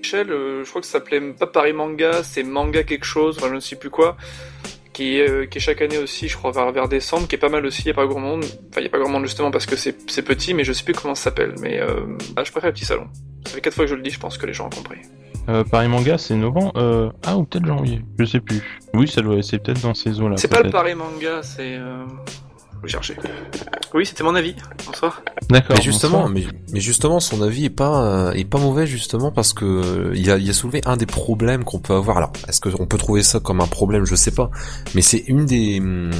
échelle, 0.03 0.30
euh, 0.30 0.64
je 0.64 0.68
crois 0.70 0.80
que 0.80 0.86
ça 0.86 0.94
s'appelait 0.94 1.20
pas 1.32 1.46
Paris 1.46 1.72
Manga, 1.72 2.22
c'est 2.22 2.42
Manga 2.42 2.82
quelque 2.84 3.05
chose, 3.05 3.36
enfin, 3.38 3.48
je 3.51 3.55
ne 3.57 3.61
sais 3.61 3.76
plus 3.76 3.90
quoi, 3.90 4.16
qui, 5.01 5.16
est, 5.16 5.30
euh, 5.30 5.46
qui 5.46 5.57
est 5.57 5.61
chaque 5.62 5.80
année 5.80 5.96
aussi, 5.96 6.28
je 6.28 6.36
crois, 6.36 6.51
vers, 6.51 6.70
vers 6.72 6.86
décembre, 6.86 7.26
qui 7.26 7.34
est 7.34 7.38
pas 7.38 7.48
mal 7.48 7.64
aussi, 7.64 7.80
il 7.82 7.84
n'y 7.86 7.92
a 7.92 7.94
pas 7.94 8.07
grand 8.07 8.20
monde, 8.20 8.44
enfin 8.44 8.80
il 8.80 8.82
n'y 8.82 8.86
a 8.86 8.90
pas 8.90 8.98
grand 8.98 9.09
monde 9.09 9.24
justement 9.24 9.51
parce 9.51 9.64
que 9.64 9.74
c'est 9.74 9.94
petit, 10.22 10.53
mais 10.53 10.62
je 10.62 10.74
sais 10.74 10.84
plus 10.84 10.92
comment 10.92 11.14
ça 11.14 11.24
s'appelle, 11.24 11.55
mais 11.59 11.80
euh, 11.80 12.18
ah, 12.36 12.44
je 12.44 12.51
préfère 12.51 12.68
les 12.68 12.74
petits 12.74 12.84
salons. 12.84 13.09
Ça 13.46 13.55
fait 13.55 13.62
quatre 13.62 13.72
fois 13.72 13.84
que 13.84 13.90
je 13.90 13.94
le 13.94 14.03
dis, 14.03 14.11
je 14.11 14.20
pense 14.20 14.36
que 14.36 14.44
les 14.44 14.53
gens 14.53 14.66
ont 14.66 14.70
compris. 14.70 14.98
Euh, 15.48 15.64
Paris 15.64 15.88
Manga 15.88 16.18
c'est 16.18 16.34
novembre 16.34 16.72
euh, 16.76 17.11
ah 17.24 17.38
ou 17.38 17.44
peut-être 17.44 17.64
janvier 17.64 18.03
je 18.18 18.26
sais 18.26 18.40
plus 18.40 18.61
oui 18.92 19.09
ça 19.09 19.22
doit 19.22 19.42
c'est 19.42 19.59
peut-être 19.59 19.80
dans 19.80 19.94
ces 19.94 20.20
eaux 20.20 20.28
là 20.28 20.36
c'est 20.36 20.48
pas 20.48 20.61
le 20.61 20.68
Paris 20.68 20.94
Manga, 20.94 21.42
c'est... 21.42 21.78
Chercher. 22.87 23.16
Oui, 23.95 24.07
c'était 24.07 24.22
mon 24.22 24.35
avis. 24.35 24.55
Bonsoir. 24.87 25.22
d'accord 25.51 25.76
Mais 25.76 25.83
justement, 25.83 26.28
mais, 26.28 26.45
mais 26.72 26.81
justement, 26.81 27.20
son 27.20 27.43
avis 27.43 27.66
est 27.66 27.70
pas 27.70 28.03
euh, 28.03 28.33
est 28.33 28.45
pas 28.45 28.59
mauvais 28.59 28.87
justement 28.87 29.31
parce 29.33 29.53
que 29.53 29.64
euh, 29.64 30.12
il 30.14 30.31
a 30.31 30.39
il 30.39 30.49
a 30.49 30.53
soulevé 30.53 30.81
un 30.87 30.97
des 30.97 31.07
problèmes 31.07 31.64
qu'on 31.64 31.78
peut 31.78 31.95
avoir. 31.95 32.16
Alors, 32.16 32.33
est-ce 32.49 32.61
qu'on 32.61 32.87
peut 32.87 32.99
trouver 32.99 33.22
ça 33.22 33.41
comme 33.41 33.61
un 33.61 33.66
problème? 33.66 34.05
Je 34.05 34.14
sais 34.14 34.31
pas, 34.31 34.51
mais 34.95 35.03
c'est 35.03 35.24
une 35.26 35.45
des 35.45 35.81
hum, 35.81 36.11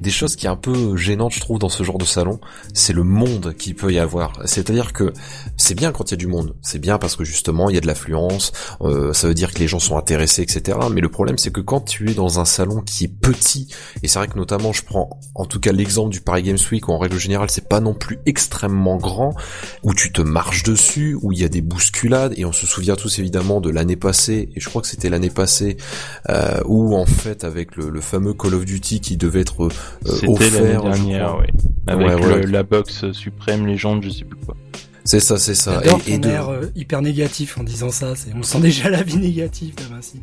des 0.00 0.10
choses 0.10 0.36
qui 0.36 0.46
est 0.46 0.48
un 0.48 0.56
peu 0.56 0.96
gênante, 0.96 1.32
je 1.32 1.40
trouve, 1.40 1.58
dans 1.58 1.68
ce 1.68 1.82
genre 1.82 1.98
de 1.98 2.04
salon, 2.04 2.40
c'est 2.74 2.92
le 2.92 3.02
monde 3.02 3.54
qu'il 3.58 3.74
peut 3.74 3.92
y 3.92 3.98
avoir. 3.98 4.40
C'est-à-dire 4.44 4.92
que 4.92 5.12
c'est 5.56 5.74
bien 5.74 5.92
quand 5.92 6.10
il 6.10 6.12
y 6.12 6.14
a 6.14 6.18
du 6.18 6.26
monde, 6.26 6.54
c'est 6.62 6.78
bien 6.78 6.98
parce 6.98 7.16
que 7.16 7.24
justement 7.24 7.70
il 7.70 7.74
y 7.74 7.78
a 7.78 7.80
de 7.80 7.86
l'affluence, 7.86 8.52
euh, 8.82 9.12
ça 9.12 9.28
veut 9.28 9.34
dire 9.34 9.52
que 9.52 9.58
les 9.58 9.68
gens 9.68 9.78
sont 9.78 9.96
intéressés, 9.96 10.42
etc. 10.42 10.78
Mais 10.92 11.00
le 11.00 11.08
problème 11.08 11.38
c'est 11.38 11.50
que 11.50 11.60
quand 11.60 11.80
tu 11.80 12.10
es 12.10 12.14
dans 12.14 12.40
un 12.40 12.44
salon 12.44 12.82
qui 12.82 13.04
est 13.04 13.08
petit, 13.08 13.68
et 14.02 14.08
c'est 14.08 14.18
vrai 14.18 14.28
que 14.28 14.36
notamment 14.36 14.72
je 14.72 14.82
prends 14.82 15.18
en 15.34 15.46
tout 15.46 15.60
cas 15.60 15.72
l'exemple 15.72 16.10
du 16.10 16.20
Paris 16.20 16.42
Games 16.42 16.58
Week 16.70 16.88
où 16.88 16.92
en 16.92 16.98
règle 16.98 17.18
générale 17.18 17.50
c'est 17.50 17.68
pas 17.68 17.80
non 17.80 17.94
plus 17.94 18.18
extrêmement 18.26 18.96
grand, 18.96 19.34
où 19.82 19.94
tu 19.94 20.12
te 20.12 20.22
marches 20.22 20.62
dessus, 20.62 21.18
où 21.22 21.32
il 21.32 21.38
y 21.38 21.44
a 21.44 21.48
des 21.48 21.62
bousculades, 21.62 22.34
et 22.36 22.44
on 22.44 22.52
se 22.52 22.66
souvient 22.66 22.96
tous 22.96 23.18
évidemment 23.18 23.60
de 23.60 23.70
l'année 23.70 23.96
passée, 23.96 24.50
et 24.54 24.60
je 24.60 24.68
crois 24.68 24.82
que 24.82 24.88
c'était 24.88 25.08
l'année 25.08 25.30
passée, 25.30 25.76
euh, 26.28 26.60
où 26.66 26.94
en 26.94 27.06
fait 27.06 27.44
avec 27.44 27.76
le, 27.76 27.88
le 27.88 28.00
fameux 28.00 28.34
Call 28.34 28.54
of 28.54 28.64
Duty 28.64 29.00
qui 29.00 29.16
devait 29.16 29.40
être 29.40 29.68
c'était 30.04 30.28
offert, 30.28 30.52
l'année 30.52 30.72
dernière 30.82 31.38
ouais 31.38 31.46
avec 31.86 32.06
Ouais, 32.08 32.16
voilà. 32.16 32.36
le- 32.38 32.46
la 32.50 32.62
box 32.62 33.12
suprême 33.12 33.66
légende 33.66 34.02
je 34.02 34.10
sais 34.10 34.24
plus 34.24 34.38
quoi 34.44 34.56
C'est 35.04 35.20
ça, 35.20 35.38
c'est 35.38 35.54
ça. 35.54 35.80
Et, 36.06 36.14
et 36.14 36.18
de... 36.18 36.28
air 36.28 36.48
euh, 36.48 36.66
hyper 36.74 37.00
négatif 37.00 37.58
en 37.58 37.62
disant 37.62 37.90
ça. 37.90 38.14
C'est, 38.16 38.30
on 38.36 38.42
sent 38.42 38.58
déjà 38.60 38.90
l'avis 38.90 39.16
négatif 39.18 39.74
là, 39.78 39.84
Vinci. 39.94 40.20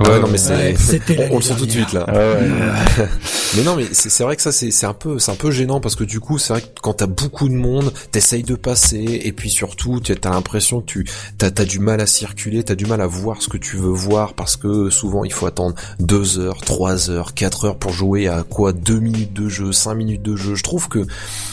Ouais, 0.00 0.20
non 0.20 0.28
mais 0.28 0.38
c'est... 0.38 0.74
Ouais, 1.08 1.28
on, 1.30 1.36
le 1.36 1.42
sent 1.42 1.54
tout 1.56 1.66
de 1.66 1.70
suite 1.70 1.92
là. 1.92 2.04
Ah 2.08 2.12
ouais, 2.12 3.08
Mais 3.56 3.62
non, 3.62 3.76
mais 3.76 3.86
c'est 3.92 4.22
vrai 4.22 4.36
que 4.36 4.42
ça 4.42 4.52
c'est 4.52 4.84
un 4.84 4.92
peu 4.92 5.18
c'est 5.18 5.30
un 5.30 5.36
peu 5.36 5.50
gênant 5.50 5.80
parce 5.80 5.94
que 5.94 6.04
du 6.04 6.20
coup 6.20 6.38
c'est 6.38 6.52
vrai 6.52 6.60
que 6.60 6.66
quand 6.82 6.94
t'as 6.94 7.06
beaucoup 7.06 7.48
de 7.48 7.54
monde, 7.54 7.92
t'essayes 8.12 8.42
de 8.42 8.54
passer 8.54 9.22
et 9.24 9.32
puis 9.32 9.48
surtout 9.48 10.00
t'as 10.00 10.30
l'impression 10.30 10.80
que 10.80 10.86
tu 10.86 11.06
t'as 11.38 11.46
as 11.46 11.64
du 11.64 11.78
mal 11.78 12.00
à 12.00 12.06
circuler, 12.06 12.62
t'as 12.62 12.74
du 12.74 12.84
mal 12.84 13.00
à 13.00 13.06
voir 13.06 13.40
ce 13.40 13.48
que 13.48 13.56
tu 13.56 13.76
veux 13.76 13.90
voir 13.90 14.34
parce 14.34 14.56
que 14.56 14.90
souvent 14.90 15.24
il 15.24 15.32
faut 15.32 15.46
attendre 15.46 15.74
deux 15.98 16.38
heures, 16.38 16.60
trois 16.60 17.10
heures, 17.10 17.32
quatre 17.32 17.64
heures 17.64 17.78
pour 17.78 17.92
jouer 17.92 18.28
à 18.28 18.42
quoi? 18.42 18.72
Deux 18.72 19.00
minutes 19.00 19.32
de 19.32 19.48
jeu, 19.48 19.72
cinq 19.72 19.94
minutes 19.94 20.22
de 20.22 20.36
jeu. 20.36 20.54
Je 20.54 20.62
trouve 20.62 20.88
que 20.88 21.06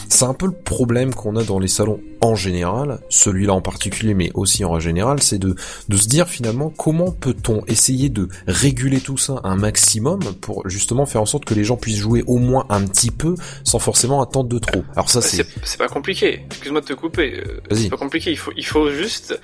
c'est 0.08 0.24
un 0.24 0.34
peu 0.34 0.46
le 0.46 0.52
problème 0.52 1.14
qu'on 1.14 1.36
a 1.36 1.44
dans 1.44 1.58
les 1.58 1.68
salons 1.68 2.00
en 2.20 2.34
général, 2.34 2.98
celui-là 3.08 3.54
en 3.54 3.60
particulier, 3.60 4.14
mais 4.14 4.30
aussi 4.34 4.64
en 4.64 4.78
général, 4.80 5.22
c'est 5.22 5.38
de, 5.38 5.54
de 5.88 5.96
se 5.96 6.08
dire 6.08 6.28
finalement 6.28 6.72
comment 6.76 7.10
peut-on 7.10 7.62
essayer 7.66 8.08
de 8.08 8.25
réguler 8.46 9.00
tout 9.00 9.18
ça 9.18 9.40
un 9.44 9.56
maximum 9.56 10.20
pour 10.40 10.68
justement 10.68 11.06
faire 11.06 11.22
en 11.22 11.26
sorte 11.26 11.44
que 11.44 11.54
les 11.54 11.64
gens 11.64 11.76
puissent 11.76 11.98
jouer 11.98 12.24
au 12.26 12.38
moins 12.38 12.66
un 12.68 12.84
petit 12.84 13.10
peu 13.10 13.34
sans 13.64 13.78
forcément 13.78 14.22
attendre 14.22 14.48
de 14.48 14.58
trop. 14.58 14.84
Alors 14.94 15.10
ça 15.10 15.20
bah, 15.20 15.26
c'est 15.26 15.46
c'est 15.62 15.78
pas 15.78 15.88
compliqué. 15.88 16.44
Excuse-moi 16.50 16.80
de 16.80 16.86
te 16.86 16.92
couper. 16.92 17.40
Euh, 17.40 17.60
c'est 17.74 17.90
pas 17.90 17.96
compliqué. 17.96 18.30
Il 18.30 18.38
faut 18.38 18.52
il 18.56 18.66
faut 18.66 18.90
juste 18.90 19.38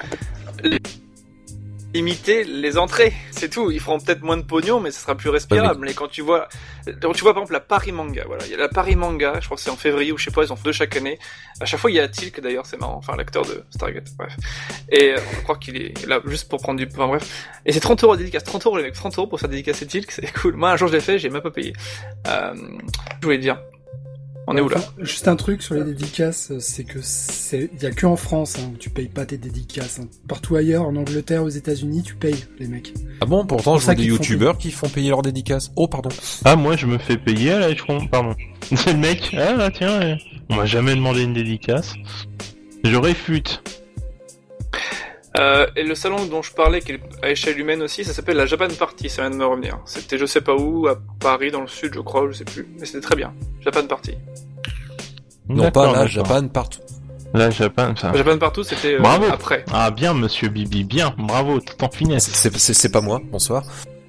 imiter 1.94 2.44
les 2.44 2.78
entrées, 2.78 3.12
c'est 3.30 3.48
tout. 3.48 3.70
Ils 3.70 3.80
feront 3.80 3.98
peut-être 3.98 4.22
moins 4.22 4.36
de 4.36 4.42
pognon, 4.42 4.80
mais 4.80 4.90
ce 4.90 5.00
sera 5.00 5.14
plus 5.14 5.30
respirable. 5.30 5.84
Mais 5.84 5.94
quand 5.94 6.08
tu 6.08 6.22
vois, 6.22 6.48
quand 7.00 7.12
tu 7.12 7.22
vois 7.22 7.34
par 7.34 7.42
exemple 7.42 7.52
la 7.52 7.60
Paris 7.60 7.92
Manga, 7.92 8.24
voilà, 8.26 8.44
il 8.46 8.50
y 8.50 8.54
a 8.54 8.58
la 8.58 8.68
Paris 8.68 8.96
Manga, 8.96 9.34
je 9.40 9.46
crois 9.46 9.56
que 9.56 9.62
c'est 9.62 9.70
en 9.70 9.76
février 9.76 10.12
ou 10.12 10.18
je 10.18 10.24
sais 10.24 10.30
pas, 10.30 10.44
ils 10.44 10.52
en 10.52 10.56
font 10.56 10.64
deux 10.64 10.72
chaque 10.72 10.96
année. 10.96 11.18
À 11.60 11.66
chaque 11.66 11.80
fois, 11.80 11.90
il 11.90 11.94
y 11.94 12.00
a 12.00 12.08
Tilk 12.08 12.40
d'ailleurs, 12.40 12.66
c'est 12.66 12.80
marrant, 12.80 12.96
enfin 12.96 13.16
l'acteur 13.16 13.44
de 13.44 13.64
Stargate, 13.70 14.08
bref. 14.16 14.36
Et 14.90 15.12
euh, 15.12 15.18
on 15.38 15.42
croit 15.42 15.56
qu'il 15.56 15.76
est 15.76 16.06
là 16.06 16.20
juste 16.26 16.48
pour 16.48 16.60
prendre 16.60 16.78
du, 16.78 16.88
enfin 16.92 17.08
bref. 17.08 17.48
Et 17.66 17.72
c'est 17.72 17.80
30 17.80 18.04
euros 18.04 18.16
dédicace, 18.16 18.44
30 18.44 18.66
euros 18.66 18.76
les 18.78 18.84
mecs, 18.84 18.94
30 18.94 19.18
euros 19.18 19.26
pour 19.26 19.38
faire 19.38 19.48
dédicacer 19.48 19.86
Tilk, 19.86 20.10
c'est 20.10 20.32
cool. 20.40 20.56
Moi 20.56 20.70
un 20.70 20.76
jour 20.76 20.88
je 20.88 20.94
l'ai 20.94 21.00
fait, 21.00 21.18
j'ai 21.18 21.28
même 21.28 21.42
pas 21.42 21.50
payé. 21.50 21.72
Euh, 22.26 22.54
je 23.20 23.26
voulais 23.26 23.38
dire, 23.38 23.58
on 24.46 24.56
est 24.56 24.60
où 24.60 24.68
là 24.68 24.80
Juste 24.98 25.28
un 25.28 25.36
truc 25.36 25.62
sur 25.62 25.74
les 25.74 25.84
dédicaces, 25.84 26.52
c'est 26.58 26.84
que 26.84 26.98
c'est 27.02 27.70
il 27.74 27.82
y 27.82 27.86
a 27.86 27.90
que 27.90 28.06
en 28.06 28.16
France 28.16 28.56
hein, 28.58 28.70
où 28.72 28.76
tu 28.76 28.90
payes 28.90 29.08
pas 29.08 29.24
tes 29.24 29.38
dédicaces. 29.38 30.00
Hein. 30.00 30.08
Partout 30.28 30.56
ailleurs, 30.56 30.84
en 30.84 30.96
Angleterre, 30.96 31.42
aux 31.44 31.48
États-Unis, 31.48 32.02
tu 32.02 32.14
payes 32.14 32.44
les 32.58 32.66
mecs. 32.66 32.94
Ah 33.20 33.26
bon 33.26 33.46
Pourtant, 33.46 33.78
je 33.78 33.84
vois 33.84 33.94
des 33.94 34.04
youtubeurs 34.04 34.58
qui 34.58 34.70
font 34.70 34.88
payer 34.88 35.10
leurs 35.10 35.22
dédicaces. 35.22 35.70
Oh 35.76 35.88
pardon. 35.88 36.10
Ah 36.44 36.56
moi, 36.56 36.76
je 36.76 36.86
me 36.86 36.98
fais 36.98 37.16
payer 37.16 37.52
à 37.52 37.60
la 37.60 37.74
pardon. 38.10 38.34
C'est 38.74 38.92
le 38.92 38.98
mec. 38.98 39.34
Ah 39.38 39.54
bah, 39.54 39.70
tiens, 39.70 40.16
on 40.48 40.56
m'a 40.56 40.66
jamais 40.66 40.94
demandé 40.94 41.22
une 41.22 41.34
dédicace. 41.34 41.94
Je 42.84 42.96
réfute. 42.96 43.62
Euh, 45.38 45.66
et 45.76 45.82
le 45.82 45.94
salon 45.94 46.26
dont 46.26 46.42
je 46.42 46.52
parlais, 46.52 46.80
qui 46.80 46.92
est 46.92 47.00
à 47.22 47.30
échelle 47.30 47.58
humaine 47.58 47.82
aussi, 47.82 48.04
ça 48.04 48.12
s'appelle 48.12 48.36
la 48.36 48.46
Japan 48.46 48.68
Party, 48.78 49.08
ça 49.08 49.22
vient 49.22 49.30
de 49.30 49.36
me 49.36 49.46
revenir. 49.46 49.78
C'était 49.86 50.18
je 50.18 50.26
sais 50.26 50.42
pas 50.42 50.54
où, 50.54 50.86
à 50.88 50.96
Paris, 51.20 51.50
dans 51.50 51.62
le 51.62 51.68
sud, 51.68 51.94
je 51.94 52.00
crois, 52.00 52.26
je 52.28 52.36
sais 52.36 52.44
plus. 52.44 52.68
Mais 52.78 52.86
c'était 52.86 53.00
très 53.00 53.16
bien. 53.16 53.32
Japan 53.60 53.86
Party. 53.86 54.14
Non 55.48 55.70
pas 55.70 55.92
la 55.92 56.06
Japan 56.06 56.46
Partout. 56.48 56.80
La 57.34 57.48
Japan, 57.48 57.94
ça... 57.96 58.12
Japan 58.14 58.36
Partout, 58.36 58.62
c'était 58.62 58.94
euh, 58.94 59.30
après. 59.30 59.64
Ah 59.72 59.90
bien, 59.90 60.12
monsieur 60.12 60.48
Bibi, 60.48 60.84
bien, 60.84 61.14
bravo, 61.16 61.60
tout 61.60 61.82
en 61.82 61.90
finesse. 61.90 62.30
C'est 62.30 62.92
pas 62.92 63.00
moi, 63.00 63.22
bonsoir. 63.24 63.64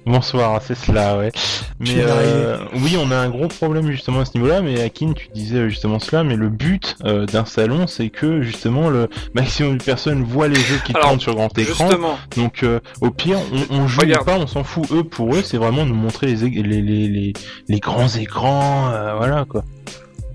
Bonsoir, 0.06 0.60
c'est 0.62 0.74
cela, 0.74 1.16
ouais. 1.16 1.32
Mais 1.80 1.96
euh, 1.98 2.58
oui, 2.74 2.96
on 3.00 3.10
a 3.10 3.16
un 3.16 3.30
gros 3.30 3.48
problème 3.48 3.90
justement 3.90 4.20
à 4.20 4.24
ce 4.26 4.32
niveau-là. 4.34 4.60
Mais 4.60 4.82
Akin, 4.82 5.14
tu 5.14 5.28
disais 5.28 5.68
justement 5.70 5.98
cela. 5.98 6.24
Mais 6.24 6.36
le 6.36 6.50
but 6.50 6.96
euh, 7.04 7.24
d'un 7.24 7.46
salon, 7.46 7.86
c'est 7.86 8.10
que 8.10 8.42
justement 8.42 8.90
le 8.90 9.08
maximum 9.32 9.78
de 9.78 9.82
personnes 9.82 10.22
voient 10.22 10.48
les 10.48 10.60
jeux 10.60 10.78
qui 10.84 10.92
tournent 10.92 11.20
sur 11.20 11.34
grand 11.34 11.56
écran. 11.58 11.88
Donc 12.36 12.62
euh, 12.62 12.80
au 13.00 13.10
pire, 13.10 13.38
on, 13.70 13.76
on 13.76 13.88
joue 13.88 14.02
pas, 14.26 14.36
on 14.36 14.46
s'en 14.46 14.62
fout. 14.62 14.84
Eux, 14.92 15.04
pour 15.04 15.34
eux, 15.34 15.42
c'est 15.42 15.56
vraiment 15.56 15.86
nous 15.86 15.94
montrer 15.94 16.26
les 16.26 16.50
les 16.50 16.82
les 16.82 17.32
les, 17.68 17.80
grands 17.80 18.08
écrans, 18.08 18.90
voilà 19.16 19.46
quoi. 19.48 19.64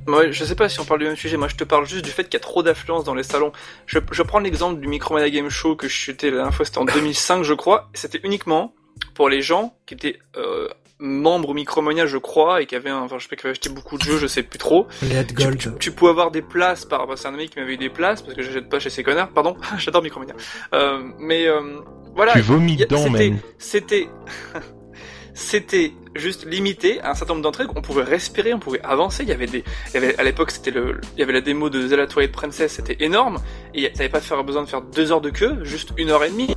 Moi, 0.08 0.32
je 0.32 0.44
sais 0.44 0.56
pas 0.56 0.68
si 0.68 0.80
on 0.80 0.86
parle 0.86 1.02
du 1.02 1.06
même 1.06 1.16
sujet. 1.16 1.38
Moi, 1.38 1.48
je 1.48 1.56
te 1.56 1.64
parle 1.64 1.86
juste 1.86 2.04
du 2.04 2.10
fait 2.10 2.24
qu'il 2.24 2.34
y 2.34 2.38
a 2.38 2.40
trop 2.40 2.64
d'affluence 2.64 3.04
dans 3.04 3.14
les 3.14 3.22
salons. 3.22 3.52
Je, 3.86 4.00
je 4.12 4.24
prends 4.24 4.40
l'exemple 4.40 4.82
du 4.82 4.88
Micromania 4.88 5.30
Game 5.30 5.50
Show 5.50 5.76
que 5.76 5.88
je 5.88 5.96
suis 5.96 6.16
la 6.24 6.32
dernière 6.32 6.54
fois, 6.54 6.66
c'était 6.66 6.80
en 6.80 6.86
2005, 6.94 7.44
je 7.44 7.54
crois. 7.54 7.90
C'était 7.94 8.20
uniquement 8.24 8.74
pour 9.14 9.30
les 9.30 9.42
gens 9.42 9.74
qui 9.86 9.94
étaient 9.94 10.20
euh, 10.38 10.68
membres 11.00 11.54
Micromania, 11.54 12.06
je 12.06 12.18
crois, 12.18 12.62
et 12.62 12.66
qui 12.66 12.76
avaient, 12.76 12.90
un, 12.90 13.00
enfin, 13.00 13.18
je 13.18 13.24
sais 13.24 13.30
pas, 13.30 13.36
qui 13.38 13.48
avaient 13.48 13.52
acheté 13.52 13.70
beaucoup 13.70 13.98
de 13.98 14.04
jeux, 14.04 14.18
je 14.18 14.28
sais 14.28 14.44
plus 14.44 14.60
trop. 14.60 14.88
Gold. 15.34 15.80
Tu, 15.80 15.92
pouvais 15.92 16.12
avoir 16.12 16.30
des 16.30 16.42
places 16.42 16.86
par, 16.86 17.08
c'est 17.18 17.28
un 17.28 17.34
ami 17.34 17.50
qui 17.50 17.60
m'avait 17.60 17.74
eu 17.74 17.78
des 17.78 17.90
places 17.90 18.22
parce 18.22 18.36
que 18.36 18.42
j'achète 18.42 18.70
pas 18.70 18.80
chez 18.80 18.90
ces 18.90 19.04
connards. 19.04 19.30
Pardon, 19.30 19.56
j'adore 19.78 20.04
Micromania. 20.04 20.36
Euh, 20.74 21.02
mais 21.18 21.48
euh, 21.48 21.80
voilà. 22.16 22.34
Tu 22.34 22.42
vomis 22.42 22.76
dedans 22.76 23.10
même. 23.10 23.40
C'était, 23.58 24.10
c'était 25.34 25.94
juste 26.16 26.46
limité 26.46 27.00
à 27.00 27.12
un 27.12 27.16
certain 27.16 27.34
nombre 27.34 27.44
d'entrées. 27.44 27.66
On 27.76 27.82
pouvait 27.82 28.04
respirer, 28.04 28.54
on 28.54 28.60
pouvait 28.60 28.82
avancer. 28.82 29.24
Il 29.24 29.30
y 29.30 29.34
avait 29.34 29.48
des, 29.48 29.64
il 29.90 29.94
y 29.94 29.98
avait, 29.98 30.20
à 30.20 30.24
l'époque, 30.24 30.52
c'était 30.52 30.72
le, 30.72 31.00
il 31.16 31.20
y 31.20 31.24
avait 31.24 31.34
la 31.34 31.42
démo 31.42 31.70
de 31.70 31.88
Zelda 31.88 32.08
Twilight 32.08 32.34
Princess, 32.34 32.74
c'était 32.74 32.98
énorme. 33.04 33.40
Et 33.74 33.90
t'avais 33.94 34.10
pas 34.10 34.20
faire 34.20 34.44
besoin 34.44 34.64
de 34.64 34.68
faire 34.68 34.82
deux 34.82 35.14
heures 35.14 35.22
de 35.22 35.30
queue, 35.30 35.60
juste 35.64 35.94
une 35.98 36.10
heure 36.10 36.26
et 36.26 36.30
demie. 36.30 36.54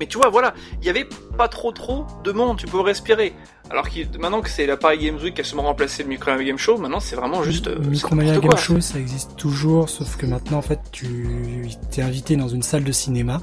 Mais 0.00 0.06
tu 0.06 0.18
vois, 0.18 0.28
voilà, 0.28 0.54
il 0.80 0.86
y 0.86 0.90
avait 0.90 1.08
pas 1.36 1.48
trop 1.48 1.72
trop 1.72 2.06
de 2.24 2.32
monde, 2.32 2.58
tu 2.58 2.66
peux 2.66 2.80
respirer. 2.80 3.34
Alors 3.70 3.88
que 3.90 4.18
maintenant 4.18 4.40
que 4.40 4.48
c'est 4.48 4.66
la 4.66 4.76
Paris 4.76 4.98
Games 4.98 5.18
Week 5.22 5.34
qui 5.34 5.40
a 5.40 5.44
seulement 5.44 5.64
remplacé 5.64 6.02
le 6.02 6.08
Micromania 6.08 6.44
Game 6.44 6.58
Show, 6.58 6.78
maintenant 6.78 7.00
c'est 7.00 7.16
vraiment 7.16 7.42
juste. 7.42 7.66
Euh, 7.66 7.78
Micromania 7.80 8.38
Game 8.38 8.56
Show, 8.56 8.80
ça 8.80 8.98
existe 8.98 9.36
toujours, 9.36 9.88
sauf 9.88 10.16
que 10.16 10.26
maintenant 10.26 10.58
en 10.58 10.62
fait 10.62 10.80
tu 10.90 11.68
t'es 11.90 12.02
invité 12.02 12.36
dans 12.36 12.48
une 12.48 12.62
salle 12.62 12.84
de 12.84 12.92
cinéma 12.92 13.40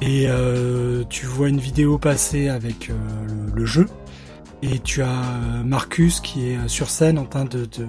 et 0.00 0.26
euh, 0.28 1.02
tu 1.10 1.26
vois 1.26 1.48
une 1.48 1.58
vidéo 1.58 1.98
passer 1.98 2.48
avec 2.48 2.90
euh, 2.90 2.94
le, 3.52 3.66
jeu 3.66 3.86
et 4.62 4.78
tu 4.78 5.02
as 5.02 5.22
Marcus 5.64 6.20
qui 6.20 6.50
est 6.50 6.68
sur 6.68 6.88
scène 6.88 7.18
en 7.18 7.24
train 7.24 7.44
de, 7.44 7.64
de, 7.64 7.86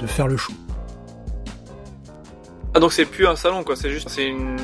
de 0.00 0.06
faire 0.06 0.26
le 0.26 0.36
show. 0.36 0.52
Ah 2.74 2.80
donc 2.80 2.92
c'est 2.92 3.06
plus 3.06 3.26
un 3.26 3.36
salon 3.36 3.62
quoi, 3.62 3.76
c'est 3.76 3.90
juste 3.90 4.08
c'est 4.08 4.26
une 4.26 4.56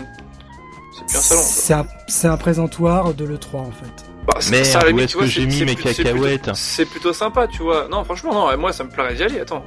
c'est 1.06 1.74
un 1.74 1.86
C'est 2.08 2.28
un, 2.28 2.36
présentoir 2.36 3.14
de 3.14 3.24
l'E3 3.24 3.56
en 3.56 3.70
fait. 3.70 4.04
Bah, 4.26 4.34
mais 4.50 4.64
ça, 4.64 4.80
où 4.88 4.98
est-ce 4.98 5.16
que 5.16 5.26
j'ai 5.26 5.46
mis 5.46 5.64
mes 5.64 5.74
cacahuètes? 5.74 6.50
C'est 6.54 6.86
plutôt, 6.86 7.12
sympa, 7.12 7.48
tu 7.48 7.62
vois. 7.62 7.88
Non, 7.88 8.04
franchement, 8.04 8.32
non, 8.32 8.56
moi 8.58 8.72
ça 8.72 8.84
me 8.84 8.90
plairait 8.90 9.14
d'y 9.14 9.22
aller, 9.22 9.40
attends. 9.40 9.64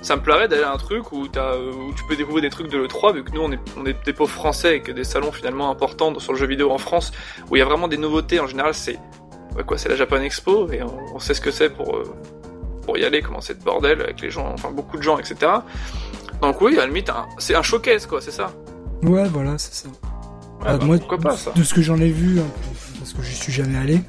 Ça 0.00 0.16
me 0.16 0.22
plairait 0.22 0.48
d'aller 0.48 0.64
à 0.64 0.72
un 0.72 0.78
truc 0.78 1.12
où, 1.12 1.28
as, 1.36 1.56
où 1.56 1.92
tu 1.94 2.04
peux 2.08 2.16
découvrir 2.16 2.42
des 2.42 2.50
trucs 2.50 2.68
de 2.68 2.78
l'E3, 2.78 3.14
vu 3.14 3.22
que 3.22 3.30
nous 3.32 3.42
on 3.42 3.52
est, 3.52 3.60
on 3.78 3.86
est 3.86 3.96
des 4.04 4.12
pauvres 4.12 4.32
français 4.32 4.78
et 4.78 4.80
que 4.80 4.90
des 4.90 5.04
salons 5.04 5.30
finalement 5.30 5.70
importants 5.70 6.18
sur 6.18 6.32
le 6.32 6.38
jeu 6.38 6.46
vidéo 6.46 6.72
en 6.72 6.78
France, 6.78 7.12
où 7.48 7.56
il 7.56 7.60
y 7.60 7.62
a 7.62 7.64
vraiment 7.64 7.86
des 7.86 7.98
nouveautés, 7.98 8.40
en 8.40 8.48
général 8.48 8.74
c'est 8.74 8.98
quoi, 9.66 9.78
c'est 9.78 9.88
la 9.88 9.96
Japan 9.96 10.20
Expo, 10.22 10.70
et 10.72 10.80
on, 10.82 11.20
sait 11.20 11.34
ce 11.34 11.40
que 11.40 11.50
c'est 11.50 11.70
pour, 11.70 11.96
euh, 11.96 12.04
pour 12.84 12.98
y 12.98 13.04
aller, 13.04 13.22
comment 13.22 13.40
c'est 13.40 13.58
de 13.58 13.64
bordel 13.64 14.00
avec 14.00 14.20
les 14.20 14.30
gens, 14.30 14.50
enfin 14.52 14.70
beaucoup 14.70 14.96
de 14.96 15.02
gens, 15.02 15.18
etc. 15.18 15.52
Donc 16.40 16.60
oui, 16.60 16.76
à 16.76 16.80
la 16.80 16.86
limite, 16.86 17.10
c'est 17.38 17.54
un 17.54 17.62
showcase, 17.62 18.06
quoi, 18.06 18.20
c'est 18.20 18.32
ça? 18.32 18.50
Ouais, 19.02 19.28
voilà, 19.28 19.58
c'est 19.58 19.74
ça. 19.74 19.88
Ah, 20.64 20.76
bah, 20.76 20.84
moi, 20.84 20.98
pas, 20.98 21.36
ça. 21.36 21.52
de 21.54 21.62
ce 21.62 21.74
que 21.74 21.82
j'en 21.82 21.98
ai 21.98 22.08
vu, 22.08 22.40
hein, 22.40 22.46
parce 22.98 23.12
que 23.12 23.22
j'y 23.22 23.34
suis 23.34 23.52
jamais 23.52 23.76
allé, 23.76 24.00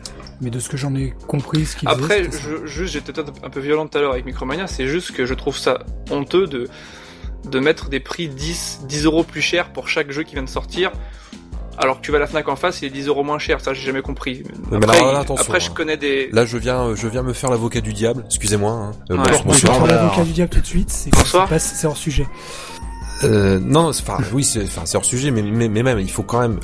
mais 0.42 0.50
de 0.50 0.60
ce 0.60 0.70
que 0.70 0.78
j'en 0.78 0.94
ai 0.96 1.14
compris, 1.28 1.66
ce 1.66 1.78
Après, 1.86 2.26
je, 2.26 2.66
juste, 2.66 2.94
j'étais 2.94 3.12
peut-être 3.12 3.34
un 3.44 3.50
peu 3.50 3.60
violent 3.60 3.88
tout 3.88 3.98
à 3.98 4.02
l'heure 4.02 4.14
avec 4.14 4.26
Micromania, 4.26 4.68
c'est 4.68 4.88
juste 4.88 5.12
que 5.12 5.26
je 5.26 5.34
trouve 5.34 5.58
ça 5.58 5.80
honteux 6.12 6.48
de, 6.48 6.68
de 7.50 7.60
mettre 7.60 7.90
des 7.90 8.00
prix 8.00 8.28
10, 8.28 8.82
10 8.88 9.06
euros 9.06 9.24
plus 9.24 9.42
cher 9.42 9.72
pour 9.72 9.88
chaque 9.88 10.12
jeu 10.12 10.24
qui 10.24 10.34
vient 10.34 10.44
de 10.44 10.50
sortir. 10.50 10.92
Alors 11.76 12.00
que 12.00 12.06
tu 12.06 12.12
vas 12.12 12.18
à 12.18 12.20
la 12.20 12.28
Fnac 12.28 12.48
en 12.48 12.56
face, 12.56 12.82
il 12.82 12.86
est 12.86 12.92
10 12.92 13.08
euros 13.08 13.24
moins 13.24 13.40
cher, 13.40 13.60
ça 13.60 13.74
j'ai 13.74 13.82
jamais 13.82 14.04
compris. 14.04 14.44
Après, 14.72 15.00
après 15.40 15.60
je 15.60 15.70
hein. 15.70 15.74
connais 15.74 15.98
des. 15.98 16.30
Là, 16.32 16.46
je 16.46 16.58
viens, 16.58 16.94
je 16.94 17.08
viens 17.08 17.24
me 17.24 17.34
faire 17.34 17.50
l'avocat 17.50 17.82
du 17.82 17.94
diable. 17.94 18.24
Excusez-moi. 18.28 18.72
Hein. 18.72 18.92
Euh, 19.10 19.18
bonsoir. 19.44 19.86
l'avocat 19.88 20.24
du 20.24 20.34
diable 20.34 20.52
tout 20.52 20.62
de 20.62 20.66
suite. 20.66 20.92
C'est 20.92 21.88
hors 21.88 21.98
sujet. 21.98 22.28
Euh, 23.24 23.60
non, 23.60 23.90
enfin, 23.90 24.18
oui, 24.34 24.44
c'est, 24.44 24.68
hors 24.96 25.06
sujet, 25.06 25.32
mais, 25.32 25.42
mais, 25.42 25.84
même, 25.84 26.00
il 26.00 26.12
faut 26.12 26.24
quand 26.24 26.42
même 26.42 26.60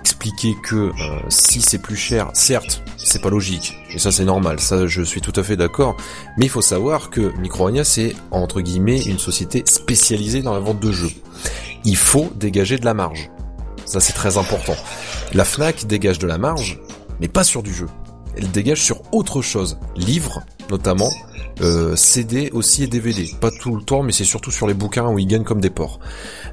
expliquer 0.00 0.54
que 0.62 0.76
euh, 0.76 0.92
si 1.28 1.62
c'est 1.62 1.78
plus 1.78 1.96
cher, 1.96 2.30
certes, 2.34 2.82
c'est 2.96 3.22
pas 3.22 3.30
logique, 3.30 3.74
et 3.90 3.98
ça 3.98 4.12
c'est 4.12 4.24
normal, 4.24 4.60
ça 4.60 4.86
je 4.86 5.02
suis 5.02 5.22
tout 5.22 5.32
à 5.36 5.42
fait 5.42 5.56
d'accord, 5.56 5.96
mais 6.36 6.44
il 6.44 6.48
faut 6.50 6.60
savoir 6.60 7.08
que 7.08 7.32
Micromania 7.38 7.84
c'est 7.84 8.14
entre 8.30 8.60
guillemets 8.60 9.00
une 9.02 9.18
société 9.18 9.62
spécialisée 9.64 10.42
dans 10.42 10.52
la 10.52 10.60
vente 10.60 10.78
de 10.78 10.92
jeux. 10.92 11.10
Il 11.84 11.96
faut 11.96 12.30
dégager 12.36 12.76
de 12.76 12.84
la 12.84 12.92
marge. 12.92 13.30
Ça 13.86 14.00
c'est 14.00 14.12
très 14.12 14.36
important. 14.36 14.76
La 15.32 15.44
Fnac 15.44 15.86
dégage 15.86 16.18
de 16.18 16.26
la 16.26 16.36
marge, 16.36 16.78
mais 17.20 17.28
pas 17.28 17.44
sur 17.44 17.62
du 17.62 17.72
jeu. 17.72 17.86
Elle 18.36 18.50
dégage 18.50 18.82
sur 18.82 19.02
autre 19.12 19.40
chose, 19.40 19.78
livres 19.96 20.42
notamment, 20.70 21.10
euh, 21.60 21.96
CD 21.96 22.50
aussi 22.52 22.84
et 22.84 22.86
DVD. 22.86 23.28
Pas 23.40 23.50
tout 23.50 23.74
le 23.74 23.82
temps, 23.82 24.02
mais 24.02 24.12
c'est 24.12 24.24
surtout 24.24 24.50
sur 24.50 24.66
les 24.66 24.74
bouquins 24.74 25.08
où 25.08 25.18
ils 25.18 25.26
gagnent 25.26 25.44
comme 25.44 25.60
des 25.60 25.70
porcs. 25.70 26.00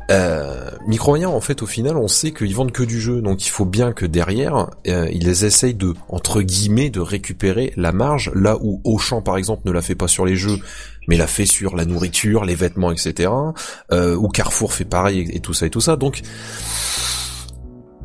Euh, 0.10 0.72
Micromania, 0.88 1.30
en 1.30 1.41
fait, 1.41 1.62
au 1.62 1.66
final, 1.66 1.97
on 1.97 2.08
sait 2.08 2.32
qu'ils 2.32 2.55
vendent 2.55 2.72
que 2.72 2.84
du 2.84 2.99
jeu, 2.99 3.22
donc 3.22 3.45
il 3.45 3.49
faut 3.49 3.66
bien 3.66 3.91
que 3.91 4.05
derrière, 4.05 4.70
euh, 4.88 5.10
ils 5.12 5.28
essayent 5.43 5.74
de, 5.74 5.93
entre 6.10 6.41
guillemets, 6.41 6.89
de 6.89 6.99
récupérer 6.99 7.74
la 7.76 7.91
marge, 7.91 8.32
là 8.34 8.58
où 8.62 8.82
Auchan, 8.84 9.22
par 9.22 9.38
exemple, 9.38 9.64
ne 9.66 9.72
la 9.72 9.82
fait 9.82 9.95
pas 9.95 10.08
sur 10.08 10.26
les 10.26 10.36
jeux, 10.36 10.60
mais 11.08 11.18
la 11.18 11.28
fait 11.28 11.45
sur 11.45 11.76
la 11.76 11.86
nourriture, 11.86 12.45
les 12.45 12.55
vêtements, 12.55 12.91
etc. 12.91 13.32
Euh, 13.91 14.16
ou 14.16 14.28
Carrefour 14.30 14.74
fait 14.74 14.86
pareil 14.86 15.30
et, 15.32 15.39
tout 15.39 15.53
ça 15.53 15.66
et 15.66 15.70
tout 15.70 15.82
ça. 15.82 15.95
Donc 15.95 16.22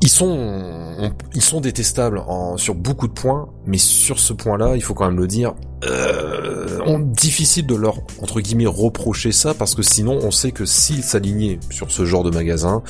ils 0.03 0.09
sont, 0.09 1.13
ils 1.33 1.43
sont 1.43 1.61
détestables 1.61 2.21
sur 2.57 2.75
beaucoup 2.75 3.07
de 3.07 3.13
points, 3.13 3.49
mais 3.67 3.79
sur 3.79 4.19
ce 4.19 4.33
point-là, 4.33 4.73
il 4.75 4.83
faut 4.83 4.95
quand 4.95 5.07
même 5.07 5.19
le 5.19 5.29
dire, 5.29 5.55
euh, 5.85 6.81
on, 6.85 6.99
difficile 6.99 7.67
de 7.67 7.77
leur 7.77 7.99
entre 8.21 8.41
guillemets 8.41 8.67
reprocher 8.67 9.31
ça 9.31 9.55
parce 9.55 9.77
que 9.77 9.83
sinon, 9.83 10.19
on 10.21 10.33
sait 10.33 10.51
que 10.51 10.65
s'ils 10.65 11.05
s'alignaient 11.05 11.61
sur 11.71 11.93
ce 11.93 12.05
genre 12.05 12.25
de 12.25 12.31
magasin, 12.31 12.83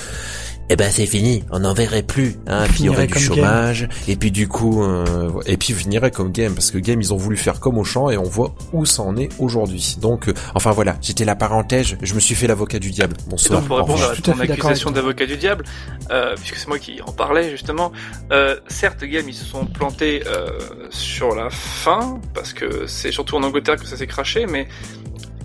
eh 0.73 0.77
ben 0.77 0.91
c'est 0.91 1.05
fini, 1.05 1.45
on 1.51 1.59
n'en 1.59 1.75
verrait 1.75 2.03
plus. 2.03 2.37
Hein, 2.47 2.65
puis 2.71 2.85
il 2.85 2.87
y 2.87 2.89
aurait 2.89 3.07
du 3.07 3.19
chômage, 3.19 3.89
et 4.09 4.17
puis 4.17 4.31
du 4.31 4.49
coup, 4.49 4.83
euh, 4.83 5.29
et 5.45 5.59
puis 5.59 5.75
finirait 5.75 6.11
comme 6.11 6.33
Game, 6.33 6.55
parce 6.55 6.71
que 6.71 6.79
Game 6.79 6.99
ils 6.99 7.13
ont 7.13 7.19
voulu 7.19 7.37
faire 7.37 7.61
comme 7.61 7.77
au 7.77 7.85
champ 7.85 8.09
et 8.09 8.17
on 8.17 8.23
voit 8.23 8.55
où 8.73 8.87
ça 8.87 9.03
en 9.03 9.19
est 9.19 9.29
aujourd'hui. 9.39 9.97
Donc, 10.01 10.29
euh, 10.29 10.35
enfin 10.55 10.71
voilà, 10.71 10.97
j'étais 11.03 11.27
la 11.27 11.37
parenthèse, 11.37 11.97
je 12.01 12.15
me 12.15 12.21
suis 12.21 12.35
fait 12.35 12.47
l'avocat 12.47 12.79
du 12.79 12.91
diable. 12.91 13.17
Bonsoir. 13.27 13.61
Donc 13.61 13.69
pour 13.69 13.77
répondre 13.77 14.03
à 14.03 14.17
ton 14.17 14.41
accusation 14.41 14.91
d'avocat 14.91 15.27
du 15.27 15.37
diable, 15.37 15.65
euh, 16.11 16.35
puisque 16.37 16.57
c'est 16.57 16.69
moi 16.69 16.79
qui 16.79 17.03
en 17.03 17.13
parlais 17.13 17.51
justement, 17.51 17.93
euh, 18.33 18.57
certes 18.69 19.05
Game 19.05 19.29
ils 19.29 19.35
se 19.35 19.45
sont 19.45 19.67
plantés 19.67 20.23
euh, 20.27 20.59
sur 20.89 21.35
la 21.35 21.51
fin, 21.51 22.19
parce 22.33 22.55
que 22.55 22.87
c'est 22.87 23.13
surtout 23.13 23.37
en 23.37 23.43
Angleterre 23.43 23.77
que 23.77 23.87
ça 23.87 23.99
s'est 23.99 24.07
craché, 24.07 24.47
mais 24.47 24.69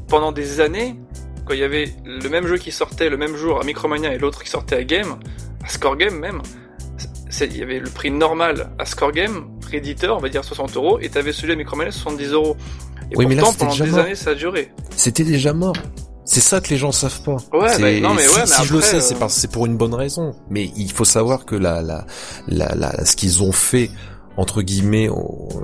pendant 0.08 0.32
des 0.32 0.62
années, 0.62 0.96
quand 1.48 1.54
il 1.54 1.60
y 1.60 1.64
avait 1.64 1.94
le 2.06 2.30
même 2.30 2.46
jeu 2.48 2.58
qui 2.58 2.72
sortait 2.72 3.10
le 3.10 3.18
même 3.18 3.36
jour 3.36 3.62
à 3.62 3.64
Micromania 3.64 4.14
et 4.14 4.18
l'autre 4.18 4.44
qui 4.44 4.50
sortait 4.50 4.76
à 4.76 4.84
Game, 4.84 5.16
à 5.64 5.70
Score 5.70 5.96
Game 5.96 6.20
même, 6.20 6.42
il 7.42 7.58
y 7.58 7.64
avait 7.64 7.80
le 7.80 7.90
prix 7.90 8.12
normal 8.12 8.72
à 8.80 8.86
Score 8.86 9.12
Game, 9.12 9.48
prix 9.62 9.78
éditeur, 9.78 10.18
on 10.18 10.20
va 10.20 10.30
dire 10.30 10.44
60 10.44 10.76
euros, 10.76 11.00
et 11.00 11.10
t'avais 11.10 11.32
celui 11.32 11.54
à 11.54 11.56
Micromania 11.56 11.92
70 11.92 12.32
euros. 12.32 12.58
Et 13.12 13.18
oui, 13.18 13.26
pourtant, 13.26 13.28
mais 13.28 13.36
là, 13.36 13.52
pendant 13.58 13.86
des 13.86 13.98
années, 13.98 14.16
ça 14.16 14.32
a 14.32 14.36
duré. 14.36 14.72
C'était 14.96 15.24
déjà 15.24 15.54
mort. 15.54 15.76
C'est 16.26 16.42
ça 16.42 16.60
que 16.60 16.70
les 16.70 16.78
gens 16.78 16.92
savent 16.92 17.22
pas. 17.22 17.38
Ouais, 17.54 17.80
bah, 17.80 18.00
non, 18.02 18.14
mais 18.14 18.28
ouais, 18.28 18.46
si, 18.46 18.66
je 18.66 18.74
le 18.74 18.82
sais, 18.82 19.00
c'est 19.00 19.22
euh, 19.22 19.28
c'est 19.30 19.50
pour 19.50 19.66
une 19.66 19.78
bonne 19.78 19.94
raison. 19.94 20.36
Mais 20.50 20.70
il 20.76 20.92
faut 20.92 21.06
savoir 21.06 21.46
que 21.46 21.56
la, 21.56 21.82
la, 21.82 22.06
la, 22.50 22.76
la 22.76 23.06
ce 23.06 23.16
qu'ils 23.16 23.44
ont 23.44 23.54
fait 23.54 23.90
entre 24.36 24.62
guillemets 24.62 25.10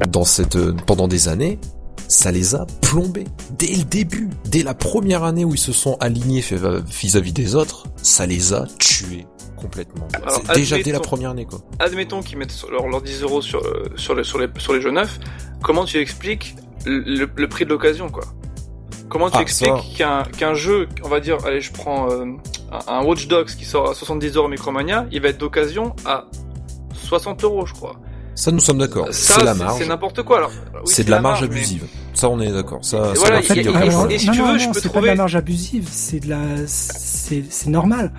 dans 0.07 0.23
cette 0.23 0.57
pendant 0.85 1.09
des 1.09 1.27
années, 1.27 1.59
ça 2.13 2.31
les 2.31 2.55
a 2.55 2.65
plombés. 2.81 3.25
Dès 3.57 3.75
le 3.75 3.83
début, 3.83 4.29
dès 4.45 4.63
la 4.63 4.73
première 4.73 5.23
année 5.23 5.43
où 5.43 5.53
ils 5.53 5.59
se 5.59 5.73
sont 5.73 5.97
alignés 5.99 6.41
vis-à-vis 6.41 7.33
des 7.33 7.55
autres, 7.55 7.85
ça 7.97 8.25
les 8.25 8.53
a 8.53 8.67
tués 8.79 9.25
complètement. 9.57 10.07
déjà 10.53 10.77
dès 10.77 10.91
la 10.91 10.99
première 10.99 11.31
année 11.31 11.45
quoi. 11.45 11.59
Admettons 11.79 12.21
qu'ils 12.21 12.37
mettent 12.37 12.53
leurs 12.69 13.01
10 13.01 13.21
euros 13.23 13.41
sur, 13.41 13.63
euh, 13.63 13.85
sur, 13.95 14.13
les, 14.13 14.23
sur, 14.23 14.37
les, 14.37 14.47
sur 14.57 14.73
les 14.73 14.81
jeux 14.81 14.91
neufs, 14.91 15.19
comment 15.61 15.85
tu 15.85 15.97
expliques 15.97 16.55
le, 16.85 17.45
prix 17.45 17.65
de 17.65 17.69
l'occasion 17.69 18.09
quoi? 18.09 18.25
Comment 19.09 19.29
tu 19.29 19.37
ah, 19.37 19.41
expliques 19.41 20.03
qu'un 20.37 20.53
jeu, 20.53 20.87
on 21.03 21.07
va 21.07 21.19
dire, 21.19 21.37
allez 21.45 21.61
je 21.61 21.71
prends 21.71 22.11
euh, 22.11 22.25
un 22.87 23.03
Watch 23.03 23.27
Dogs 23.27 23.55
qui 23.55 23.65
sort 23.65 23.89
à 23.89 23.93
70 23.93 24.35
euros 24.35 24.47
Micromania, 24.47 25.07
il 25.11 25.21
va 25.21 25.29
être 25.29 25.39
d'occasion 25.39 25.95
à 26.05 26.25
60 26.93 27.43
euros 27.43 27.65
je 27.65 27.73
crois. 27.73 27.95
Ça, 28.35 28.51
nous 28.51 28.59
sommes 28.59 28.79
d'accord. 28.79 29.07
C'est 29.11 29.43
la 29.43 29.53
marge. 29.53 29.79
C'est 29.79 29.87
n'importe 29.87 30.23
quoi. 30.23 30.37
Alors, 30.37 30.51
c'est 30.85 31.03
de 31.03 31.11
la 31.11 31.21
marge, 31.21 31.43
abusive. 31.43 31.85
Ça, 32.13 32.29
on 32.29 32.39
est 32.39 32.51
d'accord. 32.51 32.83
Ça, 32.83 33.13
voilà, 33.15 33.39
et, 33.39 33.43
si 33.43 34.29
tu 34.31 34.41
veux, 34.41 34.57
je 34.57 34.69
peux 34.69 34.81
trouver. 34.81 34.93
Pas 34.93 35.01
de 35.01 35.05
la 35.07 35.15
marge 35.15 35.35
abusive. 35.35 35.87
C'est 35.91 36.19
de 36.19 36.29
la, 36.29 36.39
c'est, 36.67 37.43
c'est 37.49 37.69
normal. 37.69 38.11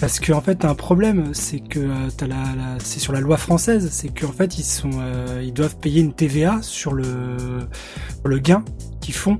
Parce 0.00 0.20
qu'en 0.20 0.38
en 0.38 0.40
fait, 0.40 0.56
t'as 0.56 0.70
un 0.70 0.74
problème, 0.74 1.32
c'est 1.32 1.60
que 1.60 1.78
euh, 1.78 2.08
t'as 2.16 2.26
la, 2.26 2.36
la 2.36 2.78
c'est 2.82 2.98
sur 2.98 3.12
la 3.12 3.20
loi 3.20 3.36
française, 3.36 3.88
c'est 3.92 4.08
qu'en 4.08 4.32
fait 4.32 4.58
ils 4.58 4.64
sont, 4.64 4.90
euh, 4.94 5.42
ils 5.44 5.52
doivent 5.52 5.76
payer 5.76 6.00
une 6.00 6.14
TVA 6.14 6.58
sur 6.62 6.92
le, 6.94 7.04
sur 8.20 8.28
le 8.28 8.38
gain 8.38 8.64
qu'ils 9.00 9.14
font 9.14 9.38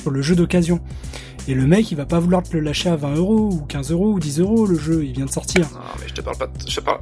sur 0.00 0.10
le 0.10 0.20
jeu 0.20 0.36
d'occasion. 0.36 0.80
Et 1.46 1.54
le 1.54 1.66
mec, 1.66 1.90
il 1.90 1.96
va 1.96 2.06
pas 2.06 2.18
vouloir 2.18 2.42
te 2.42 2.54
le 2.54 2.60
lâcher 2.60 2.88
à 2.88 2.96
20 2.96 3.16
euros 3.16 3.50
ou 3.52 3.66
15 3.68 3.92
euros 3.92 4.12
ou 4.12 4.18
10 4.18 4.40
euros 4.40 4.66
le 4.66 4.78
jeu, 4.78 5.04
il 5.04 5.12
vient 5.12 5.26
de 5.26 5.30
sortir. 5.30 5.68
Non, 5.72 5.80
mais 6.00 6.08
je 6.08 6.14
te 6.14 6.22
parle 6.22 6.38
pas, 6.38 6.46
de... 6.46 6.52
je 6.66 6.72
sais 6.72 6.80
pas. 6.80 7.00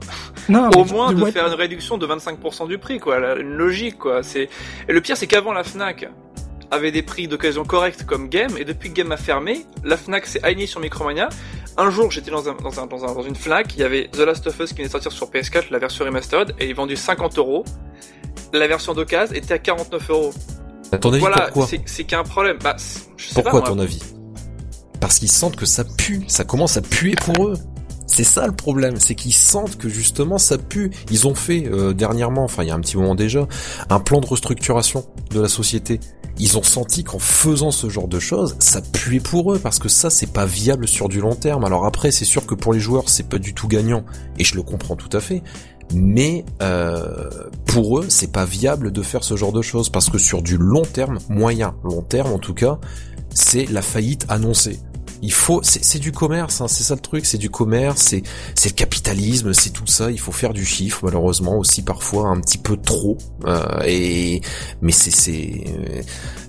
Non, 0.49 0.68
Au 0.70 0.84
moins 0.84 1.12
de, 1.12 1.24
faire 1.26 1.47
une 1.47 1.55
réduction 1.55 1.97
de 1.97 2.07
25% 2.07 2.66
du 2.66 2.78
prix, 2.78 2.99
quoi. 2.99 3.38
Une 3.38 3.55
logique, 3.55 3.99
quoi. 3.99 4.22
C'est 4.22 4.49
et 4.88 4.93
le 4.93 5.01
pire, 5.01 5.16
c'est 5.16 5.28
qu'avant 5.28 5.53
la 5.53 5.62
Fnac 5.62 6.09
avait 6.72 6.90
des 6.90 7.03
prix 7.03 7.28
d'occasion 7.28 7.64
corrects 7.64 8.05
comme 8.05 8.28
Game, 8.28 8.57
et 8.59 8.64
depuis 8.64 8.88
que 8.88 8.95
Game 8.95 9.12
a 9.12 9.16
fermé, 9.16 9.64
la 9.84 9.97
Fnac 9.97 10.26
s'est 10.26 10.43
alignée 10.43 10.66
sur 10.66 10.80
Micromania. 10.80 11.28
Un 11.76 11.90
jour, 11.90 12.11
j'étais 12.11 12.30
dans, 12.30 12.49
un, 12.49 12.55
dans, 12.55 12.80
un, 12.80 12.86
dans, 12.86 13.05
un, 13.05 13.14
dans 13.14 13.22
une 13.22 13.36
Fnac, 13.36 13.74
il 13.76 13.80
y 13.80 13.84
avait 13.84 14.09
The 14.09 14.20
Last 14.20 14.47
of 14.47 14.59
Us 14.59 14.70
qui 14.70 14.76
venait 14.76 14.88
de 14.88 14.93
sortir 14.93 15.12
sur 15.12 15.30
PS4, 15.30 15.66
la 15.70 15.78
version 15.78 16.05
remastered, 16.05 16.55
et 16.59 16.64
il 16.64 16.70
est 16.70 16.74
vendu 16.74 16.97
50 16.97 17.38
euros. 17.38 17.64
La 18.53 18.66
version 18.66 18.93
d'occasion 18.93 19.36
était 19.36 19.55
à 19.55 19.59
49 19.59 20.11
euros. 20.11 20.32
À 20.90 20.99
ton 20.99 21.12
avis, 21.12 21.20
voilà, 21.20 21.51
c'est 21.66 21.78
qu'il 21.78 22.12
y 22.12 22.14
a 22.14 22.20
un 22.20 22.24
problème. 22.24 22.59
Bah, 22.62 22.76
pourquoi, 23.34 23.61
à 23.61 23.62
ton 23.62 23.78
avis? 23.78 24.01
Parce 25.03 25.18
qu'ils 25.18 25.32
sentent 25.32 25.57
que 25.57 25.66
ça 25.66 25.82
pue, 25.82 26.22
ça 26.28 26.44
commence 26.44 26.76
à 26.76 26.80
puer 26.80 27.16
pour 27.16 27.48
eux. 27.48 27.55
C'est 28.07 28.22
ça 28.22 28.46
le 28.46 28.53
problème, 28.53 28.94
c'est 29.00 29.16
qu'ils 29.16 29.34
sentent 29.34 29.76
que 29.76 29.88
justement 29.88 30.38
ça 30.38 30.59
pue. 30.59 30.92
Ils 31.11 31.26
ont 31.26 31.34
fait 31.34 31.66
euh, 31.66 31.92
dernièrement, 31.92 32.44
enfin 32.44 32.62
il 32.62 32.68
y 32.68 32.70
a 32.70 32.74
un 32.76 32.80
petit 32.80 32.96
moment 32.96 33.16
déjà, 33.16 33.48
un 33.90 33.98
plan 33.98 34.20
de 34.20 34.26
restructuration 34.26 35.05
de 35.32 35.40
la 35.40 35.48
société. 35.48 35.98
Ils 36.38 36.57
ont 36.57 36.62
senti 36.62 37.03
qu'en 37.03 37.18
faisant 37.18 37.72
ce 37.72 37.88
genre 37.88 38.07
de 38.07 38.20
choses, 38.20 38.55
ça 38.61 38.80
puait 38.80 39.18
pour 39.18 39.53
eux 39.53 39.59
parce 39.59 39.80
que 39.80 39.88
ça 39.88 40.09
c'est 40.09 40.32
pas 40.32 40.46
viable 40.46 40.86
sur 40.86 41.09
du 41.09 41.20
long 41.20 41.34
terme. 41.34 41.64
Alors 41.64 41.84
après 41.84 42.12
c'est 42.12 42.24
sûr 42.24 42.46
que 42.46 42.55
pour 42.55 42.72
les 42.72 42.78
joueurs 42.78 43.09
c'est 43.09 43.28
pas 43.28 43.38
du 43.38 43.55
tout 43.55 43.66
gagnant 43.66 44.05
et 44.38 44.44
je 44.44 44.55
le 44.55 44.62
comprends 44.62 44.94
tout 44.94 45.14
à 45.16 45.20
fait. 45.20 45.42
Mais 45.92 46.44
euh, 46.62 47.28
pour 47.66 47.98
eux 47.98 48.07
c'est 48.09 48.30
pas 48.30 48.44
viable 48.44 48.92
de 48.92 49.03
faire 49.03 49.24
ce 49.24 49.36
genre 49.36 49.53
de 49.53 49.62
choses 49.62 49.90
parce 49.90 50.11
que 50.11 50.18
sur 50.18 50.42
du 50.42 50.59
long 50.59 50.84
terme, 50.84 51.18
moyen 51.28 51.74
long 51.82 52.03
terme 52.03 52.32
en 52.32 52.38
tout 52.38 52.55
cas, 52.55 52.78
c'est 53.34 53.68
la 53.68 53.82
faillite 53.82 54.26
annoncée 54.28 54.78
il 55.23 55.33
faut, 55.33 55.61
c'est 55.62 56.01
du 56.01 56.11
commerce, 56.11 56.61
hein, 56.61 56.66
c'est 56.68 56.83
ça 56.83 56.95
le 56.97 57.01
truc, 57.01 57.27
c'est 57.27 57.39
du 57.39 57.49
commerce, 57.49 58.03
c'est 58.03 58.23
c'est 58.57 58.70
le 58.70 58.75
capitalisme, 58.75 59.53
c'est 59.53 59.70
tout 59.70 59.87
ça. 59.87 60.11
Il 60.11 60.18
faut 60.18 60.33
faire 60.33 60.53
du 60.53 60.64
chiffre, 60.64 61.01
malheureusement 61.05 61.57
aussi 61.59 61.83
parfois 61.83 62.29
un 62.29 62.41
petit 62.41 62.59
peu 62.59 62.77
trop. 62.77 63.16
Euh, 63.47 63.83
et 63.87 64.41
mais 64.81 64.91
c'est 64.91 65.12
c'est 65.12 65.64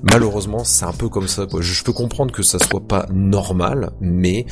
malheureusement 0.02 0.64
c'est 0.64 0.86
un 0.86 0.94
peu 0.94 1.08
comme 1.08 1.28
ça. 1.28 1.46
Quoi. 1.46 1.62
Je, 1.62 1.72
je 1.72 1.84
peux 1.84 1.94
comprendre 1.94 2.34
que 2.34 2.42
ça 2.42 2.58
soit 2.58 2.86
pas 2.86 3.06
normal, 3.12 3.92
mais 4.02 4.48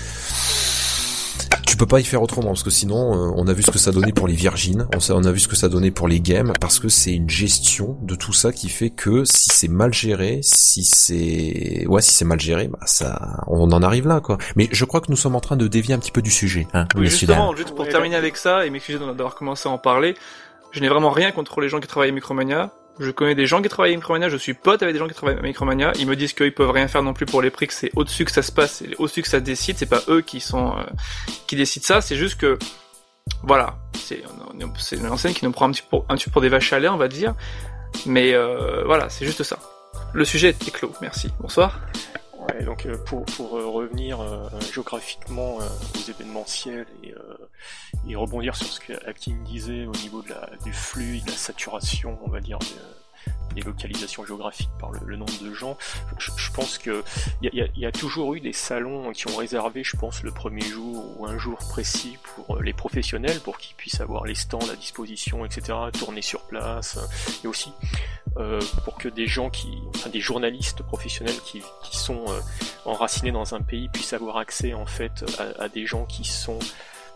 peux 1.81 1.87
pas 1.87 1.99
y 1.99 2.03
faire 2.03 2.21
autrement 2.21 2.49
parce 2.49 2.61
que 2.61 2.69
sinon 2.69 3.15
euh, 3.15 3.33
on 3.35 3.47
a 3.47 3.53
vu 3.53 3.63
ce 3.63 3.71
que 3.71 3.79
ça 3.79 3.91
donnait 3.91 4.11
pour 4.11 4.27
les 4.27 4.35
Virgin, 4.35 4.87
on, 4.93 5.13
on 5.15 5.25
a 5.25 5.31
vu 5.31 5.39
ce 5.39 5.47
que 5.47 5.55
ça 5.55 5.67
donnait 5.67 5.89
pour 5.89 6.07
les 6.07 6.19
games 6.19 6.53
parce 6.61 6.77
que 6.77 6.89
c'est 6.89 7.11
une 7.11 7.27
gestion 7.27 7.97
de 8.03 8.13
tout 8.13 8.33
ça 8.33 8.51
qui 8.51 8.69
fait 8.69 8.91
que 8.91 9.23
si 9.25 9.49
c'est 9.49 9.67
mal 9.67 9.91
géré, 9.91 10.41
si 10.43 10.83
c'est 10.83 11.87
ouais 11.87 12.03
si 12.03 12.13
c'est 12.13 12.25
mal 12.25 12.39
géré, 12.39 12.67
bah 12.67 12.77
ça 12.85 13.43
on 13.47 13.71
en 13.71 13.81
arrive 13.81 14.07
là 14.07 14.19
quoi. 14.19 14.37
Mais 14.55 14.69
je 14.71 14.85
crois 14.85 15.01
que 15.01 15.09
nous 15.09 15.17
sommes 15.17 15.35
en 15.35 15.39
train 15.39 15.57
de 15.57 15.67
dévier 15.67 15.95
un 15.95 15.97
petit 15.97 16.11
peu 16.11 16.21
du 16.21 16.29
sujet. 16.29 16.67
Hein, 16.75 16.85
oui, 16.95 17.07
justement, 17.07 17.55
juste 17.55 17.73
pour 17.73 17.87
terminer 17.87 18.15
avec 18.15 18.37
ça 18.37 18.63
et 18.63 18.69
m'excuser 18.69 18.99
d'avoir 18.99 19.33
commencé 19.33 19.67
à 19.67 19.71
en 19.71 19.79
parler, 19.79 20.13
je 20.69 20.81
n'ai 20.81 20.87
vraiment 20.87 21.09
rien 21.09 21.31
contre 21.31 21.61
les 21.61 21.69
gens 21.69 21.79
qui 21.79 21.87
travaillent 21.87 22.11
à 22.11 22.13
Micromania. 22.13 22.69
Je 23.01 23.09
connais 23.09 23.33
des 23.33 23.47
gens 23.47 23.63
qui 23.63 23.69
travaillent 23.69 23.93
à 23.93 23.95
Micromania, 23.95 24.29
je 24.29 24.37
suis 24.37 24.53
pote 24.53 24.83
avec 24.83 24.93
des 24.93 24.99
gens 24.99 25.07
qui 25.07 25.15
travaillent 25.15 25.39
à 25.39 25.41
Micromania. 25.41 25.91
Ils 25.97 26.07
me 26.07 26.15
disent 26.15 26.33
qu'ils 26.33 26.53
peuvent 26.53 26.69
rien 26.69 26.87
faire 26.87 27.01
non 27.01 27.13
plus 27.13 27.25
pour 27.25 27.41
les 27.41 27.49
prix, 27.49 27.65
que 27.65 27.73
c'est 27.73 27.89
au-dessus 27.95 28.25
que 28.25 28.31
ça 28.31 28.43
se 28.43 28.51
passe, 28.51 28.73
c'est 28.75 28.95
au-dessus 28.97 29.23
que 29.23 29.27
ça 29.27 29.39
décide. 29.39 29.77
C'est 29.77 29.87
pas 29.87 30.01
eux 30.07 30.21
qui 30.21 30.39
sont 30.39 30.77
euh, 30.77 30.83
qui 31.47 31.55
décident 31.55 31.85
ça. 31.85 32.01
C'est 32.01 32.15
juste 32.15 32.39
que 32.39 32.59
voilà, 33.43 33.77
c'est 33.97 34.23
une 34.91 35.07
enseigne 35.07 35.33
qui 35.33 35.45
nous 35.45 35.51
prend 35.51 35.67
un 35.67 35.71
petit 35.71 35.81
petit 35.81 36.25
peu 36.25 36.31
pour 36.31 36.41
des 36.41 36.49
vaches 36.49 36.71
à 36.73 36.79
lait, 36.79 36.89
on 36.89 36.97
va 36.97 37.07
dire. 37.07 37.33
Mais 38.05 38.33
euh, 38.33 38.83
voilà, 38.85 39.09
c'est 39.09 39.25
juste 39.25 39.41
ça. 39.43 39.57
Le 40.13 40.23
sujet 40.23 40.49
est 40.49 40.71
clos. 40.71 40.93
Merci. 41.01 41.29
Bonsoir. 41.39 41.79
Ouais, 42.41 42.63
donc 42.63 42.85
euh, 42.85 42.97
pour, 43.05 43.23
pour 43.25 43.51
revenir 43.51 44.19
géographiquement 44.73 45.57
aux 45.57 46.09
événementiels 46.09 46.87
et, 47.03 47.13
et 48.07 48.15
rebondir 48.15 48.55
sur 48.55 48.67
ce 48.67 48.79
que 48.79 48.93
Acting 49.07 49.43
disait 49.43 49.85
au 49.85 49.91
niveau 49.91 50.21
de 50.21 50.29
la, 50.29 50.49
du 50.63 50.73
flux, 50.73 51.19
de 51.21 51.27
la 51.27 51.37
saturation, 51.37 52.17
on 52.23 52.29
va 52.29 52.39
dire, 52.39 52.57
des 53.53 53.61
localisations 53.61 54.25
géographiques 54.25 54.69
par 54.79 54.91
le, 54.91 55.15
nombre 55.15 55.37
de 55.41 55.53
gens. 55.53 55.77
Je, 56.17 56.51
pense 56.51 56.77
que 56.77 57.03
il 57.41 57.49
y, 57.53 57.79
y 57.79 57.85
a, 57.85 57.91
toujours 57.91 58.33
eu 58.33 58.39
des 58.39 58.53
salons 58.53 59.11
qui 59.11 59.27
ont 59.29 59.35
réservé, 59.35 59.83
je 59.83 59.97
pense, 59.97 60.23
le 60.23 60.31
premier 60.31 60.61
jour 60.61 61.19
ou 61.19 61.25
un 61.25 61.37
jour 61.37 61.57
précis 61.57 62.17
pour 62.35 62.61
les 62.61 62.73
professionnels, 62.73 63.39
pour 63.41 63.57
qu'ils 63.57 63.75
puissent 63.75 64.01
avoir 64.01 64.25
les 64.25 64.35
stands 64.35 64.69
à 64.71 64.75
disposition, 64.75 65.45
etc., 65.45 65.77
tourner 65.93 66.21
sur 66.21 66.41
place, 66.41 66.97
et 67.43 67.47
aussi 67.47 67.71
euh, 67.71 68.20
pour 68.83 68.97
que 68.97 69.09
des 69.09 69.27
gens 69.27 69.49
qui, 69.49 69.79
enfin 69.95 70.09
des 70.09 70.21
journalistes 70.21 70.83
professionnels 70.83 71.39
qui, 71.43 71.61
qui 71.83 71.97
sont 71.97 72.25
euh, 72.29 72.39
enracinés 72.85 73.31
dans 73.31 73.53
un 73.55 73.61
pays 73.61 73.89
puissent 73.89 74.13
avoir 74.13 74.37
accès 74.37 74.73
en 74.73 74.85
fait 74.85 75.25
à, 75.39 75.63
à 75.63 75.69
des 75.69 75.85
gens 75.85 76.05
qui 76.05 76.23
sont 76.23 76.59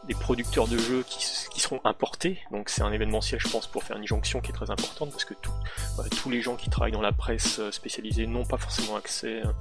des 0.07 0.13
producteurs 0.13 0.67
de 0.67 0.77
jeux 0.77 1.03
qui, 1.07 1.25
qui 1.51 1.61
seront 1.61 1.79
importés. 1.83 2.39
Donc 2.51 2.69
c'est 2.69 2.81
un 2.81 2.91
événementiel, 2.91 3.39
je 3.39 3.47
pense, 3.47 3.67
pour 3.67 3.83
faire 3.83 3.97
une 3.97 4.07
jonction 4.07 4.41
qui 4.41 4.51
est 4.51 4.53
très 4.53 4.71
importante 4.71 5.11
parce 5.11 5.25
que 5.25 5.33
tous 5.33 6.29
les 6.29 6.41
gens 6.41 6.55
qui 6.55 6.69
travaillent 6.69 6.91
dans 6.91 7.01
la 7.01 7.11
presse 7.11 7.59
euh, 7.59 7.71
spécialisée 7.71 8.27
n'ont 8.27 8.45
pas 8.45 8.57
forcément 8.57 8.95
accès 8.95 9.41
euh, 9.45 9.51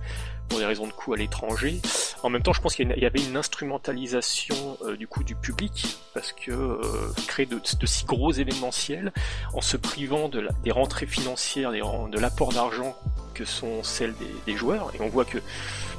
pour 0.48 0.58
des 0.58 0.66
raisons 0.66 0.86
de 0.86 0.92
coût 0.92 1.14
à 1.14 1.16
l'étranger. 1.16 1.80
En 2.22 2.30
même 2.30 2.42
temps, 2.42 2.52
je 2.52 2.60
pense 2.60 2.74
qu'il 2.74 2.88
y 2.88 3.06
avait 3.06 3.22
une 3.22 3.36
instrumentalisation 3.36 4.78
euh, 4.82 4.96
du 4.96 5.06
coup 5.06 5.24
du 5.24 5.34
public 5.34 5.98
parce 6.12 6.32
que 6.32 6.80
créer 7.26 7.46
de, 7.46 7.56
de, 7.56 7.86
si 7.86 8.04
gros 8.04 8.32
événementiels 8.32 9.12
en 9.52 9.60
se 9.60 9.76
privant 9.76 10.28
de 10.28 10.40
la, 10.40 10.52
des 10.62 10.70
rentrées 10.70 11.06
financières, 11.06 11.72
des, 11.72 11.80
de 11.80 12.18
l'apport 12.18 12.52
d'argent 12.52 12.96
que 13.34 13.44
sont 13.44 13.82
celles 13.82 14.14
des, 14.46 14.56
joueurs. 14.56 14.92
Et 14.94 15.00
on 15.00 15.08
voit 15.08 15.24
que 15.24 15.38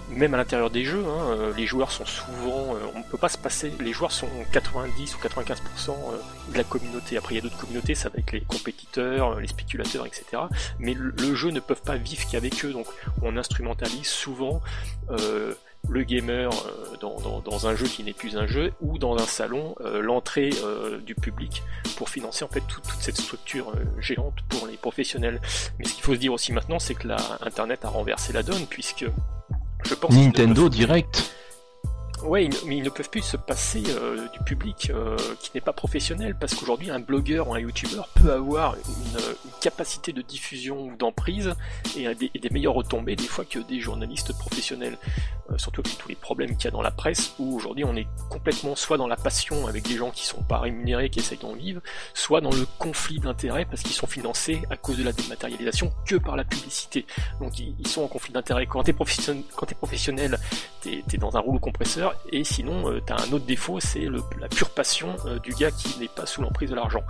même 0.10 0.34
à 0.34 0.38
l'intérieur 0.38 0.70
des 0.70 0.84
jeux, 0.84 1.04
hein, 1.06 1.32
euh, 1.32 1.54
les 1.56 1.66
joueurs 1.66 1.92
sont 1.92 2.06
souvent, 2.06 2.76
on 2.94 3.00
ne 3.00 3.04
peut 3.04 3.18
pas 3.18 3.30
se 3.30 3.38
passer, 3.38 3.74
les 3.80 3.94
joueurs 3.94 4.12
sont 4.12 4.28
90 4.52 5.16
ou 5.16 5.20
95% 5.20 5.96
de 6.52 6.58
la 6.58 6.64
communauté. 6.64 7.18
Après, 7.18 7.34
il 7.34 7.38
y 7.38 7.40
a 7.40 7.44
d'autres 7.44 7.58
communautés, 7.58 7.96
ça 7.96 8.10
va 8.10 8.20
être 8.20 8.32
les 8.32 8.42
compétiteurs, 8.42 9.40
les 9.40 9.48
spéculateurs, 9.48 10.06
etc. 10.06 10.44
Mais 10.80 10.94
le, 10.94 11.36
jeu 11.36 11.50
ne 11.50 11.60
peuvent 11.60 11.82
pas 11.82 11.98
vivre 11.98 12.24
qu'avec 12.30 12.64
eux, 12.64 12.72
donc 12.72 12.88
on 13.22 13.36
instrumentalise 13.36 14.08
souvent 14.08 14.62
le 15.90 16.04
gamer 16.04 16.50
euh, 16.52 16.98
dans, 17.00 17.68
un 17.68 17.76
jeu 17.76 17.88
qui 17.88 18.04
n'est 18.04 18.14
plus 18.14 18.38
un 18.38 18.48
jeu 18.48 18.74
ou 18.82 18.98
dans 18.98 19.16
un 19.16 19.26
salon 19.26 19.76
euh, 19.82 20.02
l'entrée 20.02 20.52
euh, 20.64 21.00
du 21.00 21.16
public 21.16 21.64
pour 21.98 22.10
financer 22.10 22.44
en 22.44 22.48
fait 22.48 22.62
toute 22.68 22.86
cette 23.00 23.18
structure 23.18 23.72
géante 24.00 24.36
pour 24.50 24.68
les 24.68 24.78
professionnels. 24.78 25.40
Mais 25.80 25.86
ce 25.86 25.94
qu'il 25.94 26.04
faut 26.04 26.14
se 26.14 26.20
dire 26.20 26.34
aussi 26.34 26.54
maintenant, 26.54 26.80
c'est 26.80 26.96
que 26.96 27.08
la 27.08 27.18
Internet 27.42 27.86
a 27.86 27.90
renversé 27.90 28.34
la 28.34 28.44
donne 28.44 28.66
puisque 28.68 29.06
je 29.86 29.94
pense 29.94 30.14
Nintendo 30.14 30.70
Direct 30.70 31.32
Ouais, 32.26 32.50
mais 32.66 32.78
ils 32.78 32.84
ne 32.84 32.90
peuvent 32.90 33.10
plus 33.10 33.22
se 33.22 33.38
passer 33.38 33.84
euh, 33.90 34.28
du 34.30 34.40
public 34.40 34.90
euh, 34.90 35.16
qui 35.40 35.52
n'est 35.54 35.62
pas 35.62 35.74
professionnel, 35.74 36.36
parce 36.40 36.56
qu'aujourd'hui, 36.56 36.90
un 36.90 37.00
blogueur 37.00 37.50
ou 37.50 37.54
un 37.54 37.60
youtubeur 37.60 38.08
peut 38.16 38.32
avoir 38.32 38.76
une, 38.76 39.36
capacité 39.62 40.14
de 40.14 40.22
diffusion 40.22 40.86
ou 40.86 40.96
d'emprise 40.96 41.54
et, 41.98 42.14
des, 42.14 42.50
meilleures 42.52 42.76
retombées 42.76 43.16
des 43.16 43.26
fois 43.26 43.46
que 43.46 43.58
des 43.58 43.80
journalistes 43.80 44.32
professionnels. 44.38 44.98
Euh, 45.52 45.60
surtout 45.60 45.82
avec 45.86 45.98
tous 46.00 46.10
les 46.10 46.16
problèmes 46.16 46.56
qu'il 46.56 46.66
y 46.66 46.68
a 46.68 46.72
dans 46.72 46.82
la 46.82 46.90
presse, 46.90 47.36
où 47.38 47.56
aujourd'hui 47.56 47.84
on 47.84 47.96
est 47.96 48.08
complètement 48.32 48.76
soit 48.76 48.98
dans 48.98 49.08
la 49.08 49.16
passion 49.16 49.68
avec 49.68 49.88
des 49.88 49.96
gens 49.96 50.10
qui 50.10 50.26
sont 50.26 50.42
pas 50.42 50.58
rémunérés, 50.58 51.12
qui 51.12 51.20
essayent 51.20 51.38
d'en 51.38 51.54
vivre, 51.54 51.82
soit 52.16 52.42
dans 52.42 52.50
le 52.50 52.66
conflit 52.80 53.20
d'intérêts 53.20 53.66
parce 53.66 53.84
qu'ils 53.84 53.94
sont 53.94 54.08
financés 54.08 54.64
à 54.72 54.78
cause 54.78 54.98
de 54.98 55.04
la 55.04 55.12
dématérialisation 55.12 55.94
que 56.08 56.16
par 56.16 56.36
la 56.36 56.44
publicité. 56.44 57.06
Donc 57.40 57.60
ils, 57.60 57.88
sont 57.88 58.02
en 58.02 58.08
conflit 58.08 58.34
d'intérêts. 58.34 58.66
Quand 58.66 58.82
t'es 58.84 58.94
professionnel, 58.94 59.44
quand 59.56 59.72
es 59.72 59.76
professionnel, 59.76 60.40
t'es 60.82 61.04
es 61.12 61.18
dans 61.18 61.38
un 61.38 61.42
rouleau 61.42 61.60
compresseur 61.60 62.15
et 62.32 62.44
sinon, 62.44 62.92
euh, 62.92 63.02
tu 63.06 63.14
as 63.14 63.18
un 63.18 63.32
autre 63.32 63.46
défaut, 63.46 63.80
c'est 63.80 64.08
la 64.40 64.48
pure 64.48 64.70
passion 64.70 65.16
euh, 65.26 65.40
du 65.40 65.54
gars 65.54 65.72
qui 65.72 66.00
n'est 66.00 66.08
pas 66.08 66.26
sous 66.26 66.42
l'emprise 66.42 66.70
de 66.70 66.76
l'argent. 66.76 67.04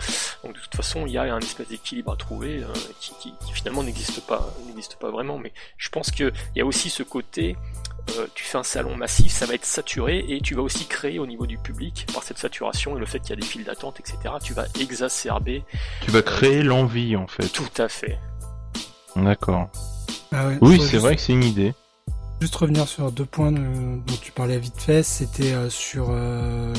Donc 0.44 0.56
de 0.56 0.60
toute 0.60 0.76
façon, 0.76 1.06
il 1.06 1.14
y 1.14 1.18
a 1.18 1.24
un 1.24 1.40
espèce 1.40 1.68
d'équilibre 1.68 2.12
à 2.12 2.16
trouver 2.16 2.64
euh, 2.64 2.68
qui, 3.00 3.34
finalement 3.54 3.84
n'existe 3.84 4.22
pas, 4.22 4.54
n'existe 4.68 4.98
pas 4.98 5.12
vraiment. 5.12 5.38
Mais 5.38 5.54
je 5.78 5.90
pense 5.90 6.12
qu'il 6.12 6.32
y 6.56 6.62
a 6.62 6.66
aussi 6.66 6.90
ce 6.90 7.04
côté 7.04 7.56
tu 8.36 8.44
fais 8.44 8.60
un 8.60 8.64
salon 8.64 8.96
massif, 8.96 9.32
ça 9.32 9.48
va 9.48 9.56
être 9.56 9.66
saturé 9.66 10.24
et 10.30 10.40
tu 10.40 10.54
vas 10.54 10.62
aussi 10.62 10.86
créer 10.86 11.18
au 11.18 11.26
niveau 11.26 11.48
du 11.48 11.58
public, 11.58 12.06
par 12.14 12.22
cette 12.22 12.38
saturation 12.38 12.96
et 12.96 13.00
le 13.00 13.08
fait 13.08 13.20
qu'il 13.20 13.32
y 13.32 13.34
a 13.34 13.36
des 13.36 13.46
files 13.46 13.64
d'attente, 13.64 14.00
etc., 14.00 14.36
tu 14.44 14.54
vas 14.54 14.68
exacerber. 14.80 15.64
Tu 16.02 16.12
vas 16.12 16.22
créer 16.22 16.62
l'envie 16.62 17.16
en 17.16 17.26
fait. 17.26 17.48
Tout 17.50 17.82
à 17.82 17.90
fait. 17.90 18.20
D'accord. 19.16 19.70
Ah 20.32 20.50
oui, 20.62 20.80
c'est 20.80 20.98
vrai 20.98 21.16
que 21.16 21.22
c'est 21.22 21.34
une 21.34 21.44
idée. 21.44 21.74
Juste 22.42 22.56
revenir 22.56 22.88
sur 22.88 23.12
deux 23.12 23.26
points 23.26 23.52
dont 23.52 24.18
tu 24.22 24.32
parlais 24.34 24.60
vite 24.60 24.78
fait, 24.78 25.04
c'était 25.04 25.54
euh, 25.54 25.70
sur 25.70 26.08
euh, 26.10 26.74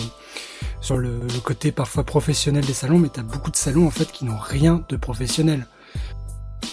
le, 0.91 1.41
côté 1.41 1.73
parfois 1.73 2.05
professionnel 2.05 2.65
des 2.65 2.75
salons, 2.75 2.99
mais 2.99 3.09
t'as 3.09 3.23
beaucoup 3.23 3.51
de 3.51 3.57
salons 3.57 3.87
en 3.87 3.91
fait 3.91 4.13
qui 4.13 4.27
n'ont 4.27 4.39
rien 4.39 4.85
de 4.89 4.97
professionnel. 4.97 5.67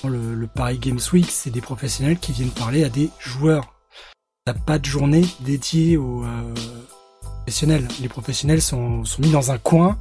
Le, 0.03 0.47
Paris 0.47 0.79
Games 0.79 0.99
Week, 1.13 1.31
c'est 1.31 1.49
des 1.49 1.61
professionnels 1.61 2.19
qui 2.19 2.33
viennent 2.33 2.51
parler 2.51 2.83
à 2.83 2.89
des 2.89 3.09
joueurs. 3.19 3.73
T'as 4.45 4.53
pas 4.53 4.79
de 4.79 4.85
journée 4.85 5.25
dédiée 5.39 5.95
aux 5.95 6.25
euh, 6.25 6.53
professionnels. 7.21 7.87
Les 8.01 8.09
professionnels 8.09 8.61
sont, 8.61 9.05
sont 9.05 9.21
mis 9.21 9.31
dans 9.31 9.51
un 9.51 9.57
coin. 9.57 9.97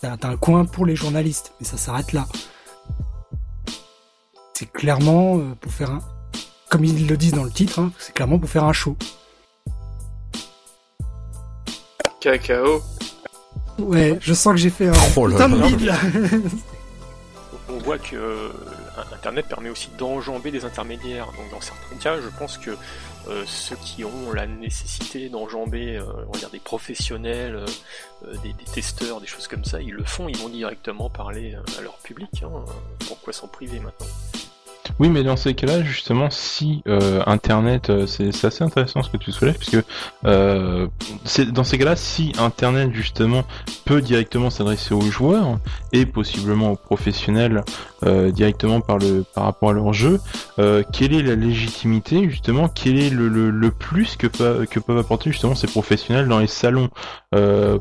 T'as 0.00 0.16
un 0.24 0.36
coin 0.36 0.64
pour 0.64 0.84
les 0.84 0.96
journalistes, 0.96 1.52
mais 1.60 1.66
ça 1.66 1.76
s'arrête 1.76 2.12
là. 2.12 2.26
C'est 4.52 4.70
clairement 4.70 5.38
pour 5.60 5.72
faire 5.72 5.92
un, 5.92 6.00
comme 6.74 6.84
ils 6.84 7.06
le 7.06 7.16
disent 7.16 7.34
dans 7.34 7.44
le 7.44 7.52
titre, 7.52 7.78
hein, 7.78 7.92
c'est 8.00 8.12
clairement 8.12 8.36
pour 8.36 8.50
faire 8.50 8.64
un 8.64 8.72
show. 8.72 8.96
Cacao. 12.20 12.82
Ouais, 13.78 14.18
je 14.20 14.34
sens 14.34 14.54
que 14.54 14.58
j'ai 14.58 14.70
fait 14.70 14.88
un 14.88 14.92
oh 15.16 15.28
putain 15.28 15.48
de 15.48 15.86
là. 15.86 15.96
On 17.68 17.78
voit 17.78 17.98
que 17.98 18.16
euh, 18.16 18.48
Internet 19.12 19.46
permet 19.46 19.70
aussi 19.70 19.88
d'enjamber 19.96 20.50
des 20.50 20.64
intermédiaires. 20.64 21.26
Donc 21.26 21.48
dans 21.52 21.60
certains 21.60 21.94
cas, 22.02 22.20
je 22.20 22.28
pense 22.40 22.58
que 22.58 22.70
euh, 23.28 23.44
ceux 23.46 23.76
qui 23.76 24.04
ont 24.04 24.32
la 24.32 24.48
nécessité 24.48 25.28
d'enjamber, 25.28 25.98
euh, 25.98 26.04
on 26.26 26.32
va 26.32 26.38
dire 26.40 26.50
des 26.50 26.58
professionnels, 26.58 27.64
des, 28.42 28.52
testeurs, 28.74 29.20
des 29.20 29.28
choses 29.28 29.46
comme 29.46 29.64
ça, 29.64 29.80
ils 29.80 29.94
le 29.94 30.02
font, 30.02 30.28
ils 30.28 30.38
vont 30.38 30.48
directement 30.48 31.08
parler 31.08 31.56
à 31.78 31.82
leur 31.82 31.98
public. 31.98 32.42
Hein. 32.42 32.64
Pourquoi 33.06 33.32
s'en 33.32 33.46
priver 33.46 33.78
maintenant? 33.78 34.08
Oui, 35.00 35.08
mais 35.08 35.24
dans 35.24 35.36
ces 35.36 35.54
cas-là, 35.54 35.82
justement, 35.82 36.28
si 36.30 36.82
euh, 36.86 37.20
Internet, 37.26 37.90
euh, 37.90 38.06
c'est 38.06 38.44
assez 38.44 38.62
intéressant 38.62 39.02
ce 39.02 39.10
que 39.10 39.16
tu 39.16 39.32
soulèves, 39.32 39.58
puisque 39.58 39.84
euh, 40.24 40.86
dans 41.52 41.64
ces 41.64 41.78
cas-là, 41.78 41.96
si 41.96 42.32
Internet 42.38 42.90
justement 42.92 43.42
peut 43.84 44.00
directement 44.00 44.50
s'adresser 44.50 44.94
aux 44.94 45.00
joueurs 45.02 45.58
et 45.92 46.06
possiblement 46.06 46.72
aux 46.72 46.76
professionnels 46.76 47.64
euh, 48.04 48.30
directement 48.30 48.80
par 48.80 48.98
le 48.98 49.24
par 49.34 49.44
rapport 49.44 49.70
à 49.70 49.72
leur 49.72 49.92
jeu, 49.92 50.20
quelle 50.92 51.12
est 51.12 51.22
la 51.22 51.34
légitimité 51.34 52.28
justement, 52.30 52.68
quel 52.68 52.98
est 52.98 53.10
le, 53.10 53.28
le, 53.28 53.50
le 53.50 53.70
plus 53.70 54.16
que, 54.16 54.26
que 54.26 54.80
peuvent 54.80 54.98
apporter 54.98 55.30
justement 55.30 55.54
ces 55.54 55.66
professionnels 55.66 56.28
dans 56.28 56.38
les 56.38 56.46
salons? 56.46 56.88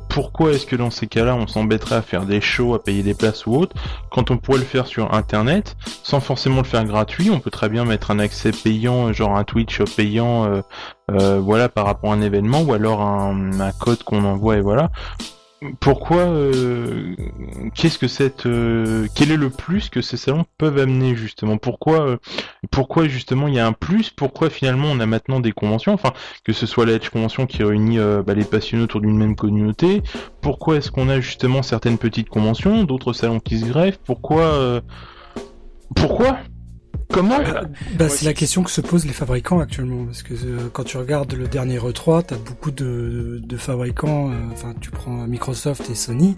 Pourquoi 0.09 0.51
est-ce 0.51 0.65
que 0.65 0.75
dans 0.75 0.89
ces 0.89 1.07
cas-là, 1.07 1.35
on 1.35 1.45
s'embêterait 1.45 1.95
à 1.95 2.01
faire 2.01 2.25
des 2.25 2.41
shows, 2.41 2.73
à 2.73 2.83
payer 2.83 3.03
des 3.03 3.13
places 3.13 3.45
ou 3.45 3.55
autre, 3.55 3.75
quand 4.09 4.31
on 4.31 4.37
pourrait 4.37 4.59
le 4.59 4.65
faire 4.65 4.87
sur 4.87 5.13
Internet 5.13 5.75
sans 6.01 6.19
forcément 6.19 6.57
le 6.57 6.67
faire 6.67 6.83
on 7.31 7.39
peut 7.39 7.51
très 7.51 7.69
bien 7.69 7.85
mettre 7.85 8.11
un 8.11 8.19
accès 8.19 8.51
payant, 8.51 9.11
genre 9.13 9.35
un 9.35 9.43
Twitch 9.43 9.81
payant, 9.95 10.45
euh, 10.45 10.61
euh, 11.11 11.39
voilà, 11.39 11.69
par 11.69 11.85
rapport 11.85 12.11
à 12.11 12.15
un 12.15 12.21
événement, 12.21 12.61
ou 12.61 12.73
alors 12.73 13.01
un, 13.01 13.71
code 13.79 14.03
qu'on 14.03 14.23
envoie 14.23 14.57
et 14.57 14.61
voilà. 14.61 14.91
Pourquoi 15.79 16.23
euh, 16.23 17.15
Qu'est-ce 17.73 17.97
que 17.97 18.09
cette 18.09 18.43
Quel 18.43 19.31
est 19.31 19.37
le 19.37 19.49
plus 19.49 19.89
que 19.89 20.01
ces 20.01 20.17
salons 20.17 20.43
peuvent 20.57 20.77
amener 20.77 21.15
justement? 21.15 21.57
Pourquoi 21.57 22.17
Pourquoi 22.69 23.07
justement 23.07 23.47
il 23.47 23.53
y 23.53 23.59
a 23.59 23.65
un 23.65 23.71
plus? 23.71 24.09
Pourquoi 24.09 24.49
finalement 24.49 24.89
on 24.91 24.99
a 24.99 25.05
maintenant 25.05 25.39
des 25.39 25.53
conventions? 25.53 25.93
Enfin, 25.93 26.11
que 26.43 26.51
ce 26.51 26.65
soit 26.65 26.85
la 26.85 26.99
Convention 26.99 27.45
qui 27.45 27.63
réunit 27.63 27.97
bah, 27.97 28.33
les 28.33 28.43
passionnés 28.43 28.83
autour 28.83 28.99
d'une 28.99 29.17
même 29.17 29.37
communauté. 29.37 30.03
Pourquoi 30.41 30.75
est-ce 30.77 30.91
qu'on 30.91 31.07
a 31.07 31.21
justement 31.21 31.63
certaines 31.63 31.97
petites 31.97 32.27
conventions, 32.27 32.83
d'autres 32.83 33.13
salons 33.13 33.39
qui 33.39 33.59
se 33.59 33.65
greffent? 33.65 33.99
Pourquoi 34.03 34.81
Pourquoi? 35.95 36.39
Comment 37.13 37.37
bah, 37.97 38.09
C'est 38.09 38.25
la 38.25 38.33
question 38.33 38.63
que 38.63 38.71
se 38.71 38.81
posent 38.81 39.05
les 39.05 39.13
fabricants 39.13 39.59
actuellement, 39.59 40.05
parce 40.05 40.23
que 40.23 40.33
euh, 40.33 40.69
quand 40.71 40.83
tu 40.83 40.97
regardes 40.97 41.33
le 41.33 41.47
dernier 41.47 41.77
E3, 41.77 42.23
t'as 42.25 42.37
beaucoup 42.37 42.71
de, 42.71 43.39
de 43.43 43.57
fabricants, 43.57 44.31
euh, 44.31 44.33
enfin 44.51 44.73
tu 44.81 44.89
prends 44.89 45.27
Microsoft 45.27 45.89
et 45.91 45.95
Sony, 45.95 46.35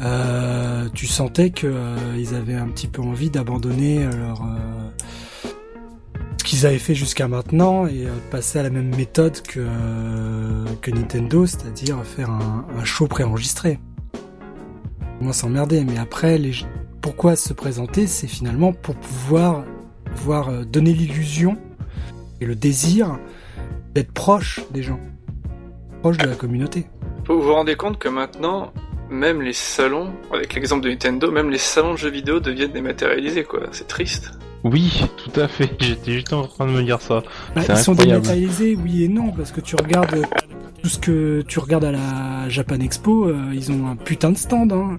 euh, 0.00 0.88
tu 0.94 1.06
sentais 1.06 1.50
que 1.50 1.66
euh, 1.66 1.96
ils 2.16 2.34
avaient 2.34 2.54
un 2.54 2.68
petit 2.68 2.86
peu 2.86 3.02
envie 3.02 3.28
d'abandonner 3.28 4.04
leur 4.04 4.42
ce 6.38 6.44
qu'ils 6.44 6.66
avaient 6.66 6.78
fait 6.78 6.96
jusqu'à 6.96 7.28
maintenant 7.28 7.86
et 7.86 8.06
passer 8.30 8.58
à 8.58 8.64
la 8.64 8.70
même 8.70 8.94
méthode 8.94 9.40
que 9.42 9.64
que 10.80 10.90
Nintendo, 10.90 11.46
c'est-à-dire 11.46 12.04
faire 12.04 12.30
un, 12.30 12.66
un 12.76 12.84
show 12.84 13.06
préenregistré. 13.06 13.78
Moi, 15.20 15.32
s'emmerder, 15.32 15.84
mais 15.84 15.98
après 15.98 16.38
les 16.38 16.52
pourquoi 17.02 17.36
se 17.36 17.52
présenter, 17.52 18.06
c'est 18.06 18.28
finalement 18.28 18.72
pour 18.72 18.94
pouvoir 18.94 19.64
voir 20.16 20.48
euh, 20.48 20.64
donner 20.64 20.92
l'illusion 20.92 21.56
et 22.40 22.46
le 22.46 22.54
désir 22.54 23.18
d'être 23.94 24.12
proche 24.12 24.60
des 24.70 24.82
gens, 24.82 25.00
proche 26.00 26.18
de 26.18 26.26
la 26.26 26.34
communauté. 26.34 26.86
Vous 27.28 27.40
vous 27.40 27.52
rendez 27.52 27.76
compte 27.76 27.98
que 27.98 28.08
maintenant, 28.08 28.72
même 29.10 29.42
les 29.42 29.52
salons, 29.52 30.12
avec 30.32 30.54
l'exemple 30.54 30.84
de 30.84 30.90
Nintendo, 30.90 31.30
même 31.30 31.50
les 31.50 31.58
salons 31.58 31.92
de 31.92 31.98
jeux 31.98 32.10
vidéo 32.10 32.40
deviennent 32.40 32.72
dématérialisés, 32.72 33.44
quoi. 33.44 33.60
C'est 33.72 33.86
triste. 33.86 34.32
Oui, 34.64 35.04
tout 35.16 35.40
à 35.40 35.48
fait. 35.48 35.70
J'étais 35.80 36.12
juste 36.12 36.32
en 36.32 36.46
train 36.46 36.66
de 36.66 36.72
me 36.72 36.82
dire 36.82 37.00
ça. 37.00 37.22
Bah, 37.54 37.62
ils 37.68 37.76
sont 37.76 37.94
dématérialisés, 37.94 38.76
oui 38.76 39.04
et 39.04 39.08
non, 39.08 39.32
parce 39.32 39.52
que 39.52 39.60
tu 39.60 39.76
regardes 39.76 40.24
tout 40.82 40.88
ce 40.88 40.98
que 40.98 41.42
tu 41.46 41.60
regardes 41.60 41.84
à 41.84 41.92
la 41.92 42.48
Japan 42.48 42.80
Expo, 42.80 43.28
euh, 43.28 43.52
ils 43.54 43.70
ont 43.70 43.86
un 43.86 43.94
putain 43.94 44.30
de 44.30 44.36
stand. 44.36 44.72
Hein. 44.72 44.98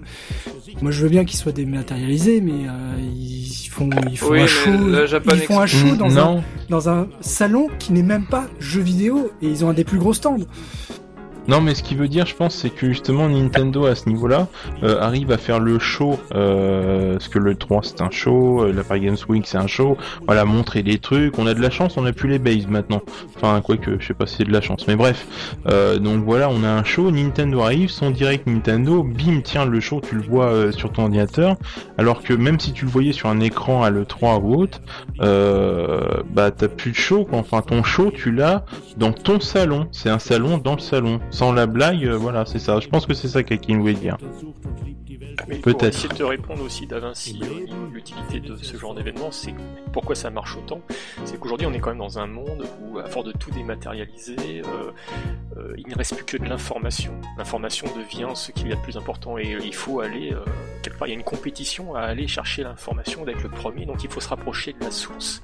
Moi, 0.80 0.90
je 0.90 1.02
veux 1.02 1.10
bien 1.10 1.24
qu'ils 1.24 1.38
soient 1.38 1.52
dématérialisés, 1.52 2.40
mais 2.40 2.66
euh, 2.66 2.96
ils 3.00 3.68
font, 3.70 3.90
ils 4.10 4.18
font 4.18 4.32
un 4.32 4.46
show, 4.46 4.70
ils 4.70 5.40
font 5.42 5.60
un 5.60 5.66
show 5.66 5.94
dans 5.96 6.18
un 6.18 6.42
dans 6.70 6.88
un 6.88 7.08
salon 7.20 7.68
qui 7.78 7.92
n'est 7.92 8.02
même 8.02 8.24
pas 8.26 8.46
jeu 8.58 8.80
vidéo 8.80 9.30
et 9.42 9.46
ils 9.46 9.64
ont 9.64 9.68
un 9.68 9.74
des 9.74 9.84
plus 9.84 9.98
gros 9.98 10.14
stands. 10.14 10.46
Non, 11.46 11.60
mais 11.60 11.74
ce 11.74 11.82
qui 11.82 11.94
veut 11.94 12.08
dire, 12.08 12.24
je 12.24 12.34
pense, 12.34 12.54
c'est 12.54 12.70
que 12.70 12.86
justement 12.86 13.28
Nintendo 13.28 13.84
à 13.84 13.94
ce 13.94 14.08
niveau-là 14.08 14.48
euh, 14.82 14.98
arrive 15.00 15.30
à 15.30 15.36
faire 15.36 15.60
le 15.60 15.78
show, 15.78 16.18
euh, 16.34 17.12
parce 17.12 17.28
que 17.28 17.38
le 17.38 17.54
3 17.54 17.82
c'est 17.82 18.00
un 18.00 18.10
show, 18.10 18.62
euh, 18.62 18.72
la 18.72 18.82
Paris 18.82 19.02
Games 19.02 19.16
Week 19.28 19.46
c'est 19.46 19.58
un 19.58 19.66
show, 19.66 19.98
voilà, 20.26 20.46
montrer 20.46 20.82
des 20.82 20.98
trucs. 20.98 21.38
On 21.38 21.46
a 21.46 21.52
de 21.52 21.60
la 21.60 21.68
chance, 21.68 21.98
on 21.98 22.06
a 22.06 22.12
plus 22.12 22.30
les 22.30 22.38
bases 22.38 22.66
maintenant. 22.66 23.02
Enfin, 23.36 23.60
quoi 23.60 23.76
que, 23.76 24.00
je 24.00 24.06
sais 24.06 24.14
pas 24.14 24.26
si 24.26 24.36
c'est 24.36 24.44
de 24.44 24.52
la 24.52 24.62
chance, 24.62 24.86
mais 24.88 24.96
bref. 24.96 25.26
Euh, 25.68 25.98
donc 25.98 26.24
voilà, 26.24 26.48
on 26.48 26.64
a 26.64 26.68
un 26.68 26.84
show, 26.84 27.10
Nintendo 27.10 27.60
arrive, 27.60 27.90
son 27.90 28.10
direct 28.10 28.46
Nintendo, 28.46 29.02
bim, 29.02 29.40
tiens, 29.44 29.66
le 29.66 29.80
show, 29.80 30.00
tu 30.00 30.14
le 30.14 30.22
vois 30.22 30.72
sur 30.72 30.92
ton 30.92 31.02
ordinateur, 31.02 31.56
alors 31.98 32.22
que 32.22 32.32
même 32.32 32.58
si 32.58 32.72
tu 32.72 32.86
le 32.86 32.90
voyais 32.90 33.12
sur 33.12 33.28
un 33.28 33.40
écran 33.40 33.82
à 33.82 33.90
l'E3 33.90 34.40
ou 34.40 34.54
autre, 34.54 34.80
bah 35.18 36.50
t'as 36.50 36.68
plus 36.68 36.92
de 36.92 36.96
show, 36.96 37.24
quoi. 37.24 37.38
Enfin, 37.40 37.60
ton 37.60 37.82
show, 37.82 38.10
tu 38.10 38.32
l'as 38.32 38.64
dans 38.96 39.12
ton 39.12 39.40
salon. 39.40 39.88
C'est 39.92 40.08
un 40.08 40.18
salon 40.18 40.58
dans 40.58 40.74
le 40.74 40.80
salon. 40.80 41.20
Sans 41.34 41.52
la 41.52 41.66
blague, 41.66 42.04
euh, 42.04 42.16
voilà, 42.16 42.44
c'est 42.46 42.60
ça. 42.60 42.78
Je 42.78 42.86
pense 42.86 43.06
que 43.06 43.12
c'est 43.12 43.26
ça 43.26 43.42
qu'Akin 43.42 43.80
voulait 43.80 43.94
dire. 43.94 44.16
Mais 45.48 45.56
pour 45.56 45.76
Peut-être. 45.76 45.94
essayer 45.94 46.08
de 46.08 46.14
te 46.14 46.22
répondre 46.22 46.62
aussi, 46.62 46.86
Davinci, 46.86 47.40
euh, 47.42 47.66
l'utilité 47.92 48.40
de 48.40 48.56
ce 48.56 48.76
genre 48.76 48.94
d'événement, 48.94 49.30
c'est 49.30 49.54
pourquoi 49.94 50.16
ça 50.16 50.28
marche 50.28 50.56
autant. 50.56 50.80
C'est 51.24 51.38
qu'aujourd'hui, 51.38 51.66
on 51.66 51.72
est 51.72 51.78
quand 51.78 51.90
même 51.90 51.98
dans 51.98 52.18
un 52.18 52.26
monde 52.26 52.66
où, 52.82 52.98
à 52.98 53.06
force 53.06 53.26
de 53.26 53.32
tout 53.32 53.52
dématérialiser, 53.52 54.62
euh, 54.64 54.90
euh, 55.56 55.74
il 55.78 55.88
ne 55.88 55.94
reste 55.94 56.16
plus 56.16 56.24
que 56.24 56.36
de 56.36 56.48
l'information. 56.48 57.12
L'information 57.38 57.86
devient 57.96 58.32
ce 58.34 58.50
qu'il 58.50 58.68
y 58.68 58.72
a 58.72 58.76
de 58.76 58.80
plus 58.80 58.96
important 58.96 59.38
et 59.38 59.56
il 59.62 59.74
faut 59.74 60.00
aller, 60.00 60.32
euh, 60.32 60.44
quelque 60.82 60.98
part, 60.98 61.06
il 61.06 61.12
y 61.12 61.14
a 61.14 61.16
une 61.16 61.24
compétition 61.24 61.94
à 61.94 62.00
aller 62.00 62.26
chercher 62.26 62.64
l'information, 62.64 63.24
d'être 63.24 63.42
le 63.42 63.50
premier, 63.50 63.86
donc 63.86 64.02
il 64.02 64.10
faut 64.10 64.20
se 64.20 64.28
rapprocher 64.28 64.72
de 64.72 64.80
la 64.80 64.90
source 64.90 65.42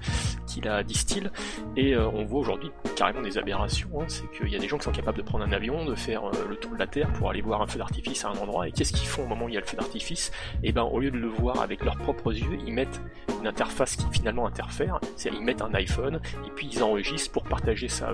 qui 0.49 0.61
la 0.61 0.83
distille. 0.83 1.31
Et 1.77 1.97
on 1.97 2.25
voit 2.25 2.41
aujourd'hui 2.41 2.71
carrément 2.97 3.23
des 3.23 3.39
aberrations, 3.39 3.89
hein. 4.01 4.05
c'est 4.09 4.29
qu'il 4.33 4.49
y 4.49 4.57
a 4.57 4.59
des 4.59 4.67
gens 4.67 4.79
qui 4.79 4.85
sont 4.85 4.91
capables 4.91 5.19
de 5.19 5.23
prendre 5.23 5.45
un 5.45 5.53
avion, 5.53 5.85
de 5.85 5.95
faire 5.95 6.23
le 6.49 6.57
tour 6.57 6.73
de 6.73 6.79
la 6.79 6.89
Terre 6.89 7.13
pour 7.13 7.31
aller 7.31 7.41
voir 7.41 7.63
un 7.63 7.67
feu 7.69 7.79
d'artifice 7.79 8.25
à 8.25 8.31
un 8.31 8.37
endroit, 8.37 8.67
et 8.67 8.73
qu'est-ce 8.73 8.93
qu'ils 8.93 9.07
font 9.07 9.23
au 9.23 9.27
moment 9.27 9.45
où 9.45 9.49
il 9.49 9.55
y 9.55 9.59
a 9.59 9.60
le 9.61 9.67
feu 9.67 9.77
d'artifice 9.77 10.31
Et 10.63 10.73
ben 10.73 10.83
au 10.83 11.01
lieu 11.01 11.11
de 11.11 11.19
le 11.19 11.29
voir 11.29 11.61
avec 11.61 11.85
leurs 11.85 11.97
propres 11.97 12.33
yeux, 12.33 12.59
ils 12.67 12.73
mettent 12.73 13.01
une 13.41 13.47
interface 13.47 13.97
qui 13.97 14.05
finalement 14.13 14.47
interfère, 14.47 15.01
c'est 15.17 15.31
ils 15.31 15.41
mettent 15.43 15.63
un 15.63 15.73
iPhone, 15.75 16.21
et 16.47 16.51
puis 16.55 16.69
ils 16.73 16.83
enregistrent 16.83 17.33
pour 17.33 17.45
partager 17.45 17.89
ça. 17.89 18.13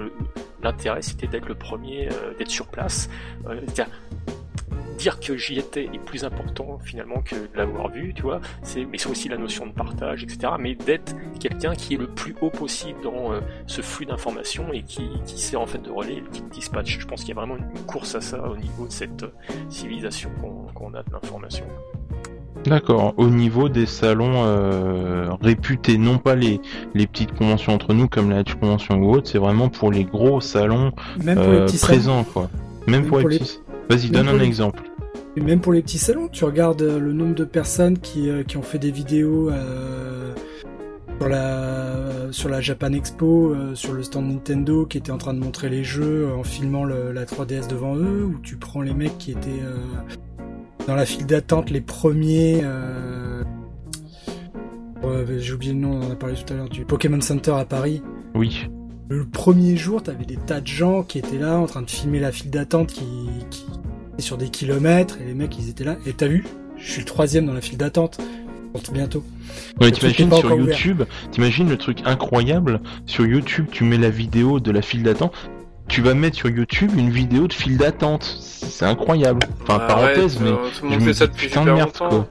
L'intérêt 0.62 1.02
c'était 1.02 1.26
d'être 1.26 1.48
le 1.48 1.54
premier, 1.54 2.08
euh, 2.12 2.34
d'être 2.34 2.50
sur 2.50 2.66
place, 2.68 3.08
euh, 3.46 3.60
c'est-à-dire, 3.66 3.94
dire 4.96 5.20
que 5.20 5.36
j'y 5.36 5.58
étais 5.58 5.84
est 5.92 6.04
plus 6.04 6.24
important 6.24 6.78
finalement 6.82 7.20
que 7.22 7.34
de 7.34 7.48
l'avoir 7.56 7.88
vu, 7.90 8.12
tu 8.14 8.22
vois. 8.22 8.40
C'est, 8.62 8.84
mais 8.84 8.98
c'est 8.98 9.08
aussi 9.08 9.28
la 9.28 9.36
notion 9.36 9.66
de 9.66 9.72
partage, 9.72 10.22
etc. 10.24 10.52
Mais 10.58 10.74
d'être 10.74 11.14
quelqu'un 11.40 11.74
qui 11.74 11.94
est 11.94 11.98
le 11.98 12.06
plus 12.06 12.34
haut 12.40 12.50
possible 12.50 12.98
dans 13.02 13.32
euh, 13.32 13.40
ce 13.66 13.82
flux 13.82 14.06
d'informations 14.06 14.72
et 14.72 14.82
qui, 14.82 15.08
qui 15.26 15.40
sert 15.40 15.60
en 15.60 15.66
fait 15.66 15.82
de 15.82 15.90
relais, 15.90 16.22
qui 16.32 16.42
dispatche. 16.42 16.98
Je 17.00 17.06
pense 17.06 17.20
qu'il 17.20 17.30
y 17.30 17.32
a 17.32 17.40
vraiment 17.40 17.56
une 17.56 17.80
course 17.86 18.14
à 18.14 18.20
ça 18.20 18.42
au 18.48 18.56
niveau 18.56 18.86
de 18.86 18.92
cette 18.92 19.22
euh, 19.22 19.30
civilisation 19.68 20.30
qu'on, 20.40 20.72
qu'on 20.74 20.94
a 20.94 21.02
de 21.02 21.12
l'information. 21.12 21.64
D'accord. 22.64 23.14
Au 23.16 23.28
niveau 23.28 23.68
des 23.68 23.86
salons 23.86 24.44
euh, 24.44 25.28
réputés, 25.40 25.98
non 25.98 26.18
pas 26.18 26.34
les, 26.34 26.60
les 26.94 27.06
petites 27.06 27.32
conventions 27.36 27.72
entre 27.74 27.92
nous 27.94 28.08
comme 28.08 28.28
la 28.30 28.40
Edge 28.40 28.54
Convention 28.54 28.96
ou 28.96 29.12
autre, 29.14 29.28
c'est 29.28 29.38
vraiment 29.38 29.68
pour 29.68 29.92
les 29.92 30.04
gros 30.04 30.40
salons 30.40 30.90
Même 31.22 31.36
pour 31.40 31.52
les 31.52 31.60
petits 31.66 31.78
salons. 31.78 31.92
présents, 31.92 32.24
quoi. 32.24 32.50
Même, 32.88 33.02
Même 33.02 33.08
pour, 33.08 33.20
pour 33.20 33.28
les 33.28 33.34
les- 33.38 33.44
petits. 33.44 33.60
Vas-y, 33.88 34.10
donne 34.10 34.28
un 34.28 34.36
les- 34.38 34.44
exemple. 34.44 34.82
Et 35.36 35.40
même 35.40 35.60
pour 35.60 35.72
les 35.72 35.82
petits 35.82 35.98
salons, 35.98 36.28
tu 36.28 36.44
regardes 36.44 36.80
euh, 36.82 36.98
le 36.98 37.12
nombre 37.12 37.34
de 37.34 37.44
personnes 37.44 37.98
qui, 37.98 38.30
euh, 38.30 38.42
qui 38.42 38.56
ont 38.56 38.62
fait 38.62 38.78
des 38.78 38.90
vidéos 38.90 39.50
euh, 39.50 40.32
sur 41.18 41.28
la 41.28 42.32
sur 42.32 42.48
la 42.48 42.60
Japan 42.60 42.92
Expo, 42.92 43.50
euh, 43.54 43.74
sur 43.74 43.92
le 43.92 44.02
stand 44.02 44.26
Nintendo, 44.28 44.86
qui 44.86 44.98
étaient 44.98 45.12
en 45.12 45.18
train 45.18 45.34
de 45.34 45.38
montrer 45.38 45.68
les 45.68 45.84
jeux 45.84 46.28
en 46.36 46.42
filmant 46.42 46.84
le- 46.84 47.12
la 47.12 47.24
3DS 47.26 47.68
devant 47.68 47.96
eux, 47.96 48.24
ou 48.24 48.38
tu 48.42 48.56
prends 48.56 48.80
les 48.80 48.94
mecs 48.94 49.16
qui 49.18 49.30
étaient 49.32 49.60
euh, 49.62 49.76
dans 50.86 50.94
la 50.96 51.04
file 51.06 51.26
d'attente, 51.26 51.70
les 51.70 51.80
premiers. 51.82 52.62
J'ai 55.38 55.52
oublié 55.52 55.72
le 55.72 55.78
nom, 55.78 56.00
on 56.00 56.06
en 56.08 56.10
a 56.10 56.16
parlé 56.16 56.34
tout 56.34 56.52
à 56.52 56.56
l'heure, 56.56 56.68
du 56.68 56.84
Pokémon 56.84 57.20
Center 57.20 57.52
à 57.52 57.64
Paris. 57.64 58.02
Oui. 58.34 58.68
Le 59.08 59.24
premier 59.24 59.76
jour, 59.76 60.02
t'avais 60.02 60.24
des 60.24 60.36
tas 60.36 60.60
de 60.60 60.66
gens 60.66 61.02
qui 61.02 61.18
étaient 61.18 61.38
là 61.38 61.58
en 61.58 61.66
train 61.66 61.82
de 61.82 61.90
filmer 61.90 62.18
la 62.18 62.32
file 62.32 62.50
d'attente 62.50 62.88
qui, 62.92 63.04
qui 63.50 63.64
était 64.14 64.22
sur 64.22 64.36
des 64.36 64.48
kilomètres 64.48 65.18
et 65.20 65.24
les 65.26 65.34
mecs 65.34 65.56
ils 65.58 65.68
étaient 65.68 65.84
là. 65.84 65.96
Et 66.06 66.12
t'as 66.12 66.26
vu? 66.26 66.44
Je 66.76 66.90
suis 66.90 67.00
le 67.00 67.06
troisième 67.06 67.46
dans 67.46 67.52
la 67.54 67.60
file 67.60 67.78
d'attente. 67.78 68.18
Bientôt. 68.92 69.24
Ouais, 69.80 69.90
t'imagines 69.90 70.30
sur. 70.34 70.54
YouTube, 70.54 71.02
t'imagines 71.30 71.66
le 71.66 71.78
truc 71.78 72.00
incroyable, 72.04 72.80
sur 73.06 73.24
YouTube 73.24 73.68
tu 73.72 73.84
mets 73.84 73.96
la 73.96 74.10
vidéo 74.10 74.60
de 74.60 74.70
la 74.70 74.82
file 74.82 75.02
d'attente, 75.02 75.32
tu 75.88 76.02
vas 76.02 76.12
mettre 76.12 76.36
sur 76.36 76.50
YouTube 76.50 76.90
une 76.94 77.08
vidéo 77.08 77.46
de 77.46 77.54
file 77.54 77.78
d'attente, 77.78 78.24
c'est 78.38 78.84
incroyable. 78.84 79.40
Enfin, 79.62 79.78
parenthèse, 79.78 80.36
Arrête, 80.36 80.40
mais 80.42 80.50
tout 80.50 80.84
le 80.84 80.90
je 80.90 80.94
monde 80.94 81.00
me 81.00 81.06
fait 81.06 81.14
ça 81.14 81.26
depuis 81.26 81.46
putain 81.46 81.60
de 81.62 81.64
super 81.70 81.74
merde, 81.76 81.88
longtemps. 81.88 82.08
quoi. 82.10 82.28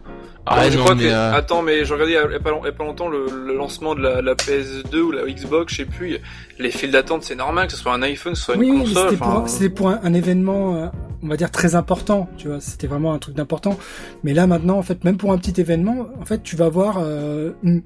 Ah, 0.47 0.69
je 0.69 0.77
non, 0.77 0.83
crois 0.83 0.95
mais, 0.95 1.03
que... 1.03 1.07
euh, 1.07 1.33
Attends, 1.33 1.61
mais 1.63 1.85
je 1.85 1.93
regardais 1.93 2.11
il 2.13 2.15
y 2.15 2.35
a- 2.35 2.39
pas, 2.39 2.51
long- 2.51 2.61
il 2.63 2.67
y 2.67 2.69
a 2.69 2.71
pas 2.71 2.83
longtemps 2.83 3.07
le, 3.09 3.25
le 3.47 3.55
lancement 3.55 3.95
de 3.95 4.01
la, 4.01 4.21
la 4.21 4.35
PS2 4.35 4.97
ou 4.99 5.11
la 5.11 5.23
Xbox, 5.23 5.73
je 5.73 5.77
sais 5.77 5.85
plus. 5.85 6.17
Les 6.59 6.69
files 6.71 6.91
d'attente, 6.91 7.23
c'est 7.23 7.35
normal 7.35 7.65
que 7.67 7.73
ce 7.73 7.79
soit 7.79 7.93
un 7.93 8.01
iPhone, 8.03 8.33
que 8.33 8.39
ce 8.39 8.45
soit 8.45 8.57
Oui, 8.57 8.67
une 8.67 8.73
oui, 8.75 8.79
console. 8.81 9.09
c'était 9.09 9.17
pour, 9.23 9.27
un- 9.33 9.47
c'était 9.47 9.69
pour 9.69 9.89
un, 9.89 9.99
un 10.03 10.13
événement, 10.13 10.75
euh, 10.75 10.87
on 11.23 11.27
va 11.27 11.35
dire 11.37 11.49
très 11.51 11.73
important. 11.75 12.29
Tu 12.37 12.47
vois, 12.47 12.59
c'était 12.61 12.85
vraiment 12.87 13.13
un 13.13 13.19
truc 13.19 13.35
d'important. 13.35 13.77
Mais 14.23 14.33
là 14.33 14.45
maintenant, 14.45 14.77
en 14.77 14.83
fait, 14.83 15.03
même 15.03 15.17
pour 15.17 15.31
un 15.31 15.37
petit 15.39 15.59
événement, 15.59 16.09
en 16.21 16.25
fait, 16.25 16.43
tu 16.43 16.55
vas 16.55 16.69
voir 16.69 16.97
euh, 16.99 17.51
une, 17.63 17.81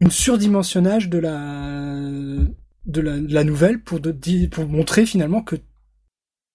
une 0.00 0.10
surdimensionnage 0.10 1.08
de 1.08 1.18
la 1.18 1.96
de 2.86 3.00
la, 3.00 3.18
de 3.18 3.32
la 3.34 3.44
nouvelle 3.44 3.80
pour 3.82 4.00
de, 4.00 4.12
di- 4.12 4.48
pour 4.48 4.66
montrer 4.66 5.04
finalement 5.06 5.42
que, 5.42 5.56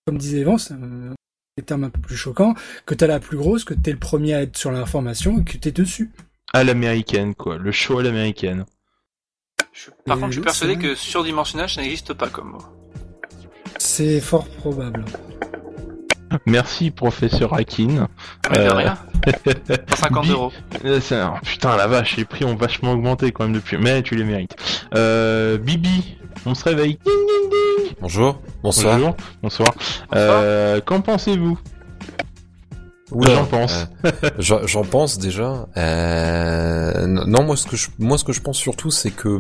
comme 0.08 0.18
disait 0.18 0.40
Evans, 0.40 0.58
euh, 0.72 1.14
des 1.58 1.64
termes 1.64 1.84
un 1.84 1.89
peu 1.89 2.01
plus 2.01 2.18
choquants, 2.18 2.56
que 2.88 2.95
t'as 2.95 3.06
la 3.08 3.20
plus 3.20 3.38
grosse, 3.38 3.64
que 3.64 3.76
t'es 3.76 3.91
le 3.91 3.99
premier 3.99 4.34
à 4.34 4.41
être 4.41 4.58
sur 4.58 4.72
l'information 4.72 5.39
et 5.39 5.43
que 5.43 5.58
t'es 5.58 5.72
dessus. 5.72 6.12
à 6.56 6.64
l'américaine, 6.64 7.34
quoi. 7.36 7.58
Le 7.58 7.72
show 7.72 7.97
à 7.99 8.04
l'américaine. 8.04 8.66
je- 9.72 9.89
Par 10.06 10.18
Et 10.18 10.20
contre, 10.20 10.32
je 10.32 10.38
suis 10.38 10.41
persuadé 10.43 10.78
que 10.78 10.93
surdimensionnage, 10.95 11.76
ça 11.76 11.82
n'existe 11.82 12.14
pas 12.14 12.28
comme 12.30 12.51
mot. 12.51 12.64
C'est 13.80 14.20
fort 14.20 14.47
probable. 14.47 15.04
Merci, 16.47 16.89
professeur 16.91 17.54
Akin. 17.54 18.08
Mais 18.51 18.58
de 18.58 18.64
Euh, 18.64 18.74
rien. 18.74 18.97
150 19.89 20.26
Bi- 20.26 20.32
euros. 20.32 20.51
Euh, 20.86 20.99
c'est 20.99 21.16
un- 21.16 21.39
Putain, 21.43 21.76
la 21.78 21.88
vache, 21.88 22.18
les 22.18 22.26
prix 22.26 22.45
ont 22.45 22.56
vachement 22.56 22.93
augmenté 22.93 23.32
quand 23.32 23.43
même 23.45 23.54
depuis. 23.54 23.78
Mais 23.78 24.01
tu 24.04 24.16
les 24.16 24.24
mérites. 24.24 24.56
Euh, 24.95 25.58
Bibi, 25.60 26.18
on 26.47 26.54
se 26.56 26.64
réveille. 26.64 26.97
Bonjour, 28.04 28.38
bonsoir. 28.64 28.97
Bonjour, 28.97 29.16
bonsoir. 29.41 29.74
Euh, 30.14 30.82
Qu'en 30.86 30.99
pensez-vous 30.99 31.58
J'en 33.22 33.45
pense. 33.45 33.86
euh, 34.04 34.12
j'en 34.39 34.68
j'en 34.68 34.84
pense 34.84 35.20
déjà. 35.20 35.68
Euh, 35.78 37.06
non, 37.08 37.43
moi 37.43 37.56
ce 37.56 37.66
que 37.66 37.78
je, 37.78 37.88
moi 37.99 38.18
ce 38.18 38.26
que 38.26 38.34
je 38.34 38.41
pense 38.41 38.58
surtout, 38.58 38.91
c'est 38.91 39.12
que 39.12 39.39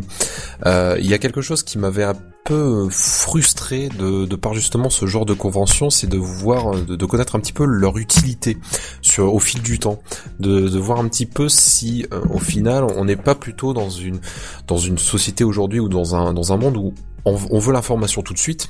euh, 0.65 0.95
il 0.97 1.07
y 1.07 1.13
a 1.13 1.17
quelque 1.17 1.41
chose 1.41 1.61
qui 1.63 1.77
m'avait 1.77 2.05
un 2.05 2.13
peu 2.45 2.87
frustré 2.89 3.89
de, 3.89 4.25
de 4.25 4.35
par 4.37 4.53
justement 4.53 4.89
ce 4.89 5.07
genre 5.07 5.25
de 5.25 5.33
convention, 5.33 5.89
c'est 5.89 6.07
de 6.07 6.17
voir, 6.17 6.71
de, 6.71 6.95
de 6.95 7.05
connaître 7.05 7.35
un 7.35 7.39
petit 7.41 7.53
peu 7.53 7.65
leur 7.65 7.97
utilité 7.97 8.57
sur 9.01 9.33
au 9.33 9.39
fil 9.39 9.61
du 9.61 9.77
temps, 9.77 9.99
de, 10.39 10.69
de 10.69 10.79
voir 10.79 10.99
un 10.99 11.07
petit 11.09 11.25
peu 11.25 11.49
si 11.49 12.05
euh, 12.13 12.21
au 12.33 12.39
final 12.39 12.85
on 12.95 13.03
n'est 13.03 13.17
pas 13.17 13.35
plutôt 13.35 13.73
dans 13.73 13.89
une 13.89 14.19
dans 14.67 14.77
une 14.77 14.97
société 14.99 15.43
aujourd'hui 15.43 15.81
ou 15.81 15.89
dans 15.89 16.15
un 16.15 16.33
dans 16.33 16.53
un 16.53 16.57
monde 16.57 16.77
où 16.77 16.93
on, 17.25 17.37
on 17.51 17.59
veut 17.59 17.73
l'information 17.73 18.21
tout 18.21 18.33
de 18.33 18.39
suite. 18.39 18.69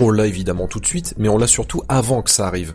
On 0.00 0.10
l'a 0.12 0.26
évidemment 0.26 0.68
tout 0.68 0.78
de 0.78 0.86
suite, 0.86 1.14
mais 1.18 1.28
on 1.28 1.38
l'a 1.38 1.48
surtout 1.48 1.82
avant 1.88 2.22
que 2.22 2.30
ça 2.30 2.46
arrive. 2.46 2.74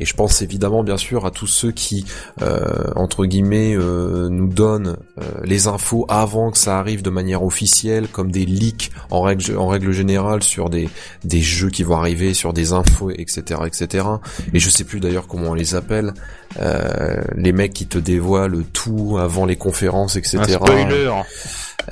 Et 0.00 0.04
je 0.04 0.14
pense 0.14 0.42
évidemment 0.42 0.82
bien 0.82 0.96
sûr 0.96 1.24
à 1.24 1.30
tous 1.30 1.46
ceux 1.46 1.70
qui, 1.70 2.04
euh, 2.42 2.90
entre 2.96 3.26
guillemets, 3.26 3.76
euh, 3.76 4.28
nous 4.28 4.48
donnent 4.48 4.96
euh, 5.18 5.22
les 5.44 5.68
infos 5.68 6.04
avant 6.08 6.50
que 6.50 6.58
ça 6.58 6.76
arrive 6.80 7.02
de 7.02 7.10
manière 7.10 7.44
officielle, 7.44 8.08
comme 8.08 8.32
des 8.32 8.44
leaks 8.44 8.90
en 9.10 9.22
règle, 9.22 9.56
en 9.56 9.68
règle 9.68 9.92
générale 9.92 10.42
sur 10.42 10.68
des, 10.68 10.88
des 11.22 11.40
jeux 11.40 11.70
qui 11.70 11.84
vont 11.84 11.94
arriver, 11.96 12.34
sur 12.34 12.52
des 12.52 12.72
infos, 12.72 13.10
etc., 13.10 13.60
etc. 13.66 14.06
Et 14.52 14.58
je 14.58 14.68
sais 14.68 14.82
plus 14.82 14.98
d'ailleurs 14.98 15.28
comment 15.28 15.50
on 15.50 15.54
les 15.54 15.76
appelle, 15.76 16.12
euh, 16.60 17.22
les 17.36 17.52
mecs 17.52 17.72
qui 17.72 17.86
te 17.86 17.98
dévoilent 17.98 18.64
tout 18.72 19.16
avant 19.20 19.46
les 19.46 19.54
conférences, 19.56 20.16
etc. 20.16 20.38
Un 20.40 20.48
spoiler. 20.48 21.08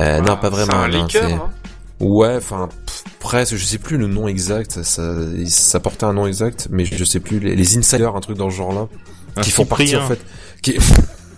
Euh, 0.00 0.18
non, 0.18 0.32
Ah, 0.32 0.36
pas 0.36 0.50
vraiment. 0.50 0.72
C'est 0.72 0.78
un 0.80 0.88
leaker, 0.88 1.24
hein. 1.34 1.50
Ouais, 2.02 2.34
enfin 2.36 2.68
presque, 3.20 3.54
je 3.54 3.64
sais 3.64 3.78
plus 3.78 3.96
le 3.96 4.08
nom 4.08 4.26
exact, 4.26 4.72
ça, 4.72 4.84
ça, 4.84 5.02
ça 5.46 5.80
portait 5.80 6.04
un 6.04 6.12
nom 6.12 6.26
exact, 6.26 6.66
mais 6.70 6.84
je 6.84 7.04
sais 7.04 7.20
plus 7.20 7.38
les, 7.38 7.54
les 7.54 7.78
insiders, 7.78 8.16
un 8.16 8.20
truc 8.20 8.36
dans 8.36 8.50
ce 8.50 8.56
genre-là, 8.56 8.88
qui 9.40 9.52
font 9.52 9.64
partie 9.64 9.96
en 9.96 10.08
fait, 10.08 10.18
qui 10.62 10.76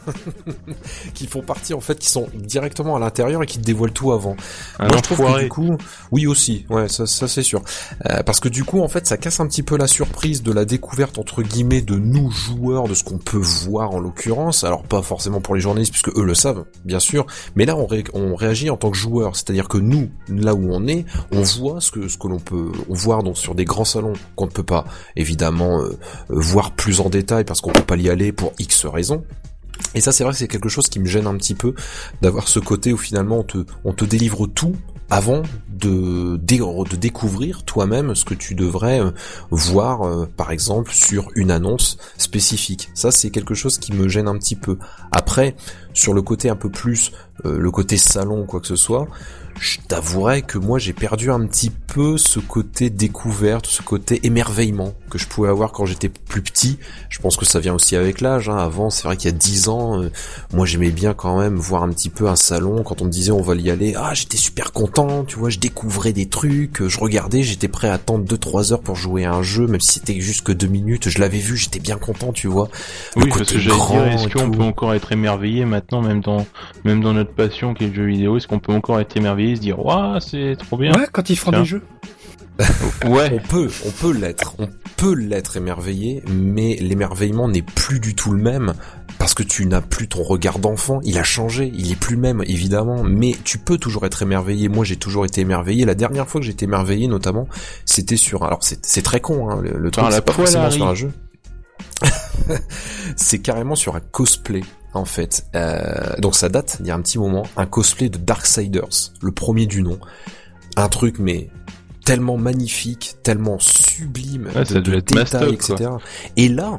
qui 1.15 1.27
font 1.27 1.43
partie 1.43 1.75
en 1.75 1.81
fait, 1.81 1.99
qui 1.99 2.09
sont 2.09 2.29
directement 2.35 2.97
à 2.97 2.99
l'intérieur 2.99 3.43
et 3.43 3.47
qui 3.47 3.59
te 3.59 3.65
dévoilent 3.65 3.93
tout 3.93 4.13
avant. 4.13 4.37
Un 4.79 4.87
Moi, 4.89 4.97
je 4.99 5.03
trouve 5.03 5.19
que 5.19 5.41
du 5.43 5.49
coup, 5.49 5.77
oui 6.13 6.27
aussi, 6.27 6.67
ouais, 6.71 6.89
ça, 6.89 7.07
ça 7.07 7.29
c'est 7.29 7.43
sûr, 7.43 7.63
Euh, 8.11 8.23
parce 8.23 8.41
que 8.41 8.49
du 8.49 8.65
coup, 8.65 8.81
en 8.81 8.89
fait, 8.89 9.07
ça 9.07 9.17
casse 9.17 9.41
un 9.41 9.47
petit 9.47 9.63
peu 9.63 9.77
la 9.77 9.87
surprise 9.87 10.43
de 10.43 10.53
la 10.53 10.65
découverte 10.65 11.19
entre 11.19 11.43
guillemets 11.43 11.83
de 11.83 11.97
nous 11.97 12.31
joueurs, 12.31 12.89
de 12.89 12.95
ce 12.95 13.05
qu'on 13.05 13.19
peut 13.19 13.39
voir 13.39 13.93
en 13.93 13.99
l'occurrence. 14.01 14.65
Alors 14.65 14.83
pas 14.83 15.03
forcément 15.03 15.41
pour 15.41 15.55
les 15.55 15.61
journalistes 15.61 15.93
puisque 15.93 16.17
eux 16.17 16.25
le 16.25 16.35
savent, 16.35 16.65
bien 16.85 17.01
sûr, 17.01 17.27
mais 17.55 17.65
là 17.65 17.77
on, 17.77 17.87
ré- 17.87 18.05
on 18.15 18.35
réagit 18.35 18.71
en 18.71 18.77
tant 18.77 18.91
que 18.91 18.97
joueur, 18.97 19.37
c'est-à-dire 19.37 19.69
que 19.69 19.79
nous, 19.79 20.11
là 20.29 20.55
où 20.55 20.69
on 20.73 20.87
est, 20.87 21.05
on 21.33 21.43
voit 21.43 21.81
ce 21.81 21.91
que 21.91 22.09
ce 22.09 22.19
que 22.19 22.29
l'on 22.29 22.39
peut 22.41 22.71
voir 22.89 23.23
donc 23.23 23.37
sur 23.39 23.55
des 23.55 23.65
grands 23.65 23.85
salons 23.85 24.15
qu'on 24.37 24.47
ne 24.47 24.51
peut 24.51 24.63
pas 24.63 24.85
évidemment 25.17 25.81
euh, 25.81 25.89
euh, 25.89 25.95
voir 26.29 26.73
plus 26.73 27.01
en 27.01 27.09
détail 27.09 27.45
parce 27.45 27.61
qu'on 27.61 27.73
peut 27.73 27.83
pas 27.83 27.97
y 27.97 28.09
aller 28.11 28.33
pour 28.33 28.53
X 28.59 28.87
raisons. 28.87 29.25
Et 29.95 30.01
ça, 30.01 30.12
c'est 30.12 30.25
vrai 30.25 30.33
que 30.33 30.39
c'est 30.39 30.49
quelque 30.49 30.68
chose 30.68 30.89
qui 30.89 31.01
me 31.01 31.07
gêne 31.07 31.27
un 31.27 31.37
petit 31.37 31.55
peu 31.55 31.75
d'avoir 32.22 32.49
ce 32.49 32.59
côté 32.59 32.93
où 32.93 32.97
finalement 32.97 33.45
on 33.85 33.93
te, 33.93 34.05
délivre 34.05 34.47
tout 34.47 34.75
avant 35.11 35.43
de, 35.68 36.37
de 36.37 36.97
découvrir 36.97 37.64
toi-même 37.64 38.14
ce 38.14 38.25
que 38.25 38.35
tu 38.35 38.55
devrais 38.55 39.01
euh, 39.01 39.11
voir, 39.51 40.03
euh, 40.03 40.27
par 40.37 40.51
exemple, 40.51 40.93
sur 40.93 41.29
une 41.35 41.51
annonce 41.51 41.99
spécifique. 42.16 42.91
Ça, 42.95 43.11
c'est 43.11 43.31
quelque 43.31 43.55
chose 43.55 43.79
qui 43.79 43.93
me 43.93 44.09
gêne 44.09 44.29
un 44.29 44.37
petit 44.39 44.57
peu. 44.57 44.79
Après, 45.12 45.55
sur 45.93 46.14
le 46.14 46.22
côté 46.22 46.49
un 46.49 46.57
peu 46.57 46.70
plus, 46.70 47.12
euh, 47.45 47.59
le 47.59 47.70
côté 47.70 47.97
salon 47.97 48.43
ou 48.43 48.45
quoi 48.45 48.61
que 48.61 48.66
ce 48.66 48.77
soit, 48.77 49.07
je 49.61 49.79
t'avouerai 49.87 50.43
que 50.43 50.59
moi 50.59 50.79
j'ai 50.79 50.93
perdu 50.93 51.31
un 51.31 51.47
petit 51.47 51.71
peu 51.71 52.19
ce 52.19 52.41
côté 52.41 52.91
découverte, 52.91 53.67
ce 53.67 53.83
côté 53.83 54.21
émerveillement 54.25 54.95
que 55.11 55.19
je 55.19 55.27
pouvais 55.27 55.49
avoir 55.49 55.73
quand 55.73 55.87
j'étais 55.87 56.09
plus 56.09 56.43
petit. 56.43 56.79
Je 57.09 57.21
pense 57.21 57.37
que 57.37 57.45
ça 57.45 57.61
vient 57.61 57.75
aussi 57.75 57.95
avec 57.95 58.21
l'âge. 58.21 58.49
Hein. 58.49 58.57
Avant, 58.57 58.91
c'est 58.91 59.05
vrai 59.05 59.17
qu'il 59.17 59.31
y 59.31 59.35
a 59.35 59.37
10 59.37 59.69
ans, 59.69 60.03
euh, 60.03 60.11
moi 60.53 60.67
j'aimais 60.67 60.91
bien 60.91 61.15
quand 61.15 61.39
même 61.39 61.55
voir 61.55 61.85
un 61.85 61.91
petit 61.91 62.11
peu 62.11 62.29
un 62.29 62.37
salon. 62.37 62.83
Quand 62.83 63.01
on 63.01 63.05
me 63.05 63.11
disait 63.11 63.31
on 63.31 63.43
va 63.43 63.55
y 63.55 63.71
aller, 63.71 63.95
ah 63.97 64.13
j'étais 64.13 64.37
super 64.37 64.73
content, 64.73 65.25
tu 65.25 65.39
vois, 65.39 65.51
je 65.51 65.59
découvrais 65.59 66.13
des 66.13 66.27
trucs, 66.27 66.87
je 66.87 66.99
regardais, 66.99 67.43
j'étais 67.43 67.69
prêt 67.69 67.89
à 67.89 67.95
attendre 67.95 68.25
2-3 68.25 68.73
heures 68.73 68.81
pour 68.81 68.97
jouer 68.97 69.25
à 69.25 69.33
un 69.33 69.43
jeu, 69.43 69.67
même 69.67 69.81
si 69.81 70.01
c'était 70.01 70.19
juste 70.21 70.43
que 70.43 70.53
2 70.53 70.67
minutes, 70.67 71.09
je 71.09 71.21
l'avais 71.21 71.39
vu, 71.39 71.57
j'étais 71.57 71.81
bien 71.81 71.97
content, 71.97 72.33
tu 72.33 72.49
vois. 72.49 72.69
Le 73.17 73.23
Oui, 73.23 73.29
parce 73.31 73.53
que 73.53 73.59
j'allais 73.59 73.77
grand 73.77 74.03
dire, 74.03 74.13
est-ce 74.15 74.29
qu'on 74.29 74.51
peut 74.51 74.63
encore 74.63 74.95
être 74.95 75.13
émerveillé 75.13 75.65
maintenant, 75.65 76.03
même 76.03 76.21
dans, 76.21 76.45
même 76.85 77.01
dans 77.01 77.13
notre 77.13 77.33
passion 77.33 77.75
qui 77.75 77.85
est 77.85 77.89
le 77.89 77.95
jeu 77.95 78.07
vidéo, 78.07 78.37
est-ce 78.37 78.49
qu'on 78.49 78.59
peut 78.59 78.73
encore 78.73 78.99
être 78.99 79.17
émerveillé 79.17 79.44
se 79.55 79.61
dire, 79.61 79.85
waouh, 79.85 80.21
c'est 80.21 80.57
trop 80.59 80.77
bien? 80.77 80.93
Ouais, 80.93 81.07
quand 81.13 81.31
ils 81.31 81.37
feront 81.37 81.53
des 81.53 81.65
jeux. 81.65 81.83
Ouais. 83.05 83.33
On 83.33 83.49
peut, 83.49 83.69
on 83.85 83.91
peut 83.91 84.13
l'être, 84.13 84.55
on 84.61 84.69
peut 84.97 85.15
l'être 85.15 85.57
émerveillé, 85.57 86.23
mais 86.29 86.77
l'émerveillement 86.77 87.49
n'est 87.49 87.63
plus 87.63 87.99
du 87.99 88.15
tout 88.15 88.31
le 88.33 88.41
même 88.41 88.75
parce 89.19 89.35
que 89.35 89.43
tu 89.43 89.67
n'as 89.67 89.81
plus 89.81 90.09
ton 90.09 90.23
regard 90.23 90.59
d'enfant. 90.59 91.01
Il 91.03 91.19
a 91.19 91.25
changé, 91.25 91.73
il 91.75 91.91
est 91.91 91.97
plus 91.97 92.15
le 92.15 92.21
même 92.21 92.43
évidemment, 92.47 93.03
mais 93.03 93.35
tu 93.43 93.59
peux 93.59 93.77
toujours 93.77 94.07
être 94.07 94.23
émerveillé. 94.23 94.69
Moi, 94.69 94.85
j'ai 94.85 94.97
toujours 94.97 95.25
été 95.25 95.41
émerveillé. 95.41 95.85
La 95.85 95.95
dernière 95.95 96.29
fois 96.29 96.41
que 96.41 96.47
j'étais 96.47 96.67
émerveillé, 96.67 97.09
notamment, 97.09 97.49
c'était 97.85 98.17
sur. 98.17 98.45
Alors, 98.45 98.61
c'est 98.63 99.03
très 99.03 99.21
con, 99.21 99.51
hein, 99.51 99.61
le, 99.61 99.77
le 99.77 99.91
truc, 99.91 100.07
c'est 100.11 100.25
pas 100.25 100.33
forcément 100.33 100.71
sur 100.71 100.87
un 100.87 100.95
jeu. 100.95 101.13
c'est 103.17 103.41
carrément 103.41 103.75
sur 103.75 103.97
un 103.97 104.01
cosplay. 104.01 104.63
En 104.95 105.05
fait, 105.05 105.45
Euh, 105.55 106.15
donc 106.19 106.35
ça 106.37 106.49
date 106.49 106.77
il 106.81 106.87
y 106.87 106.91
a 106.91 106.95
un 106.95 107.03
petit 107.03 107.19
moment, 107.19 107.45
un 107.57 107.67
cosplay 107.67 108.09
de 108.09 108.19
Darksiders, 108.19 109.13
le 109.21 109.33
premier 109.33 109.67
du 109.67 109.83
nom, 109.83 109.99
un 110.77 110.89
truc 110.89 111.19
mais 111.19 111.51
tellement 112.05 112.37
magnifique, 112.37 113.17
tellement 113.23 113.59
sublime, 113.59 114.49
Ouais, 114.55 114.65
de, 114.65 114.79
de 114.81 115.01
détails, 115.01 115.57
quoi. 115.59 115.75
etc. 115.77 115.91
Et 116.37 116.49
là, 116.49 116.77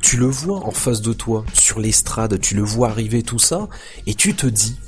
tu 0.00 0.16
le 0.16 0.26
vois 0.26 0.64
en 0.64 0.70
face 0.70 1.02
de 1.02 1.12
toi, 1.12 1.44
sur 1.52 1.78
l'estrade, 1.80 2.38
tu 2.40 2.54
le 2.54 2.62
vois 2.62 2.88
arriver 2.88 3.22
tout 3.22 3.40
ça, 3.40 3.68
et 4.06 4.14
tu 4.14 4.34
te 4.34 4.46
dis, 4.46 4.78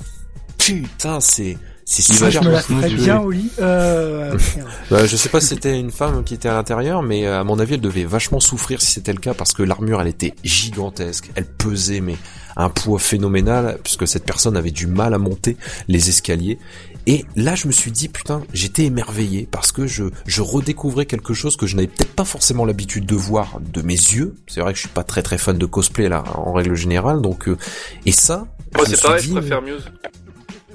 putain, 0.57 1.19
c'est 1.19 1.57
c'est 1.91 2.13
Il 2.13 2.19
va 2.19 2.31
Ça, 2.31 2.31
super. 2.31 2.43
je 2.43 2.47
me 2.47 2.53
la 2.53 2.61
smooth 2.61 2.77
ferais 2.79 2.89
jouer. 2.89 2.99
bien 3.03 3.19
au 3.19 3.31
lit. 3.31 3.51
Euh. 3.59 4.37
Bah, 4.89 5.05
je 5.05 5.15
sais 5.15 5.29
pas 5.29 5.39
si 5.41 5.47
c'était 5.47 5.79
une 5.79 5.91
femme 5.91 6.23
qui 6.23 6.33
était 6.33 6.49
à 6.49 6.53
l'intérieur, 6.53 7.01
mais 7.01 7.25
euh, 7.25 7.39
à 7.39 7.43
mon 7.43 7.59
avis, 7.59 7.73
elle 7.75 7.81
devait 7.81 8.03
vachement 8.03 8.39
souffrir 8.39 8.81
si 8.81 8.91
c'était 8.93 9.13
le 9.13 9.19
cas 9.19 9.33
parce 9.33 9.53
que 9.53 9.63
l'armure, 9.63 10.01
elle 10.01 10.07
était 10.07 10.33
gigantesque. 10.43 11.31
Elle 11.35 11.45
pesait, 11.45 12.01
mais 12.01 12.15
un 12.57 12.69
poids 12.69 12.99
phénoménal 12.99 13.77
puisque 13.83 14.07
cette 14.07 14.25
personne 14.25 14.57
avait 14.57 14.71
du 14.71 14.87
mal 14.87 15.13
à 15.13 15.17
monter 15.17 15.57
les 15.87 16.09
escaliers. 16.09 16.59
Et 17.07 17.25
là, 17.35 17.55
je 17.55 17.67
me 17.67 17.71
suis 17.71 17.91
dit, 17.91 18.09
putain, 18.09 18.43
j'étais 18.53 18.83
émerveillé 18.83 19.47
parce 19.49 19.71
que 19.71 19.87
je, 19.87 20.03
je 20.27 20.41
redécouvrais 20.41 21.05
quelque 21.05 21.33
chose 21.33 21.57
que 21.57 21.65
je 21.65 21.75
n'avais 21.75 21.87
peut-être 21.87 22.13
pas 22.13 22.25
forcément 22.25 22.63
l'habitude 22.65 23.05
de 23.05 23.15
voir 23.15 23.59
de 23.59 23.81
mes 23.81 23.93
yeux. 23.93 24.35
C'est 24.47 24.61
vrai 24.61 24.73
que 24.73 24.77
je 24.77 24.81
suis 24.81 24.89
pas 24.89 25.03
très 25.03 25.23
très 25.23 25.37
fan 25.37 25.57
de 25.57 25.65
cosplay 25.65 26.09
là, 26.09 26.23
en 26.35 26.53
règle 26.53 26.75
générale, 26.75 27.21
donc, 27.21 27.47
euh, 27.47 27.57
et 28.05 28.11
ça, 28.11 28.45
Moi, 28.75 28.85
c'est 28.85 29.01
pareil, 29.01 29.21
dit, 29.23 29.29
je 29.29 29.33
préfère 29.33 29.61
Muse. 29.61 29.91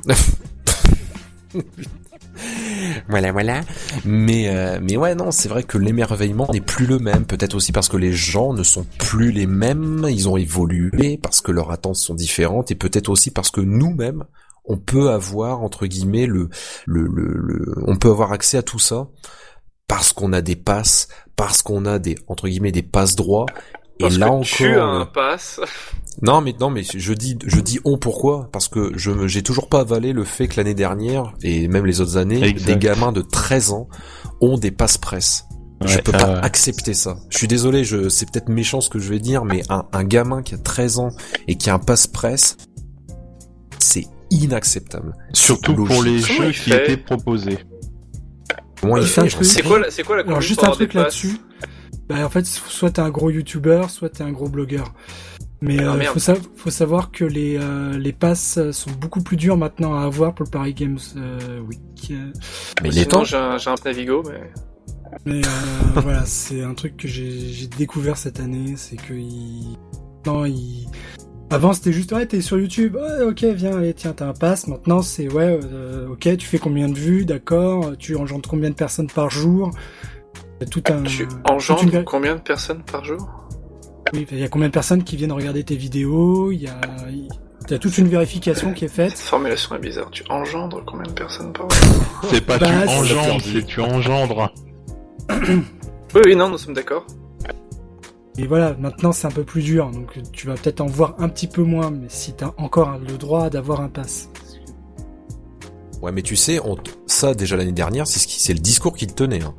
Voilà, 3.08 3.32
voilà. 3.32 3.62
Mais, 4.04 4.48
euh, 4.54 4.78
mais 4.82 4.96
ouais, 4.96 5.14
non, 5.14 5.30
c'est 5.30 5.48
vrai 5.48 5.62
que 5.62 5.78
l'émerveillement 5.78 6.48
n'est 6.52 6.60
plus 6.60 6.86
le 6.86 6.98
même. 6.98 7.24
Peut-être 7.24 7.54
aussi 7.54 7.72
parce 7.72 7.88
que 7.88 7.96
les 7.96 8.12
gens 8.12 8.52
ne 8.52 8.62
sont 8.62 8.86
plus 8.98 9.32
les 9.32 9.46
mêmes. 9.46 10.06
Ils 10.10 10.28
ont 10.28 10.36
évolué 10.36 11.18
parce 11.18 11.40
que 11.40 11.52
leurs 11.52 11.70
attentes 11.70 11.96
sont 11.96 12.14
différentes 12.14 12.70
et 12.70 12.74
peut-être 12.74 13.08
aussi 13.08 13.30
parce 13.30 13.50
que 13.50 13.60
nous-mêmes, 13.60 14.24
on 14.64 14.76
peut 14.76 15.10
avoir 15.10 15.62
entre 15.62 15.86
guillemets 15.86 16.26
le, 16.26 16.48
le, 16.86 17.02
le, 17.06 17.34
le- 17.38 17.74
on 17.86 17.96
peut 17.96 18.10
avoir 18.10 18.32
accès 18.32 18.58
à 18.58 18.62
tout 18.62 18.78
ça 18.78 19.08
parce 19.88 20.12
qu'on 20.12 20.32
a 20.32 20.42
des 20.42 20.56
passes, 20.56 21.08
parce 21.36 21.62
qu'on 21.62 21.86
a 21.86 21.98
des 21.98 22.16
entre 22.26 22.48
guillemets 22.48 22.72
des 22.72 22.82
passes 22.82 23.16
droits. 23.16 23.46
Et 24.00 24.08
là 24.10 24.26
que 24.26 24.30
encore, 24.32 24.44
tu 24.44 24.74
as 24.74 24.84
un 24.84 25.06
pass. 25.06 25.60
non 26.22 26.40
mais 26.40 26.54
non 26.60 26.70
mais 26.70 26.82
je 26.82 27.12
dis 27.14 27.38
je 27.46 27.60
dis 27.60 27.78
on 27.84 27.96
pourquoi? 27.98 28.48
Parce 28.52 28.68
que 28.68 28.92
je 28.96 29.10
me- 29.10 29.26
j'ai 29.28 29.42
toujours 29.42 29.68
pas 29.68 29.80
avalé 29.80 30.12
le 30.12 30.24
fait 30.24 30.48
que 30.48 30.56
l'année 30.58 30.74
dernière 30.74 31.32
et 31.42 31.66
même 31.68 31.86
les 31.86 32.00
autres 32.00 32.16
années 32.16 32.42
Exact. 32.42 32.66
des 32.66 32.76
gamins 32.78 33.12
de 33.12 33.22
13 33.22 33.70
ans 33.72 33.88
ont 34.40 34.58
des 34.58 34.70
passes 34.70 34.98
presse. 34.98 35.44
je 35.84 35.96
Ouais, 35.96 36.02
peux 36.02 36.12
ça, 36.12 36.18
pas 36.18 36.38
accepter 36.40 36.94
ça. 36.94 37.16
Je 37.30 37.36
suis 37.38 37.48
désolé, 37.48 37.84
je 37.84 38.08
c'est 38.08 38.30
peut-être 38.30 38.48
méchant 38.48 38.80
ce 38.80 38.88
que 38.90 38.98
je 38.98 39.08
vais 39.10 39.18
dire 39.18 39.44
mais 39.44 39.62
un, 39.70 39.84
un 39.92 40.04
gamin 40.04 40.42
qui 40.42 40.54
a 40.54 40.58
13 40.58 40.98
ans 40.98 41.10
et 41.48 41.56
qui 41.56 41.68
a 41.70 41.74
un 41.74 41.78
passe 41.78 42.06
presse 42.06 42.56
c'est 43.78 44.06
inacceptable. 44.30 45.14
Surtout 45.32 45.74
pour 45.74 46.02
les. 46.02 46.20
Comment 46.20 46.44
jeux 46.44 46.50
qui 46.52 46.72
étaient 46.72 46.96
proposés. 46.96 47.58
Comment 48.80 48.96
il 48.98 49.04
Euh, 49.04 49.06
fait 49.06 49.28
C'est 49.44 49.62
quoi, 49.62 49.78
la- 49.80 49.90
c'est 49.90 50.02
quoi 50.02 50.16
la 50.16 50.22
Alors 50.22 50.34
conduite 50.34 50.48
juste 50.48 50.64
un 50.64 50.70
truc 50.70 50.92
là-dessus. 50.94 51.38
Bah 52.08 52.24
en 52.24 52.28
fait, 52.30 52.46
soit 52.46 52.90
t'es 52.92 53.00
un 53.02 53.10
gros 53.10 53.30
youtubeur, 53.30 53.90
soit 53.90 54.08
t'es 54.10 54.22
un 54.22 54.30
gros 54.32 54.48
blogueur. 54.48 54.92
Mais 55.62 55.78
Ah, 55.80 55.94
euh, 55.94 56.02
faut, 56.02 56.18
sa- 56.18 56.34
faut 56.56 56.70
savoir 56.70 57.10
que 57.10 57.24
les 57.24 57.56
euh, 57.58 57.96
les 57.98 58.12
passes 58.12 58.58
sont 58.72 58.90
beaucoup 59.00 59.22
plus 59.22 59.36
durs 59.36 59.56
maintenant 59.56 59.94
à 59.98 60.02
avoir 60.04 60.34
pour 60.34 60.44
le 60.44 60.50
Paris 60.50 60.74
Games 60.74 60.98
euh, 61.16 61.60
Week. 61.60 62.12
Mais 62.82 62.90
il 62.90 62.98
est 62.98 63.02
Sinon, 63.02 63.08
temps. 63.08 63.24
j'ai 63.24 63.36
un, 63.36 63.58
j'ai 63.58 63.70
un 63.70 63.74
Navigo, 63.84 64.22
mais... 64.28 64.40
Mais 65.24 65.40
euh, 65.44 65.48
voilà, 66.02 66.24
c'est 66.26 66.62
un 66.62 66.74
truc 66.74 66.96
que 66.98 67.08
j'ai 67.08 67.66
découvert 67.78 68.16
cette 68.18 68.38
année, 68.38 68.74
c'est 68.76 68.96
que 68.96 69.14
il... 69.14 69.76
non, 70.26 70.44
il... 70.44 70.86
avant 71.50 71.72
c'était 71.72 71.92
juste 71.92 72.12
ouais 72.12 72.26
t'es 72.26 72.40
sur 72.42 72.58
YouTube, 72.58 72.96
ouais 72.96 73.22
ok 73.24 73.44
viens 73.44 73.76
allez 73.78 73.94
tiens 73.94 74.12
t'as 74.12 74.28
un 74.28 74.32
pass. 74.34 74.66
Maintenant 74.66 75.00
c'est 75.00 75.32
ouais 75.32 75.58
euh, 75.64 76.08
ok 76.08 76.36
tu 76.36 76.46
fais 76.46 76.58
combien 76.58 76.88
de 76.88 76.94
vues, 76.98 77.24
d'accord, 77.24 77.96
tu 77.98 78.14
engendres 78.16 78.48
combien 78.48 78.68
de 78.68 78.74
personnes 78.74 79.06
par 79.06 79.30
jour, 79.30 79.70
Il 80.60 80.64
y 80.64 80.66
a 80.66 80.70
tout 80.70 80.82
un. 80.90 81.02
Tu 81.02 81.28
engendres 81.44 81.82
une- 81.94 82.04
combien 82.04 82.34
de 82.36 82.40
personnes 82.40 82.82
par 82.82 83.04
jour? 83.04 83.18
Oui, 84.12 84.26
il 84.30 84.38
y 84.38 84.44
a 84.44 84.48
combien 84.48 84.68
de 84.68 84.72
personnes 84.72 85.02
qui 85.04 85.16
viennent 85.16 85.32
regarder 85.32 85.64
tes 85.64 85.76
vidéos, 85.76 86.50
il 86.52 86.62
y 86.62 86.68
a 86.68 86.80
il 87.10 87.70
y 87.72 87.74
a 87.74 87.78
toute 87.80 87.98
une 87.98 88.06
vérification 88.06 88.72
qui 88.72 88.84
est 88.84 88.88
Cette 88.88 89.10
faite. 89.10 89.18
formulation 89.18 89.74
est 89.74 89.80
bizarre. 89.80 90.08
Tu 90.12 90.22
engendres 90.30 90.82
combien 90.86 91.02
de 91.08 91.12
personnes 91.12 91.52
par 91.52 91.68
jour? 91.68 91.94
C'est 92.30 92.40
pas 92.46 92.58
Bah, 92.58 92.66
tu 92.68 92.88
engendres, 92.88 93.40
c'est 93.42 93.66
tu 93.66 93.80
engendres. 93.80 94.52
Oui, 96.14 96.22
oui, 96.24 96.36
non, 96.36 96.48
nous 96.48 96.56
sommes 96.58 96.74
d'accord. 96.74 97.04
Et 98.38 98.46
voilà, 98.46 98.74
maintenant 98.78 99.12
c'est 99.12 99.26
un 99.26 99.30
peu 99.32 99.42
plus 99.44 99.62
dur, 99.62 99.90
donc 99.90 100.18
tu 100.32 100.46
vas 100.46 100.54
peut-être 100.54 100.80
en 100.80 100.86
voir 100.86 101.14
un 101.18 101.28
petit 101.28 101.46
peu 101.48 101.62
moins, 101.62 101.90
mais 101.90 102.06
si 102.08 102.32
t'as 102.34 102.52
encore 102.58 102.98
le 102.98 103.18
droit 103.18 103.50
d'avoir 103.50 103.80
un 103.80 103.88
pass. 103.88 104.30
Ouais, 106.02 106.12
mais 106.12 106.22
tu 106.22 106.36
sais, 106.36 106.60
on 106.64 106.76
t- 106.76 106.90
ça 107.06 107.34
déjà 107.34 107.56
l'année 107.56 107.72
dernière, 107.72 108.06
c'est 108.06 108.18
ce 108.18 108.26
qui, 108.26 108.40
c'est 108.40 108.52
le 108.54 108.60
discours 108.60 108.94
qui 108.94 109.06
te 109.06 109.14
tenait. 109.14 109.42
hein. 109.42 109.54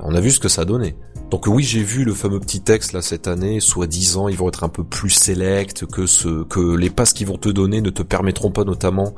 On 0.00 0.14
a 0.14 0.20
vu 0.20 0.30
ce 0.30 0.40
que 0.40 0.48
ça 0.48 0.64
donnait. 0.64 0.96
Donc 1.30 1.46
oui, 1.46 1.62
j'ai 1.62 1.82
vu 1.82 2.04
le 2.04 2.12
fameux 2.12 2.40
petit 2.40 2.60
texte 2.60 2.92
là 2.92 3.00
cette 3.00 3.26
année, 3.26 3.60
soi-disant 3.60 4.28
ils 4.28 4.36
vont 4.36 4.48
être 4.48 4.64
un 4.64 4.68
peu 4.68 4.84
plus 4.84 5.10
select, 5.10 5.86
que 5.86 6.04
ce, 6.04 6.44
que 6.44 6.76
les 6.76 6.90
passes 6.90 7.14
qu'ils 7.14 7.26
vont 7.26 7.38
te 7.38 7.48
donner 7.48 7.80
ne 7.80 7.90
te 7.90 8.02
permettront 8.02 8.50
pas 8.50 8.64
notamment 8.64 9.14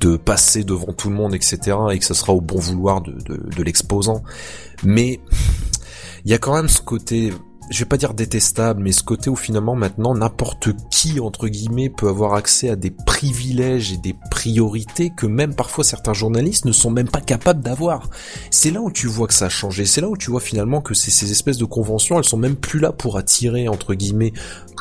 de 0.00 0.16
passer 0.16 0.64
devant 0.64 0.92
tout 0.92 1.10
le 1.10 1.16
monde, 1.16 1.34
etc. 1.34 1.76
Et 1.92 1.98
que 1.98 2.04
ce 2.04 2.14
sera 2.14 2.32
au 2.32 2.40
bon 2.40 2.58
vouloir 2.58 3.02
de, 3.02 3.12
de, 3.12 3.36
de 3.54 3.62
l'exposant. 3.62 4.22
Mais 4.82 5.20
il 6.24 6.30
y 6.30 6.34
a 6.34 6.38
quand 6.38 6.54
même 6.54 6.68
ce 6.68 6.80
côté 6.80 7.32
je 7.70 7.78
vais 7.80 7.84
pas 7.84 7.96
dire 7.96 8.14
détestable, 8.14 8.82
mais 8.82 8.92
ce 8.92 9.02
côté 9.02 9.28
où 9.30 9.36
finalement 9.36 9.74
maintenant 9.74 10.14
n'importe 10.14 10.70
qui 10.90 11.20
entre 11.20 11.48
guillemets 11.48 11.90
peut 11.90 12.08
avoir 12.08 12.34
accès 12.34 12.70
à 12.70 12.76
des 12.76 12.90
privilèges 12.90 13.92
et 13.92 13.96
des 13.96 14.14
priorités 14.30 15.10
que 15.10 15.26
même 15.26 15.54
parfois 15.54 15.84
certains 15.84 16.14
journalistes 16.14 16.64
ne 16.64 16.72
sont 16.72 16.90
même 16.90 17.08
pas 17.08 17.20
capables 17.20 17.62
d'avoir. 17.62 18.08
C'est 18.50 18.70
là 18.70 18.80
où 18.80 18.90
tu 18.90 19.06
vois 19.06 19.26
que 19.26 19.34
ça 19.34 19.46
a 19.46 19.50
changé. 19.50 19.84
C'est 19.84 20.00
là 20.00 20.08
où 20.08 20.16
tu 20.16 20.30
vois 20.30 20.40
finalement 20.40 20.80
que 20.80 20.94
ces 20.94 21.30
espèces 21.30 21.58
de 21.58 21.64
conventions, 21.64 22.18
elles 22.18 22.24
sont 22.24 22.36
même 22.36 22.56
plus 22.56 22.80
là 22.80 22.92
pour 22.92 23.16
attirer 23.18 23.68
entre 23.68 23.94
guillemets 23.94 24.32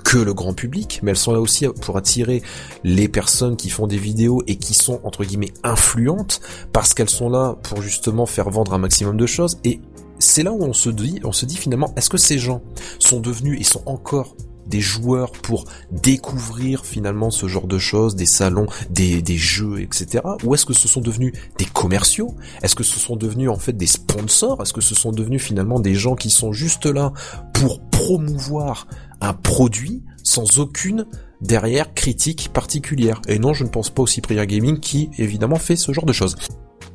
que 0.04 0.18
le 0.18 0.34
grand 0.34 0.54
public, 0.54 1.02
mais 1.04 1.12
elles 1.12 1.18
sont 1.18 1.34
là 1.34 1.42
aussi 1.42 1.68
pour 1.82 1.98
attirer 1.98 2.42
les 2.84 3.10
personnes 3.10 3.58
qui 3.58 3.70
font 3.70 3.88
des 3.88 3.98
vidéos 3.98 4.42
et 4.48 4.56
qui 4.56 4.74
sont 4.74 5.02
entre 5.04 5.26
guillemets 5.26 5.54
influentes 5.64 6.40
parce 6.72 6.94
qu'elles 6.94 7.10
sont 7.10 7.30
là 7.30 7.58
pour 7.64 7.82
justement 7.82 8.26
faire 8.26 8.50
vendre 8.50 8.74
un 8.74 8.78
maximum 8.78 9.18
de 9.18 9.26
choses 9.26 9.60
et 9.66 9.82
c'est 10.20 10.44
là 10.44 10.52
où 10.52 10.64
on 10.64 10.74
se 10.74 10.90
dit, 10.90 11.20
on 11.24 11.32
se 11.32 11.46
dit 11.46 11.58
finalement, 11.58 11.94
est-ce 11.96 12.10
que 12.10 12.18
ces 12.18 12.38
gens 12.38 12.62
sont 13.00 13.20
devenus 13.20 13.60
et 13.60 13.64
sont 13.64 13.84
encore 13.86 14.36
des 14.68 14.82
joueurs 14.82 15.32
pour 15.32 15.66
découvrir 15.92 16.86
finalement 16.86 17.32
ce 17.32 17.48
genre 17.48 17.68
de 17.68 17.78
choses, 17.78 18.16
des 18.16 18.26
salons, 18.26 18.68
des, 18.90 19.22
des 19.22 19.38
jeux, 19.38 19.82
etc. 19.82 20.24
Ou 20.44 20.54
est-ce 20.54 20.66
que 20.66 20.74
ce 20.74 20.88
sont 20.88 21.02
devenus 21.02 21.34
des 21.58 21.66
commerciaux? 21.66 22.36
Est-ce 22.62 22.76
que 22.76 22.84
ce 22.84 23.00
sont 23.00 23.16
devenus 23.16 23.50
en 23.50 23.58
fait 23.58 23.74
des 23.74 23.88
sponsors? 23.88 24.62
Est-ce 24.62 24.74
que 24.74 24.82
ce 24.82 24.96
sont 24.96 25.12
devenus 25.12 25.42
finalement 25.42 25.80
des 25.80 25.96
gens 25.96 26.16
qui 26.16 26.30
sont 26.30 26.52
juste 26.52 26.86
là 26.86 27.14
pour 27.54 27.80
promouvoir 27.90 28.88
un 29.22 29.34
produit 29.34 30.04
sans 30.24 30.60
aucune 30.60 31.06
derrière 31.42 31.94
critique 31.94 32.50
particulière? 32.54 33.22
Et 33.28 33.40
non, 33.40 33.54
je 33.54 33.64
ne 33.64 33.70
pense 33.70 33.90
pas 33.90 34.04
au 34.04 34.08
Cyprien 34.08 34.46
Gaming 34.46 34.80
qui 34.80 35.10
évidemment 35.18 35.58
fait 35.58 35.76
ce 35.76 35.92
genre 35.94 36.06
de 36.06 36.14
choses. 36.14 36.36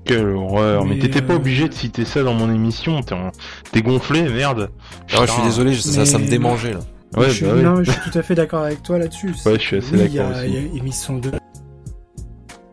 Quelle 0.04 0.28
horreur, 0.28 0.84
mais, 0.84 0.98
t'étais 0.98 1.22
pas 1.22 1.34
obligé 1.34 1.68
de 1.68 1.74
citer 1.74 2.04
ça 2.04 2.22
dans 2.22 2.34
mon 2.34 2.52
émission, 2.52 3.00
t'es 3.72 3.82
gonflé, 3.82 4.22
merde. 4.22 4.70
Ah, 5.12 5.24
je 5.26 5.32
suis 5.32 5.42
désolé, 5.42 5.74
ça, 5.74 6.04
ça 6.04 6.18
me 6.18 6.26
démangeait 6.26 6.74
là. 6.74 6.80
Ouais, 7.16 7.28
je, 7.28 7.34
suis, 7.34 7.44
bah 7.44 7.54
non, 7.56 7.84
je 7.84 7.90
suis 7.90 8.10
tout 8.10 8.18
à 8.18 8.22
fait 8.22 8.34
d'accord 8.34 8.62
avec 8.62 8.82
toi 8.82 8.98
là-dessus. 8.98 9.34
Ouais, 9.46 9.54
je 9.54 9.58
suis 9.58 9.76
assez 9.76 9.96
d'accord 9.96 10.30
aussi. 10.30 10.70
Ils 10.74 10.92
sont 10.94 11.18
de... 11.18 11.30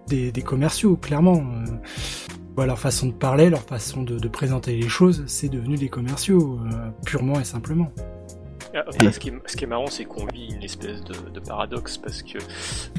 des, 0.08 0.32
des 0.32 0.42
commerciaux, 0.42 0.96
clairement. 0.96 1.44
Euh, 1.68 1.72
leur 2.66 2.80
façon 2.80 3.08
de 3.08 3.14
parler, 3.14 3.50
leur 3.50 3.62
façon 3.62 4.04
de, 4.04 4.18
de 4.18 4.28
présenter 4.28 4.76
les 4.76 4.90
choses, 4.90 5.24
c'est 5.28 5.50
devenu 5.50 5.76
des 5.76 5.90
commerciaux, 5.90 6.60
euh, 6.66 6.90
purement 7.06 7.40
et 7.40 7.44
simplement. 7.44 7.92
Ah, 8.76 8.84
ce, 8.92 9.20
qui 9.20 9.30
est, 9.30 9.68
marrant, 9.68 9.88
c'est 9.88 10.06
qu'on 10.06 10.28
vit 10.28 10.54
une 10.54 10.64
espèce 10.64 11.02
de, 11.04 11.40
paradoxe 11.40 11.98
parce 11.98 12.22
que 12.22 12.38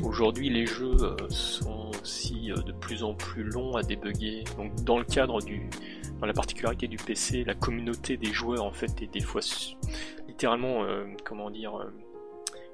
aujourd'hui 0.02 0.50
les 0.50 0.66
jeux 0.66 0.96
euh, 1.00 1.16
sont 1.28 1.92
aussi 2.02 2.48
de 2.48 2.72
plus 2.72 3.04
en 3.04 3.14
plus 3.14 3.44
longs 3.44 3.76
à 3.76 3.82
débugger. 3.82 4.44
Donc 4.56 4.74
dans 4.82 4.98
le 4.98 5.04
cadre 5.04 5.40
du, 5.40 5.70
dans 6.20 6.26
la 6.26 6.32
particularité 6.32 6.86
du 6.86 6.96
PC, 6.96 7.44
la 7.44 7.54
communauté 7.54 8.16
des 8.16 8.32
joueurs 8.32 8.64
en 8.64 8.72
fait 8.72 9.02
est 9.02 9.12
des 9.12 9.20
fois 9.20 9.40
littéralement, 10.28 10.84
euh, 10.84 11.04
comment 11.24 11.50
dire, 11.50 11.76
euh, 11.76 11.92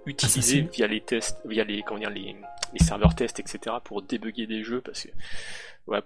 utilisé 0.05 0.63
via 0.73 0.87
les 0.87 1.01
tests, 1.01 1.39
via 1.45 1.65
les, 1.65 1.83
comment 1.83 2.01
dire, 2.01 2.11
les, 2.11 2.37
les 2.73 2.85
serveurs 2.85 3.15
tests, 3.15 3.41
etc. 3.41 3.77
pour 3.85 4.03
débugger 4.03 4.47
des 4.47 4.63
jeux 4.63 4.81
parce 4.81 5.05
que 5.05 5.11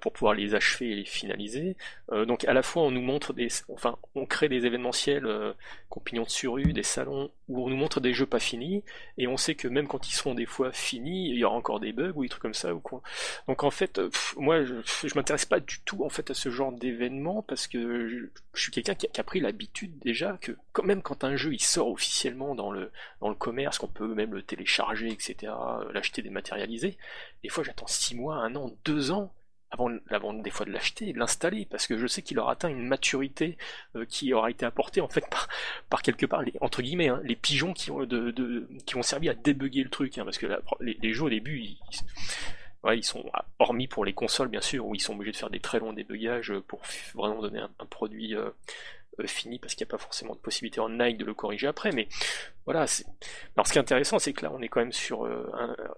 pour 0.01 0.13
pouvoir 0.13 0.35
les 0.35 0.55
achever 0.55 0.91
et 0.91 0.95
les 0.95 1.05
finaliser. 1.05 1.77
Euh, 2.13 2.25
donc 2.25 2.45
à 2.45 2.53
la 2.53 2.63
fois 2.63 2.83
on 2.83 2.91
nous 2.91 3.01
montre 3.01 3.33
des, 3.33 3.49
enfin 3.69 3.97
on 4.15 4.27
crée 4.27 4.49
des 4.49 4.67
événementiels 4.67 5.25
euh, 5.27 5.53
compagnons 5.89 6.25
de 6.25 6.29
surrue, 6.29 6.73
des 6.73 6.83
salons 6.83 7.31
où 7.49 7.65
on 7.65 7.71
nous 7.71 7.77
montre 7.77 8.01
des 8.01 8.13
jeux 8.13 8.27
pas 8.27 8.39
finis 8.39 8.85
et 9.17 9.27
on 9.27 9.37
sait 9.37 9.55
que 9.55 9.69
même 9.69 9.89
quand 9.89 10.09
ils 10.09 10.13
seront 10.13 10.35
des 10.35 10.47
fois 10.47 10.71
finis, 10.73 11.31
il 11.31 11.37
y 11.37 11.45
aura 11.45 11.57
encore 11.57 11.81
des 11.81 11.93
bugs 11.93 12.13
ou 12.15 12.23
des 12.23 12.29
trucs 12.29 12.43
comme 12.43 12.55
ça 12.55 12.75
ou 12.75 12.81
quoi. 12.81 13.03
Donc 13.49 13.65
en 13.65 13.71
fait, 13.71 13.99
euh, 13.99 14.11
moi 14.37 14.65
je, 14.65 14.75
je 14.85 15.15
m'intéresse 15.15 15.47
pas 15.47 15.61
du 15.61 15.81
tout 15.81 16.05
en 16.05 16.11
fait 16.11 16.31
à 16.31 16.35
ce 16.35 16.51
genre 16.51 16.73
d'événement 16.73 17.43
parce 17.43 17.67
que 17.67 18.09
je, 18.09 18.27
suis 18.61 18.73
quelqu'un 18.73 18.95
qui, 18.95 19.09
a 19.19 19.25
pris 19.25 19.41
l'habitude 19.41 19.99
déjà 20.01 20.37
que 20.41 20.53
quand 20.73 20.83
même 20.83 21.03
quand 21.03 21.25
un 21.25 21.37
jeu 21.37 21.55
il 21.55 21.63
sort 21.63 21.89
officiellement 21.89 22.55
dans 22.55 22.71
le 22.71 22.91
dans 23.21 23.29
le 23.29 23.35
commerce, 23.35 23.79
qu'on 23.79 23.87
peut 23.87 24.15
même 24.15 24.35
le 24.35 24.43
télécharger, 24.43 25.09
etc., 25.09 25.53
l'acheter 25.93 26.23
dématérialisé, 26.51 26.97
des 27.43 27.49
fois 27.49 27.65
j'attends 27.65 27.87
six 27.87 28.15
mois, 28.15 28.37
un 28.37 28.55
an, 28.57 28.73
deux 28.85 29.11
ans 29.11 29.33
avant, 29.73 30.33
des 30.35 30.51
fois 30.51 30.67
de 30.67 30.73
l'acheter 30.73 31.11
et 31.11 31.13
de 31.13 31.19
l'installer, 31.19 31.65
parce 31.65 31.87
que 31.87 31.97
je 31.97 32.09
sais 32.09 32.23
qu'il 32.23 32.41
aura 32.41 32.53
atteint 32.53 32.69
une 32.69 32.89
maturité 32.89 33.57
euh, 33.95 34.05
qui 34.05 34.35
aura 34.35 34.51
été 34.51 34.67
apportée 34.67 35.01
en 35.01 35.07
fait 35.07 35.25
par, 35.89 36.03
quelque 36.03 36.27
part, 36.27 36.43
les, 36.43 36.53
entre 36.61 36.83
guillemets, 36.83 37.09
hein, 37.09 37.21
les 37.23 37.37
pigeons 37.37 37.73
qui 37.73 37.93
ont, 37.93 38.05
de, 38.05 38.69
servi 39.03 39.29
à 39.29 39.35
débugger 39.35 39.85
le 39.85 39.91
truc, 39.91 40.19
hein, 40.19 40.25
parce 40.25 40.39
que 40.39 40.47
les, 40.81 41.13
jeux 41.13 41.25
au 41.25 41.31
début, 41.31 41.63
ils, 42.93 43.05
sont 43.05 43.31
hormis 43.61 43.87
pour 43.87 44.05
les 44.05 44.13
consoles 44.13 44.49
bien 44.49 44.61
sûr, 44.61 44.87
où 44.87 44.97
ils 44.97 45.01
sont 45.01 45.15
obligés 45.15 45.33
de 45.33 45.37
faire 45.37 45.51
des 45.51 45.61
très 45.61 45.79
longs 45.79 45.93
débugages 45.93 46.53
pour 46.67 46.81
vraiment 47.15 47.41
donner 47.41 47.61
un, 47.61 47.87
produit 47.87 48.35
euh, 48.35 48.47
euh, 48.47 48.51
fini 49.27 49.59
parce 49.59 49.75
qu'il 49.75 49.85
n'y 49.85 49.91
a 49.91 49.93
pas 49.93 50.03
forcément 50.03 50.35
de 50.35 50.39
possibilité 50.41 50.81
en 50.81 50.89
Nike 50.89 51.18
de 51.18 51.25
le 51.25 51.35
corriger 51.35 51.66
après. 51.66 51.93
Mais 51.93 52.09
voilà. 52.66 52.87
Alors 53.57 53.66
ce 53.66 53.73
qui 53.73 53.79
est 53.79 53.81
intéressant, 53.81 54.18
c'est 54.18 54.33
que 54.33 54.45
là, 54.45 54.53
on 54.55 54.62
est 54.62 54.68
quand 54.68 54.81
même 54.81 54.93
sur 54.93 55.25
euh, 55.25 55.51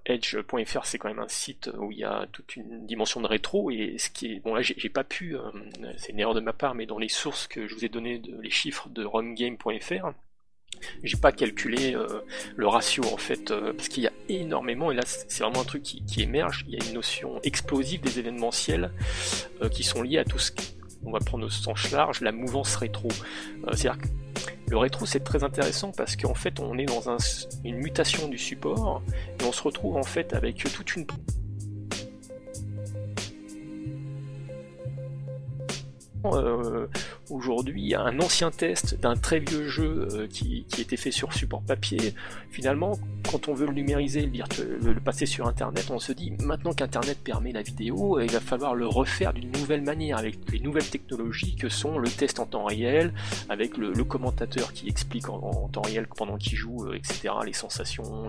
Edge.fr, 0.06 0.84
c'est 0.84 0.98
quand 0.98 1.08
même 1.08 1.18
un 1.18 1.28
site 1.28 1.70
où 1.78 1.92
il 1.92 1.98
y 1.98 2.04
a 2.04 2.26
toute 2.32 2.56
une 2.56 2.86
dimension 2.86 3.20
de 3.20 3.26
rétro. 3.26 3.70
Et 3.70 3.96
ce 3.98 4.10
qui 4.10 4.32
est 4.32 4.40
bon 4.40 4.54
là, 4.54 4.62
j'ai 4.62 4.88
pas 4.88 5.04
pu, 5.04 5.36
euh, 5.36 5.40
c'est 5.96 6.12
une 6.12 6.20
erreur 6.20 6.34
de 6.34 6.40
ma 6.40 6.52
part, 6.52 6.74
mais 6.74 6.86
dans 6.86 6.98
les 6.98 7.08
sources 7.08 7.46
que 7.46 7.66
je 7.66 7.74
vous 7.74 7.84
ai 7.84 7.88
données, 7.88 8.22
les 8.40 8.50
chiffres 8.50 8.88
de 8.88 9.04
RunGame.fr, 9.04 10.12
j'ai 11.04 11.16
pas 11.16 11.32
calculé 11.32 11.94
le 12.56 12.66
ratio 12.66 13.04
en 13.12 13.18
fait 13.18 13.54
parce 13.54 13.88
qu'il 13.88 14.02
y 14.02 14.06
a 14.08 14.12
énormément 14.28 14.90
et 14.90 14.94
là 14.94 15.02
c'est 15.04 15.44
vraiment 15.44 15.60
un 15.60 15.64
truc 15.64 15.82
qui, 15.82 16.22
émerge 16.22 16.64
il 16.66 16.74
y 16.74 16.82
a 16.82 16.84
une 16.84 16.94
notion 16.94 17.40
explosive 17.42 18.00
des 18.00 18.18
événementiels 18.18 18.90
qui 19.70 19.84
sont 19.84 20.02
liés 20.02 20.18
à 20.18 20.24
tout 20.24 20.40
ce 20.40 20.50
on 21.04 21.10
va 21.10 21.18
prendre 21.18 21.46
au 21.46 21.50
sens 21.50 21.90
large, 21.90 22.20
la 22.20 22.32
mouvance 22.32 22.76
rétro. 22.76 23.08
Euh, 23.08 23.72
c'est-à-dire 23.74 23.98
le 24.68 24.78
rétro 24.78 25.04
c'est 25.04 25.20
très 25.20 25.44
intéressant 25.44 25.92
parce 25.92 26.16
qu'en 26.16 26.34
fait 26.34 26.58
on 26.58 26.78
est 26.78 26.86
dans 26.86 27.16
une 27.64 27.76
mutation 27.76 28.28
du 28.28 28.38
support 28.38 29.02
et 29.38 29.44
on 29.44 29.52
se 29.52 29.62
retrouve 29.62 29.96
en 29.96 30.02
fait 30.02 30.32
avec 30.32 30.56
toute 30.56 30.96
une 30.96 31.06
euh, 36.24 36.86
aujourd'hui 37.32 37.94
un 37.94 38.18
ancien 38.20 38.50
test 38.50 39.00
d'un 39.00 39.16
très 39.16 39.40
vieux 39.40 39.68
jeu 39.68 40.08
euh, 40.12 40.26
qui, 40.26 40.66
était 40.78 40.96
fait 40.96 41.10
sur 41.10 41.32
support 41.32 41.62
papier, 41.62 42.14
finalement, 42.50 42.98
quand 43.30 43.48
on 43.48 43.54
veut 43.54 43.66
le 43.66 43.72
numériser, 43.72 44.22
le, 44.26 44.92
le, 44.92 45.00
passer 45.00 45.26
sur 45.26 45.46
Internet, 45.46 45.90
on 45.90 45.98
se 45.98 46.12
dit 46.12 46.32
maintenant 46.42 46.72
qu'Internet 46.72 47.18
permet 47.22 47.52
la 47.52 47.62
vidéo, 47.62 48.20
il 48.20 48.30
va 48.30 48.40
falloir 48.40 48.74
le 48.74 48.86
refaire 48.86 49.32
d'une 49.32 49.50
nouvelle 49.52 49.82
manière 49.82 50.18
avec 50.18 50.38
les 50.50 50.60
nouvelles 50.60 50.88
technologies 50.88 51.56
que 51.56 51.68
sont 51.68 51.98
le 51.98 52.08
test 52.08 52.40
en 52.40 52.46
temps 52.46 52.64
réel, 52.64 53.12
avec 53.48 53.76
le, 53.76 53.92
commentateur 54.04 54.72
qui 54.72 54.88
explique 54.88 55.28
en, 55.28 55.68
temps 55.68 55.82
réel 55.82 56.06
pendant 56.16 56.36
qu'il 56.36 56.56
joue, 56.56 56.86
euh, 56.86 56.94
etc., 56.94 57.34
les 57.46 57.52
sensations, 57.52 58.28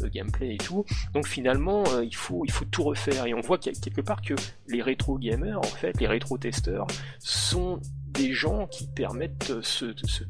le, 0.00 0.08
gameplay 0.08 0.54
et 0.54 0.58
tout. 0.58 0.84
Donc 1.14 1.26
finalement, 1.26 1.84
euh, 1.88 2.04
il 2.04 2.14
faut 2.14 2.44
il 2.44 2.50
faut 2.50 2.64
tout 2.64 2.82
refaire 2.82 3.26
et 3.26 3.34
on 3.34 3.40
voit 3.40 3.58
quelque 3.58 4.00
part 4.00 4.20
que 4.22 4.34
les 4.68 4.82
rétro 4.82 5.18
gamers, 5.18 5.58
en 5.58 5.62
fait, 5.62 5.98
les 6.00 6.06
rétro 6.06 6.38
testeurs 6.38 6.86
sont 7.18 7.80
des 8.10 8.32
gens 8.32 8.66
qui 8.66 8.86
permettent 8.86 9.52
ce, 9.62 9.94
ce, 10.04 10.24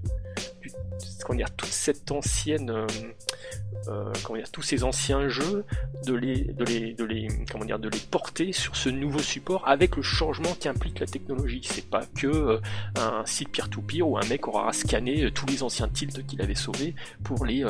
dire, 1.34 1.50
toute 1.56 1.70
cette 1.70 2.10
ancienne 2.10 2.70
euh, 2.70 2.86
euh, 3.88 4.12
tous 4.52 4.62
ces 4.62 4.84
anciens 4.84 5.28
jeux, 5.28 5.64
de 6.06 6.14
les, 6.14 7.28
comment 7.50 7.64
dire, 7.64 7.78
de 7.78 7.88
les 7.88 7.98
porter 7.98 8.52
sur 8.52 8.76
ce 8.76 8.88
nouveau 8.88 9.20
support 9.20 9.66
avec 9.66 9.96
le 9.96 10.02
changement 10.02 10.54
qu'implique 10.58 11.00
la 11.00 11.06
technologie. 11.06 11.62
C'est 11.64 11.88
pas 11.88 12.04
que 12.16 12.26
euh, 12.26 12.60
un 12.96 13.24
site 13.26 13.50
peer-to-peer 13.50 14.02
où 14.06 14.18
un 14.18 14.26
mec 14.28 14.48
aura 14.48 14.72
scanné 14.72 15.24
euh, 15.24 15.30
tous 15.30 15.46
les 15.46 15.62
anciens 15.62 15.88
tilts 15.88 16.26
qu'il 16.26 16.42
avait 16.42 16.54
sauvés 16.54 16.94
pour 17.24 17.46
les, 17.46 17.64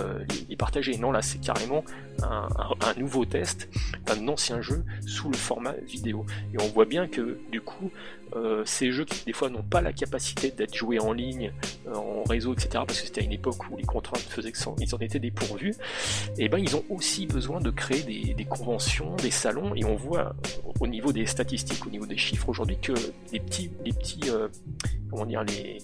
les, 0.48 0.56
partager. 0.56 0.96
Non, 0.96 1.12
là, 1.12 1.22
c'est 1.22 1.40
carrément 1.40 1.84
un, 2.22 2.48
un, 2.80 2.94
nouveau 2.98 3.24
test 3.24 3.68
d'un 4.06 4.26
ancien 4.28 4.60
jeu 4.60 4.84
sous 5.06 5.30
le 5.30 5.36
format 5.36 5.74
vidéo. 5.86 6.26
Et 6.52 6.60
on 6.60 6.68
voit 6.68 6.86
bien 6.86 7.06
que, 7.06 7.38
du 7.50 7.60
coup, 7.60 7.90
euh, 8.36 8.62
ces 8.64 8.92
jeux 8.92 9.04
qui 9.04 9.24
des 9.24 9.32
fois 9.32 9.50
n'ont 9.50 9.62
pas 9.62 9.80
la 9.80 9.92
capacité 9.92 10.50
d'être 10.50 10.74
joués 10.74 11.00
en 11.00 11.12
ligne, 11.12 11.52
euh, 11.88 11.94
en 11.94 12.22
réseau, 12.24 12.52
etc. 12.52 12.68
Parce 12.86 13.00
que 13.00 13.06
c'était 13.06 13.22
à 13.22 13.24
une 13.24 13.32
époque 13.32 13.68
où 13.70 13.76
les 13.76 13.84
contraintes 13.84 14.20
faisaient 14.20 14.52
qu'ils 14.52 14.94
en 14.94 14.98
étaient 14.98 15.18
dépourvus. 15.18 15.74
Et 16.38 16.44
eh 16.44 16.48
ben 16.48 16.58
ils 16.58 16.76
ont 16.76 16.84
aussi 16.90 17.26
besoin 17.26 17.60
de 17.60 17.70
créer 17.70 18.34
des, 18.34 18.44
conventions, 18.44 19.16
des 19.16 19.30
salons. 19.30 19.74
Et 19.74 19.84
on 19.84 19.96
voit 19.96 20.34
au 20.80 20.86
niveau 20.86 21.12
des 21.12 21.26
statistiques, 21.26 21.86
au 21.86 21.90
niveau 21.90 22.06
des 22.06 22.16
chiffres 22.16 22.48
aujourd'hui 22.48 22.78
que 22.80 22.92
les 23.32 23.40
petits, 23.40 23.70
les 23.84 23.92
petits, 23.92 24.30
euh, 24.30 24.48
comment 25.10 25.26
dire, 25.26 25.44
les, 25.44 25.78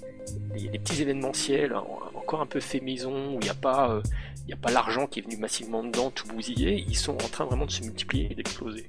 petits 0.78 1.02
événementiels 1.02 1.74
encore 2.14 2.40
un 2.40 2.46
peu 2.46 2.60
fait 2.60 2.80
maison 2.80 3.34
où 3.34 3.38
il 3.40 3.44
n'y 3.44 3.48
a 3.48 3.54
pas, 3.54 4.00
il 4.46 4.52
a 4.52 4.56
pas 4.56 4.70
l'argent 4.70 5.06
qui 5.06 5.20
est 5.20 5.22
venu 5.22 5.36
massivement 5.36 5.84
dedans, 5.84 6.10
tout 6.10 6.26
bousillé, 6.26 6.84
ils 6.88 6.96
sont 6.96 7.14
en 7.14 7.28
train 7.28 7.44
vraiment 7.44 7.66
de 7.66 7.70
se 7.70 7.82
multiplier 7.82 8.28
et 8.30 8.34
d'exploser. 8.34 8.88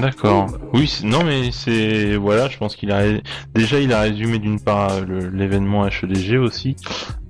D'accord. 0.00 0.48
Oui, 0.72 1.00
non 1.04 1.22
mais 1.24 1.50
c'est 1.52 2.16
voilà, 2.16 2.48
je 2.48 2.58
pense 2.58 2.74
qu'il 2.76 2.90
a 2.90 3.04
déjà 3.54 3.80
il 3.80 3.92
a 3.92 4.00
résumé 4.00 4.38
d'une 4.38 4.60
part 4.60 4.90
l'événement 5.06 5.86
HEDG 5.86 6.36
aussi. 6.36 6.76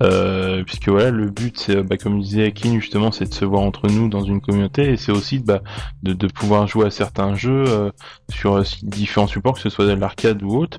Euh, 0.03 0.65
puisque 0.65 0.89
voilà, 0.89 1.11
le 1.11 1.31
but, 1.31 1.59
c'est, 1.59 1.83
bah, 1.83 1.97
comme 1.97 2.21
disait 2.21 2.47
Akin, 2.47 2.79
justement, 2.81 3.13
c'est 3.13 3.27
de 3.27 3.35
se 3.35 3.45
voir 3.45 3.63
entre 3.63 3.89
nous 3.89 4.09
dans 4.09 4.23
une 4.23 4.41
communauté, 4.41 4.91
et 4.93 4.97
c'est 4.97 5.13
aussi 5.13 5.39
bah, 5.39 5.61
de, 6.03 6.13
de 6.13 6.27
pouvoir 6.27 6.67
jouer 6.67 6.87
à 6.87 6.91
certains 6.91 7.35
jeux 7.35 7.65
euh, 7.69 7.91
sur 8.29 8.57
euh, 8.57 8.63
différents 8.83 9.27
supports, 9.27 9.55
que 9.55 9.61
ce 9.61 9.71
soit 9.71 9.87
de 9.87 9.93
l'arcade 9.93 10.43
ou 10.43 10.57
autre. 10.57 10.79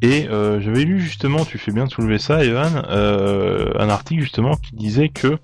Et 0.00 0.28
euh, 0.28 0.60
j'avais 0.60 0.84
lu 0.84 1.00
justement, 1.00 1.44
tu 1.44 1.58
fais 1.58 1.72
bien 1.72 1.84
de 1.84 1.90
soulever 1.90 2.18
ça, 2.18 2.44
Evan, 2.44 2.84
euh, 2.88 3.72
un 3.78 3.88
article 3.88 4.22
justement 4.22 4.54
qui 4.56 4.74
disait 4.76 5.08
que 5.08 5.38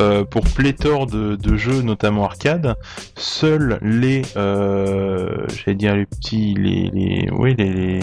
euh, 0.00 0.24
pour 0.24 0.42
pléthore 0.42 1.06
de, 1.06 1.36
de 1.36 1.56
jeux, 1.56 1.82
notamment 1.82 2.24
arcade, 2.24 2.76
seuls 3.16 3.78
les, 3.80 4.22
euh, 4.36 5.25
j'allais 5.54 5.76
dire 5.76 5.94
les 5.96 6.06
petits, 6.06 6.54
les, 6.54 6.90
les, 6.92 7.28
oui, 7.32 7.54
les, 7.56 8.00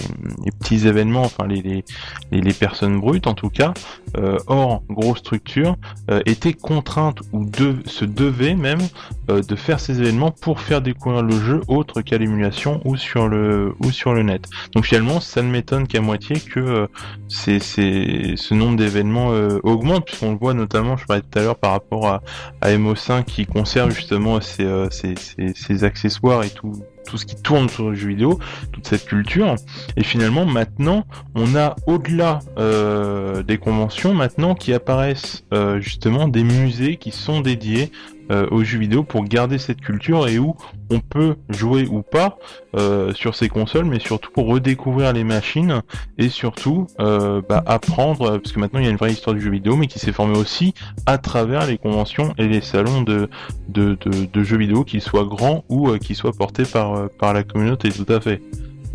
petits 0.60 0.88
événements, 0.88 1.22
enfin 1.24 1.48
les, 1.48 1.84
les, 2.32 2.54
personnes 2.54 3.00
brutes 3.00 3.28
en 3.28 3.34
tout 3.34 3.50
cas, 3.50 3.74
euh, 4.18 4.38
hors 4.48 4.84
grosse 4.90 5.20
structure, 5.20 5.76
euh, 6.12 6.22
étaient 6.26 6.54
contraintes 6.54 7.20
ou 7.32 7.46
de, 7.46 7.78
se 7.86 8.06
devaient 8.06 8.56
même 8.56 8.82
euh, 9.30 9.42
de 9.42 9.56
faire 9.56 9.80
ces 9.80 10.00
événements 10.02 10.32
pour 10.32 10.60
faire 10.60 10.82
découvrir 10.82 11.24
le 11.24 11.40
jeu 11.40 11.62
autre 11.68 12.02
qu'à 12.02 12.18
l'émulation 12.18 12.82
ou 12.86 12.96
sur 12.96 13.28
le 13.28 13.74
ou 13.80 13.92
sur 13.92 14.14
le 14.14 14.24
net. 14.24 14.48
Donc 14.76 14.86
finalement, 14.86 15.20
ça 15.20 15.42
ne 15.42 15.50
m'étonne 15.50 15.88
qu'à 15.88 16.02
moitié 16.02 16.40
que 16.40 16.60
euh, 16.60 16.88
c'est, 17.28 17.60
ce 17.60 18.54
nombre 18.54 18.78
d'événements 18.78 19.32
euh, 19.34 19.60
augmente, 19.64 20.06
puisqu'on 20.06 20.32
le 20.32 20.38
voit 20.38 20.54
notamment, 20.54 20.98
je 20.98 21.06
parlais 21.06 21.22
tout 21.24 21.40
à 21.40 21.42
l'heure 21.42 21.56
par 21.58 21.72
rapport 21.72 22.08
à, 22.08 22.22
à 22.62 22.70
MO5 22.72 23.24
qui 23.26 23.46
conserve 23.46 23.92
justement 23.92 24.40
euh, 24.60 24.88
ses, 24.92 25.16
ses- 25.16 25.54
ses 25.56 25.84
accessoires 25.84 26.44
et 26.44 26.50
tout 26.50 26.74
tout 27.06 27.18
ce 27.18 27.26
qui 27.26 27.36
tourne 27.36 27.70
sur 27.70 27.90
le 27.90 27.96
jeu 27.96 28.10
vidéo, 28.10 28.40
toute 28.72 28.88
cette 28.88 29.06
culture. 29.06 29.56
Et 29.98 30.04
finalement, 30.04 30.46
maintenant, 30.46 31.06
on 31.36 31.56
a 31.56 31.76
au-delà 31.88 32.40
euh, 32.58 33.44
des 33.44 33.58
conventions, 33.58 34.14
maintenant 34.14 34.56
qui 34.56 34.74
apparaissent 34.74 35.44
euh, 35.54 35.80
justement 35.80 36.28
des 36.28 36.44
musées 36.44 36.98
qui 36.98 37.12
sont 37.12 37.42
dédiés 37.42 37.92
euh, 38.34 38.48
aux 38.52 38.64
jeux 38.64 38.80
vidéo 38.80 39.04
pour 39.04 39.24
garder 39.24 39.58
cette 39.58 39.80
culture 39.80 40.28
et 40.28 40.40
où 40.40 40.56
on 40.90 41.00
peut 41.00 41.36
jouer 41.50 41.88
ou 41.88 42.02
pas 42.02 42.38
euh, 42.76 43.14
sur 43.14 43.36
ces 43.36 43.50
consoles, 43.50 43.86
mais 43.86 44.00
surtout 44.00 44.32
pour 44.32 44.48
redécouvrir 44.48 45.14
les 45.14 45.24
machines 45.24 45.82
et 46.18 46.30
surtout 46.30 46.88
euh, 47.00 47.42
bah, 47.48 47.64
apprendre, 47.66 48.24
euh, 48.24 48.38
parce 48.40 48.52
que 48.52 48.60
maintenant 48.60 48.80
il 48.80 48.86
y 48.86 48.88
a 48.88 48.92
une 48.92 48.98
vraie 48.98 49.12
histoire 49.12 49.36
du 49.36 49.42
jeu 49.42 49.52
vidéo, 49.52 49.76
mais 49.76 49.88
qui 49.88 50.00
s'est 50.00 50.12
formée 50.12 50.38
aussi 50.38 50.74
à 51.06 51.18
travers 51.18 51.68
les 51.68 51.78
conventions 51.78 52.34
et 52.38 52.48
les 52.48 52.62
salons 52.62 53.02
de, 53.02 53.30
de, 53.70 53.98
de, 54.02 54.26
de 54.26 54.44
jeux 54.44 54.58
vidéo, 54.58 54.84
qu'ils 54.84 55.02
soient 55.02 55.26
grands 55.26 55.64
ou 55.70 55.90
euh, 55.90 55.98
qu'ils 55.98 56.16
soient 56.16 56.34
portés 56.34 56.66
par, 56.66 57.10
par 57.20 57.34
la 57.34 57.44
communauté. 57.44 57.90
Tout 57.90 58.12
à 58.12 58.20
fait. 58.20 58.42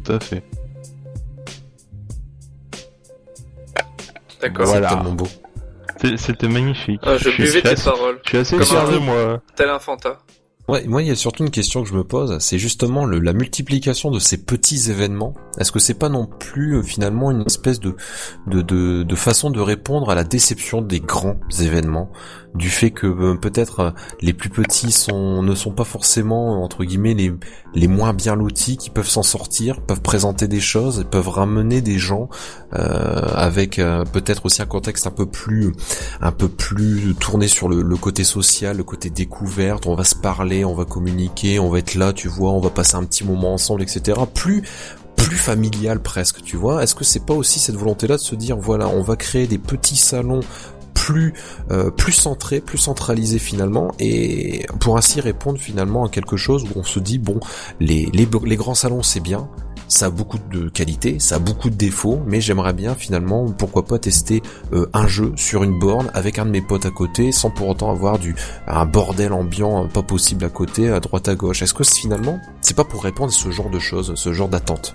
Tout 0.05 0.13
à 0.13 0.21
fait. 0.21 0.43
D'accord. 4.41 4.67
Voilà. 4.67 4.89
C'est 4.89 4.95
tellement 4.95 5.15
beau. 5.15 5.27
C'était 6.17 6.49
magnifique. 6.49 7.01
Ah, 7.05 7.17
je 7.19 7.31
suis 7.31 7.43
buvais 7.43 7.63
tes 7.63 7.69
assez- 7.71 7.85
paroles. 7.91 8.19
Je 8.25 8.29
suis 8.29 8.39
assez 8.39 8.59
fier 8.63 8.91
de 8.91 8.99
moi. 8.99 9.43
Tel 9.57 9.69
un 9.69 9.79
fanta. 9.79 10.19
Ouais, 10.69 10.85
moi, 10.87 11.01
il 11.01 11.09
y 11.09 11.11
a 11.11 11.15
surtout 11.17 11.45
une 11.45 11.51
question 11.51 11.83
que 11.83 11.89
je 11.89 11.95
me 11.95 12.05
pose, 12.05 12.37
c'est 12.41 12.59
justement 12.59 13.07
le, 13.07 13.21
la 13.21 13.33
multiplication 13.33 14.11
de 14.11 14.19
ces 14.19 14.37
petits 14.45 14.91
événements. 14.91 15.33
Est-ce 15.59 15.73
que 15.73 15.79
c'est 15.79 15.95
pas 15.99 16.11
non 16.11 16.27
plus 16.27 16.75
euh, 16.77 16.83
finalement 16.83 17.31
une 17.31 17.41
espèce 17.47 17.81
de, 17.81 17.97
de, 18.47 18.61
de, 18.61 19.03
de 19.03 19.15
façon 19.15 19.49
de 19.49 19.61
répondre 19.61 20.11
à 20.11 20.15
la 20.15 20.25
déception 20.25 20.83
des 20.83 21.01
grands 21.01 21.41
événements, 21.59 22.11
du 22.59 22.69
fait 22.69 22.91
que 22.91 23.07
euh, 23.07 23.35
peut-être 23.35 23.81
euh, 23.81 23.91
les 24.21 24.33
plus 24.33 24.51
petits 24.51 24.87
ne 25.13 25.55
sont 25.55 25.73
pas 25.73 25.85
forcément 25.85 26.63
entre 26.63 26.85
guillemets 26.85 27.15
les 27.15 27.33
les 27.75 27.89
moins 27.89 28.13
bien 28.13 28.35
lotis, 28.35 28.77
qui 28.77 28.91
peuvent 28.91 29.09
s'en 29.09 29.23
sortir, 29.23 29.81
peuvent 29.81 30.01
présenter 30.01 30.49
des 30.49 30.61
choses, 30.61 31.07
peuvent 31.11 31.29
ramener 31.29 31.81
des 31.81 31.99
gens 31.99 32.29
euh, 32.75 33.23
avec 33.35 33.79
euh, 33.79 34.05
peut-être 34.05 34.47
aussi 34.47 34.63
un 34.63 34.67
contexte 34.67 35.07
un 35.07 35.11
peu 35.11 35.27
plus 35.27 35.73
un 36.21 36.33
peu 36.33 36.49
plus 36.49 37.15
tourné 37.15 37.47
sur 37.49 37.69
le, 37.69 37.83
le 37.83 37.97
côté 37.97 38.25
social, 38.25 38.77
le 38.77 38.85
côté 38.85 39.11
découverte, 39.11 39.87
on 39.87 39.95
va 39.95 40.05
se 40.05 40.15
parler, 40.15 40.65
on 40.65 40.75
va 40.75 40.85
communiquer, 40.85 41.59
on 41.59 41.71
va 41.71 41.79
être 41.79 41.95
là, 41.95 42.13
tu 42.13 42.29
vois, 42.29 42.53
on 42.53 42.61
va 42.61 42.71
passer 42.71 42.97
un 42.97 43.05
petit 43.05 43.25
moment 43.25 43.55
ensemble, 43.55 43.83
etc. 43.83 44.19
Plus 44.35 44.63
plus 45.17 45.37
familial 45.37 46.01
presque, 46.01 46.43
tu 46.43 46.57
vois. 46.57 46.83
Est-ce 46.83 46.95
que 46.95 47.05
c'est 47.05 47.27
pas 47.27 47.35
aussi 47.35 47.59
cette 47.59 47.75
volonté-là 47.75 48.17
de 48.17 48.23
se 48.23 48.37
dire, 48.37 48.57
voilà, 48.57 48.89
on 48.89 49.03
va 49.03 49.17
créer 49.17 49.49
des 49.49 49.59
petits 49.59 49.97
salons 49.97 50.41
plus 50.99 51.33
euh, 51.71 51.91
plus 51.91 52.13
centrés, 52.13 52.61
plus 52.61 52.77
centralisés 52.79 53.39
finalement, 53.39 53.93
et 54.01 54.67
pour 54.81 54.99
ainsi 54.99 55.21
répondre 55.21 55.59
finalement 55.59 56.05
à 56.05 56.09
quelque 56.09 56.37
chose 56.37 56.65
où 56.65 56.79
on 56.79 56.83
se 56.83 56.99
dit, 56.99 57.19
bon, 57.19 57.39
les, 57.79 58.07
les, 58.13 58.29
les 58.45 58.57
grands 58.57 58.75
salons 58.75 59.05
c'est 59.05 59.21
bien, 59.21 59.49
ça 59.87 60.07
a 60.07 60.11
beaucoup 60.11 60.39
de 60.51 60.69
qualités, 60.69 61.21
ça 61.21 61.37
a 61.37 61.39
beaucoup 61.39 61.71
de 61.71 61.77
défauts, 61.77 62.21
mais 62.27 62.41
j'aimerais 62.41 62.73
bien 62.73 62.97
finalement, 62.97 63.47
pourquoi 63.47 63.85
pas 63.85 64.01
tester 64.01 64.43
euh, 64.73 64.91
un 64.93 65.07
jeu 65.07 65.33
sur 65.37 65.63
une 65.63 65.79
borne 65.79 66.11
avec 66.15 66.41
un 66.41 66.47
de 66.47 66.51
mes 66.51 66.61
potes 66.61 66.85
à 66.85 66.91
côté, 66.91 67.31
sans 67.31 67.51
pour 67.51 67.69
autant 67.69 67.91
avoir 67.93 68.19
du 68.19 68.35
un 68.67 68.85
bordel 68.85 69.33
ambiant 69.33 69.85
euh, 69.85 69.87
pas 69.87 70.03
possible 70.03 70.45
à 70.45 70.49
côté, 70.49 70.91
à 70.91 70.99
droite 70.99 71.29
à 71.29 71.37
gauche. 71.37 71.63
Est-ce 71.63 71.75
que 71.75 71.85
finalement, 71.85 72.41
c'est 72.61 72.77
pas 72.77 72.85
pour 72.85 73.05
répondre 73.05 73.33
à 73.33 73.35
ce 73.35 73.51
genre 73.51 73.71
de 73.71 73.79
choses, 73.79 74.13
ce 74.17 74.33
genre 74.33 74.49
d'attente? 74.49 74.95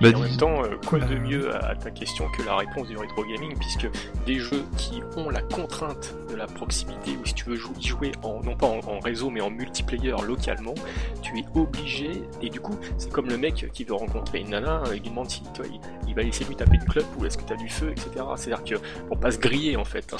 Mais 0.00 0.12
Bah, 0.12 0.18
en 0.18 0.22
même 0.22 0.36
temps, 0.36 0.62
euh, 0.64 0.76
quoi 0.86 0.98
de 1.00 1.14
mieux 1.16 1.54
à, 1.54 1.74
ta 1.74 1.90
question 1.90 2.26
que 2.36 2.42
la 2.42 2.56
réponse 2.56 2.88
du 2.88 2.96
rétro 2.96 3.24
gaming, 3.24 3.54
puisque 3.58 3.88
des 4.26 4.38
jeux 4.38 4.64
qui 4.76 5.02
ont 5.16 5.30
la 5.30 5.42
contrainte 5.42 6.14
de 6.30 6.36
la 6.36 6.46
proximité, 6.46 7.12
ou 7.20 7.26
si 7.26 7.34
tu 7.34 7.44
veux 7.46 7.56
jouer 7.56 8.12
en, 8.22 8.40
non 8.42 8.56
pas 8.56 8.66
en, 8.66 8.80
en 8.86 9.00
réseau 9.00 9.30
mais 9.30 9.40
en 9.40 9.50
multiplayer 9.50 10.14
localement, 10.26 10.74
tu 11.22 11.38
es 11.38 11.44
obligé, 11.54 12.22
et 12.42 12.48
du 12.50 12.60
coup, 12.60 12.78
c'est 12.98 13.10
comme 13.12 13.28
le 13.28 13.36
mec 13.36 13.66
qui 13.72 13.84
veut 13.84 13.94
rencontrer 13.94 14.40
une 14.40 14.50
nana, 14.50 14.82
euh, 14.86 14.96
il 14.96 15.02
lui 15.02 15.10
demande 15.10 15.30
si 15.30 15.42
toi, 15.54 15.64
il, 15.70 15.80
il 16.08 16.14
va 16.14 16.22
laisser 16.22 16.44
lui 16.44 16.56
taper 16.56 16.76
une 16.76 16.84
clope 16.84 17.06
ou 17.18 17.24
est-ce 17.26 17.36
que 17.38 17.44
t'as 17.44 17.56
du 17.56 17.68
feu, 17.68 17.90
etc. 17.90 18.08
C'est-à-dire 18.36 18.64
que 18.64 18.74
pour 19.08 19.18
pas 19.18 19.30
se 19.30 19.38
griller 19.38 19.76
en 19.76 19.84
fait. 19.84 20.12
hein. 20.12 20.16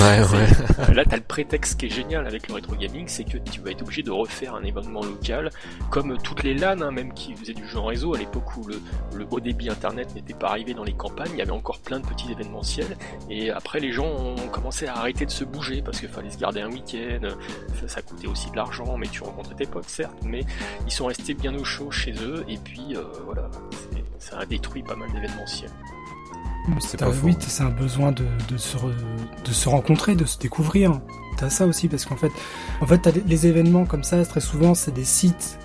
Ouais, 0.00 0.20
Euh, 0.78 0.92
Là, 0.94 1.04
t'as 1.08 1.16
le 1.16 1.22
prétexte 1.22 1.78
qui 1.80 1.86
est 1.86 1.90
génial 1.90 2.26
avec 2.26 2.48
le 2.48 2.54
rétro 2.54 2.74
gaming, 2.76 3.04
c'est 3.08 3.24
que 3.24 3.38
tu 3.38 3.60
vas 3.60 3.70
être 3.70 3.82
obligé 3.82 4.02
de 4.02 4.10
refaire 4.10 4.54
un 4.54 4.62
événement 4.62 5.02
local, 5.02 5.50
comme 5.90 6.16
toutes 6.18 6.42
les 6.42 6.54
LAN, 6.54 6.80
hein, 6.82 6.90
même 6.90 7.12
qui 7.14 7.34
faisaient 7.34 7.54
du 7.54 7.66
jeu 7.66 7.78
en 7.78 7.84
réseau 7.86 8.14
à 8.14 8.18
l'époque 8.18 8.56
où 8.56 8.66
le, 8.66 8.80
le 9.14 9.26
haut 9.30 9.40
débit 9.40 9.70
internet 9.70 10.14
n'était 10.14 10.34
pas 10.34 10.48
arrivé 10.48 10.74
dans 10.74 10.84
les 10.84 10.92
campagnes, 10.94 11.30
il 11.32 11.38
y 11.38 11.42
avait 11.42 11.50
encore 11.50 11.78
plein 11.80 12.00
de 12.00 12.06
petits 12.06 12.30
événementiels, 12.30 12.96
et 13.30 13.50
après 13.50 13.80
les 13.80 13.92
gens 13.92 14.06
ont 14.06 14.48
commencé 14.50 14.86
à 14.86 14.96
arrêter 14.96 15.26
de 15.26 15.30
se 15.30 15.44
bouger 15.44 15.82
parce 15.82 16.00
qu'il 16.00 16.08
fallait 16.08 16.30
se 16.30 16.38
garder 16.38 16.60
un 16.60 16.70
week-end, 16.70 17.28
ça, 17.80 17.88
ça 17.88 18.02
coûtait 18.02 18.26
aussi 18.28 18.50
de 18.50 18.56
l'argent, 18.56 18.96
mais 18.98 19.08
tu 19.08 19.22
rencontrais 19.22 19.54
tes 19.54 19.66
potes 19.66 19.88
certes, 19.88 20.18
mais 20.24 20.44
ils 20.86 20.92
sont 20.92 21.06
restés 21.06 21.34
bien 21.34 21.54
au 21.54 21.64
chaud 21.64 21.90
chez 21.90 22.12
eux, 22.22 22.44
et 22.48 22.56
puis 22.58 22.94
euh, 22.96 23.02
voilà, 23.24 23.50
c'est- 23.70 24.04
ça 24.30 24.38
a 24.40 24.46
détruit 24.46 24.82
pas 24.82 24.96
mal 24.96 25.10
d'événementiels. 25.12 25.70
C'est 26.80 26.98
pas 26.98 27.10
oui, 27.22 27.36
c'est 27.38 27.62
un 27.62 27.68
besoin 27.70 28.10
de, 28.10 28.24
de, 28.50 28.56
se 28.56 28.76
re- 28.76 28.92
de 29.44 29.50
se 29.52 29.68
rencontrer, 29.68 30.16
de 30.16 30.24
se 30.24 30.36
découvrir. 30.36 31.00
T'as 31.36 31.48
ça 31.48 31.64
aussi, 31.64 31.86
parce 31.86 32.04
qu'en 32.04 32.16
fait, 32.16 32.32
en 32.80 32.86
fait, 32.86 33.06
les, 33.26 33.46
événements 33.46 33.84
comme 33.84 34.02
ça, 34.02 34.24
très 34.26 34.40
souvent, 34.40 34.74
c'est 34.74 34.90
des 34.92 35.04
sites 35.04 35.58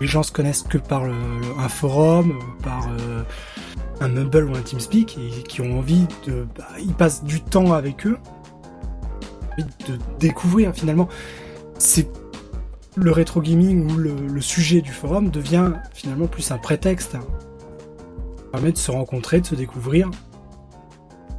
les 0.00 0.06
gens 0.06 0.22
se 0.22 0.32
connaissent 0.32 0.62
que 0.62 0.78
par 0.78 1.04
le- 1.04 1.14
un 1.58 1.68
forum, 1.68 2.38
par 2.62 2.88
euh, 3.00 3.22
un 4.00 4.08
Mumble 4.08 4.50
ou 4.50 4.56
un 4.56 4.62
TeamSpeak, 4.62 5.18
et 5.18 5.42
qui 5.42 5.60
ont 5.60 5.78
envie 5.78 6.06
de... 6.26 6.46
Bah, 6.56 6.66
ils 6.80 6.94
passent 6.94 7.24
du 7.24 7.40
temps 7.40 7.72
avec 7.72 8.06
eux, 8.06 8.18
de 9.58 9.98
découvrir, 10.18 10.72
finalement. 10.74 11.08
C'est 11.78 12.08
le 12.96 13.10
rétro 13.12 13.40
gaming 13.40 13.90
ou 13.92 13.96
le, 13.96 14.40
sujet 14.40 14.80
du 14.80 14.92
forum 14.92 15.30
devient 15.30 15.72
finalement 15.92 16.26
plus 16.26 16.50
un 16.50 16.58
prétexte. 16.58 17.14
hein. 17.16 17.24
Permet 18.52 18.72
de 18.72 18.78
se 18.78 18.90
rencontrer, 18.90 19.40
de 19.40 19.46
se 19.46 19.54
découvrir 19.54 20.10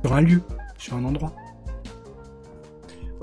sur 0.04 0.14
un 0.14 0.22
lieu, 0.22 0.42
sur 0.78 0.96
un 0.98 1.06
endroit. 1.06 1.34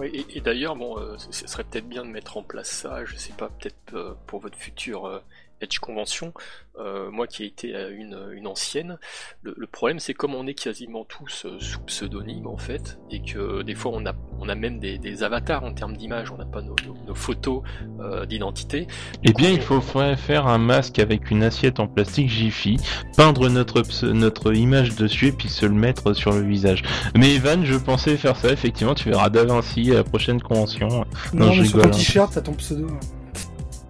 Et, 0.05 0.41
d'ailleurs, 0.41 0.77
bon, 0.77 0.99
euh, 0.99 1.17
ce 1.19 1.47
serait 1.47 1.65
peut-être 1.65 1.89
bien 1.89 2.05
de 2.05 2.11
mettre 2.11 2.37
en 2.37 2.43
place 2.43 2.71
ça, 2.71 3.05
je 3.05 3.17
sais 3.17 3.33
pas, 3.33 3.49
peut-être 3.49 3.95
euh, 3.95 4.15
pour 4.27 4.41
votre 4.41 4.59
future 4.59 5.07
euh, 5.07 5.21
Edge 5.63 5.79
Convention, 5.79 6.33
euh, 6.79 7.11
moi 7.11 7.27
qui 7.27 7.45
ai 7.45 7.47
été 7.47 7.75
à 7.75 7.89
une, 7.89 8.19
une 8.33 8.47
ancienne, 8.47 8.99
le, 9.43 9.55
le 9.57 9.67
problème 9.67 9.99
c'est 9.99 10.15
comme 10.15 10.35
on 10.35 10.47
est 10.47 10.55
quasiment 10.55 11.05
tous 11.05 11.45
euh, 11.47 11.59
sous 11.61 11.81
pseudonyme 11.81 12.47
en 12.47 12.57
fait, 12.57 12.99
et 13.11 13.23
que 13.23 13.63
des 13.63 13.75
fois 13.75 13.93
on 13.95 14.05
a, 14.07 14.13
on 14.41 14.49
a 14.49 14.55
même 14.55 14.79
des, 14.81 14.99
des 14.99 15.23
avatars 15.23 15.65
en 15.65 15.73
termes 15.75 15.97
d'image, 15.97 16.31
on 16.31 16.37
n'a 16.39 16.45
pas 16.47 16.63
nos, 16.63 16.75
nos- 16.87 16.97
nos 17.07 17.15
photos 17.15 17.63
euh, 18.01 18.27
d'identité. 18.27 18.87
Eh 19.23 19.33
bien, 19.33 19.51
il 19.51 19.61
faut 19.61 19.81
fa- 19.81 20.17
faire 20.17 20.47
un 20.47 20.59
masque 20.59 20.99
avec 20.99 21.31
une 21.31 21.43
assiette 21.43 21.79
en 21.81 21.87
plastique 21.87 22.29
Jiffy, 22.29 22.79
peindre 23.17 23.49
notre, 23.49 23.83
notre 24.07 24.55
image 24.55 24.97
dessus 24.97 25.29
et 25.29 25.33
puis 25.33 25.49
se 25.49 25.67
le 25.67 25.75
mettre 25.75 26.13
sur 26.15 26.33
le 26.33 26.41
visage. 26.43 26.83
Mais 27.17 27.35
Evan, 27.35 27.65
je 27.65 27.77
pensais 27.77 28.17
faire 28.17 28.37
ça, 28.37 28.51
effectivement, 28.51 28.95
tu 28.95 29.09
verras 29.11 29.29
Da 29.31 29.45
Vinci 29.45 29.91
à 29.93 29.95
la 29.97 30.05
prochaine 30.05 30.41
convention. 30.41 30.89
Non, 30.89 31.05
Non, 31.47 31.53
je 31.53 31.63
mais 31.63 31.69
sur 31.69 31.81
ton 31.83 31.89
hein. 31.89 31.91
t-shirt, 31.91 32.33
t'as 32.35 32.41
ton 32.41 32.55
pseudo. 32.55 32.87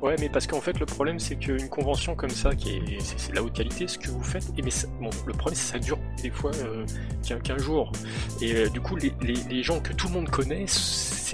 Ouais, 0.03 0.16
mais 0.19 0.29
parce 0.29 0.49
qu'en 0.49 0.61
fait, 0.61 0.81
le 0.81 0.87
problème, 0.87 1.20
c'est 1.20 1.37
qu'une 1.37 1.69
convention 1.69 2.16
comme 2.16 2.31
ça, 2.31 2.57
qui 2.57 2.70
est, 2.70 3.01
c'est, 3.01 3.31
de 3.31 3.37
la 3.37 3.43
haute 3.45 3.53
qualité, 3.53 3.87
ce 3.87 3.99
que 3.99 4.09
vous 4.09 4.23
faites, 4.24 4.45
et 4.59 4.62
mais 4.62 4.73
bon, 5.01 5.11
le 5.27 5.33
problème, 5.33 5.55
c'est 5.55 5.79
que 5.79 5.85
ça 5.85 5.87
dure 5.87 5.99
des 6.20 6.31
fois 6.31 6.51
euh, 6.65 6.85
15 7.23 7.62
jours. 7.62 7.93
Et 8.41 8.53
euh, 8.53 8.69
du 8.69 8.81
coup, 8.81 8.97
les, 8.97 9.12
les, 9.23 9.35
les, 9.49 9.62
gens 9.62 9.79
que 9.79 9.93
tout 9.93 10.09
le 10.09 10.15
monde 10.15 10.29
connaît, 10.29 10.65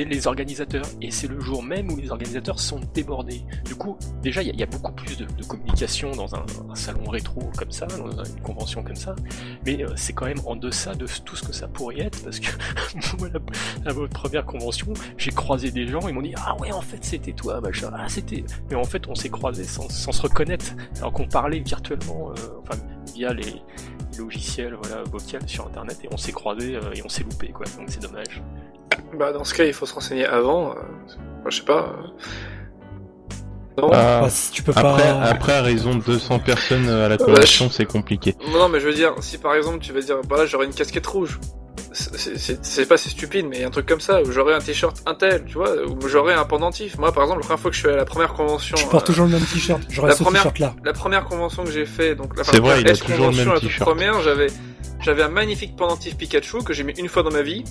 les 0.05 0.27
organisateurs. 0.27 0.87
Et 1.01 1.11
c'est 1.11 1.29
le 1.29 1.41
jour 1.41 1.62
même 1.62 1.91
où 1.91 1.97
les 1.97 2.11
organisateurs 2.11 2.61
sont 2.61 2.81
débordés. 2.95 3.43
Du 3.65 3.75
coup, 3.75 3.97
déjà, 4.23 4.43
il 4.43 4.59
y, 4.59 4.62
a 4.62 4.66
beaucoup 4.66 4.93
plus 4.93 5.16
de, 5.16 5.27
communication 5.47 6.11
dans 6.12 6.35
un, 6.35 6.45
salon 6.75 7.05
rétro 7.11 7.51
comme 7.57 7.73
ça, 7.73 7.87
dans 7.87 8.25
une 8.25 8.41
convention 8.41 8.83
comme 8.83 8.97
ça. 8.97 9.15
Mais 9.65 9.83
euh, 9.83 9.89
c'est 9.97 10.12
quand 10.12 10.27
même 10.27 10.41
en 10.47 10.57
deçà 10.57 10.95
de 10.95 11.07
tout 11.25 11.37
ce 11.37 11.45
que 11.45 11.53
ça 11.53 11.69
pourrait 11.69 12.01
être, 12.01 12.23
parce 12.23 12.41
que 12.41 12.51
moi, 13.19 13.29
la, 13.85 13.93
votre 13.93 14.12
première 14.12 14.45
convention, 14.45 14.93
j'ai 15.16 15.31
croisé 15.31 15.70
des 15.70 15.87
gens, 15.87 16.07
ils 16.09 16.15
m'ont 16.15 16.23
dit 16.23 16.35
Ah 16.37 16.57
ouais, 16.61 16.73
en 16.73 16.81
fait, 16.81 17.05
c'était 17.05 17.33
toi, 17.33 17.61
machin. 17.61 17.91
Ah, 17.95 18.09
c'était 18.09 18.45
mais 18.70 18.77
en 18.77 18.85
fait 18.85 19.07
on 19.09 19.15
s'est 19.15 19.29
croisés 19.29 19.65
sans, 19.65 19.89
sans, 19.89 20.12
se 20.12 20.23
reconnaître, 20.23 20.75
alors 20.99 21.12
qu'on 21.12 21.27
parlait 21.27 21.61
virtuellement, 21.61 22.31
euh, 22.31 22.35
enfin 22.62 22.79
via 23.14 23.32
les, 23.32 23.62
logiciels 24.18 24.76
voilà, 24.82 25.02
vocaux 25.05 25.39
sur 25.47 25.66
internet, 25.66 25.98
et 26.05 26.09
on 26.10 26.16
s'est 26.16 26.32
croisés 26.32 26.76
euh, 26.76 26.93
et 26.94 27.02
on 27.05 27.09
s'est 27.09 27.22
loupé, 27.22 27.48
quoi, 27.48 27.66
donc 27.76 27.86
c'est 27.89 28.02
dommage. 28.02 28.43
Bah 29.16 29.32
dans 29.32 29.44
ce 29.44 29.55
cas 29.55 29.64
il 29.64 29.72
faut 29.72 29.86
se 29.86 29.94
renseigner 29.94 30.26
avant, 30.26 30.72
euh, 30.72 30.74
je 31.48 31.59
sais 31.59 31.64
pas. 31.64 31.94
Non. 33.76 33.90
Ah, 33.93 34.22
bah, 34.22 34.30
si 34.30 34.51
tu 34.51 34.62
peux 34.64 34.72
après, 34.74 35.02
pas... 35.02 35.22
après, 35.22 35.52
à 35.52 35.62
raison 35.62 35.94
de 35.94 36.02
200 36.02 36.40
personnes 36.40 36.89
à 36.89 37.09
la 37.09 37.16
convention, 37.16 37.66
bah, 37.66 37.72
c'est 37.72 37.85
compliqué. 37.85 38.35
Non, 38.52 38.68
mais 38.68 38.80
je 38.80 38.89
veux 38.89 38.94
dire, 38.94 39.14
si 39.20 39.39
par 39.39 39.55
exemple 39.55 39.78
tu 39.78 39.93
vas 39.93 40.01
dire, 40.01 40.16
bah 40.28 40.36
là 40.36 40.47
j'aurais 40.47 40.66
une 40.66 40.74
casquette 40.74 41.06
rouge, 41.06 41.39
c'est 41.99 42.87
pas 42.87 42.97
c'est 42.97 43.09
stupide 43.09 43.47
mais 43.49 43.65
un 43.65 43.70
truc 43.70 43.87
comme 43.87 44.01
ça 44.01 44.23
où 44.23 44.31
j'aurais 44.31 44.55
un 44.55 44.61
t-shirt 44.61 45.03
Intel 45.07 45.45
tu 45.47 45.55
vois 45.55 45.75
où 45.87 46.09
j'aurais 46.09 46.35
un 46.35 46.45
pendentif. 46.45 46.97
Moi 46.99 47.12
par 47.12 47.25
exemple 47.25 47.41
la 47.41 47.45
première 47.47 47.61
fois 47.61 47.70
que 47.70 47.77
je 47.77 47.81
suis 47.81 47.89
à 47.89 47.97
la 47.97 48.05
première 48.05 48.33
convention 48.35 48.77
je 48.77 48.87
porte 48.87 49.05
euh, 49.05 49.07
toujours 49.07 49.27
le 49.27 49.33
même 49.33 49.45
t-shirt. 49.45 49.83
J'aurais 49.91 50.12
ce 50.12 50.23
t-shirt 50.23 50.59
là 50.59 50.75
la 50.85 50.93
première 50.93 51.25
convention 51.25 51.65
que 51.65 51.70
j'ai 51.70 51.87
fait 51.87 52.15
donc 52.15 52.37
la 52.37 52.45
c'est 52.45 52.61
vrai 52.61 52.81
il 52.81 52.89
a 52.89 52.97
toujours 52.97 53.31
le 53.31 53.37
même 53.37 53.61
t-shirt. 53.61 53.81
première 53.81 54.23
j'avais 54.23 54.49
j'avais 55.01 55.23
un 55.23 55.29
magnifique 55.29 55.77
pendentif 55.77 56.16
Pikachu 56.16 56.62
que 56.62 56.73
j'ai 56.73 56.85
mis 56.85 56.93
une 56.99 57.09
fois 57.09 57.23
dans 57.23 57.31
ma 57.31 57.43
vie 57.43 57.65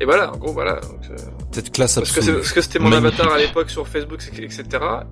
et 0.00 0.04
voilà, 0.04 0.32
en 0.32 0.36
gros, 0.36 0.52
voilà. 0.52 0.74
Donc, 0.74 1.00
euh... 1.10 1.16
Cette 1.50 1.72
classe 1.72 1.96
Parce 1.96 2.12
que, 2.12 2.30
parce 2.30 2.52
que 2.52 2.60
c'était 2.60 2.78
mon 2.78 2.88
Magnifique. 2.88 3.18
avatar 3.18 3.34
à 3.34 3.38
l'époque 3.38 3.68
sur 3.68 3.86
Facebook, 3.88 4.20
etc. 4.38 4.64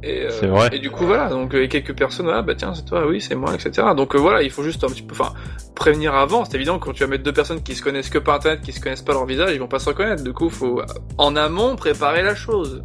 Et, 0.02 0.26
euh, 0.26 0.48
vrai. 0.48 0.70
et 0.72 0.78
du 0.78 0.90
coup, 0.90 1.06
voilà. 1.06 1.28
Donc, 1.28 1.54
et 1.54 1.68
quelques 1.68 1.96
personnes, 1.96 2.28
ah, 2.32 2.42
bah 2.42 2.54
tiens, 2.54 2.72
c'est 2.72 2.84
toi, 2.84 3.04
oui, 3.06 3.20
c'est 3.20 3.34
moi, 3.34 3.52
etc. 3.54 3.88
Donc, 3.96 4.14
euh, 4.14 4.18
voilà, 4.18 4.42
il 4.42 4.50
faut 4.50 4.62
juste 4.62 4.84
un 4.84 4.88
petit 4.88 5.02
peu, 5.02 5.14
enfin, 5.18 5.32
prévenir 5.74 6.14
avant. 6.14 6.44
C'est 6.44 6.54
évident 6.54 6.78
que 6.78 6.84
quand 6.84 6.92
tu 6.92 7.02
vas 7.02 7.08
mettre 7.08 7.24
deux 7.24 7.32
personnes 7.32 7.62
qui 7.62 7.74
se 7.74 7.82
connaissent 7.82 8.10
que 8.10 8.18
par 8.18 8.36
internet, 8.36 8.60
qui 8.60 8.72
se 8.72 8.80
connaissent 8.80 9.02
pas 9.02 9.12
leur 9.12 9.26
visage, 9.26 9.50
ils 9.52 9.58
vont 9.58 9.66
pas 9.66 9.80
se 9.80 9.88
reconnaître. 9.88 10.22
Du 10.22 10.32
coup, 10.32 10.50
faut, 10.50 10.80
en 11.18 11.34
amont, 11.34 11.74
préparer 11.74 12.22
la 12.22 12.36
chose. 12.36 12.84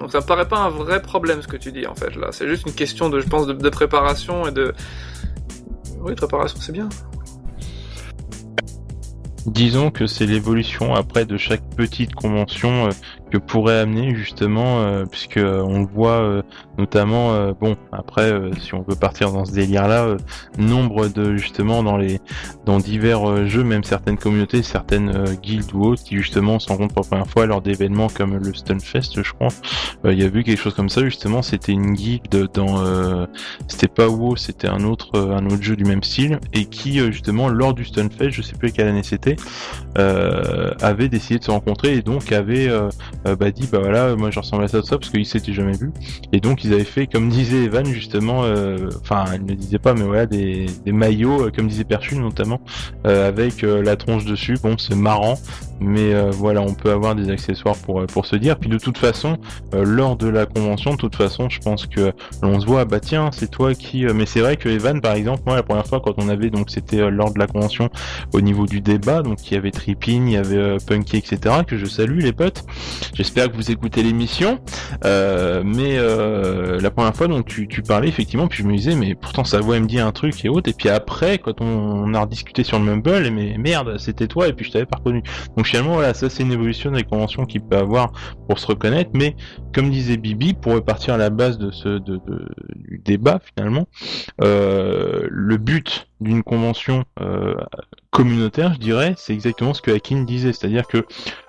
Donc, 0.00 0.12
ça 0.12 0.20
me 0.20 0.26
paraît 0.26 0.48
pas 0.48 0.58
un 0.58 0.70
vrai 0.70 1.02
problème, 1.02 1.42
ce 1.42 1.48
que 1.48 1.56
tu 1.56 1.70
dis, 1.70 1.86
en 1.86 1.94
fait, 1.94 2.16
là. 2.16 2.28
C'est 2.30 2.48
juste 2.48 2.66
une 2.66 2.74
question 2.74 3.10
de, 3.10 3.20
je 3.20 3.28
pense, 3.28 3.46
de, 3.46 3.52
de 3.52 3.68
préparation 3.68 4.46
et 4.46 4.52
de, 4.52 4.72
oui, 6.00 6.14
préparation, 6.14 6.58
c'est 6.60 6.72
bien. 6.72 6.88
Disons 9.46 9.92
que 9.92 10.08
c'est 10.08 10.26
l'évolution 10.26 10.94
après 10.94 11.24
de 11.24 11.36
chaque 11.36 11.62
petite 11.76 12.14
convention 12.14 12.86
euh, 12.86 12.90
que 13.30 13.38
pourrait 13.38 13.80
amener 13.80 14.14
justement, 14.14 14.80
euh, 14.80 15.04
puisque 15.04 15.38
euh, 15.38 15.60
on 15.62 15.80
le 15.80 15.86
voit 15.86 16.20
euh, 16.20 16.42
notamment, 16.78 17.34
euh, 17.34 17.52
bon 17.58 17.76
après 17.90 18.32
si 18.60 18.74
on 18.74 18.82
veut 18.82 18.94
partir 18.94 19.32
dans 19.32 19.44
ce 19.44 19.52
délire-là, 19.52 20.16
nombre 20.58 21.08
de 21.08 21.36
justement 21.36 21.82
dans 21.82 21.96
les 21.96 22.20
dans 22.64 22.78
divers 22.78 23.46
jeux, 23.46 23.64
même 23.64 23.84
certaines 23.84 24.18
communautés, 24.18 24.62
certaines 24.62 25.24
guildes 25.42 25.72
ou 25.74 25.84
autres 25.84 26.04
qui 26.04 26.16
justement 26.16 26.58
se 26.58 26.68
rencontrent 26.68 26.94
pour 26.94 27.04
la 27.04 27.08
première 27.08 27.26
fois 27.26 27.46
lors 27.46 27.62
d'événements 27.62 28.08
comme 28.08 28.36
le 28.36 28.54
Stunfest, 28.54 29.22
je 29.22 29.32
crois. 29.32 29.48
Il 30.04 30.20
y 30.20 30.24
a 30.24 30.28
vu 30.28 30.44
quelque 30.44 30.60
chose 30.60 30.74
comme 30.74 30.88
ça 30.88 31.02
justement, 31.04 31.42
c'était 31.42 31.72
une 31.72 31.94
guilde 31.94 32.48
dans, 32.54 33.26
c'était 33.66 33.88
pas 33.88 34.08
WoW, 34.08 34.36
c'était 34.36 34.68
un 34.68 34.84
autre 34.84 35.18
un 35.18 35.46
autre 35.46 35.62
jeu 35.62 35.76
du 35.76 35.84
même 35.84 36.02
style 36.02 36.38
et 36.52 36.66
qui 36.66 36.98
justement 36.98 37.48
lors 37.48 37.74
du 37.74 37.84
Stunfest, 37.84 38.30
je 38.30 38.42
sais 38.42 38.56
plus 38.56 38.70
quelle 38.72 38.88
année 38.88 39.02
c'était, 39.02 39.36
avait 39.96 41.08
décidé 41.08 41.38
de 41.38 41.44
se 41.44 41.50
rencontrer 41.50 41.94
et 41.94 42.02
donc 42.02 42.32
avait 42.32 42.70
euh, 43.26 43.36
bah 43.36 43.50
dit 43.50 43.68
bah 43.70 43.78
voilà 43.80 44.14
moi 44.16 44.30
je 44.30 44.38
ressemble 44.38 44.64
à 44.64 44.68
ça, 44.68 44.82
ça 44.82 44.98
parce 44.98 45.10
qu'ils 45.10 45.26
s'étaient 45.26 45.52
jamais 45.52 45.76
vu 45.76 45.92
et 46.32 46.40
donc 46.40 46.64
ils 46.64 46.72
avaient 46.72 46.84
fait 46.84 47.06
comme 47.06 47.28
disait 47.28 47.64
Evan 47.64 47.86
justement 47.86 48.44
euh, 48.44 48.88
enfin 49.00 49.24
il 49.34 49.46
ne 49.46 49.54
disait 49.54 49.78
pas 49.78 49.94
mais 49.94 50.02
voilà 50.02 50.26
des, 50.26 50.66
des 50.84 50.92
maillots 50.92 51.46
euh, 51.46 51.50
comme 51.54 51.68
disait 51.68 51.84
Perchu 51.84 52.16
notamment 52.16 52.60
avec 53.04 53.62
la 53.62 53.96
tronche 53.96 54.24
dessus. 54.24 54.58
Bon 54.62 54.76
c'est 54.78 54.96
marrant 54.96 55.38
mais 55.80 56.14
voilà 56.30 56.62
on 56.62 56.74
peut 56.74 56.90
avoir 56.90 57.14
des 57.14 57.30
accessoires 57.30 57.76
pour 57.76 58.06
pour 58.06 58.26
se 58.26 58.36
dire 58.36 58.58
puis 58.58 58.68
de 58.68 58.78
toute 58.78 58.98
façon 58.98 59.36
lors 59.72 60.16
de 60.16 60.28
la 60.28 60.46
convention 60.46 60.92
de 60.92 60.96
toute 60.96 61.16
façon 61.16 61.48
je 61.48 61.60
pense 61.60 61.86
que 61.86 62.12
l'on 62.42 62.60
se 62.60 62.66
voit 62.66 62.84
bah 62.84 63.00
tiens 63.00 63.30
c'est 63.32 63.50
toi 63.50 63.74
qui 63.74 64.04
mais 64.06 64.26
c'est 64.26 64.40
vrai 64.40 64.56
que 64.56 64.68
Evan 64.68 65.00
par 65.00 65.14
exemple 65.14 65.42
moi 65.46 65.56
la 65.56 65.62
première 65.62 65.86
fois 65.86 66.00
quand 66.00 66.14
on 66.18 66.28
avait 66.28 66.50
donc 66.50 66.70
c'était 66.70 67.10
lors 67.10 67.32
de 67.32 67.38
la 67.38 67.46
convention 67.46 67.90
au 68.32 68.40
niveau 68.40 68.66
du 68.66 68.80
débat 68.80 69.22
donc 69.22 69.50
il 69.50 69.54
y 69.54 69.56
avait 69.56 69.70
Tripping 69.70 70.28
il 70.28 70.32
y 70.32 70.36
avait 70.36 70.76
Punky 70.86 71.18
etc 71.18 71.56
que 71.66 71.76
je 71.76 71.86
salue 71.86 72.20
les 72.20 72.32
potes 72.32 72.64
J'espère 73.14 73.50
que 73.50 73.56
vous 73.56 73.70
écoutez 73.70 74.02
l'émission. 74.02 74.58
Euh, 75.04 75.62
mais 75.64 75.96
euh, 75.98 76.80
la 76.80 76.90
première 76.90 77.14
fois, 77.14 77.28
donc 77.28 77.46
tu, 77.46 77.66
tu, 77.68 77.82
parlais 77.82 78.08
effectivement, 78.08 78.46
puis 78.46 78.62
je 78.62 78.68
me 78.68 78.76
disais, 78.76 78.94
mais 78.94 79.14
pourtant 79.14 79.44
sa 79.44 79.60
voix 79.60 79.76
elle 79.76 79.82
me 79.82 79.88
dit 79.88 79.98
un 79.98 80.12
truc 80.12 80.44
et 80.44 80.48
autre. 80.48 80.68
Et 80.68 80.72
puis 80.72 80.88
après, 80.88 81.38
quand 81.38 81.60
on, 81.60 82.12
a 82.14 82.20
rediscuté 82.20 82.64
sur 82.64 82.78
le 82.78 82.84
Mumble, 82.84 83.30
mais 83.30 83.56
merde, 83.58 83.98
c'était 83.98 84.26
toi 84.26 84.48
et 84.48 84.52
puis 84.52 84.64
je 84.66 84.72
t'avais 84.72 84.86
pas 84.86 84.98
reconnu. 84.98 85.22
Finalement, 85.66 85.94
voilà, 85.94 86.14
ça 86.14 86.30
c'est 86.30 86.42
une 86.42 86.52
évolution 86.52 86.90
des 86.90 87.04
conventions 87.04 87.44
qu'il 87.44 87.62
peut 87.62 87.76
avoir 87.76 88.12
pour 88.48 88.58
se 88.58 88.66
reconnaître. 88.66 89.10
Mais 89.14 89.36
comme 89.74 89.90
disait 89.90 90.16
Bibi, 90.16 90.54
pour 90.54 90.72
repartir 90.72 91.14
à 91.14 91.16
la 91.16 91.30
base 91.30 91.58
de 91.58 91.70
ce 91.70 91.98
du 91.98 92.98
débat 93.04 93.40
finalement, 93.54 93.86
euh, 94.42 95.26
le 95.30 95.56
but 95.56 96.08
d'une 96.20 96.42
convention 96.42 97.04
euh, 97.20 97.54
communautaire, 98.10 98.74
je 98.74 98.78
dirais, 98.78 99.14
c'est 99.16 99.32
exactement 99.32 99.74
ce 99.74 99.82
que 99.82 99.90
Akin 99.90 100.22
disait, 100.22 100.52
c'est-à-dire 100.52 100.86
que 100.86 101.04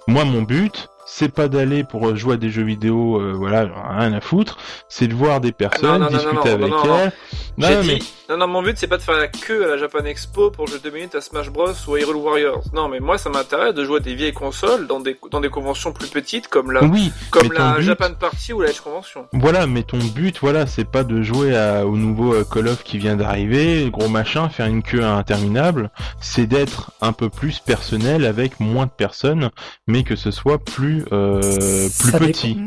moi 0.08 0.26
mon 0.26 0.42
but, 0.42 0.90
c'est 1.08 1.34
pas 1.34 1.48
d'aller 1.48 1.84
pour 1.84 2.16
jouer 2.16 2.34
à 2.34 2.38
des 2.38 2.50
jeux 2.52 2.64
vidéo, 2.64 3.20
euh, 3.20 3.34
voilà, 3.34 3.68
rien 3.98 4.14
à 4.14 4.22
foutre, 4.22 4.58
c'est 4.90 5.08
de 5.08 5.16
voir 5.16 5.40
des 5.42 5.54
personnes, 5.54 6.04
ah 6.04 6.12
non, 6.12 6.12
non, 6.12 6.18
discuter 6.18 6.50
avec 6.50 6.74
elles. 6.84 7.12
Non, 7.58 7.70
mais... 7.84 8.00
non, 8.30 8.38
non, 8.38 8.48
mon 8.48 8.62
but 8.62 8.78
c'est 8.78 8.88
pas 8.88 8.98
de 8.98 9.02
faire 9.02 9.18
la 9.18 9.28
queue 9.28 9.64
à 9.64 9.68
la 9.68 9.78
Japan 9.78 10.06
Expo 10.06 10.52
pour 10.52 10.68
jouer 10.68 10.78
deux 10.84 10.92
minutes 10.92 11.16
à 11.16 11.22
Smash 11.22 11.50
Bros 11.50 11.72
ou 11.88 11.96
à 11.96 12.00
Hyrule 12.00 12.18
Warriors. 12.18 12.64
Non, 12.74 12.88
mais 12.90 13.00
moi 13.00 13.18
ça 13.18 13.30
m'intéresse 13.30 13.74
de 13.74 13.84
jouer 13.84 13.98
à 13.98 14.00
des 14.02 14.14
vieilles 14.14 14.34
consoles 14.34 14.86
dans 14.86 15.00
des 15.00 15.18
dans 15.32 15.42
des 15.42 15.50
conventions 15.50 15.92
plus 15.92 16.08
petites 16.08 16.50
comme 16.50 16.72
la 16.72 16.84
oui, 16.84 17.12
comme 17.32 17.52
la 17.54 17.80
Japan 17.82 18.14
Party 18.14 18.54
ou 18.54 18.62
la 18.62 18.70
Edge 18.70 18.82
Convention. 18.82 19.28
Voilà, 19.34 19.66
mais 19.66 19.84
ton 19.84 19.98
but, 19.98 20.38
voilà, 20.42 20.68
c'est 20.68 20.86
pas 20.86 21.04
de 21.04 21.22
jouer 21.22 21.56
à, 21.56 21.86
au 21.86 21.96
nouveau 21.96 22.34
euh, 22.34 22.44
Call 22.44 22.68
of 22.68 22.84
qui 22.84 22.98
vient 22.98 23.16
d'arriver, 23.16 23.90
gros 23.90 24.10
machin, 24.10 24.50
faire 24.50 24.68
une 24.68 24.84
queue 24.84 25.04
interminable, 25.04 25.90
c'est 26.20 26.48
d'être 26.48 26.92
un 27.02 27.14
peu 27.14 27.30
plus 27.30 27.60
personnel 27.60 28.26
avec 28.26 28.60
moins 28.60 28.86
de 28.86 28.92
personnes, 28.92 29.50
mais 29.88 30.04
que 30.04 30.16
ce 30.16 30.32
soit 30.32 30.60
plus 30.60 30.97
euh, 31.12 31.90
plus 32.00 32.12
petit. 32.12 32.58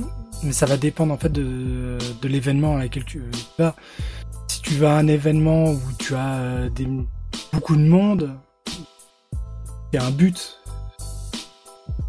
mais 0.43 0.53
ça 0.53 0.67
va 0.67 0.77
dépendre 0.77 1.13
en 1.13 1.19
fait 1.19 1.31
de, 1.31 1.99
de 2.21 2.29
l'événement 2.29 2.77
à 2.77 2.79
laquelle 2.79 3.05
tu 3.05 3.23
vas. 3.59 3.75
Si 4.49 4.63
tu 4.63 4.75
vas 4.75 4.97
à 4.97 4.99
un 4.99 5.07
événement 5.07 5.71
où 5.71 5.81
tu 5.99 6.15
as 6.15 6.35
euh, 6.39 6.71
des, 6.71 6.89
beaucoup 7.53 7.77
de 7.77 7.83
monde, 7.83 8.31
il 9.93 9.97
y 9.97 9.99
a 9.99 10.05
un 10.05 10.11
but. 10.11 10.59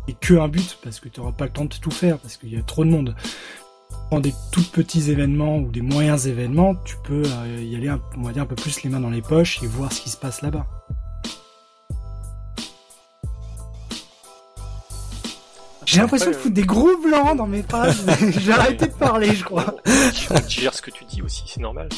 Et 0.08 0.14
que 0.20 0.34
un 0.34 0.48
but, 0.48 0.78
parce 0.84 1.00
que 1.00 1.10
tu 1.10 1.20
n'auras 1.20 1.32
pas 1.32 1.46
le 1.46 1.52
temps 1.52 1.66
de 1.66 1.76
tout 1.76 1.92
faire, 1.92 2.18
parce 2.18 2.38
qu'il 2.38 2.52
y 2.54 2.58
a 2.58 2.62
trop 2.64 2.84
de 2.84 2.90
monde. 2.90 3.16
Dans 4.10 4.20
des 4.20 4.34
tout 4.52 4.64
petits 4.64 5.12
événements 5.12 5.58
ou 5.60 5.70
des 5.72 5.82
moyens 5.82 6.28
événements, 6.28 6.76
tu 6.84 6.96
peux 7.04 7.24
euh, 7.26 7.64
y 7.64 7.76
aller, 7.76 7.92
on 8.18 8.24
va 8.24 8.34
dire, 8.34 8.44
un 8.44 8.48
peu 8.48 8.56
plus 8.56 8.84
les 8.84 8.90
mains 8.90 9.00
dans 9.00 9.10
les 9.10 9.22
poches 9.22 9.62
et 9.64 9.68
voir 9.68 9.92
ce 9.94 10.02
qui 10.02 10.10
se 10.10 10.18
passe 10.18 10.42
là-bas. 10.42 10.68
J'ai 15.92 16.00
l'impression 16.00 16.32
de 16.32 16.36
foutre 16.36 16.56
des 16.56 16.64
gros 16.64 16.96
blancs 17.04 17.36
dans 17.36 17.48
mes 17.48 17.64
pages. 17.64 17.98
J'ai 18.40 18.54
arrêté 18.54 18.88
de 18.88 18.94
parler, 18.94 19.36
je 19.36 19.44
crois. 19.44 19.76
Je 19.86 20.42
digère 20.48 20.74
ce 20.74 20.82
que 20.82 20.90
tu 20.90 21.04
dis 21.04 21.22
aussi, 21.22 21.44
c'est 21.48 21.60
normal. 21.60 21.90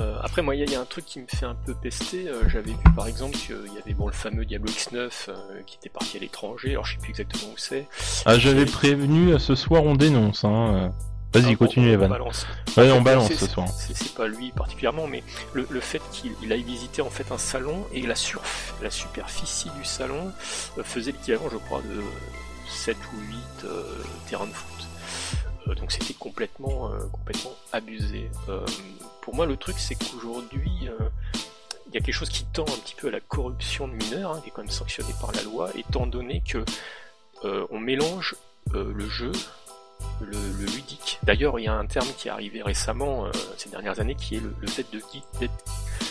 Euh, 0.00 0.16
après, 0.22 0.40
moi, 0.40 0.54
il 0.54 0.70
y, 0.70 0.74
a 0.76 0.80
un 0.80 0.84
truc 0.84 1.04
qui 1.04 1.18
me 1.18 1.26
fait 1.26 1.44
un 1.44 1.56
peu 1.66 1.74
pester. 1.74 2.28
Euh, 2.28 2.42
J'avais 2.46 2.70
vu, 2.70 2.94
par 2.94 3.08
exemple, 3.08 3.36
qu'il 3.36 3.56
y 3.74 3.82
avait 3.82 3.92
bon 3.92 4.06
le 4.06 4.12
fameux 4.12 4.44
Diablo 4.44 4.70
X9 4.70 5.10
euh, 5.28 5.32
qui 5.66 5.78
était 5.78 5.88
parti 5.88 6.16
à 6.16 6.20
l'étranger. 6.20 6.70
Alors, 6.70 6.84
je 6.84 6.92
sais 6.92 7.00
plus 7.00 7.10
exactement 7.10 7.52
où 7.52 7.58
c'est. 7.58 7.88
Ah, 8.24 8.38
j'avais 8.38 8.66
prévenu. 8.66 9.36
Ce 9.40 9.56
soir, 9.56 9.82
on 9.82 9.96
dénonce. 9.96 10.44
Hein. 10.44 10.92
Vas-y, 11.34 11.54
ah, 11.54 11.56
continue, 11.56 11.90
Evan. 11.90 12.06
On 12.06 12.10
balance. 12.10 12.46
Ouais, 12.76 12.92
on 12.92 13.02
balance 13.02 13.32
ce 13.32 13.46
soir. 13.48 13.66
C'est 13.68 14.14
pas 14.14 14.28
lui 14.28 14.52
particulièrement, 14.52 15.08
mais 15.08 15.24
le, 15.52 15.66
le 15.68 15.80
fait 15.80 16.00
qu'il 16.12 16.52
aille 16.52 16.62
visiter 16.62 17.02
en 17.02 17.10
fait 17.10 17.32
un 17.32 17.38
salon 17.38 17.84
et 17.92 18.02
la, 18.02 18.14
surf, 18.14 18.74
la 18.80 18.90
superficie 18.90 19.70
du 19.76 19.84
salon 19.84 20.30
euh, 20.78 20.84
faisait 20.84 21.10
l'équivalent, 21.10 21.48
je 21.50 21.56
crois, 21.56 21.82
de 21.82 22.00
7 22.74 22.96
ou 23.14 23.20
8 23.20 23.64
euh, 23.64 23.82
terrains 24.28 24.46
de 24.46 24.52
foot. 24.52 24.86
Euh, 25.66 25.74
donc 25.74 25.92
c'était 25.92 26.14
complètement, 26.14 26.92
euh, 26.92 26.98
complètement 27.12 27.52
abusé. 27.72 28.30
pour 29.22 29.34
moi, 29.34 29.46
le 29.46 29.56
truc, 29.56 29.76
c'est 29.78 29.94
qu'aujourd'hui, 29.94 30.70
il 31.86 31.94
y 31.94 31.98
a 31.98 32.00
quelque 32.00 32.12
chose 32.12 32.28
qui 32.28 32.44
tend 32.44 32.64
un 32.64 32.78
petit 32.78 32.94
peu 32.94 33.08
à 33.08 33.10
la 33.10 33.20
corruption 33.20 33.88
de 33.88 33.94
mineurs, 33.94 34.32
hein, 34.32 34.40
qui 34.42 34.48
est 34.48 34.52
quand 34.52 34.62
même 34.62 34.70
sanctionné 34.70 35.14
par 35.20 35.32
la 35.32 35.42
loi, 35.42 35.70
étant 35.76 36.06
donné 36.06 36.42
que 36.46 36.64
on 37.70 37.78
mélange 37.78 38.36
le 38.72 39.06
jeu 39.08 39.32
le, 40.20 40.66
ludique. 40.66 41.18
D'ailleurs, 41.24 41.58
il 41.58 41.64
y 41.64 41.68
a 41.68 41.74
un 41.74 41.84
terme 41.84 42.08
qui 42.16 42.28
est 42.28 42.30
arrivé 42.30 42.62
récemment, 42.62 43.30
ces 43.58 43.68
dernières 43.68 44.00
années, 44.00 44.14
qui 44.14 44.36
est 44.36 44.40
le, 44.40 44.66
fait 44.66 44.86
de 44.92 44.98
geek. 44.98 45.24
Il 45.40 45.48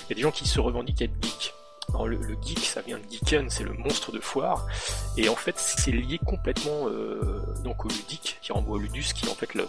y 0.10 0.14
a 0.14 0.15
des 0.15 0.22
gens 0.22 0.31
qui 0.31 0.48
se 0.48 0.60
revendiquent 0.60 1.02
être 1.02 1.23
geek. 1.23 1.53
Alors 1.93 2.07
le, 2.07 2.19
geek, 2.41 2.59
ça 2.59 2.81
vient 2.81 2.97
de 2.97 3.03
geeken, 3.09 3.49
c'est 3.49 3.63
le 3.63 3.73
monstre 3.73 4.11
de 4.11 4.19
foire, 4.19 4.65
et 5.17 5.29
en 5.29 5.35
fait 5.35 5.57
c'est 5.57 5.91
lié 5.91 6.19
complètement 6.25 6.87
donc 7.63 7.85
au 7.85 7.89
ludique, 7.89 8.39
qui 8.41 8.51
renvoie 8.51 8.77
au 8.77 8.79
ludus, 8.79 9.13
qui 9.13 9.25
est 9.25 9.29
en 9.29 9.35
fait 9.35 9.53
le, 9.53 9.67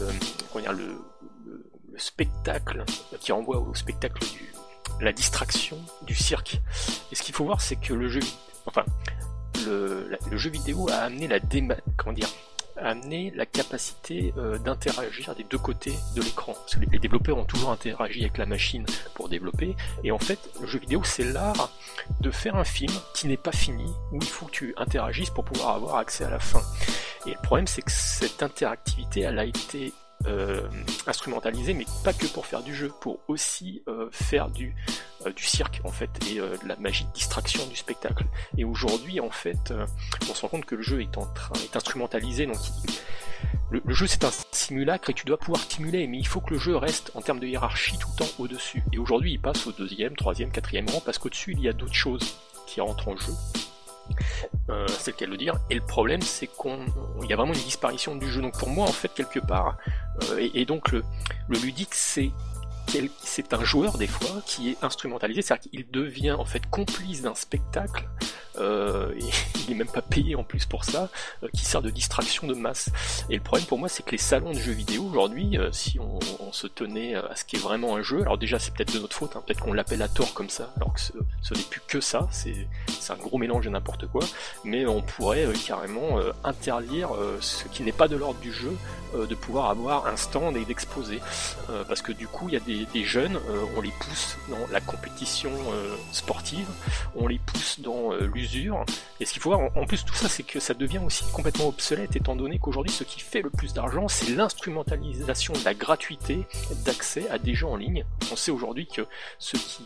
le, 0.00 1.98
spectacle, 1.98 2.84
qui 3.20 3.32
renvoie 3.32 3.58
au 3.58 3.74
spectacle 3.74 4.20
du, 4.20 4.52
la 5.00 5.12
distraction 5.12 5.78
du 6.02 6.14
cirque. 6.14 6.60
Et 7.12 7.14
ce 7.14 7.22
qu'il 7.22 7.34
faut 7.34 7.44
voir, 7.44 7.60
c'est 7.60 7.76
que 7.76 7.94
le 7.94 8.08
jeu, 8.08 8.20
enfin, 8.66 8.84
le, 9.66 10.18
jeu 10.32 10.50
vidéo 10.50 10.88
a 10.90 10.96
amené 10.96 11.28
la 11.28 11.38
comment 11.96 12.12
dire, 12.12 12.28
a 12.80 12.90
amené 12.90 13.32
la 13.34 13.46
capacité 13.46 14.32
euh, 14.38 14.58
d'interagir 14.58 15.34
des 15.34 15.44
deux 15.44 15.58
côtés 15.58 15.94
de 16.16 16.22
l'écran. 16.22 16.54
Les, 16.92 16.98
développeurs 16.98 17.38
ont 17.38 17.44
toujours 17.44 17.70
interagi 17.70 18.20
avec 18.20 18.38
la 18.38 18.46
machine 18.46 18.86
pour 19.14 19.28
développer. 19.28 19.76
Et 20.04 20.12
en 20.12 20.18
fait, 20.18 20.38
le 20.60 20.66
jeu 20.66 20.78
vidéo, 20.78 21.02
c'est 21.04 21.24
l'art 21.24 21.70
de 22.20 22.30
faire 22.30 22.56
un 22.56 22.64
film 22.64 22.92
qui 23.14 23.26
n'est 23.26 23.36
pas 23.36 23.52
fini, 23.52 23.86
où 24.12 24.16
il 24.16 24.28
faut 24.28 24.46
que 24.46 24.52
tu 24.52 24.74
interagisses 24.76 25.30
pour 25.30 25.44
pouvoir 25.44 25.76
avoir 25.76 25.96
accès 25.96 26.24
à 26.24 26.30
la 26.30 26.40
fin. 26.40 26.62
Et 27.26 27.30
le 27.30 27.42
problème, 27.42 27.66
c'est 27.66 27.82
que 27.82 27.92
cette 27.92 28.42
interactivité, 28.42 29.20
elle 29.20 29.38
a 29.38 29.44
été 29.44 29.92
euh, 30.26 30.62
instrumentalisé, 31.06 31.74
mais 31.74 31.86
pas 32.02 32.12
que 32.12 32.26
pour 32.26 32.44
faire 32.44 32.62
du 32.62 32.74
jeu, 32.74 32.90
pour 33.00 33.20
aussi 33.28 33.82
euh, 33.88 34.08
faire 34.10 34.50
du, 34.50 34.74
euh, 35.24 35.32
du 35.32 35.44
cirque 35.44 35.80
en 35.84 35.92
fait 35.92 36.10
et 36.28 36.38
de 36.38 36.66
la 36.66 36.74
magie 36.76 37.04
de 37.04 37.12
distraction 37.12 37.64
du 37.68 37.76
spectacle. 37.76 38.24
Et 38.56 38.64
aujourd'hui 38.64 39.20
en 39.20 39.30
fait, 39.30 39.72
on 40.28 40.34
se 40.34 40.42
rend 40.42 40.48
compte 40.48 40.64
que 40.64 40.74
le 40.74 40.82
jeu 40.82 41.02
est 41.02 41.16
en 41.16 41.26
train 41.26 41.54
est 41.62 41.76
instrumentalisé, 41.76 42.46
donc 42.46 42.58
le, 43.70 43.80
jeu 43.94 44.08
c'est 44.08 44.24
un 44.24 44.30
simulacre 44.50 45.10
et 45.10 45.14
tu 45.14 45.24
dois 45.24 45.38
pouvoir 45.38 45.62
stimuler, 45.62 46.08
mais 46.08 46.18
il 46.18 46.26
faut 46.26 46.40
que 46.40 46.54
le 46.54 46.58
jeu 46.58 46.76
reste 46.76 47.12
en 47.14 47.20
termes 47.20 47.38
de 47.38 47.46
hiérarchie 47.46 47.96
tout 47.98 48.08
le 48.12 48.24
temps 48.24 48.32
au-dessus. 48.40 48.82
Et 48.92 48.98
aujourd'hui 48.98 49.34
il 49.34 49.40
passe 49.40 49.68
au 49.68 49.72
deuxième, 49.72 50.16
troisième, 50.16 50.50
quatrième 50.50 50.88
rang 50.88 51.00
parce 51.00 51.18
qu'au-dessus 51.18 51.52
il 51.52 51.60
y 51.60 51.68
a 51.68 51.72
d'autres 51.72 51.94
choses 51.94 52.38
qui 52.66 52.80
rentrent 52.80 53.06
en 53.06 53.16
jeu. 53.16 53.32
Euh, 54.70 54.86
c'est 54.88 55.20
le 55.20 55.26
le 55.26 55.36
dire. 55.36 55.54
Et 55.70 55.74
le 55.74 55.80
problème, 55.80 56.22
c'est 56.22 56.46
qu'on, 56.46 56.78
y 57.28 57.32
a 57.32 57.36
vraiment 57.36 57.54
une 57.54 57.60
disparition 57.60 58.16
du 58.16 58.28
jeu. 58.28 58.40
Donc 58.42 58.58
pour 58.58 58.68
moi, 58.68 58.86
en 58.86 58.92
fait, 58.92 59.12
quelque 59.14 59.40
part, 59.40 59.76
euh, 60.30 60.48
et, 60.54 60.64
donc 60.64 60.92
le, 60.92 61.04
le 61.48 61.58
ludique, 61.58 61.94
c'est 61.94 62.30
c'est 63.22 63.52
un 63.52 63.62
joueur 63.64 63.98
des 63.98 64.06
fois 64.06 64.40
qui 64.46 64.70
est 64.70 64.82
instrumentalisé, 64.82 65.42
c'est-à-dire 65.42 65.70
qu'il 65.70 65.90
devient 65.90 66.32
en 66.32 66.46
fait 66.46 66.62
complice 66.70 67.20
d'un 67.20 67.34
spectacle 67.34 68.08
euh, 68.60 69.12
il 69.66 69.72
est 69.72 69.74
même 69.74 69.88
pas 69.88 70.02
payé 70.02 70.34
en 70.34 70.44
plus 70.44 70.66
pour 70.66 70.84
ça, 70.84 71.08
euh, 71.42 71.48
qui 71.52 71.64
sert 71.64 71.82
de 71.82 71.90
distraction 71.90 72.46
de 72.46 72.54
masse. 72.54 72.90
Et 73.30 73.34
le 73.34 73.42
problème 73.42 73.66
pour 73.66 73.78
moi, 73.78 73.88
c'est 73.88 74.04
que 74.04 74.12
les 74.12 74.18
salons 74.18 74.52
de 74.52 74.58
jeux 74.58 74.72
vidéo 74.72 75.04
aujourd'hui, 75.04 75.58
euh, 75.58 75.70
si 75.72 75.98
on, 75.98 76.18
se 76.50 76.66
tenait 76.66 77.14
à 77.14 77.36
ce 77.36 77.44
qui 77.44 77.56
est 77.56 77.58
vraiment 77.58 77.96
un 77.96 78.02
jeu, 78.02 78.22
alors 78.22 78.38
déjà 78.38 78.58
c'est 78.58 78.72
peut-être 78.72 78.94
de 78.94 78.98
notre 79.00 79.14
faute, 79.14 79.36
hein, 79.36 79.42
peut-être 79.46 79.60
qu'on 79.60 79.74
l'appelle 79.74 80.00
à 80.00 80.08
tort 80.08 80.32
comme 80.32 80.48
ça, 80.48 80.72
alors 80.76 80.94
que 80.94 81.00
ce, 81.00 81.54
n'est 81.54 81.60
plus 81.60 81.82
que 81.86 82.00
ça, 82.00 82.26
c'est 82.30 82.66
un 83.10 83.16
gros 83.16 83.36
mélange 83.36 83.66
de 83.66 83.70
n'importe 83.70 84.06
quoi, 84.06 84.24
mais 84.64 84.86
on 84.86 85.02
pourrait 85.02 85.46
carrément 85.66 86.18
interdire 86.44 87.10
ce 87.40 87.64
qui 87.68 87.82
n'est 87.82 87.92
pas 87.92 88.08
de 88.08 88.16
l'ordre 88.16 88.40
du 88.40 88.50
jeu 88.50 88.72
de 89.14 89.34
pouvoir 89.34 89.68
avoir 89.68 90.06
un 90.06 90.16
stand 90.16 90.56
et 90.56 90.64
d'exposer. 90.64 91.20
parce 91.86 92.00
que 92.00 92.12
du 92.12 92.26
coup, 92.26 92.48
il 92.48 92.54
y 92.54 92.56
a 92.56 92.60
des, 92.60 92.86
des 92.86 93.04
jeunes, 93.04 93.38
on 93.76 93.80
les 93.82 93.92
pousse 94.00 94.38
dans 94.48 94.66
la 94.72 94.80
compétition 94.80 95.50
sportive, 96.12 96.68
on 97.14 97.26
les 97.26 97.38
pousse 97.38 97.80
dans 97.80 98.12
et 99.20 99.24
ce 99.24 99.32
qu'il 99.32 99.42
faut 99.42 99.50
voir 99.50 99.76
en 99.76 99.86
plus 99.86 100.04
tout 100.04 100.14
ça, 100.14 100.28
c'est 100.28 100.42
que 100.42 100.60
ça 100.60 100.74
devient 100.74 101.00
aussi 101.04 101.24
complètement 101.32 101.68
obsolète 101.68 102.16
étant 102.16 102.36
donné 102.36 102.58
qu'aujourd'hui 102.58 102.92
ce 102.92 103.04
qui 103.04 103.20
fait 103.20 103.42
le 103.42 103.50
plus 103.50 103.74
d'argent, 103.74 104.08
c'est 104.08 104.30
l'instrumentalisation 104.30 105.52
de 105.54 105.64
la 105.64 105.74
gratuité 105.74 106.46
d'accès 106.84 107.28
à 107.30 107.38
des 107.38 107.54
jeux 107.54 107.66
en 107.66 107.76
ligne. 107.76 108.04
On 108.32 108.36
sait 108.36 108.50
aujourd'hui 108.50 108.86
que 108.86 109.06
ce 109.38 109.56
qui 109.56 109.84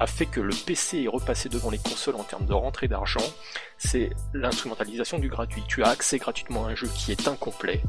a 0.00 0.06
fait 0.06 0.26
que 0.26 0.40
le 0.40 0.54
PC 0.54 1.02
est 1.02 1.08
repassé 1.08 1.48
devant 1.48 1.70
les 1.70 1.78
consoles 1.78 2.16
en 2.16 2.24
termes 2.24 2.46
de 2.46 2.52
rentrée 2.52 2.88
d'argent, 2.88 3.24
c'est 3.78 4.10
l'instrumentalisation 4.32 5.18
du 5.18 5.28
gratuit. 5.28 5.62
Tu 5.68 5.82
as 5.82 5.88
accès 5.88 6.18
gratuitement 6.18 6.66
à 6.66 6.70
un 6.70 6.74
jeu 6.74 6.88
qui 6.94 7.12
est 7.12 7.28
incomplet, 7.28 7.82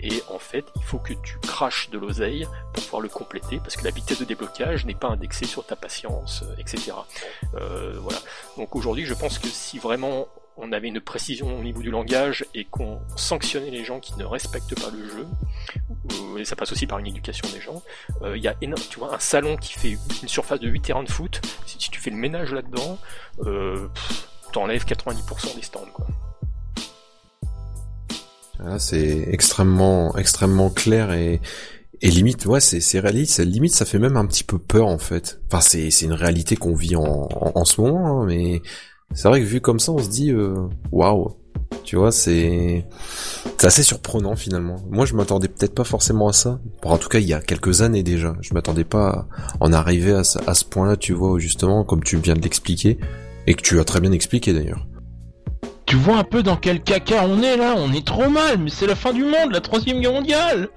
et 0.00 0.22
en 0.30 0.38
fait, 0.38 0.64
il 0.76 0.82
faut 0.82 0.98
que 0.98 1.12
tu 1.12 1.38
craches 1.40 1.90
de 1.90 1.98
l'oseille 1.98 2.46
pour 2.72 2.84
pouvoir 2.84 3.02
le 3.02 3.08
compléter, 3.08 3.58
parce 3.58 3.76
que 3.76 3.84
la 3.84 3.90
vitesse 3.90 4.18
de 4.18 4.24
déblocage 4.24 4.86
n'est 4.86 4.94
pas 4.94 5.08
indexée 5.08 5.46
sur 5.46 5.64
ta 5.64 5.76
patience, 5.76 6.42
euh, 6.44 6.54
etc. 6.58 6.92
Euh, 7.54 7.94
voilà. 8.00 8.18
Donc 8.56 8.74
aujourd'hui, 8.76 9.04
je 9.04 9.14
pense 9.14 9.38
que 9.38 9.48
si 9.48 9.78
vraiment 9.78 10.28
on 10.56 10.72
avait 10.72 10.88
une 10.88 11.00
précision 11.00 11.58
au 11.58 11.62
niveau 11.62 11.80
du 11.80 11.90
langage 11.90 12.44
et 12.54 12.64
qu'on 12.64 13.00
sanctionnait 13.16 13.70
les 13.70 13.84
gens 13.84 14.00
qui 14.00 14.14
ne 14.16 14.24
respectent 14.24 14.78
pas 14.80 14.90
le 14.90 15.08
jeu, 15.08 15.26
et 16.38 16.44
ça 16.44 16.56
passe 16.56 16.72
aussi 16.72 16.86
par 16.86 16.98
une 16.98 17.06
éducation 17.06 17.48
des 17.52 17.60
gens, 17.60 17.82
euh, 18.22 18.36
il 18.36 18.42
y 18.42 18.48
a 18.48 18.54
énorme, 18.60 18.82
tu 18.90 18.98
vois, 18.98 19.14
un 19.14 19.18
salon 19.18 19.56
qui 19.56 19.72
fait 19.72 19.96
une 20.22 20.28
surface 20.28 20.60
de 20.60 20.68
8 20.68 20.80
terrains 20.80 21.02
de 21.02 21.10
foot, 21.10 21.40
si, 21.66 21.78
tu 21.78 22.00
fais 22.00 22.10
le 22.10 22.16
ménage 22.16 22.52
là-dedans, 22.52 22.98
euh, 23.46 23.88
t'enlèves 24.52 24.84
90% 24.84 25.56
des 25.56 25.62
stands, 25.62 25.86
quoi. 25.92 26.06
Ah, 28.62 28.78
c'est 28.78 29.24
extrêmement, 29.28 30.14
extrêmement 30.16 30.68
clair 30.68 31.12
et, 31.12 31.40
limite, 32.02 32.44
ouais, 32.46 32.60
c'est, 32.60 32.80
c'est 32.80 33.00
réaliste. 33.00 33.40
Limite, 33.40 33.74
ça 33.74 33.84
fait 33.84 33.98
même 33.98 34.16
un 34.16 34.26
petit 34.26 34.44
peu 34.44 34.58
peur 34.58 34.86
en 34.86 34.98
fait. 34.98 35.40
Enfin, 35.46 35.60
c'est, 35.60 35.88
une 36.02 36.12
réalité 36.12 36.56
qu'on 36.56 36.74
vit 36.74 36.96
en, 36.96 37.28
en, 37.30 37.64
ce 37.64 37.80
moment, 37.80 38.22
hein, 38.22 38.26
mais 38.26 38.60
c'est 39.12 39.28
vrai 39.28 39.40
que 39.40 39.46
vu 39.46 39.60
comme 39.60 39.80
ça, 39.80 39.92
on 39.92 39.98
se 39.98 40.08
dit 40.08 40.30
euh, 40.30 40.54
waouh. 40.92 41.36
Tu 41.84 41.96
vois, 41.96 42.12
c'est 42.12 42.84
c'est 43.58 43.66
assez 43.66 43.82
surprenant 43.82 44.36
finalement. 44.36 44.76
Moi, 44.90 45.06
je 45.06 45.14
m'attendais 45.14 45.48
peut-être 45.48 45.74
pas 45.74 45.84
forcément 45.84 46.28
à 46.28 46.32
ça. 46.32 46.60
en 46.82 46.98
tout 46.98 47.08
cas, 47.08 47.18
il 47.18 47.26
y 47.26 47.34
a 47.34 47.40
quelques 47.40 47.82
années 47.82 48.02
déjà, 48.02 48.36
je 48.40 48.54
m'attendais 48.54 48.84
pas 48.84 49.08
à 49.08 49.26
en 49.60 49.72
arriver 49.72 50.12
à, 50.12 50.20
à 50.46 50.54
ce 50.54 50.64
point-là. 50.64 50.96
Tu 50.96 51.12
vois, 51.12 51.38
justement, 51.38 51.84
comme 51.84 52.02
tu 52.02 52.16
viens 52.18 52.34
de 52.34 52.42
l'expliquer 52.42 52.98
et 53.46 53.54
que 53.54 53.62
tu 53.62 53.80
as 53.80 53.84
très 53.84 54.00
bien 54.00 54.12
expliqué 54.12 54.52
d'ailleurs. 54.52 54.86
Tu 55.90 55.96
vois 55.96 56.18
un 56.18 56.24
peu 56.24 56.44
dans 56.44 56.54
quel 56.54 56.84
caca 56.84 57.26
on 57.26 57.42
est 57.42 57.56
là. 57.56 57.74
On 57.76 57.92
est 57.92 58.06
trop 58.06 58.30
mal, 58.30 58.58
mais 58.60 58.70
c'est 58.70 58.86
la 58.86 58.94
fin 58.94 59.12
du 59.12 59.24
monde, 59.24 59.50
la 59.50 59.60
troisième 59.60 60.00
guerre 60.00 60.12
mondiale. 60.12 60.68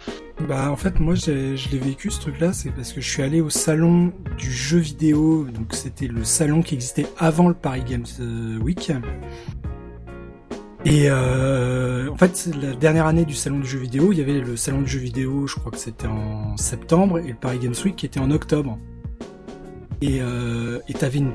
Bah 0.49 0.71
en 0.71 0.75
fait 0.75 0.99
moi 0.99 1.13
je 1.13 1.69
l'ai 1.71 1.77
vécu 1.77 2.09
ce 2.09 2.19
truc 2.19 2.39
là 2.39 2.51
c'est 2.51 2.71
parce 2.71 2.91
que 2.91 2.99
je 2.99 3.07
suis 3.07 3.21
allé 3.21 3.39
au 3.39 3.51
salon 3.51 4.11
du 4.39 4.51
jeu 4.51 4.79
vidéo. 4.79 5.45
Donc 5.53 5.75
c'était 5.75 6.07
le 6.07 6.23
salon 6.23 6.63
qui 6.63 6.73
existait 6.73 7.05
avant 7.19 7.47
le 7.47 7.53
Paris 7.53 7.83
Games 7.87 8.07
euh, 8.21 8.57
Week. 8.57 8.91
Et 10.83 11.11
euh, 11.11 12.09
en 12.09 12.17
fait 12.17 12.49
la 12.59 12.73
dernière 12.73 13.05
année 13.05 13.25
du 13.25 13.35
salon 13.35 13.59
du 13.59 13.67
jeu 13.67 13.77
vidéo 13.77 14.13
il 14.13 14.17
y 14.17 14.21
avait 14.21 14.39
le 14.39 14.57
salon 14.57 14.81
du 14.81 14.89
jeu 14.89 14.99
vidéo 14.99 15.45
je 15.45 15.57
crois 15.57 15.71
que 15.71 15.77
c'était 15.77 16.07
en 16.07 16.57
septembre 16.57 17.19
et 17.19 17.27
le 17.27 17.35
Paris 17.35 17.59
Games 17.59 17.75
Week 17.85 17.95
qui 17.95 18.07
était 18.07 18.19
en 18.19 18.31
octobre. 18.31 18.79
Et 20.01 20.21
euh, 20.23 20.79
t'avais 20.97 21.19
une, 21.19 21.33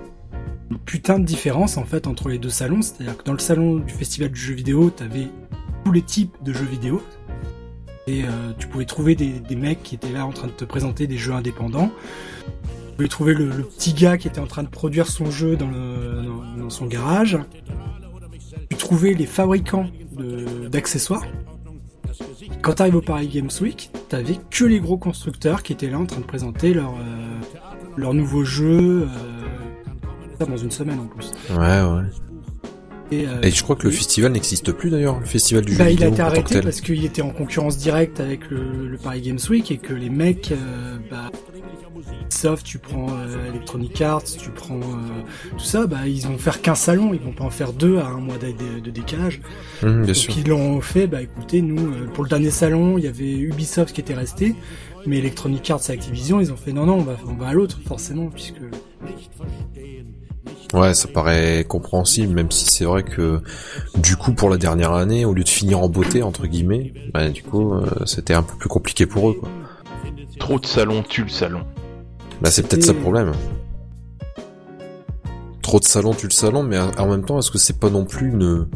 putain 0.85 1.19
de 1.19 1.25
différence 1.25 1.77
en 1.77 1.85
fait 1.85 2.07
entre 2.07 2.29
les 2.29 2.39
deux 2.39 2.51
salons 2.51 2.83
c'est 2.83 3.01
à 3.01 3.05
dire 3.05 3.17
que 3.17 3.25
dans 3.25 3.33
le 3.33 3.39
salon 3.39 3.77
du 3.77 3.93
festival 3.93 4.31
du 4.31 4.41
jeu 4.41 4.55
vidéo 4.55 4.91
t'avais 4.91 5.29
tous 5.85 5.93
les 5.93 6.03
types 6.03 6.37
de 6.43 6.53
jeux 6.53 6.67
vidéo 6.67 7.03
et 8.09 8.25
euh, 8.25 8.53
tu 8.59 8.67
pouvais 8.69 8.87
trouver 8.87 9.15
des, 9.15 9.57
mecs 9.57 9.83
qui 9.83 9.95
étaient 9.95 10.11
là 10.11 10.25
en 10.25 10.33
train 10.33 10.47
de 10.47 10.53
te 10.53 10.65
présenter 10.65 11.07
des 11.07 11.19
jeux 11.19 11.35
indépendants. 11.35 11.91
Tu 12.47 12.95
pouvais 12.97 13.09
trouver 13.09 13.35
le, 13.35 13.49
petit 13.65 13.93
gars 13.93 14.17
qui 14.17 14.29
était 14.29 14.41
en 14.41 14.47
train 14.47 14.63
de 14.63 14.69
produire 14.69 15.07
son 15.07 15.31
jeu 15.31 15.57
dans, 15.57 16.71
son 16.71 16.87
garage. 16.87 17.39
Tu 18.71 18.77
trouvais 18.77 19.13
les 19.13 19.27
fabricants 19.27 19.91
d'accessoires. 20.71 21.23
Quand 22.63 22.75
tu 22.75 22.83
arrives 22.83 22.97
au 22.97 23.03
Paris 23.03 23.29
Games 23.29 23.51
Week, 23.61 23.91
t'avais 24.09 24.39
que 24.51 24.65
les 24.65 24.81
gros 24.81 24.97
constructeurs 24.97 25.63
qui 25.63 25.75
étaient 25.75 25.91
là 25.91 25.99
en 25.99 26.07
train 26.07 26.21
de 26.21 26.27
présenter 26.27 26.73
leur, 26.73 26.95
euh, 26.95 27.41
leur 27.97 28.15
nouveau 28.15 28.43
jeu 28.43 29.03
euh, 29.03 29.07
dans 30.47 30.57
une 30.57 30.71
semaine 30.71 30.99
en 31.01 31.07
plus. 31.07 31.33
Ouais, 31.51 31.57
ouais. 31.57 32.05
Euh, 33.13 33.41
et, 33.43 33.51
je 33.51 33.63
crois 33.63 33.77
que 33.77 33.85
le 33.85 33.91
festival 33.91 34.33
n'existe 34.33 34.73
plus 34.73 34.91
d'ailleurs, 34.91 35.19
le 35.19 35.27
festival 35.27 35.65
du 35.65 35.73
jeu 35.73 35.79
bah, 35.79 35.91
Il 35.91 36.03
a 36.05 36.09
été 36.09 36.21
arrêté 36.21 36.61
parce 36.61 36.81
qu'il 36.81 37.05
était 37.05 37.23
en 37.23 37.31
concurrence 37.31 37.79
directe 37.79 38.21
avec 38.21 38.51
le, 38.51 38.99
Paris 39.03 39.23
Games 39.23 39.39
Week 39.49 39.71
et 39.71 39.79
que 39.79 39.95
les 39.95 40.11
mecs, 40.11 40.53
euh, 40.53 40.99
bah, 41.11 41.31
Soft, 42.29 42.65
tu 42.65 42.79
prends 42.79 43.09
euh, 43.11 43.49
Electronic 43.49 44.01
Arts, 44.03 44.25
tu 44.25 44.51
prends 44.51 44.79
euh, 44.79 45.23
tout 45.57 45.65
ça, 45.65 45.87
bah 45.87 46.07
ils 46.07 46.21
vont 46.27 46.37
faire 46.37 46.61
qu'un 46.61 46.75
salon, 46.75 47.15
ils 47.15 47.21
vont 47.21 47.33
pas 47.33 47.45
en 47.45 47.51
faire 47.51 47.73
deux 47.73 47.99
à 47.99 48.07
un 48.07 48.21
mois 48.21 48.37
de, 48.37 48.91
décalage. 48.91 49.41
Mmh, 49.83 50.03
bien 50.03 50.13
Donc 50.13 50.37
ils 50.37 50.49
l'ont 50.49 50.81
fait, 50.81 51.07
bah 51.07 51.23
écoutez, 51.23 51.63
nous 51.63 51.91
pour 52.13 52.25
le 52.25 52.29
dernier 52.29 52.51
salon, 52.51 52.99
il 52.99 53.05
y 53.05 53.09
avait 53.09 53.33
Ubisoft 53.33 53.95
qui 53.95 54.03
était 54.03 54.15
resté, 54.15 54.55
mais 55.07 55.19
Electronic 55.19 55.69
Arts 55.71 55.81
et 55.89 55.93
Activision, 55.93 56.41
ils 56.41 56.53
ont 56.53 56.57
fait 56.57 56.73
non 56.73 56.87
non, 56.87 56.97
on 56.97 57.03
va 57.03 57.17
on 57.27 57.35
va 57.35 57.49
à 57.49 57.55
l'autre 57.55 57.81
forcément 57.87 58.27
puisque 58.27 58.61
Ouais, 60.75 60.93
ça 60.93 61.09
paraît 61.09 61.65
compréhensible, 61.67 62.35
même 62.35 62.51
si 62.51 62.67
c'est 62.67 62.85
vrai 62.85 63.03
que 63.03 63.41
du 63.97 64.17
coup 64.17 64.35
pour 64.35 64.51
la 64.51 64.59
dernière 64.59 64.93
année, 64.93 65.25
au 65.25 65.33
lieu 65.33 65.43
de 65.45 65.49
finir 65.49 65.81
en 65.81 65.89
beauté 65.89 66.23
entre 66.23 66.47
guillemets, 66.47 66.93
bah, 67.15 67.31
du 67.31 67.43
coup 67.43 67.73
euh, 67.73 67.87
c'était 68.05 68.35
un 68.35 68.43
peu 68.43 68.55
plus 68.57 68.69
compliqué 68.69 69.07
pour 69.07 69.31
eux. 69.31 69.35
Quoi. 69.35 69.49
Trop 70.39 70.59
de 70.59 70.67
salons 70.67 71.03
tue 71.03 71.23
le 71.23 71.31
salon. 71.31 71.65
Bah 72.43 72.51
c'est 72.51 72.69
peut-être 72.69 72.85
ça 72.85 72.93
le 72.93 72.99
problème. 73.01 73.33
Trop 75.63 75.81
de 75.81 75.85
salons 75.85 76.13
tue 76.13 76.27
le 76.27 76.33
salon, 76.33 76.63
mais 76.63 76.79
en 76.79 77.09
même 77.09 77.25
temps, 77.25 77.39
est-ce 77.39 77.51
que 77.51 77.59
c'est 77.59 77.79
pas 77.79 77.91
non 77.91 78.05
plus 78.05 78.29
une, 78.29 78.69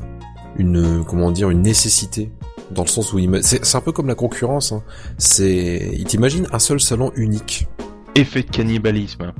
une, 0.56 1.04
comment 1.04 1.30
dire, 1.30 1.50
une 1.50 1.62
nécessité? 1.62 2.32
Dans 2.70 2.82
le 2.82 2.88
sens 2.88 3.12
où 3.12 3.18
il 3.18 3.30
c'est 3.42 3.64
c'est 3.64 3.76
un 3.76 3.80
peu 3.82 3.92
comme 3.92 4.08
la 4.08 4.14
concurrence. 4.14 4.72
Hein. 4.72 4.82
C'est, 5.18 5.90
il 5.92 6.04
t'imagine 6.04 6.46
un 6.52 6.58
seul 6.58 6.80
salon 6.80 7.12
unique. 7.16 7.68
Effet 8.14 8.42
de 8.42 8.50
cannibalisme. 8.50 9.32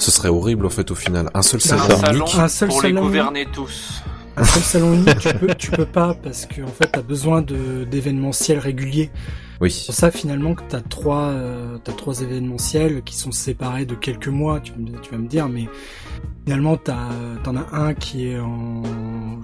Ce 0.00 0.10
serait 0.10 0.30
horrible 0.30 0.64
en 0.64 0.70
fait 0.70 0.90
au 0.90 0.94
final. 0.94 1.30
Un 1.34 1.42
seul 1.42 1.60
Un 1.62 1.68
salon 1.68 1.98
salon 1.98 2.18
unique. 2.24 2.34
Un 2.38 2.48
seul 2.48 2.68
pour 2.68 2.82
les 2.82 2.88
salon. 2.88 3.02
gouverner 3.02 3.46
tous. 3.52 4.02
Un 4.36 4.44
seul 4.44 4.62
salon 4.62 4.94
unique, 4.94 5.18
tu 5.18 5.34
peux, 5.34 5.54
tu 5.54 5.70
peux 5.70 5.84
pas 5.84 6.14
parce 6.22 6.46
que 6.46 6.62
en 6.62 6.68
fait, 6.68 6.88
t'as 6.90 7.02
besoin 7.02 7.42
de 7.42 7.84
d'événementiels 7.84 8.58
réguliers. 8.58 9.10
Oui. 9.60 9.70
C'est 9.70 9.86
pour 9.86 9.94
ça 9.94 10.10
finalement 10.10 10.54
que 10.54 10.62
t'as 10.66 10.80
trois, 10.80 11.24
euh, 11.24 11.76
t'as 11.84 11.92
trois 11.92 12.22
événementiels 12.22 13.02
qui 13.02 13.14
sont 13.14 13.30
séparés 13.30 13.84
de 13.84 13.94
quelques 13.94 14.28
mois. 14.28 14.60
Tu, 14.60 14.72
vas 14.72 15.18
me 15.18 15.28
dire, 15.28 15.50
mais 15.50 15.68
finalement 16.46 16.78
t'en 16.78 17.56
as 17.56 17.76
un 17.76 17.92
qui 17.92 18.28
est 18.28 18.40
en, 18.40 18.82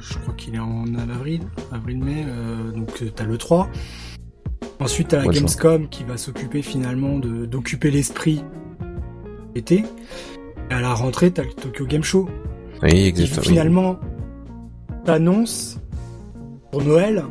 je 0.00 0.14
crois 0.18 0.32
qu'il 0.34 0.54
est 0.54 0.58
en 0.58 0.86
avril, 0.94 1.42
avril-mai. 1.70 2.24
Euh, 2.26 2.72
donc 2.72 3.02
euh, 3.02 3.10
t'as 3.14 3.24
le 3.24 3.36
3. 3.36 3.68
Ensuite 4.80 5.08
t'as 5.08 5.18
la 5.18 5.26
Ouais. 5.26 5.34
Gamescom 5.34 5.88
qui 5.90 6.04
va 6.04 6.16
s'occuper 6.16 6.62
finalement 6.62 7.18
d'occuper 7.18 7.90
l'esprit 7.90 8.42
l'été. 9.56 9.84
Et 10.70 10.74
à 10.74 10.80
la 10.80 10.94
rentrée 10.94 11.30
t'as 11.30 11.42
le 11.44 11.52
Tokyo 11.52 11.86
Game 11.86 12.02
Show 12.02 12.28
Oui, 12.82 12.90
qui 12.90 13.06
exactement. 13.08 13.42
finalement 13.42 14.00
t'annonce 15.04 15.78
pour 16.72 16.82
Noël 16.82 17.24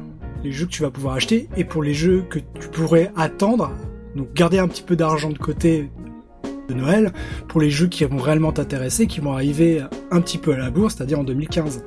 les 0.44 0.52
jeux 0.52 0.66
que 0.66 0.72
tu 0.72 0.82
vas 0.82 0.92
pouvoir 0.92 1.16
acheter 1.16 1.50
et 1.58 1.64
pour 1.64 1.84
les 1.84 1.94
jeux 1.94 2.24
que 2.30 2.40
tu 2.40 2.68
pourrais 2.72 3.12
attendre, 3.16 3.72
donc 4.16 4.34
garder 4.34 4.60
un 4.60 4.68
petit 4.68 4.84
peu 4.84 4.96
d'argent 4.96 5.30
de 5.30 5.38
côté 5.38 5.90
de 6.70 6.74
Noël 6.74 7.12
pour 7.48 7.62
les 7.62 7.70
jeux 7.70 7.88
qui 7.88 8.04
vont 8.06 8.18
réellement 8.18 8.52
t'intéresser, 8.52 9.08
qui 9.08 9.20
vont 9.20 9.34
arriver 9.34 9.84
un 10.12 10.22
petit 10.22 10.38
peu 10.38 10.54
à 10.54 10.58
la 10.58 10.70
bourse, 10.70 10.96
c'est-à-dire 10.96 11.20
en 11.20 11.24
2015. 11.24 11.84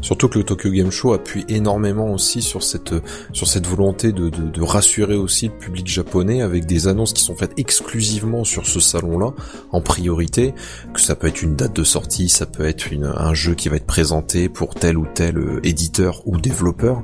Surtout 0.00 0.28
que 0.28 0.38
le 0.38 0.44
Tokyo 0.44 0.70
Game 0.70 0.90
Show 0.90 1.12
appuie 1.12 1.44
énormément 1.48 2.12
aussi 2.12 2.42
sur 2.42 2.62
cette 2.62 2.94
sur 3.32 3.46
cette 3.46 3.66
volonté 3.66 4.12
de, 4.12 4.28
de, 4.28 4.62
rassurer 4.62 5.16
aussi 5.16 5.48
le 5.48 5.54
public 5.54 5.86
japonais 5.86 6.42
avec 6.42 6.66
des 6.66 6.88
annonces 6.88 7.12
qui 7.12 7.22
sont 7.22 7.36
faites 7.36 7.52
exclusivement 7.56 8.44
sur 8.44 8.66
ce 8.66 8.80
salon-là 8.80 9.32
en 9.72 9.80
priorité. 9.80 10.54
Que 10.92 11.00
ça 11.00 11.16
peut 11.16 11.26
être 11.26 11.42
une 11.42 11.56
date 11.56 11.74
de 11.74 11.84
sortie, 11.84 12.28
ça 12.28 12.46
peut 12.46 12.66
être 12.66 12.88
un 13.02 13.34
jeu 13.34 13.54
qui 13.54 13.68
va 13.68 13.76
être 13.76 13.86
présenté 13.86 14.48
pour 14.48 14.74
tel 14.74 14.96
ou 14.96 15.06
tel 15.06 15.38
euh, 15.38 15.60
éditeur 15.64 16.22
ou 16.26 16.38
développeur. 16.38 17.02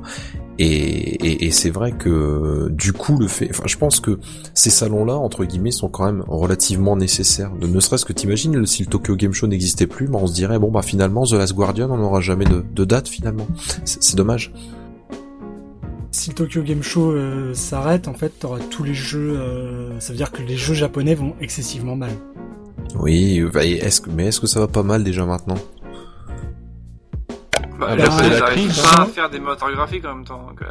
Et, 0.59 0.65
et, 0.65 1.45
et 1.45 1.51
c'est 1.51 1.69
vrai 1.69 1.91
que 1.91 2.69
du 2.71 2.91
coup 2.91 3.17
le 3.17 3.27
fait, 3.27 3.47
enfin 3.51 3.63
je 3.67 3.77
pense 3.77 3.99
que 3.99 4.19
ces 4.55 4.71
salons-là 4.71 5.15
entre 5.15 5.45
guillemets 5.45 5.71
sont 5.71 5.87
quand 5.87 6.05
même 6.05 6.23
relativement 6.27 6.95
nécessaires. 6.95 7.51
De 7.61 7.67
ne 7.67 7.79
serait-ce 7.79 8.05
que 8.05 8.13
t'imagines 8.13 8.65
si 8.65 8.83
le 8.83 8.89
Tokyo 8.89 9.15
Game 9.15 9.33
Show 9.33 9.47
n'existait 9.47 9.87
plus, 9.87 10.07
bah 10.07 10.17
on 10.21 10.27
se 10.27 10.33
dirait 10.33 10.57
bon 10.57 10.71
bah 10.71 10.81
finalement 10.81 11.25
The 11.25 11.33
Last 11.33 11.53
Guardian 11.53 11.91
on 11.91 11.97
n'aura 11.97 12.21
jamais 12.21 12.45
de, 12.45 12.65
de 12.73 12.85
date 12.85 13.07
finalement. 13.07 13.47
C'est 13.85 14.15
dommage. 14.15 14.51
Si 16.11 16.29
le 16.29 16.35
Tokyo 16.35 16.63
Game 16.63 16.81
Show 16.81 17.11
euh, 17.11 17.53
s'arrête, 17.53 18.07
en 18.07 18.13
fait, 18.15 18.29
t'auras 18.39 18.59
tous 18.71 18.83
les 18.83 18.95
jeux. 18.95 19.37
euh, 19.37 19.99
ça 19.99 20.13
veut 20.13 20.17
dire 20.17 20.31
que 20.31 20.41
les 20.41 20.55
jeux 20.55 20.73
japonais 20.73 21.13
vont 21.13 21.35
excessivement 21.39 21.95
mal. 21.95 22.09
Oui, 22.95 23.43
bah, 23.53 23.63
est-ce 23.65 24.01
que 24.01 24.09
mais 24.09 24.27
est-ce 24.27 24.39
que 24.39 24.47
ça 24.47 24.59
va 24.59 24.67
pas 24.67 24.81
mal 24.81 25.03
déjà 25.03 25.25
maintenant? 25.25 25.57
Bah, 27.79 27.87
Ah 27.91 27.95
les 27.95 28.03
bah, 28.03 28.09
ils 28.25 28.33
arrivent 28.43 28.67
crise, 28.71 28.81
pas 28.81 28.89
à 28.89 29.01
hein. 29.01 29.05
faire 29.05 29.29
des 29.29 29.39
moteurs 29.39 29.71
graphiques 29.71 30.05
en 30.05 30.15
même 30.15 30.25
temps. 30.25 30.43
donc, 30.47 30.61
euh, 30.61 30.65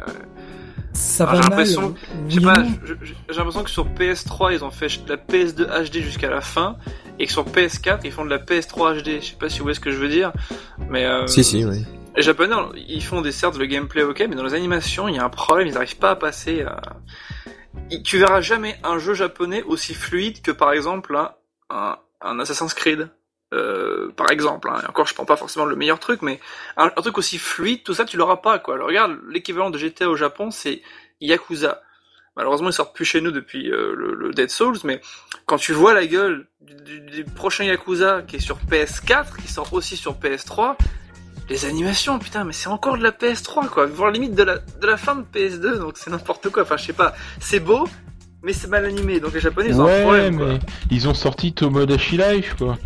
Ça 0.93 1.25
va 1.25 1.35
j'ai 1.35 1.41
l'impression- 1.41 1.95
euh, 2.19 2.63
je- 2.85 2.93
j'ai 3.29 3.35
l'impression 3.37 3.63
que 3.63 3.69
sur 3.69 3.85
PS3 3.87 4.51
ils 4.53 4.63
ont 4.63 4.71
fait 4.71 4.87
la 5.07 5.17
PS2 5.17 5.65
HD 5.65 6.01
jusqu'à 6.01 6.29
la 6.29 6.41
fin 6.41 6.77
et 7.19 7.25
que 7.27 7.31
sur 7.31 7.45
PS4 7.45 8.01
ils 8.03 8.11
font 8.11 8.25
de 8.25 8.29
la 8.29 8.39
PS3 8.39 8.93
HD. 9.01 9.19
Je 9.21 9.25
sais 9.27 9.35
pas 9.39 9.47
si 9.49 9.59
vous 9.59 9.63
voyez 9.65 9.75
ce 9.75 9.79
que 9.79 9.91
je 9.91 9.97
veux 9.97 10.09
dire, 10.09 10.31
mais 10.89 11.05
euh, 11.05 11.27
Si 11.27 11.43
si, 11.43 11.63
oui. 11.65 11.85
les 12.15 12.21
Japonais 12.23 12.55
ils 12.87 13.03
font 13.03 13.21
des 13.21 13.31
certes 13.31 13.57
le 13.57 13.65
gameplay 13.67 14.03
ok, 14.03 14.25
mais 14.29 14.35
dans 14.35 14.43
les 14.43 14.53
animations 14.55 15.07
il 15.07 15.15
y 15.15 15.19
a 15.19 15.23
un 15.23 15.29
problème, 15.29 15.67
ils 15.67 15.73
n'arrivent 15.73 15.97
pas 15.97 16.11
à 16.11 16.15
passer. 16.15 16.63
À... 16.63 16.81
Et 17.91 18.01
Tu 18.01 18.17
verras 18.17 18.41
jamais 18.41 18.75
un 18.83 18.97
jeu 18.97 19.13
japonais 19.13 19.61
aussi 19.63 19.93
fluide 19.93 20.41
que 20.41 20.51
par 20.51 20.71
exemple 20.73 21.15
un, 21.69 21.95
un 22.21 22.39
Assassin's 22.39 22.73
Creed. 22.73 23.09
Euh, 23.53 24.11
par 24.17 24.29
exemple, 24.29 24.69
hein. 24.69 24.81
Et 24.83 24.89
encore 24.89 25.07
je 25.07 25.13
prends 25.13 25.23
pas 25.25 25.37
forcément 25.37 25.65
le 25.65 25.75
meilleur 25.77 25.99
truc, 25.99 26.21
mais 26.21 26.39
un, 26.75 26.85
un 26.87 27.01
truc 27.01 27.17
aussi 27.17 27.37
fluide, 27.37 27.81
tout 27.83 27.93
ça 27.93 28.03
tu 28.03 28.17
l'auras 28.17 28.37
pas 28.37 28.59
quoi. 28.59 28.73
Alors 28.75 28.87
regarde, 28.87 29.17
l'équivalent 29.29 29.69
de 29.69 29.77
GTA 29.77 30.09
au 30.09 30.15
Japon 30.17 30.51
c'est 30.51 30.81
Yakuza. 31.21 31.81
Malheureusement, 32.35 32.69
ils 32.69 32.73
sortent 32.73 32.93
plus 32.95 33.05
chez 33.05 33.19
nous 33.21 33.31
depuis 33.31 33.71
euh, 33.71 33.95
le, 33.95 34.13
le 34.13 34.31
Dead 34.31 34.49
Souls, 34.51 34.77
mais 34.83 35.01
quand 35.47 35.57
tu 35.57 35.71
vois 35.73 35.93
la 35.95 36.05
gueule 36.05 36.45
du, 36.61 36.75
du- 36.75 36.99
du 36.99 37.23
prochain 37.23 37.63
Yakuza 37.63 38.21
qui 38.27 38.35
est 38.35 38.39
sur 38.39 38.57
PS4, 38.69 39.37
qui 39.41 39.47
sort 39.51 39.73
aussi 39.73 39.97
sur 39.97 40.13
PS3, 40.19 40.75
les 41.49 41.65
animations, 41.65 42.19
putain, 42.19 42.43
mais 42.43 42.53
c'est 42.53 42.67
encore 42.67 42.95
de 42.97 43.01
la 43.01 43.09
PS3, 43.11 43.69
quoi. 43.69 43.85
Voire 43.87 44.11
limite 44.11 44.35
de 44.35 44.43
la, 44.43 44.57
de 44.59 44.85
la 44.85 44.97
fin 44.97 45.15
de 45.15 45.23
PS2, 45.23 45.79
donc 45.79 45.97
c'est 45.97 46.11
n'importe 46.11 46.49
quoi. 46.49 46.61
Enfin, 46.63 46.77
je 46.77 46.85
sais 46.85 46.93
pas, 46.93 47.15
c'est 47.39 47.59
beau, 47.61 47.87
mais 48.43 48.53
c'est 48.53 48.67
mal 48.67 48.85
animé, 48.85 49.19
donc 49.19 49.33
les 49.33 49.39
Japonais, 49.39 49.69
ils 49.69 49.81
ont 49.81 49.85
un 49.85 49.87
Ouais, 49.87 50.01
problème, 50.03 50.37
quoi. 50.37 50.45
mais 50.47 50.59
ils 50.91 51.07
ont 51.07 51.13
sorti 51.15 51.53
Tomodachi 51.53 52.17
Life, 52.17 52.55
quoi. 52.55 52.77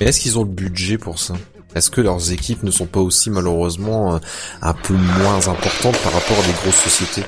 Mais 0.00 0.06
est-ce 0.06 0.20
qu'ils 0.20 0.38
ont 0.38 0.44
le 0.44 0.48
budget 0.50 0.98
pour 0.98 1.18
ça? 1.18 1.34
Est-ce 1.74 1.90
que 1.90 2.00
leurs 2.00 2.32
équipes 2.32 2.62
ne 2.64 2.70
sont 2.70 2.86
pas 2.86 3.00
aussi 3.00 3.30
malheureusement 3.30 4.14
euh, 4.14 4.18
un 4.62 4.72
peu 4.74 4.94
moins 4.94 5.46
importantes 5.48 5.96
par 6.02 6.12
rapport 6.12 6.38
à 6.38 6.42
des 6.46 6.52
grosses 6.62 6.74
sociétés? 6.82 7.22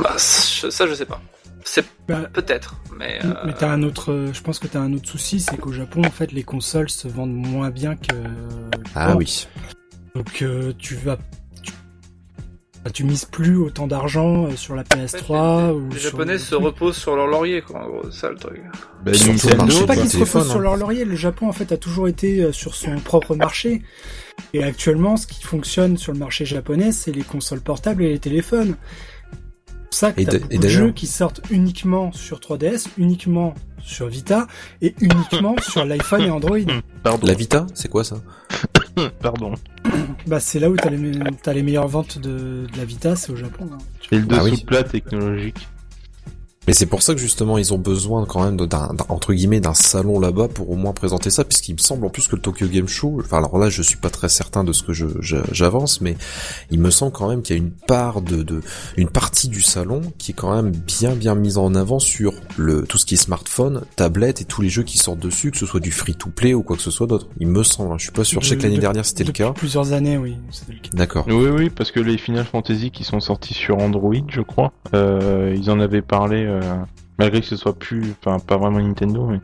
Bah, 0.00 0.14
ça, 0.16 0.70
ça, 0.70 0.86
je 0.86 0.94
sais 0.94 1.04
pas. 1.04 1.20
C'est 1.64 1.84
Bah, 2.06 2.22
peut-être, 2.32 2.76
mais... 2.98 3.18
euh, 3.24 3.34
Mais 3.44 3.52
t'as 3.52 3.68
un 3.70 3.82
autre, 3.82 4.12
euh, 4.12 4.32
je 4.32 4.40
pense 4.40 4.58
que 4.58 4.66
t'as 4.68 4.80
un 4.80 4.94
autre 4.94 5.08
souci, 5.08 5.38
c'est 5.40 5.58
qu'au 5.58 5.72
Japon, 5.72 6.02
en 6.06 6.10
fait, 6.10 6.32
les 6.32 6.44
consoles 6.44 6.88
se 6.88 7.08
vendent 7.08 7.34
moins 7.34 7.68
bien 7.70 7.94
que. 7.94 8.14
Ah 8.94 9.14
oui. 9.16 9.46
Donc 10.14 10.40
euh, 10.40 10.72
tu 10.78 10.94
vas, 10.94 11.18
tu, 12.88 12.88
bah, 12.88 12.90
tu 12.92 13.04
mises 13.04 13.24
plus 13.24 13.56
autant 13.56 13.86
d'argent 13.86 14.46
euh, 14.46 14.56
sur 14.56 14.74
la 14.74 14.84
PS3 14.84 15.72
ou 15.72 15.88
les 15.90 15.98
sur 15.98 16.10
Japonais 16.10 16.32
le 16.34 16.38
se 16.38 16.54
reposent 16.54 16.96
sur 16.96 17.16
leur 17.16 17.26
laurier, 17.26 17.62
quoi, 17.62 17.84
en 17.84 17.88
gros, 17.88 18.02
c'est 18.10 18.20
ça 18.20 18.30
le 18.30 18.36
truc. 18.36 18.62
Bah, 19.04 19.12
le 19.12 19.16
Je 19.16 19.72
sais 19.72 19.86
pas 19.86 19.96
qu'ils 19.96 20.10
se 20.10 20.18
reposent 20.18 20.48
sur 20.48 20.58
hein. 20.58 20.62
leur 20.62 20.76
laurier. 20.76 21.04
Le 21.04 21.16
Japon, 21.16 21.48
en 21.48 21.52
fait, 21.52 21.72
a 21.72 21.76
toujours 21.76 22.08
été 22.08 22.42
euh, 22.42 22.52
sur 22.52 22.74
son 22.74 22.98
propre 22.98 23.34
marché. 23.36 23.82
Et 24.52 24.62
actuellement, 24.62 25.16
ce 25.16 25.26
qui 25.26 25.42
fonctionne 25.42 25.96
sur 25.96 26.12
le 26.12 26.18
marché 26.18 26.44
japonais, 26.44 26.92
c'est 26.92 27.12
les 27.12 27.22
consoles 27.22 27.60
portables 27.60 28.02
et 28.02 28.10
les 28.10 28.18
téléphones. 28.18 28.76
C'est 29.90 30.00
ça 30.00 30.12
que 30.12 30.22
t'as 30.22 30.38
beaucoup 30.38 30.58
de 30.58 30.68
jeux 30.68 30.92
qui 30.92 31.06
sortent 31.06 31.40
uniquement 31.50 32.12
sur 32.12 32.38
3DS, 32.38 32.88
uniquement 32.98 33.54
sur 33.82 34.06
Vita 34.06 34.46
et 34.82 34.94
uniquement 35.00 35.56
sur 35.60 35.84
l'iPhone 35.84 36.22
et 36.22 36.30
Android. 36.30 36.58
Pardon. 37.02 37.26
La 37.26 37.34
Vita, 37.34 37.66
c'est 37.74 37.88
quoi 37.88 38.04
ça? 38.04 38.16
Pardon. 39.20 39.54
Bah, 40.26 40.40
c'est 40.40 40.58
là 40.58 40.68
où 40.70 40.76
t'as 40.76 40.90
les, 40.90 40.96
me- 40.98 41.30
t'as 41.42 41.52
les 41.52 41.62
meilleures 41.62 41.88
ventes 41.88 42.18
de, 42.18 42.66
de 42.70 42.76
la 42.76 42.84
Vita, 42.84 43.16
c'est 43.16 43.32
au 43.32 43.36
Japon. 43.36 43.68
hein. 43.72 43.78
C'est 44.08 44.16
le 44.18 44.26
Ah 44.30 44.34
dessous 44.36 44.44
oui. 44.44 44.60
de 44.60 44.66
plat 44.66 44.82
technologique. 44.84 45.66
Mais 46.68 46.74
c'est 46.74 46.84
pour 46.86 47.00
ça 47.02 47.14
que 47.14 47.20
justement 47.20 47.56
ils 47.56 47.72
ont 47.72 47.78
besoin 47.78 48.26
quand 48.26 48.44
même 48.44 48.56
d'un 48.58 48.66
d'un- 48.66 49.06
entre 49.08 49.32
guillemets 49.32 49.58
d'un 49.60 49.72
salon 49.72 50.20
là-bas 50.20 50.48
pour 50.48 50.68
au 50.70 50.76
moins 50.76 50.92
présenter 50.92 51.30
ça, 51.30 51.42
puisqu'il 51.42 51.72
me 51.72 51.78
semble 51.78 52.04
en 52.04 52.10
plus 52.10 52.28
que 52.28 52.36
le 52.36 52.42
Tokyo 52.42 52.66
Game 52.68 52.86
Show, 52.86 53.20
enfin 53.24 53.38
alors 53.38 53.56
là 53.58 53.70
je 53.70 53.80
suis 53.80 53.96
pas 53.96 54.10
très 54.10 54.28
certain 54.28 54.64
de 54.64 54.72
ce 54.74 54.82
que 54.82 54.92
j'avance, 54.92 56.02
mais 56.02 56.16
il 56.70 56.78
me 56.78 56.90
semble 56.90 57.12
quand 57.12 57.28
même 57.30 57.40
qu'il 57.40 57.56
y 57.56 57.58
a 57.58 57.62
une 57.62 57.70
part 57.70 58.20
de, 58.20 58.42
de 58.42 58.60
une 58.98 59.08
partie 59.08 59.48
du 59.48 59.62
salon 59.62 60.02
qui 60.18 60.32
est 60.32 60.34
quand 60.34 60.54
même 60.54 60.70
bien 60.70 61.14
bien 61.14 61.34
mise 61.34 61.56
en 61.56 61.74
avant 61.74 61.98
sur 62.00 62.34
le 62.58 62.82
tout 62.82 62.98
ce 62.98 63.06
qui 63.06 63.14
est 63.14 63.16
smartphone, 63.16 63.84
tablette 63.96 64.42
et 64.42 64.44
tous 64.44 64.60
les 64.60 64.68
jeux 64.68 64.82
qui 64.82 64.98
sortent 64.98 65.20
dessus, 65.20 65.50
que 65.50 65.56
ce 65.56 65.64
soit 65.64 65.80
du 65.80 65.90
free 65.90 66.16
to 66.16 66.28
play 66.28 66.52
ou 66.52 66.62
quoi 66.62 66.76
que 66.76 66.82
ce 66.82 66.90
soit 66.90 67.06
d'autre. 67.06 67.28
Il 67.40 67.46
me 67.48 67.62
semble, 67.62 67.92
hein, 67.92 67.96
je 67.98 68.02
suis 68.04 68.12
pas 68.12 68.24
sûr. 68.24 68.42
Je 68.42 68.48
sais 68.50 68.56
que 68.58 68.62
l'année 68.64 68.76
de- 68.76 68.80
dernière 68.82 69.06
c'était 69.06 69.24
le 69.24 69.32
cas. 69.32 69.52
plusieurs 69.52 69.94
années, 69.94 70.18
oui. 70.18 70.36
D'accord. 70.92 71.24
Oui, 71.28 71.48
oui, 71.48 71.70
parce 71.70 71.90
que 71.92 72.00
les 72.00 72.18
Final 72.18 72.44
Fantasy 72.44 72.90
qui 72.90 73.04
sont 73.04 73.20
sortis 73.20 73.54
sur 73.54 73.78
Android, 73.78 74.12
je 74.28 74.42
crois, 74.42 74.72
euh, 74.94 75.54
ils 75.58 75.70
en 75.70 75.80
avaient 75.80 76.02
parlé, 76.02 76.44
euh, 76.44 76.57
malgré 77.18 77.40
que 77.40 77.46
ce 77.46 77.56
soit 77.56 77.76
plus, 77.76 78.14
enfin, 78.20 78.38
pas 78.38 78.56
vraiment 78.56 78.80
Nintendo, 78.80 79.26
mais 79.26 79.40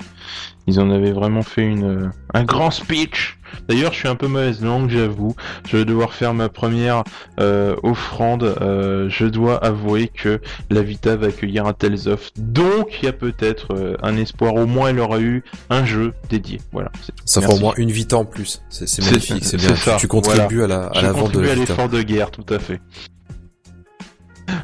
ils 0.67 0.81
en 0.81 0.91
avaient 0.91 1.13
vraiment 1.13 1.43
fait 1.43 1.63
une, 1.67 1.85
euh, 1.85 2.09
un 2.33 2.45
grand 2.45 2.71
speech. 2.71 3.39
D'ailleurs, 3.69 3.93
je 3.93 3.99
suis 3.99 4.09
un 4.09 4.15
peu 4.15 4.27
mauvaise 4.27 4.63
langue, 4.63 4.91
j'avoue. 4.91 5.35
Je 5.69 5.77
vais 5.77 5.85
devoir 5.85 6.13
faire 6.13 6.35
ma 6.35 6.49
première 6.49 7.05
euh, 7.41 7.77
offrande. 7.83 8.43
Euh, 8.43 9.09
je 9.09 9.27
dois 9.27 9.63
avouer 9.63 10.09
que 10.09 10.41
la 10.71 10.83
Vita 10.83 11.17
va 11.17 11.29
accueillir 11.29 11.67
un 11.67 11.73
Tales 11.73 12.09
of, 12.09 12.31
donc 12.37 12.99
il 13.01 13.07
y 13.07 13.09
a 13.09 13.13
peut-être 13.13 13.75
euh, 13.75 13.97
un 14.03 14.17
espoir. 14.17 14.55
Au 14.55 14.67
moins, 14.67 14.89
elle 14.89 15.01
aura 15.01 15.21
eu 15.21 15.45
un 15.71 15.85
jeu 15.85 16.15
dédié. 16.31 16.61
Voilà. 16.73 16.91
Ça 17.25 17.41
fera 17.41 17.55
au 17.55 17.59
moins 17.59 17.75
une 17.77 17.91
Vita 17.91 18.17
en 18.17 18.25
plus. 18.25 18.63
C'est 18.69 19.05
magnifique, 19.05 19.45
c'est 19.45 19.57
bien. 19.57 19.77
ça, 19.77 19.93
tu, 19.95 20.03
tu 20.03 20.09
contribues 20.09 20.65
à 20.65 20.67
la 20.67 20.87
à 20.87 21.01
Je 21.01 21.07
la 21.07 21.13
vente 21.13 21.33
de 21.33 21.41
la 21.41 21.53
à 21.53 21.55
l'effort 21.55 21.89
de 21.89 22.03
guerre, 22.03 22.31
tout 22.31 22.47
à 22.53 22.59
fait. 22.59 22.81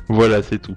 Voilà, 0.08 0.42
c'est 0.42 0.58
tout. 0.58 0.74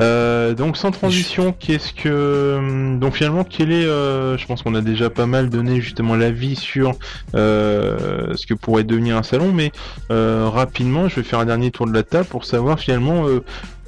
Euh, 0.00 0.54
donc 0.54 0.76
sans 0.76 0.90
transition, 0.90 1.52
qu'est-ce 1.52 1.92
que 1.92 2.56
hum, 2.58 3.00
donc 3.00 3.14
finalement 3.14 3.44
quel 3.44 3.72
est 3.72 3.84
euh, 3.84 4.36
je 4.36 4.46
pense 4.46 4.62
qu'on 4.62 4.74
a 4.74 4.80
déjà 4.80 5.10
pas 5.10 5.26
mal 5.26 5.48
donné 5.48 5.80
justement 5.80 6.16
l'avis 6.16 6.56
sur 6.56 6.92
euh, 7.34 8.34
ce 8.34 8.46
que 8.46 8.54
pourrait 8.54 8.84
devenir 8.84 9.16
un 9.16 9.22
salon, 9.22 9.52
mais 9.52 9.72
rapidement, 10.10 11.08
je 11.08 11.16
vais 11.16 11.22
faire 11.22 11.38
un 11.38 11.46
dernier 11.46 11.70
tour 11.70 11.86
de 11.86 11.92
la 11.92 12.02
table 12.02 12.26
pour 12.26 12.44
savoir 12.44 12.78
finalement 12.78 13.24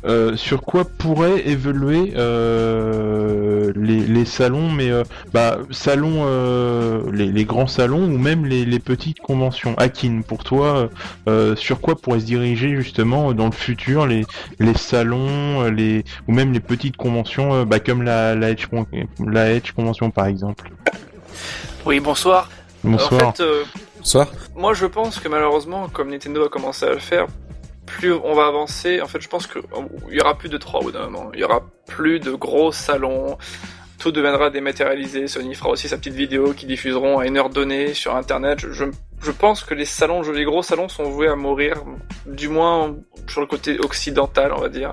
euh, 0.06 0.36
sur 0.36 0.62
quoi 0.62 0.84
pourrait 0.84 1.46
évoluer 1.48 2.12
euh, 2.16 3.72
les, 3.76 4.00
les 4.00 4.24
salons, 4.24 4.70
mais 4.70 4.90
euh, 4.90 5.02
bah 5.32 5.58
salons, 5.70 6.22
euh, 6.26 7.02
les, 7.12 7.26
les 7.26 7.44
grands 7.44 7.66
salons 7.66 8.04
ou 8.04 8.18
même 8.18 8.46
les, 8.46 8.64
les 8.64 8.78
petites 8.78 9.20
conventions. 9.20 9.74
Akin, 9.78 10.22
pour 10.26 10.44
toi, 10.44 10.88
euh, 11.28 11.56
sur 11.56 11.80
quoi 11.80 11.96
pourrait 11.96 12.20
se 12.20 12.26
diriger 12.26 12.76
justement 12.76 13.32
dans 13.32 13.46
le 13.46 13.52
futur 13.52 14.06
les, 14.06 14.24
les 14.60 14.74
salons, 14.74 15.64
les 15.70 16.04
ou 16.28 16.32
même 16.32 16.52
les 16.52 16.60
petites 16.60 16.96
conventions, 16.96 17.54
euh, 17.54 17.64
bah, 17.64 17.80
comme 17.80 18.02
la 18.02 18.34
la 18.34 18.50
Edge, 18.50 18.66
Con- 18.66 18.86
la 19.26 19.50
Edge 19.52 19.72
convention 19.72 20.10
par 20.10 20.26
exemple? 20.26 20.70
Oui, 21.84 22.00
bonsoir. 22.00 22.48
Bonsoir. 22.84 23.28
En 23.28 23.32
fait, 23.32 23.42
euh, 23.42 23.64
Bonsoir. 23.98 24.28
moi 24.54 24.74
je 24.74 24.86
pense 24.86 25.18
que 25.18 25.28
malheureusement, 25.28 25.88
comme 25.88 26.10
Nintendo 26.10 26.44
a 26.44 26.48
commencé 26.48 26.86
à 26.86 26.90
le 26.92 26.98
faire, 26.98 27.26
plus 27.86 28.12
on 28.12 28.34
va 28.34 28.46
avancer, 28.46 29.00
en 29.00 29.06
fait 29.06 29.20
je 29.20 29.28
pense 29.28 29.46
qu'il 29.46 29.62
y 30.10 30.20
aura 30.20 30.36
plus 30.36 30.48
de 30.48 30.58
trois 30.58 30.80
au 30.82 30.90
d'un 30.90 31.08
moment. 31.08 31.30
Il 31.34 31.40
y 31.40 31.44
aura 31.44 31.62
plus 31.86 32.20
de 32.20 32.32
gros 32.32 32.72
salons, 32.72 33.38
tout 33.98 34.12
deviendra 34.12 34.50
dématérialisé, 34.50 35.26
Sony 35.26 35.54
fera 35.54 35.70
aussi 35.70 35.88
sa 35.88 35.96
petite 35.96 36.14
vidéo 36.14 36.52
qui 36.52 36.66
diffuseront 36.66 37.18
à 37.18 37.26
une 37.26 37.36
heure 37.38 37.50
donnée 37.50 37.94
sur 37.94 38.14
internet. 38.14 38.58
Je, 38.60 38.72
je, 38.72 38.84
je 39.22 39.30
pense 39.30 39.64
que 39.64 39.74
les 39.74 39.84
salons, 39.84 40.22
les 40.22 40.44
gros 40.44 40.62
salons 40.62 40.88
sont 40.88 41.04
voués 41.04 41.28
à 41.28 41.36
mourir, 41.36 41.82
du 42.26 42.48
moins 42.48 42.96
sur 43.28 43.40
le 43.40 43.46
côté 43.46 43.78
occidental 43.80 44.52
on 44.52 44.60
va 44.60 44.68
dire. 44.68 44.90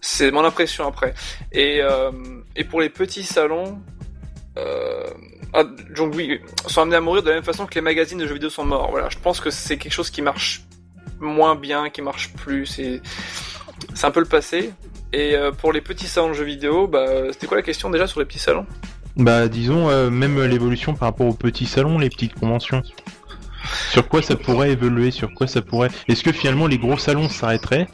C'est 0.00 0.30
mon 0.30 0.44
impression 0.44 0.86
après. 0.86 1.12
Et, 1.52 1.80
euh, 1.82 2.10
et 2.56 2.64
pour 2.64 2.80
les 2.80 2.88
petits 2.88 3.22
salons, 3.22 3.78
euh, 4.56 5.04
ah, 5.52 5.64
donc 5.94 6.14
oui, 6.14 6.40
sont 6.66 6.82
amenés 6.82 6.96
à 6.96 7.00
mourir 7.00 7.22
de 7.22 7.28
la 7.28 7.34
même 7.34 7.44
façon 7.44 7.66
que 7.66 7.74
les 7.74 7.80
magazines 7.80 8.18
de 8.18 8.26
jeux 8.26 8.34
vidéo 8.34 8.50
sont 8.50 8.64
morts. 8.64 8.90
Voilà, 8.90 9.08
je 9.08 9.18
pense 9.18 9.40
que 9.40 9.50
c'est 9.50 9.76
quelque 9.76 9.92
chose 9.92 10.10
qui 10.10 10.22
marche 10.22 10.62
moins 11.20 11.54
bien, 11.54 11.90
qui 11.90 12.02
marche 12.02 12.32
plus. 12.32 12.66
C'est 12.66 13.00
c'est 13.94 14.06
un 14.06 14.10
peu 14.10 14.20
le 14.20 14.26
passé. 14.26 14.72
Et 15.12 15.34
euh, 15.34 15.50
pour 15.50 15.72
les 15.72 15.80
petits 15.80 16.06
salons 16.06 16.28
de 16.28 16.34
jeux 16.34 16.44
vidéo, 16.44 16.86
bah, 16.86 17.32
c'était 17.32 17.46
quoi 17.46 17.56
la 17.56 17.62
question 17.62 17.90
déjà 17.90 18.06
sur 18.06 18.20
les 18.20 18.26
petits 18.26 18.38
salons? 18.38 18.66
Bah 19.16 19.48
disons 19.48 19.90
euh, 19.90 20.08
même 20.08 20.40
l'évolution 20.44 20.94
par 20.94 21.08
rapport 21.08 21.26
aux 21.26 21.34
petits 21.34 21.66
salons, 21.66 21.98
les 21.98 22.10
petites 22.10 22.34
conventions. 22.34 22.82
Sur 23.90 24.08
quoi 24.08 24.22
ça 24.22 24.36
pourrait 24.36 24.70
évoluer 24.70 25.10
Sur 25.10 25.34
quoi 25.34 25.46
ça 25.46 25.62
pourrait? 25.62 25.90
Est-ce 26.08 26.22
que 26.22 26.32
finalement 26.32 26.66
les 26.66 26.78
gros 26.78 26.96
salons 26.96 27.28
s'arrêteraient, 27.28 27.88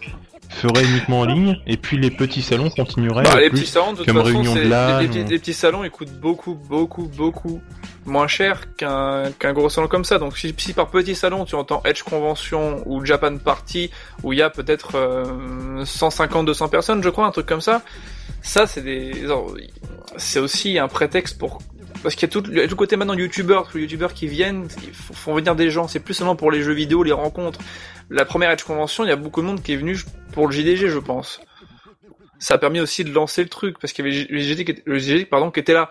feraient 0.48 0.84
uniquement 0.84 1.20
en 1.20 1.24
ligne, 1.24 1.58
et 1.66 1.76
puis 1.76 1.96
les 1.98 2.10
petits 2.10 2.42
salons 2.42 2.70
continueraient 2.70 3.24
Bah, 3.24 3.40
les 3.40 3.50
plus 3.50 3.60
petits 3.60 3.70
salons, 3.70 3.92
de 3.92 3.98
toute 3.98 4.06
comme 4.06 4.16
façon, 4.16 4.26
réunion 4.26 4.54
de 4.54 4.60
LAN, 4.60 5.00
les, 5.00 5.08
les 5.24 5.38
petits 5.38 5.54
salons, 5.54 5.84
ils 5.84 5.90
coûtent 5.90 6.18
beaucoup, 6.20 6.54
beaucoup, 6.54 7.08
beaucoup 7.16 7.60
moins 8.06 8.28
cher 8.28 8.74
qu'un 8.76 9.32
qu'un 9.38 9.52
gros 9.52 9.68
salon 9.68 9.88
comme 9.88 10.04
ça. 10.04 10.18
Donc 10.18 10.38
si, 10.38 10.54
si 10.56 10.72
par 10.72 10.88
petit 10.88 11.14
salon 11.14 11.44
tu 11.44 11.54
entends 11.54 11.82
Edge 11.84 12.02
Convention 12.02 12.82
ou 12.86 13.04
Japan 13.04 13.36
Party 13.36 13.90
où 14.22 14.32
il 14.32 14.38
y 14.38 14.42
a 14.42 14.50
peut-être 14.50 14.94
euh, 14.94 15.84
150-200 15.84 16.70
personnes, 16.70 17.02
je 17.02 17.08
crois, 17.08 17.26
un 17.26 17.32
truc 17.32 17.46
comme 17.46 17.60
ça, 17.60 17.82
ça 18.42 18.66
c'est 18.66 18.82
des, 18.82 19.26
c'est 20.16 20.38
aussi 20.38 20.78
un 20.78 20.88
prétexte 20.88 21.38
pour 21.38 21.58
parce 22.06 22.14
qu'il 22.14 22.28
y 22.28 22.30
a 22.30 22.40
tout, 22.40 22.48
le 22.48 22.74
côté 22.76 22.94
maintenant 22.94 23.14
youtubeurs, 23.14 23.66
tous 23.68 23.78
les 23.78 23.82
youtubeurs 23.82 24.14
qui 24.14 24.28
viennent, 24.28 24.68
ils 24.84 24.94
font 24.94 25.34
venir 25.34 25.56
des 25.56 25.72
gens, 25.72 25.88
c'est 25.88 25.98
plus 25.98 26.14
seulement 26.14 26.36
pour 26.36 26.52
les 26.52 26.62
jeux 26.62 26.72
vidéo, 26.72 27.02
les 27.02 27.10
rencontres. 27.10 27.58
La 28.10 28.24
première 28.24 28.52
Edge 28.52 28.62
Convention, 28.62 29.02
il 29.02 29.08
y 29.08 29.10
a 29.10 29.16
beaucoup 29.16 29.42
de 29.42 29.46
monde 29.46 29.60
qui 29.60 29.72
est 29.72 29.76
venu 29.76 29.98
pour 30.32 30.46
le 30.46 30.52
JDG, 30.52 30.86
je 30.86 31.00
pense. 31.00 31.40
Ça 32.38 32.54
a 32.54 32.58
permis 32.58 32.78
aussi 32.78 33.02
de 33.02 33.12
lancer 33.12 33.42
le 33.42 33.48
truc, 33.48 33.80
parce 33.80 33.92
qu'il 33.92 34.06
y 34.06 34.08
avait 34.08 34.24
le 34.30 34.38
JDG, 34.38 34.82
le 34.84 34.98
JDG, 35.00 35.24
pardon, 35.24 35.50
qui 35.50 35.58
était 35.58 35.74
là. 35.74 35.88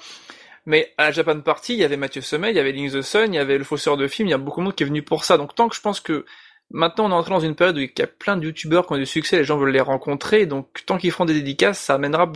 Mais 0.66 0.94
à 0.98 1.08
la 1.08 1.12
Japan 1.12 1.38
Party, 1.42 1.74
il 1.74 1.80
y 1.80 1.84
avait 1.84 1.98
Mathieu 1.98 2.22
Sommet, 2.22 2.52
il 2.52 2.56
y 2.56 2.60
avait 2.62 2.72
Link 2.72 2.94
the 2.94 3.02
Sun, 3.02 3.34
il 3.34 3.36
y 3.36 3.40
avait 3.40 3.58
le 3.58 3.66
fausseur 3.66 3.98
de 3.98 4.08
film, 4.08 4.30
il 4.30 4.32
y 4.32 4.36
a 4.36 4.38
beaucoup 4.38 4.62
de 4.62 4.64
monde 4.64 4.76
qui 4.76 4.84
est 4.84 4.88
venu 4.88 5.02
pour 5.02 5.26
ça. 5.26 5.38
Donc 5.38 5.54
tant 5.54 5.68
que 5.68 5.76
je 5.76 5.82
pense 5.82 6.00
que 6.00 6.24
maintenant 6.72 7.08
on 7.08 7.10
est 7.10 7.14
entré 7.14 7.32
dans 7.32 7.42
une 7.42 7.56
période 7.56 7.76
où 7.76 7.82
il 7.82 7.92
y 8.00 8.02
a 8.02 8.08
plein 8.08 8.38
de 8.38 8.46
youtubeurs 8.46 8.88
qui 8.88 8.94
ont 8.94 8.98
du 8.98 9.06
succès, 9.06 9.36
les 9.36 9.44
gens 9.44 9.58
veulent 9.58 9.74
les 9.74 9.82
rencontrer, 9.82 10.46
donc 10.46 10.86
tant 10.86 10.98
qu'ils 10.98 11.12
feront 11.12 11.26
des 11.26 11.34
dédicaces, 11.34 11.78
ça 11.78 11.96
amènera 11.96 12.32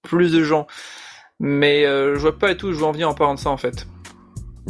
plus 0.00 0.32
de 0.32 0.42
gens. 0.42 0.66
Mais 1.40 1.84
euh, 1.84 2.14
je 2.14 2.20
vois 2.20 2.38
pas 2.38 2.50
et 2.52 2.56
tout, 2.56 2.72
je 2.72 2.78
veux 2.78 2.84
en 2.84 2.92
venir 2.92 3.08
en 3.08 3.14
parlant 3.14 3.34
de 3.34 3.38
ça 3.38 3.50
en 3.50 3.56
fait. 3.56 3.86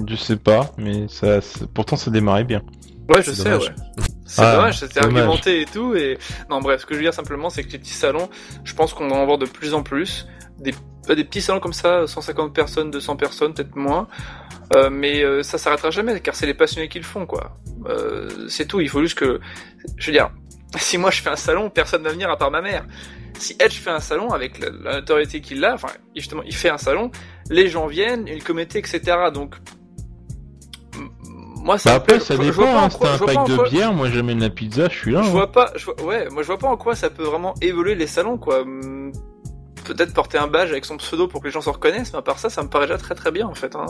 Je 0.06 0.14
sais 0.16 0.36
pas, 0.36 0.72
mais 0.76 1.06
ça, 1.08 1.38
pourtant 1.72 1.96
ça 1.96 2.10
démarrait 2.10 2.44
bien. 2.44 2.62
Ouais, 3.08 3.22
je 3.22 3.30
C'est 3.30 3.42
sais, 3.42 3.50
dommage. 3.50 3.68
ouais. 3.68 4.04
C'est 4.26 4.42
Ah, 4.42 4.56
dommage, 4.56 4.80
c'était 4.80 4.98
argumenté 5.00 5.60
et 5.62 5.64
tout. 5.64 5.94
Et 5.94 6.18
non, 6.50 6.60
bref, 6.60 6.80
ce 6.80 6.86
que 6.86 6.94
je 6.94 6.98
veux 6.98 7.04
dire 7.04 7.14
simplement, 7.14 7.48
c'est 7.50 7.62
que 7.62 7.70
les 7.70 7.78
petits 7.78 7.92
salons, 7.94 8.28
je 8.64 8.74
pense 8.74 8.92
qu'on 8.92 9.08
va 9.08 9.16
en 9.16 9.24
voir 9.24 9.38
de 9.38 9.46
plus 9.46 9.74
en 9.74 9.82
plus. 9.84 10.26
Des, 10.58 10.74
des 11.14 11.24
petits 11.24 11.40
salons 11.40 11.60
comme 11.60 11.72
ça, 11.72 12.06
150 12.06 12.52
personnes, 12.52 12.90
200 12.90 13.16
personnes, 13.16 13.54
peut-être 13.54 13.76
moins. 13.76 14.08
Euh, 14.74 14.90
mais 14.90 15.22
euh, 15.22 15.44
ça 15.44 15.58
s'arrêtera 15.58 15.90
jamais, 15.90 16.18
car 16.20 16.34
c'est 16.34 16.46
les 16.46 16.54
passionnés 16.54 16.88
qui 16.88 16.98
le 16.98 17.04
font, 17.04 17.24
quoi. 17.24 17.56
Euh, 17.86 18.28
c'est 18.48 18.66
tout. 18.66 18.80
Il 18.80 18.88
faut 18.88 19.00
juste 19.00 19.16
que, 19.16 19.38
je 19.96 20.06
veux 20.08 20.12
dire, 20.12 20.30
si 20.76 20.98
moi 20.98 21.10
je 21.10 21.22
fais 21.22 21.30
un 21.30 21.36
salon, 21.36 21.70
personne 21.70 22.02
va 22.02 22.10
venir 22.10 22.28
à 22.30 22.36
part 22.36 22.50
ma 22.50 22.60
mère. 22.60 22.84
Si 23.38 23.54
Edge 23.60 23.78
fait 23.80 23.90
un 23.90 24.00
salon 24.00 24.30
avec 24.30 24.58
la, 24.58 24.70
la 24.70 24.96
notoriété 25.00 25.40
qu'il 25.40 25.64
a, 25.64 25.74
enfin 25.74 25.88
justement, 26.14 26.42
il 26.44 26.54
fait 26.54 26.70
un 26.70 26.78
salon, 26.78 27.10
les 27.50 27.68
gens 27.68 27.86
viennent, 27.86 28.26
une 28.28 28.42
comité, 28.42 28.78
etc. 28.78 29.00
Donc 29.32 29.56
moi, 31.56 31.78
ça 31.78 31.90
Bah 31.90 31.96
après 31.96 32.16
plaît. 32.16 32.24
ça 32.24 32.36
Je- 32.36 32.42
dépend, 32.42 32.62
en 32.62 32.84
hein, 32.84 32.84
un 32.86 33.18
pack 33.18 33.48
de 33.48 33.56
quoi- 33.56 33.68
bière, 33.68 33.92
moi 33.92 34.08
j'amène 34.08 34.40
la 34.40 34.50
pizza, 34.50 34.88
je 34.88 34.96
suis 34.96 35.12
là. 35.12 35.22
je 35.22 35.28
hein. 35.28 35.30
vois 35.32 35.50
pas, 35.52 35.72
je 35.76 35.84
vois- 35.84 36.00
ouais, 36.02 36.28
moi 36.30 36.42
je 36.42 36.46
vois 36.46 36.58
pas 36.58 36.68
en 36.68 36.76
quoi 36.76 36.94
ça 36.94 37.10
peut 37.10 37.24
vraiment 37.24 37.54
évoluer 37.60 37.94
les 37.94 38.06
salons, 38.06 38.38
quoi. 38.38 38.64
Peut-être 39.84 40.12
porter 40.14 40.38
un 40.38 40.46
badge 40.48 40.70
avec 40.70 40.84
son 40.84 40.96
pseudo 40.96 41.28
pour 41.28 41.40
que 41.40 41.46
les 41.46 41.52
gens 41.52 41.60
se 41.60 41.70
reconnaissent, 41.70 42.12
mais 42.12 42.18
à 42.18 42.22
part 42.22 42.38
ça, 42.38 42.50
ça 42.50 42.62
me 42.62 42.68
paraît 42.68 42.86
déjà 42.86 42.98
très 42.98 43.14
très 43.14 43.30
bien 43.32 43.46
en 43.46 43.54
fait. 43.54 43.74
Hein. 43.76 43.84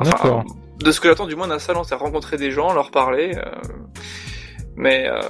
Enfin, 0.00 0.10
D'accord. 0.10 0.44
de 0.80 0.90
ce 0.92 1.00
que 1.00 1.08
j'attends 1.08 1.26
du 1.26 1.36
moins 1.36 1.46
d'un 1.48 1.58
salon, 1.58 1.84
c'est 1.84 1.94
rencontrer 1.94 2.36
des 2.36 2.50
gens, 2.50 2.72
leur 2.72 2.90
parler. 2.90 3.36
euh, 3.36 3.50
Mais 4.76 5.06
euh, 5.08 5.20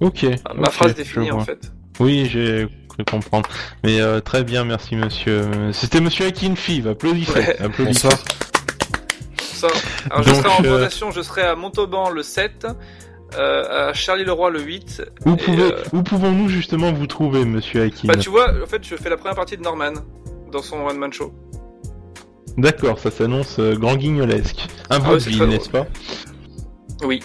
Ok. 0.00 0.26
ma 0.54 0.70
phrase 0.70 0.92
était 0.92 1.04
je 1.04 1.12
finie 1.12 1.30
en 1.30 1.40
fait. 1.40 1.72
Oui, 2.00 2.28
j'ai 2.30 2.68
cru 2.88 3.04
comprendre. 3.04 3.48
Mais 3.84 4.00
euh, 4.00 4.20
très 4.20 4.44
bien, 4.44 4.64
merci 4.64 4.94
monsieur. 4.96 5.42
C'était 5.72 6.00
monsieur 6.00 6.26
Akinfiv, 6.26 6.86
applaudissez. 6.88 7.32
Ouais. 7.32 7.60
applaudissez. 7.60 8.08
Bonsoir. 8.08 9.72
Alors 10.10 10.22
je 10.22 10.30
Donc, 10.30 10.36
serai 10.44 10.48
en 10.50 10.64
euh, 10.64 10.72
rotation, 10.76 11.10
je 11.10 11.20
serai 11.20 11.42
à 11.42 11.56
Montauban 11.56 12.10
le 12.10 12.22
7, 12.22 12.66
euh, 13.36 13.88
à 13.88 13.92
Charlie-le-Roi 13.92 14.50
le 14.50 14.62
8. 14.62 15.02
Où, 15.26 15.32
et, 15.32 15.36
pouvez- 15.36 15.62
euh, 15.62 15.82
où 15.92 16.02
pouvons-nous 16.04 16.48
justement 16.48 16.92
vous 16.92 17.08
trouver, 17.08 17.44
monsieur 17.44 17.82
Akin 17.82 18.06
Bah 18.06 18.16
tu 18.16 18.30
vois, 18.30 18.50
en 18.62 18.66
fait 18.66 18.84
je 18.86 18.94
fais 18.94 19.10
la 19.10 19.16
première 19.16 19.34
partie 19.34 19.56
de 19.56 19.62
Norman 19.62 19.94
dans 20.52 20.62
son 20.62 20.76
one 20.86 20.96
man 20.98 21.12
show. 21.12 21.34
D'accord, 22.56 22.98
ça 23.00 23.10
s'annonce 23.10 23.58
euh, 23.58 23.74
grand 23.74 23.96
guignolesque. 23.96 24.64
Un 24.90 25.00
Ah 25.04 25.14
n'est-ce 25.46 25.68
pas? 25.68 25.86
Oui. 27.02 27.20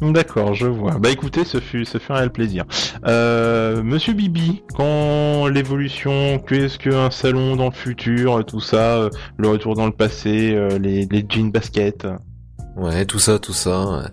D'accord, 0.00 0.54
je 0.54 0.66
vois. 0.66 0.98
Bah 0.98 1.10
écoutez, 1.10 1.44
ce 1.44 1.60
fut, 1.60 1.84
ce 1.84 1.98
fut 1.98 2.12
un 2.12 2.16
réel 2.16 2.30
plaisir. 2.30 2.64
Euh, 3.06 3.82
Monsieur 3.82 4.14
Bibi, 4.14 4.62
quand 4.74 5.46
l'évolution, 5.48 6.38
qu'est-ce 6.38 6.78
qu'un 6.78 7.10
salon 7.10 7.56
dans 7.56 7.66
le 7.66 7.74
futur, 7.74 8.44
tout 8.46 8.60
ça, 8.60 8.96
euh, 8.96 9.10
le 9.36 9.48
retour 9.48 9.74
dans 9.74 9.86
le 9.86 9.92
passé, 9.92 10.52
euh, 10.54 10.78
les, 10.78 11.06
les 11.10 11.24
jeans 11.28 11.50
baskets. 11.50 12.06
Ouais, 12.76 13.04
tout 13.04 13.18
ça, 13.18 13.38
tout 13.38 13.52
ça. 13.52 14.04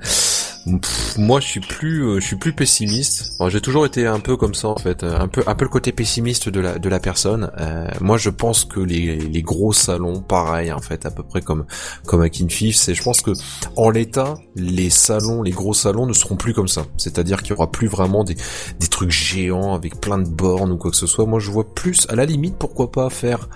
Moi, 1.18 1.40
je 1.40 1.48
suis 1.48 1.60
plus, 1.60 2.04
euh, 2.04 2.20
je 2.20 2.26
suis 2.26 2.36
plus 2.36 2.54
pessimiste. 2.54 3.34
J'ai 3.48 3.62
toujours 3.62 3.86
été 3.86 4.06
un 4.06 4.20
peu 4.20 4.36
comme 4.36 4.54
ça 4.54 4.68
en 4.68 4.76
fait, 4.78 5.04
euh, 5.04 5.18
un 5.18 5.28
peu, 5.28 5.44
un 5.48 5.56
peu 5.56 5.66
le 5.66 5.70
côté 5.70 5.92
pessimiste 5.92 6.50
de 6.50 6.60
la, 6.60 6.78
de 6.78 6.90
la 6.90 7.00
personne. 7.00 7.52
Euh, 7.60 7.88
moi, 8.02 8.18
je 8.18 8.30
pense 8.30 8.66
que 8.66 8.80
les, 8.80 9.18
les 9.18 9.42
gros 9.42 9.72
salons, 9.72 10.22
pareil 10.22 10.72
en 10.74 10.80
fait, 10.80 11.06
à 11.06 11.12
peu 11.12 11.24
près 11.24 11.42
comme, 11.42 11.66
comme 12.06 12.22
à 12.22 12.30
Kinfif, 12.30 12.76
c'est, 12.76 12.94
je 12.94 13.02
pense 13.02 13.22
que 13.22 13.32
en 13.76 13.90
l'état, 13.90 14.36
les 14.56 14.90
salons, 14.90 15.42
les 15.42 15.52
gros 15.52 15.74
salons 15.74 16.06
ne 16.06 16.14
seront 16.14 16.36
plus 16.36 16.54
comme 16.54 16.68
ça. 16.68 16.86
C'est-à-dire 16.98 17.42
qu'il 17.44 17.52
y 17.52 17.54
aura 17.54 17.72
plus 17.72 17.88
vraiment 17.88 18.24
des, 18.24 18.36
des 18.80 18.88
trucs 18.88 19.12
géants 19.12 19.74
avec 19.74 20.02
plein 20.02 20.18
de 20.18 20.28
bornes 20.28 20.72
ou 20.72 20.78
quoi 20.78 20.92
que 20.92 20.98
ce 20.98 21.08
soit. 21.08 21.26
Moi, 21.26 21.40
je 21.40 21.50
vois 21.50 21.74
plus, 21.74 22.08
à 22.10 22.16
la 22.16 22.26
limite, 22.26 22.56
pourquoi 22.58 22.92
pas 22.92 23.10
faire 23.10 23.48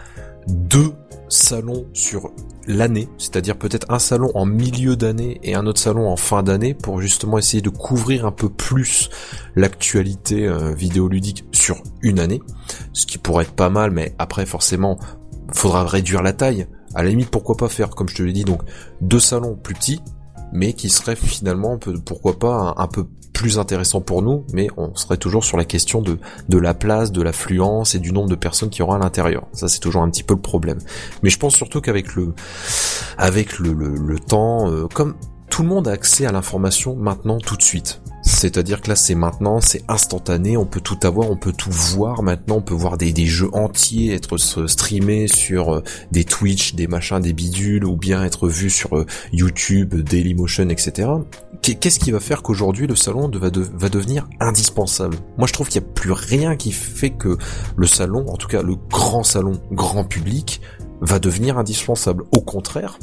deux 0.48 0.94
salons 1.30 1.86
sur 1.94 2.32
l'année, 2.68 3.08
c'est-à-dire 3.18 3.58
peut-être 3.58 3.88
un 3.90 4.00
salon 4.00 4.32
en 4.36 4.46
milieu 4.46 4.96
d'année 4.96 5.40
et 5.44 5.56
un 5.56 5.66
autre 5.66 5.80
salon 5.80 6.10
en 6.10 6.18
fin 6.18 6.44
d'année 6.44 6.74
pour 6.74 7.02
justement 7.02 7.38
essayer 7.38 7.62
de 7.62 7.70
couvrir 7.70 8.26
un 8.26 8.32
peu 8.32 8.50
plus 8.50 9.10
l'actualité 9.56 10.48
euh, 10.48 10.74
vidéoludique 10.74 11.46
sur 11.52 11.82
une 12.02 12.20
année, 12.20 12.42
ce 12.94 13.06
qui 13.06 13.18
pourrait 13.18 13.46
être 13.46 13.54
pas 13.54 13.70
mal, 13.70 13.92
mais 13.92 14.14
après 14.20 14.46
forcément 14.46 14.98
faudra 15.54 15.86
réduire 15.86 16.22
la 16.22 16.34
taille. 16.34 16.68
À 16.94 17.04
la 17.04 17.10
limite, 17.10 17.30
pourquoi 17.30 17.56
pas 17.56 17.70
faire, 17.70 17.90
comme 17.90 18.10
je 18.10 18.16
te 18.16 18.24
l'ai 18.24 18.34
dit, 18.34 18.44
donc 18.44 18.62
deux 19.00 19.20
salons 19.20 19.56
plus 19.56 19.74
petits, 19.74 20.02
mais 20.52 20.74
qui 20.74 20.90
seraient 20.90 21.16
finalement, 21.16 21.80
pourquoi 22.06 22.38
pas, 22.38 22.74
un 22.78 22.88
peu 22.88 23.08
plus 23.42 23.58
intéressants 23.58 24.02
pour 24.02 24.22
nous, 24.22 24.46
mais 24.54 24.68
on 24.78 24.94
serait 24.94 25.18
toujours 25.18 25.44
sur 25.44 25.58
la 25.58 25.66
question 25.66 26.04
de, 26.04 26.20
de 26.48 26.58
la 26.60 26.76
place, 26.76 27.12
de 27.12 27.24
l'affluence 27.24 27.96
et 27.96 28.00
du 28.00 28.12
nombre 28.12 28.30
de 28.30 28.36
personnes 28.36 28.70
qui 28.70 28.84
aura 28.84 28.98
à 28.98 29.00
l'intérieur. 29.00 29.48
Ça, 29.52 29.68
c'est 29.68 29.80
toujours 29.80 30.04
un 30.04 30.12
petit 30.12 30.22
peu 30.22 30.36
le 30.36 30.42
problème. 30.42 30.78
Mais 31.24 31.32
je 31.32 31.40
pense 31.40 31.56
surtout 31.56 31.82
qu'avec 31.82 32.14
le, 32.14 32.36
avec 33.18 33.58
le, 33.58 33.74
le, 33.74 34.20
temps, 34.20 34.70
euh, 34.70 34.88
comme 34.94 35.16
tout 35.50 35.64
le 35.64 35.70
monde 35.70 35.88
a 35.88 35.92
accès 35.92 36.28
à 36.28 36.32
l'information 36.32 36.96
maintenant 36.96 37.40
tout 37.40 37.58
de 37.58 37.64
suite. 37.64 38.04
C'est-à-dire 38.22 38.80
que 38.80 38.90
là, 38.90 38.96
c'est 38.96 39.16
maintenant, 39.16 39.60
c'est 39.60 39.84
instantané, 39.88 40.56
on 40.56 40.68
peut 40.68 40.80
tout 40.80 41.00
avoir, 41.02 41.32
on 41.32 41.36
peut 41.36 41.52
tout 41.52 41.72
voir 41.72 42.22
maintenant, 42.22 42.58
on 42.58 42.62
peut 42.62 42.76
voir 42.76 43.00
des, 43.00 43.12
des 43.12 43.26
jeux 43.26 43.50
entiers 43.54 44.14
être 44.14 44.38
streamés 44.38 45.28
sur 45.28 45.74
euh, 45.74 45.84
des 46.12 46.26
Twitch, 46.26 46.76
des 46.76 46.86
machins, 46.86 47.20
des 47.20 47.34
bidules, 47.34 47.86
ou 47.86 47.96
bien 47.96 48.24
être 48.24 48.48
vus 48.48 48.70
sur 48.70 48.96
euh, 48.96 49.08
YouTube, 49.34 49.96
Dailymotion, 49.96 50.70
etc. 50.70 51.10
Qu'est-ce 51.62 52.00
qui 52.00 52.10
va 52.10 52.20
faire 52.20 52.42
qu'aujourd'hui 52.42 52.88
le 52.88 52.96
salon 52.96 53.30
va, 53.32 53.50
devenir 53.52 54.28
indispensable? 54.40 55.18
Moi, 55.38 55.46
je 55.46 55.54
trouve 55.54 55.70
qu'il 55.70 55.80
n'y 55.80 55.88
a 55.88 55.92
plus 55.92 56.12
rien 56.12 56.56
qui 56.56 56.72
fait 56.72 57.12
que 57.12 57.38
le 57.76 57.88
salon, 57.88 58.28
en 58.30 58.36
tout 58.36 58.48
cas 58.48 58.64
le 58.64 58.76
grand 58.90 59.24
salon, 59.24 59.62
grand 59.72 60.04
public, 60.04 60.62
va 61.02 61.20
devenir 61.20 61.60
indispensable. 61.60 62.24
Au 62.32 62.42
contraire, 62.42 62.98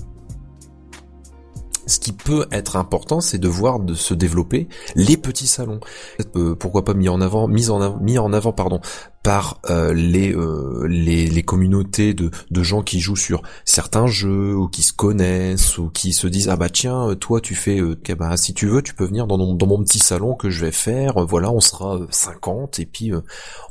ce 1.89 1.99
qui 1.99 2.13
peut 2.13 2.47
être 2.53 2.77
important, 2.77 3.21
c'est 3.21 3.39
de 3.39 3.49
voir 3.49 3.81
de 3.81 3.95
se 3.95 4.15
développer 4.15 4.69
les 4.95 5.17
petits 5.17 5.47
salons. 5.47 5.81
Euh, 6.37 6.55
pourquoi 6.55 6.85
pas 6.85 6.95
mis 6.95 7.09
en 7.09 7.21
avant, 7.21 7.49
mis 7.49 7.71
en 7.71 7.99
mis 7.99 8.19
en 8.19 8.33
avant, 8.33 8.53
pardon, 8.53 8.81
par 9.23 9.61
euh, 9.71 9.93
les, 9.95 10.33
euh, 10.33 10.87
les, 10.89 11.27
les 11.27 11.43
communautés 11.43 12.15
de, 12.15 12.31
de 12.51 12.63
gens 12.63 12.83
qui 12.83 13.01
jouent 13.01 13.17
sur 13.17 13.43
certains 13.65 14.07
jeux 14.07 14.55
ou 14.55 14.69
qui 14.69 14.83
se 14.83 14.93
connaissent 14.93 15.79
ou 15.79 15.89
qui 15.89 16.13
se 16.13 16.27
disent 16.27 16.49
ah 16.49 16.57
bah 16.57 16.71
tiens 16.71 17.15
toi 17.17 17.41
tu 17.41 17.55
fais 17.55 17.81
bah 18.17 18.37
si 18.37 18.55
tu 18.55 18.67
veux 18.67 18.81
tu 18.81 18.95
peux 18.95 19.05
venir 19.05 19.27
dans 19.27 19.37
mon, 19.37 19.55
dans 19.55 19.67
mon 19.67 19.83
petit 19.83 19.99
salon 19.99 20.35
que 20.35 20.51
je 20.51 20.65
vais 20.65 20.73
faire 20.73 21.27
voilà 21.27 21.51
on 21.51 21.61
sera 21.61 21.99
50 22.11 22.79
et 22.79 22.87
puis 22.87 23.13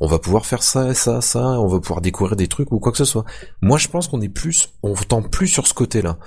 on 0.01 0.07
va 0.07 0.19
pouvoir 0.19 0.45
faire 0.45 0.63
ça 0.63 0.93
ça 0.93 1.21
ça 1.21 1.39
on 1.39 1.67
va 1.67 1.79
pouvoir 1.79 2.01
découvrir 2.01 2.35
des 2.35 2.47
trucs 2.47 2.71
ou 2.71 2.79
quoi 2.79 2.91
que 2.91 2.97
ce 2.97 3.05
soit. 3.05 3.25
Moi 3.61 3.77
je 3.77 3.87
pense 3.87 4.07
qu'on 4.07 4.21
est 4.21 4.29
plus 4.29 4.69
on 4.83 4.93
tend 4.95 5.21
plus 5.21 5.47
sur 5.47 5.65
ce 5.65 5.73
côté 5.73 6.01
là 6.01 6.17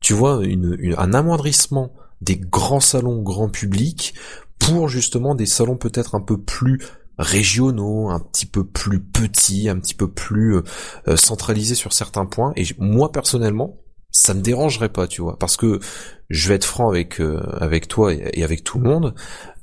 tu 0.00 0.12
vois, 0.12 0.40
un 0.42 1.14
amoindrissement 1.14 1.92
des 2.20 2.36
grands 2.36 2.80
salons 2.80 3.22
grand 3.22 3.48
public 3.48 4.14
pour 4.58 4.88
justement 4.88 5.34
des 5.34 5.46
salons 5.46 5.76
peut-être 5.76 6.14
un 6.14 6.20
peu 6.20 6.40
plus 6.40 6.80
régionaux, 7.18 8.10
un 8.10 8.20
petit 8.20 8.46
peu 8.46 8.64
plus 8.64 9.00
petits, 9.00 9.68
un 9.68 9.78
petit 9.78 9.94
peu 9.94 10.08
plus 10.08 10.56
euh, 11.08 11.16
centralisés 11.16 11.74
sur 11.74 11.92
certains 11.92 12.26
points. 12.26 12.52
Et 12.56 12.64
moi 12.78 13.10
personnellement, 13.10 13.78
ça 14.10 14.34
me 14.34 14.40
dérangerait 14.40 14.88
pas, 14.88 15.06
tu 15.06 15.20
vois, 15.20 15.38
parce 15.38 15.56
que 15.56 15.80
je 16.30 16.48
vais 16.48 16.54
être 16.54 16.64
franc 16.64 16.88
avec 16.88 17.20
euh, 17.20 17.40
avec 17.60 17.88
toi 17.88 18.12
et, 18.12 18.42
avec 18.42 18.64
tout 18.64 18.78
le 18.78 18.88
monde. 18.88 19.14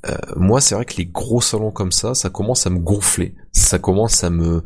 Euh, 0.06 0.16
moi, 0.36 0.60
c'est 0.60 0.74
vrai 0.74 0.84
que 0.84 0.96
les 0.96 1.06
gros 1.06 1.40
salons 1.40 1.72
comme 1.72 1.92
ça, 1.92 2.14
ça 2.14 2.30
commence 2.30 2.66
à 2.66 2.70
me 2.70 2.78
gonfler, 2.78 3.34
ça 3.52 3.78
commence 3.78 4.22
à 4.22 4.30
me, 4.30 4.62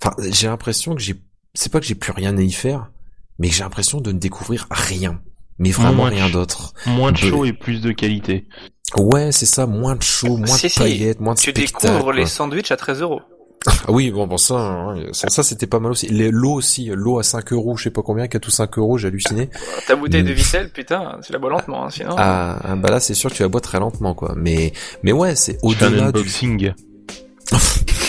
enfin, 0.00 0.14
j'ai 0.30 0.46
l'impression 0.46 0.94
que 0.94 1.00
j'ai, 1.00 1.20
c'est 1.54 1.72
pas 1.72 1.80
que 1.80 1.86
j'ai 1.86 1.96
plus 1.96 2.12
rien 2.12 2.36
à 2.36 2.42
y 2.42 2.52
faire, 2.52 2.92
mais 3.38 3.48
j'ai 3.48 3.62
l'impression 3.62 4.00
de 4.00 4.12
ne 4.12 4.18
découvrir 4.18 4.66
rien. 4.70 5.20
Mais 5.58 5.70
vraiment 5.70 6.04
rien 6.04 6.28
d'autre. 6.28 6.72
Moins 6.86 7.12
de 7.12 7.16
show 7.16 7.44
et 7.44 7.52
plus 7.52 7.80
de 7.80 7.92
qualité. 7.92 8.48
Ouais, 8.96 9.32
c'est 9.32 9.46
ça, 9.46 9.66
moins 9.66 9.96
de 9.96 10.02
show, 10.02 10.36
moins 10.36 10.56
de 10.56 10.78
paillettes, 10.78 11.20
moins 11.20 11.34
de 11.34 11.40
tu 11.40 11.52
découvres 11.52 12.12
les 12.12 12.26
sandwichs 12.26 12.70
à 12.70 12.76
13 12.76 13.02
euros. 13.02 13.20
Ah 13.66 13.72
oui, 13.88 14.10
bon, 14.10 14.26
bon 14.26 14.36
ça, 14.36 14.56
hein, 14.56 15.06
ça, 15.12 15.42
c'était 15.42 15.66
pas 15.66 15.78
mal 15.78 15.92
aussi. 15.92 16.08
Les 16.08 16.30
l'eau 16.30 16.52
aussi, 16.52 16.90
l'eau 16.92 17.18
à 17.18 17.22
5 17.22 17.52
euros, 17.54 17.76
je 17.76 17.84
sais 17.84 17.90
pas 17.90 18.02
combien, 18.02 18.28
4 18.28 18.46
ou 18.46 18.50
5 18.50 18.78
euros, 18.78 18.98
j'ai 18.98 19.08
halluciné. 19.08 19.48
Ta 19.86 19.96
bouteille 19.96 20.22
de 20.22 20.32
Vittel, 20.32 20.70
putain, 20.70 21.18
tu 21.24 21.32
la 21.32 21.38
bois 21.38 21.50
lentement, 21.50 21.86
hein, 21.86 21.90
sinon. 21.90 22.14
Ah, 22.18 22.58
ah, 22.62 22.76
bah 22.76 22.90
là, 22.90 23.00
c'est 23.00 23.14
sûr 23.14 23.30
que 23.30 23.36
tu 23.36 23.42
la 23.42 23.48
bois 23.48 23.62
très 23.62 23.80
lentement, 23.80 24.14
quoi. 24.14 24.34
Mais, 24.36 24.72
mais 25.02 25.12
ouais, 25.12 25.34
c'est 25.34 25.58
au-delà 25.62 26.12
du. 26.12 26.22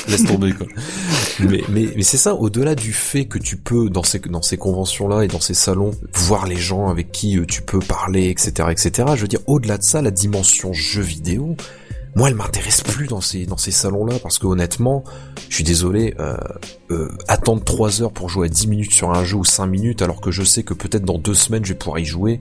Laisse 0.10 0.23
tomber 0.23 0.53
quoi. 0.53 0.68
mais 1.40 1.64
mais, 1.69 1.88
mais 1.95 2.03
c'est 2.03 2.18
ça, 2.18 2.36
au-delà 2.36 2.76
du 2.76 2.94
fait 2.94 3.26
que 3.26 3.38
tu 3.38 3.57
peux 3.57 3.90
dans 3.90 4.03
ces 4.03 4.19
dans 4.19 4.41
ces 4.41 4.57
conventions 4.57 5.07
là 5.07 5.23
et 5.23 5.27
dans 5.27 5.40
ces 5.40 5.53
salons 5.53 5.91
voir 6.14 6.45
les 6.45 6.57
gens 6.57 6.90
avec 6.90 7.11
qui 7.11 7.38
euh, 7.38 7.45
tu 7.45 7.61
peux 7.61 7.80
parler, 7.80 8.30
etc., 8.30 8.69
etc. 8.72 9.10
Je 9.15 9.22
veux 9.22 9.27
dire, 9.27 9.41
au-delà 9.48 9.77
de 9.77 9.84
ça, 9.84 10.02
la 10.02 10.11
dimension 10.11 10.73
jeu 10.73 11.02
vidéo, 11.02 11.56
moi, 12.15 12.30
elle 12.30 12.36
m'intéresse 12.36 12.82
plus 12.82 13.07
dans 13.07 13.22
ces 13.22 13.45
dans 13.45 13.57
ces 13.57 13.72
salons 13.72 14.06
là 14.06 14.18
parce 14.19 14.40
que 14.40 14.48
honnêtement, 14.48 15.03
je 15.49 15.56
suis 15.56 15.64
désolé, 15.64 16.14
euh, 16.19 16.38
euh, 16.91 17.10
attendre 17.27 17.64
3 17.64 18.02
heures 18.02 18.14
pour 18.14 18.30
jouer 18.30 18.48
à 18.48 18.49
10 18.49 18.68
minutes 18.68 18.94
sur 18.94 19.11
un 19.11 19.23
jeu 19.26 19.38
ou 19.38 19.45
5 19.45 19.65
minutes 19.65 20.02
alors 20.02 20.22
que 20.22 20.32
je 20.32 20.44
sais 20.44 20.64
que 20.64 20.73
peut-être 20.73 21.03
dans 21.03 21.18
deux 21.18 21.34
semaines 21.34 21.65
je 21.65 21.73
vais 21.73 21.80
pouvoir 21.80 21.99
y 21.99 22.06
jouer 22.06 22.40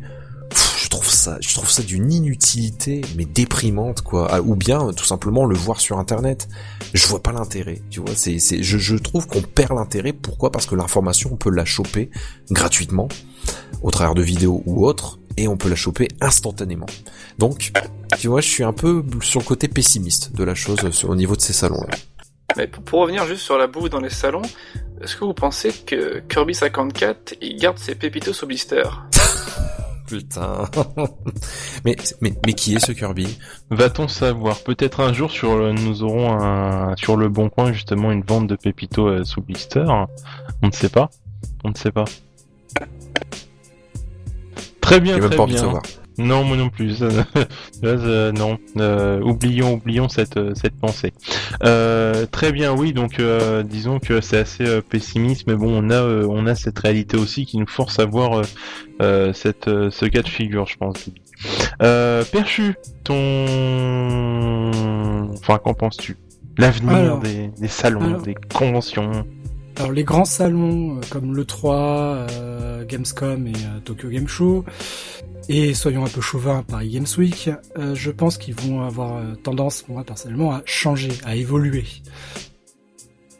trouve 0.95 1.11
ça, 1.11 1.39
je 1.41 1.53
trouve 1.55 1.71
ça 1.71 1.83
d'une 1.83 2.13
inutilité, 2.13 3.01
mais 3.17 3.25
déprimante, 3.25 4.03
quoi. 4.03 4.29
Ah, 4.31 4.41
ou 4.41 4.55
bien, 4.55 4.93
tout 4.93 5.05
simplement, 5.05 5.45
le 5.45 5.57
voir 5.57 5.81
sur 5.81 5.99
Internet. 5.99 6.49
Je 6.93 7.07
vois 7.09 7.21
pas 7.21 7.33
l'intérêt, 7.33 7.83
tu 7.91 8.01
vois. 8.01 8.15
C'est, 8.15 8.39
c'est, 8.39 8.63
je, 8.63 8.79
je 8.79 8.97
trouve 8.97 9.27
qu'on 9.27 9.43
perd 9.43 9.73
l'intérêt. 9.75 10.13
Pourquoi? 10.13 10.53
Parce 10.53 10.67
que 10.67 10.77
l'information, 10.77 11.31
on 11.33 11.37
peut 11.37 11.51
la 11.51 11.65
choper 11.65 12.11
gratuitement, 12.51 13.09
au 13.83 13.91
travers 13.91 14.15
de 14.15 14.23
vidéos 14.23 14.63
ou 14.67 14.87
autres, 14.87 15.19
et 15.37 15.49
on 15.49 15.57
peut 15.57 15.69
la 15.69 15.75
choper 15.75 16.07
instantanément. 16.21 16.87
Donc, 17.39 17.73
tu 18.19 18.29
vois, 18.29 18.41
je 18.41 18.49
suis 18.49 18.63
un 18.63 18.73
peu 18.73 19.05
sur 19.21 19.41
le 19.41 19.47
côté 19.47 19.67
pessimiste 19.67 20.37
de 20.37 20.45
la 20.45 20.55
chose 20.55 20.79
au 21.05 21.17
niveau 21.17 21.35
de 21.35 21.41
ces 21.41 21.53
salons-là. 21.53 21.97
Mais 22.57 22.69
pour, 22.69 23.01
revenir 23.01 23.27
juste 23.27 23.43
sur 23.43 23.59
la 23.59 23.67
boue 23.67 23.89
dans 23.89 24.01
les 24.01 24.11
salons, 24.11 24.43
est-ce 25.01 25.17
que 25.17 25.25
vous 25.25 25.35
pensez 25.35 25.73
que 25.73 26.23
Kirby 26.29 26.55
54, 26.55 27.35
il 27.41 27.57
garde 27.57 27.79
ses 27.79 27.97
pépitos 27.97 28.45
au 28.45 28.47
blister? 28.47 28.85
Putain. 30.15 30.65
mais, 31.85 31.97
mais, 32.21 32.35
mais 32.47 32.53
qui 32.53 32.77
est 32.77 32.79
ce 32.79 32.93
Kirby? 32.93 33.37
Va-t-on 33.71 34.07
savoir 34.07 34.61
Peut-être 34.61 35.01
un 35.01 35.13
jour 35.13 35.31
sur 35.31 35.59
le, 35.59 35.73
nous 35.73 36.05
aurons 36.05 36.41
un, 36.41 36.95
sur 36.97 37.17
le 37.17 37.29
bon 37.29 37.49
coin 37.49 37.73
justement 37.73 38.13
une 38.13 38.23
vente 38.23 38.47
de 38.47 38.55
Pépito 38.55 39.09
euh, 39.09 39.25
sous 39.25 39.41
blister. 39.41 39.85
On 40.63 40.67
ne 40.69 40.73
sait 40.73 40.89
pas. 40.89 41.11
On 41.65 41.71
ne 41.71 41.75
sait 41.75 41.91
pas. 41.91 42.05
Très 44.81 45.01
bien, 45.01 45.19
très 45.19 45.47
bien. 45.47 45.81
Non, 46.19 46.45
moi 46.45 46.57
non 46.57 46.69
plus. 46.69 47.03
non. 47.83 48.59
Euh, 48.77 49.21
oublions, 49.21 49.75
oublions 49.75 50.09
cette 50.09 50.37
euh, 50.37 50.53
cette 50.55 50.77
pensée. 50.77 51.13
Euh, 51.65 52.27
très 52.27 52.53
bien, 52.53 52.73
oui. 52.73 52.93
Donc, 52.93 53.21
disons 53.65 53.99
que 53.99 54.21
c'est 54.21 54.39
assez 54.39 54.81
pessimiste, 54.83 55.47
mais 55.47 55.55
bon, 55.55 55.85
on 55.85 55.91
a 55.91 56.03
on 56.03 56.47
a 56.47 56.55
cette 56.55 56.79
réalité 56.79 57.17
aussi 57.17 57.47
qui 57.47 57.59
nous 57.59 57.67
force 57.67 57.99
à 57.99 58.05
voir 58.05 58.43
cette 59.33 59.65
ce 59.67 60.07
cas 60.07 60.23
de 60.23 60.29
figure, 60.29 60.67
je 60.67 60.77
pense. 60.77 61.11
Perchu, 62.31 62.77
ton, 63.03 63.51
enfin, 65.33 65.59
qu'en 65.59 65.75
penses-tu? 65.75 66.17
L'avenir 66.57 67.19
des, 67.19 67.51
des 67.61 67.69
salons, 67.69 68.21
des 68.21 68.37
conventions. 68.55 69.27
Alors 69.77 69.91
les 69.91 70.05
grands 70.05 70.25
salons 70.25 71.01
comme 71.11 71.35
le 71.35 71.45
3, 71.45 72.27
Gamescom 72.89 73.49
et 73.49 73.53
Tokyo 73.85 74.09
Game 74.09 74.29
Show, 74.29 74.65
et 75.49 75.75
soyons 75.75 76.05
un 76.05 76.09
peu 76.09 76.21
chauvins, 76.21 76.63
Paris 76.63 76.89
Games 76.91 77.07
Week, 77.19 77.51
euh, 77.77 77.95
je 77.95 78.11
pense 78.11 78.39
qu'ils 78.39 78.55
vont 78.55 78.83
avoir 78.83 79.17
euh, 79.17 79.35
tendance, 79.35 79.87
moi 79.89 80.05
personnellement, 80.05 80.53
à 80.53 80.63
changer, 80.65 81.13
à 81.25 81.37
évoluer. 81.37 81.85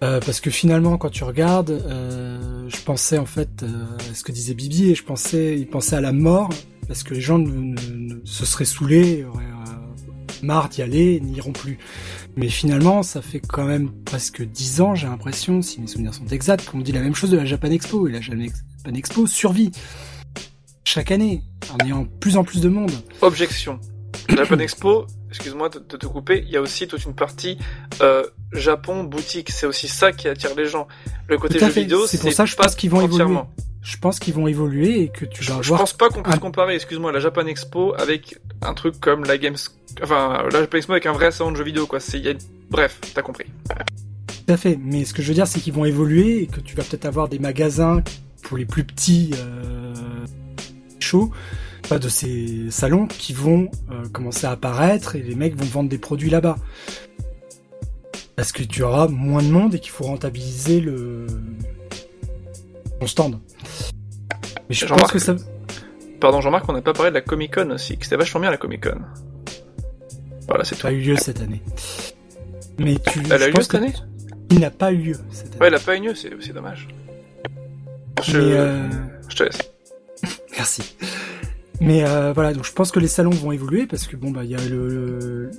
Euh, 0.03 0.21
parce 0.21 0.41
que 0.41 0.51
finalement, 0.51 0.99
quand 0.99 1.11
tu 1.11 1.25
regardes, 1.25 1.71
euh, 1.71 2.69
je 2.69 2.81
pensais 2.83 3.17
en 3.17 3.27
fait 3.27 3.65
à 3.65 4.15
ce 4.15 4.23
que 4.23 4.33
disait 4.33 4.55
Bibi 4.55 4.91
et 4.91 4.95
je 4.95 5.05
pensais, 5.05 5.59
il 5.59 5.67
pensait 5.67 5.97
à 5.97 6.01
la 6.01 6.13
mort 6.13 6.51
parce 6.87 7.03
que 7.03 7.15
les 7.15 7.21
gens 7.21 7.39
ne, 7.39 7.77
se 8.25 8.45
seraient 8.45 8.67
saoulés, 8.67 9.25
auraient 9.25 9.45
marre 10.45 10.69
d'y 10.69 10.83
aller, 10.83 11.21
n'iront 11.21 11.53
plus. 11.53 11.79
Mais 12.37 12.49
finalement, 12.49 13.03
ça 13.03 13.23
fait 13.23 13.41
quand 13.41 13.65
même 13.65 13.91
presque 14.05 14.43
dix 14.43 14.81
ans, 14.81 14.95
j'ai 14.95 15.07
l'impression, 15.07 15.63
si 15.63 15.81
mes 15.81 15.87
souvenirs 15.87 16.15
sont 16.15 16.27
exacts, 16.27 16.67
qu'on 16.67 16.81
dit 16.81 16.93
la 16.93 17.01
même 17.01 17.15
chose 17.15 17.31
de 17.31 17.37
la 17.37 17.45
Japan 17.45 17.71
Expo 17.71 18.07
et 18.07 18.13
la 18.13 18.21
Japan 18.21 18.45
Expo 18.95 19.27
survit 19.27 19.73
chaque 20.85 21.11
année, 21.11 21.43
en 21.73 21.85
ayant 21.85 22.07
plus 22.21 22.37
en 22.37 22.45
plus 22.45 22.61
de 22.61 22.69
monde. 22.69 22.93
Objection. 23.23 23.81
La 24.29 24.37
Japan 24.37 24.59
Expo, 24.59 25.07
excuse-moi 25.29 25.69
de, 25.69 25.79
te 25.79 26.07
couper, 26.07 26.43
il 26.47 26.51
y 26.51 26.57
a 26.57 26.61
aussi 26.61 26.87
toute 26.87 27.05
une 27.05 27.15
partie 27.15 27.59
euh, 28.01 28.25
Japon 28.53 29.05
boutique. 29.05 29.51
C'est 29.51 29.67
aussi 29.67 29.89
ça 29.89 30.13
qui 30.13 30.29
attire 30.29 30.55
les 30.55 30.67
gens. 30.67 30.87
Le 31.27 31.39
côté 31.39 31.59
jeu 31.59 31.69
vidéo, 31.69 32.07
c'est 32.07 32.21
pour 32.21 32.33
ça 32.33 32.45
je 32.47 32.55
pense 32.55 32.75
qu'ils 32.75 32.91
vont 32.91 33.01
évoluer. 33.01 33.39
Je 33.83 33.99
pense 33.99 34.19
qu'ils 34.19 34.33
vont 34.33 34.47
évoluer 34.47 35.03
et 35.03 35.09
que 35.09 35.27
tu 35.27 35.45
vas 35.45 35.61
Je 35.61 35.75
pense 35.75 35.93
pas 35.93 36.09
qu'on 36.09 36.23
puisse 36.23 36.39
comparer, 36.39 36.75
excuse-moi, 36.75 37.13
la 37.13 37.21
Japan 37.21 37.47
Expo 37.47 37.95
avec 37.99 38.39
un 38.63 38.73
truc 38.73 38.99
comme 38.99 39.25
la 39.25 39.37
Games, 39.37 39.57
enfin 40.03 40.45
la 40.51 40.61
Japan 40.61 40.79
Expo 40.79 40.93
avec 40.93 41.07
un 41.07 41.13
vrai 41.13 41.31
salon 41.33 41.53
de 41.53 41.57
jeux 41.57 41.65
vidéo 41.65 41.87
quoi. 41.87 42.01
C'est, 42.01 42.23
bref, 42.71 42.99
t'as 43.13 43.23
compris. 43.23 43.47
Tout 43.67 44.53
à 44.53 44.57
fait. 44.57 44.79
Mais 44.81 45.05
ce 45.05 45.13
que 45.13 45.23
je 45.23 45.29
veux 45.29 45.35
dire, 45.35 45.47
c'est 45.47 45.61
qu'ils 45.61 45.75
vont 45.75 45.85
évoluer 45.85 46.43
et 46.43 46.47
que 46.47 46.61
tu 46.61 46.77
vas 46.77 46.83
peut-être 46.83 47.05
avoir 47.05 47.29
des 47.29 47.39
magasins 47.39 48.03
pour 48.43 48.57
les 48.57 48.65
plus 48.65 48.85
petits. 48.85 49.33
Euh 49.37 49.95
pas 51.89 51.99
de 51.99 52.09
ces 52.09 52.71
salons 52.71 53.07
qui 53.07 53.33
vont 53.33 53.71
euh, 53.91 54.09
commencer 54.13 54.47
à 54.47 54.53
apparaître 54.53 55.17
et 55.17 55.23
les 55.23 55.35
mecs 55.35 55.55
vont 55.55 55.67
vendre 55.67 55.89
des 55.89 55.99
produits 55.99 56.31
là-bas. 56.31 56.57
Parce 58.37 58.53
que 58.53 58.63
tu 58.63 58.83
auras 58.83 59.07
moins 59.09 59.43
de 59.43 59.49
monde 59.49 59.75
et 59.75 59.79
qu'il 59.79 59.91
faut 59.91 60.05
rentabiliser 60.05 60.81
le 60.81 61.27
ton 63.01 63.07
stand. 63.07 63.41
Mais 64.69 64.75
je 64.75 64.87
pense 64.87 65.13
que 65.13 65.19
ça. 65.19 65.37
Pardon, 66.21 66.41
Jean-Marc, 66.41 66.69
on 66.69 66.73
n'a 66.73 66.83
pas 66.83 66.93
parlé 66.93 67.11
de 67.11 67.15
la 67.15 67.21
Comic 67.21 67.55
Con 67.55 67.71
aussi, 67.71 67.97
que 67.97 68.05
c'était 68.05 68.17
vachement 68.17 68.41
bien 68.41 68.51
la 68.51 68.57
Comic 68.57 68.85
Con. 68.85 69.01
Voilà, 70.49 70.65
c'est 70.65 70.77
tout. 70.77 70.87
a 70.87 70.93
eu 70.93 71.01
lieu 71.01 71.17
cette 71.17 71.41
année. 71.41 71.63
Mais 72.79 72.97
tu. 72.97 73.23
Elle 73.31 73.43
a 73.43 73.49
eu 73.49 73.53
lieu 73.53 73.63
cette 73.63 73.75
année 73.75 73.93
Il 74.51 74.61
n'a 74.61 74.71
pas 74.71 74.93
eu 74.93 74.97
lieu 74.97 75.17
cette 75.31 75.49
année. 75.49 75.61
Ouais, 75.61 75.67
elle 75.69 75.75
n'a 75.75 75.79
pas 75.79 75.97
eu 75.97 76.03
lieu, 76.03 76.15
c'est 76.15 76.53
dommage. 76.53 76.89
Je... 78.23 78.39
Euh, 78.39 78.89
je 79.29 79.37
te 79.37 79.43
laisse. 79.45 79.74
Merci. 80.65 80.97
Mais 81.83 82.05
euh, 82.07 82.33
voilà, 82.33 82.55
donc 82.55 82.65
je 82.65 82.73
pense 82.73 82.91
que 82.91 82.99
les 82.99 83.07
salons 83.09 83.29
vont 83.29 83.53
évoluer 83.53 83.87
parce 83.87 84.07
que 84.07 84.17
bon 84.17 84.31
bah 84.31 84.45
il 84.45 84.51
y 84.51 84.55
a 84.55 84.65
le, 84.67 84.89
le- 84.89 85.51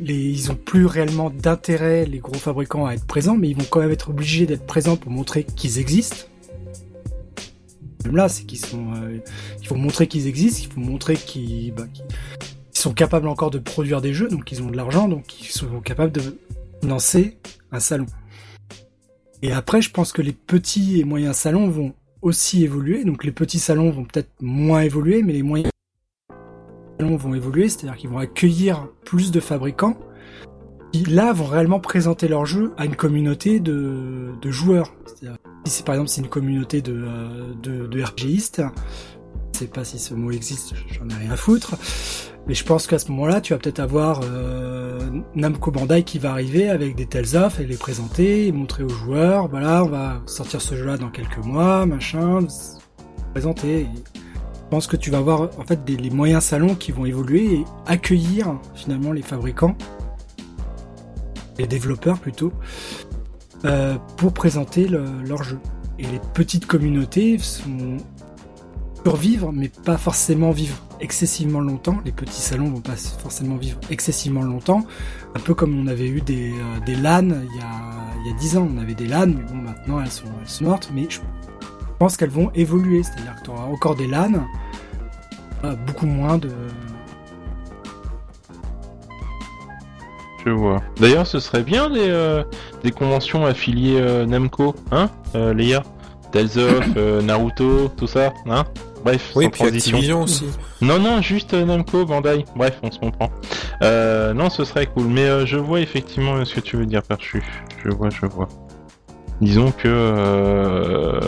les 0.00 0.14
ils 0.14 0.52
ont 0.52 0.54
plus 0.54 0.86
réellement 0.86 1.30
d'intérêt 1.30 2.04
les 2.06 2.18
gros 2.20 2.34
fabricants 2.38 2.86
à 2.86 2.92
être 2.94 3.04
présents, 3.04 3.36
mais 3.36 3.48
ils 3.48 3.56
vont 3.56 3.66
quand 3.68 3.80
même 3.80 3.90
être 3.90 4.10
obligés 4.10 4.46
d'être 4.46 4.64
présents 4.64 4.94
pour 4.96 5.10
montrer 5.10 5.42
qu'ils 5.42 5.80
existent. 5.80 6.28
Problème 7.98 8.16
là, 8.16 8.28
c'est 8.28 8.44
qu'ils 8.44 8.64
sont, 8.64 8.94
euh, 8.94 9.18
il 9.60 9.66
faut 9.66 9.74
montrer 9.74 10.06
qu'ils 10.06 10.28
existent, 10.28 10.60
il 10.68 10.72
faut 10.72 10.80
montrer 10.80 11.16
qu'ils, 11.16 11.72
bah, 11.74 11.86
qu'ils- 11.92 12.04
sont 12.72 12.92
capables 12.94 13.26
encore 13.28 13.50
de 13.50 13.58
produire 13.58 14.00
des 14.00 14.12
jeux, 14.14 14.28
donc 14.28 14.50
ils 14.52 14.62
ont 14.62 14.70
de 14.70 14.76
l'argent, 14.76 15.08
donc 15.08 15.40
ils 15.40 15.50
sont 15.50 15.80
capables 15.80 16.12
de 16.12 16.36
financer 16.80 17.36
un 17.72 17.80
salon. 17.80 18.06
Et 19.42 19.50
après, 19.52 19.82
je 19.82 19.90
pense 19.90 20.12
que 20.12 20.22
les 20.22 20.32
petits 20.32 21.00
et 21.00 21.04
moyens 21.04 21.36
salons 21.36 21.68
vont 21.68 21.94
aussi 22.22 22.64
évoluer. 22.64 23.04
Donc 23.04 23.24
les 23.24 23.32
petits 23.32 23.58
salons 23.58 23.90
vont 23.90 24.04
peut-être 24.04 24.30
moins 24.40 24.80
évoluer, 24.80 25.22
mais 25.22 25.32
les 25.32 25.42
moyens 25.42 25.70
salons 26.98 27.16
vont 27.16 27.34
évoluer, 27.34 27.68
c'est-à-dire 27.68 27.96
qu'ils 27.96 28.10
vont 28.10 28.18
accueillir 28.18 28.88
plus 29.04 29.30
de 29.30 29.40
fabricants 29.40 29.98
qui 30.92 31.04
là 31.04 31.32
vont 31.32 31.46
réellement 31.46 31.80
présenter 31.80 32.28
leur 32.28 32.44
jeu 32.44 32.72
à 32.76 32.84
une 32.84 32.96
communauté 32.96 33.60
de, 33.60 34.32
de 34.40 34.50
joueurs. 34.50 34.94
Si 35.64 35.72
c'est 35.72 35.86
par 35.86 35.94
exemple 35.94 36.10
c'est 36.10 36.20
une 36.20 36.28
communauté 36.28 36.82
de, 36.82 36.92
euh, 36.92 37.54
de, 37.62 37.86
de 37.86 38.02
RPGistes, 38.02 38.62
je 39.54 39.58
sais 39.58 39.66
pas 39.66 39.84
si 39.84 39.98
ce 39.98 40.12
mot 40.14 40.30
existe, 40.30 40.74
j'en 40.90 41.08
ai 41.08 41.14
rien 41.14 41.30
à 41.30 41.36
foutre. 41.36 41.76
Mais 42.48 42.54
je 42.54 42.64
pense 42.64 42.86
qu'à 42.88 42.98
ce 42.98 43.08
moment-là, 43.12 43.40
tu 43.40 43.52
vas 43.52 43.58
peut-être 43.60 43.78
avoir 43.78 44.20
euh, 44.24 44.98
Namco 45.36 45.70
Bandai 45.70 46.02
qui 46.02 46.18
va 46.18 46.32
arriver 46.32 46.68
avec 46.68 46.96
des 46.96 47.06
telles 47.06 47.36
offres 47.36 47.60
et 47.60 47.66
les 47.66 47.76
présenter, 47.76 48.50
montrer 48.50 48.82
aux 48.82 48.88
joueurs, 48.88 49.48
voilà, 49.48 49.84
on 49.84 49.88
va 49.88 50.20
sortir 50.26 50.60
ce 50.60 50.74
jeu-là 50.74 50.96
dans 50.96 51.08
quelques 51.10 51.38
mois, 51.38 51.86
machin, 51.86 52.40
présenter. 53.32 53.86
Je 54.14 54.68
pense 54.70 54.86
que 54.88 54.96
tu 54.96 55.10
vas 55.10 55.18
avoir 55.18 55.42
en 55.58 55.64
fait 55.64 55.84
des, 55.84 55.96
les 55.96 56.10
moyens 56.10 56.42
salons 56.42 56.74
qui 56.74 56.90
vont 56.92 57.04
évoluer 57.04 57.54
et 57.54 57.64
accueillir 57.86 58.58
finalement 58.74 59.12
les 59.12 59.22
fabricants, 59.22 59.76
les 61.58 61.66
développeurs 61.66 62.18
plutôt, 62.18 62.52
euh, 63.64 63.96
pour 64.16 64.32
présenter 64.32 64.88
le- 64.88 65.04
leur 65.28 65.42
jeu. 65.44 65.58
Et 65.98 66.04
les 66.06 66.20
petites 66.34 66.66
communautés 66.66 67.38
sont 67.38 67.98
survivre, 69.04 69.52
mais 69.52 69.68
pas 69.68 69.96
forcément 69.96 70.50
vivre 70.50 70.76
excessivement 71.00 71.60
longtemps. 71.60 71.98
Les 72.04 72.12
petits 72.12 72.40
salons 72.40 72.70
vont 72.70 72.80
pas 72.80 72.96
forcément 72.96 73.56
vivre 73.56 73.78
excessivement 73.90 74.42
longtemps. 74.42 74.86
Un 75.34 75.40
peu 75.40 75.54
comme 75.54 75.78
on 75.78 75.86
avait 75.86 76.08
eu 76.08 76.20
des, 76.20 76.52
euh, 76.52 76.80
des 76.86 76.94
LAN 76.94 77.28
il 77.28 77.56
y 77.56 77.60
a 77.60 78.02
il 78.24 78.30
y 78.30 78.34
a 78.34 78.36
dix 78.36 78.56
ans. 78.56 78.68
On 78.72 78.80
avait 78.80 78.94
des 78.94 79.06
LAN, 79.06 79.26
mais 79.26 79.42
bon, 79.42 79.56
maintenant 79.56 80.00
elles 80.00 80.10
sont, 80.10 80.26
elles 80.40 80.48
sont 80.48 80.64
mortes. 80.64 80.90
Mais 80.94 81.06
je 81.08 81.20
pense 81.98 82.16
qu'elles 82.16 82.30
vont 82.30 82.50
évoluer. 82.54 83.02
C'est-à-dire 83.02 83.34
que 83.36 83.44
tu 83.44 83.50
auras 83.50 83.64
encore 83.64 83.96
des 83.96 84.06
LAN, 84.06 84.46
euh, 85.64 85.74
beaucoup 85.86 86.06
moins 86.06 86.38
de. 86.38 86.50
Je 90.44 90.50
vois. 90.50 90.82
D'ailleurs, 91.00 91.26
ce 91.26 91.38
serait 91.38 91.62
bien 91.62 91.88
des, 91.88 92.08
euh, 92.08 92.42
des 92.82 92.90
conventions 92.90 93.46
affiliées 93.46 94.00
euh, 94.00 94.26
Namco, 94.26 94.74
hein, 94.90 95.08
Léa 95.34 95.84
Tales 96.32 96.58
of, 96.58 96.96
Naruto, 97.22 97.88
tout 97.96 98.08
ça, 98.08 98.32
hein? 98.46 98.64
Bref, 99.04 99.32
Oui, 99.34 99.44
sans 99.44 99.50
puis 99.50 99.58
transition. 99.60 99.96
Activision 99.96 100.22
aussi. 100.22 100.46
Non, 100.80 100.98
non, 100.98 101.20
juste 101.22 101.54
euh, 101.54 101.64
Namco, 101.64 102.04
Bandai. 102.06 102.44
Bref, 102.56 102.78
on 102.82 102.90
se 102.90 102.98
comprend. 102.98 103.30
Euh, 103.82 104.32
non, 104.32 104.48
ce 104.50 104.64
serait 104.64 104.86
cool. 104.86 105.06
Mais 105.08 105.24
euh, 105.26 105.44
je 105.46 105.56
vois 105.56 105.80
effectivement 105.80 106.44
ce 106.44 106.54
que 106.54 106.60
tu 106.60 106.76
veux 106.76 106.86
dire, 106.86 107.02
Perchu. 107.02 107.42
Je 107.84 107.90
vois, 107.90 108.10
je 108.10 108.26
vois. 108.26 108.48
Disons 109.40 109.72
que 109.72 109.88
euh, 109.88 111.20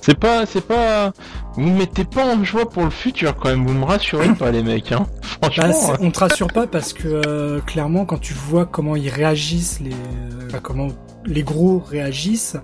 c'est 0.00 0.18
pas, 0.18 0.46
c'est 0.46 0.66
pas. 0.66 1.12
Vous 1.54 1.62
me 1.62 1.78
mettez 1.78 2.04
pas 2.04 2.24
en 2.34 2.42
joie 2.44 2.68
pour 2.68 2.84
le 2.84 2.90
futur 2.90 3.36
quand 3.36 3.50
même. 3.50 3.66
Vous 3.66 3.74
me 3.74 3.84
rassurez 3.84 4.28
pas, 4.34 4.50
les 4.50 4.62
mecs. 4.62 4.92
Hein. 4.92 5.06
Bah, 5.40 5.48
Franchement. 5.50 5.92
euh, 5.92 5.96
on 6.00 6.10
te 6.10 6.18
rassure 6.20 6.48
pas 6.48 6.66
parce 6.66 6.92
que 6.92 7.60
clairement, 7.60 8.04
quand 8.04 8.20
tu 8.20 8.34
vois 8.34 8.66
comment 8.66 8.94
ils 8.94 9.08
réagissent, 9.08 9.80
les, 9.80 9.94
enfin, 10.46 10.58
comment 10.62 10.88
les 11.24 11.42
gros 11.42 11.78
réagissent, 11.78 12.56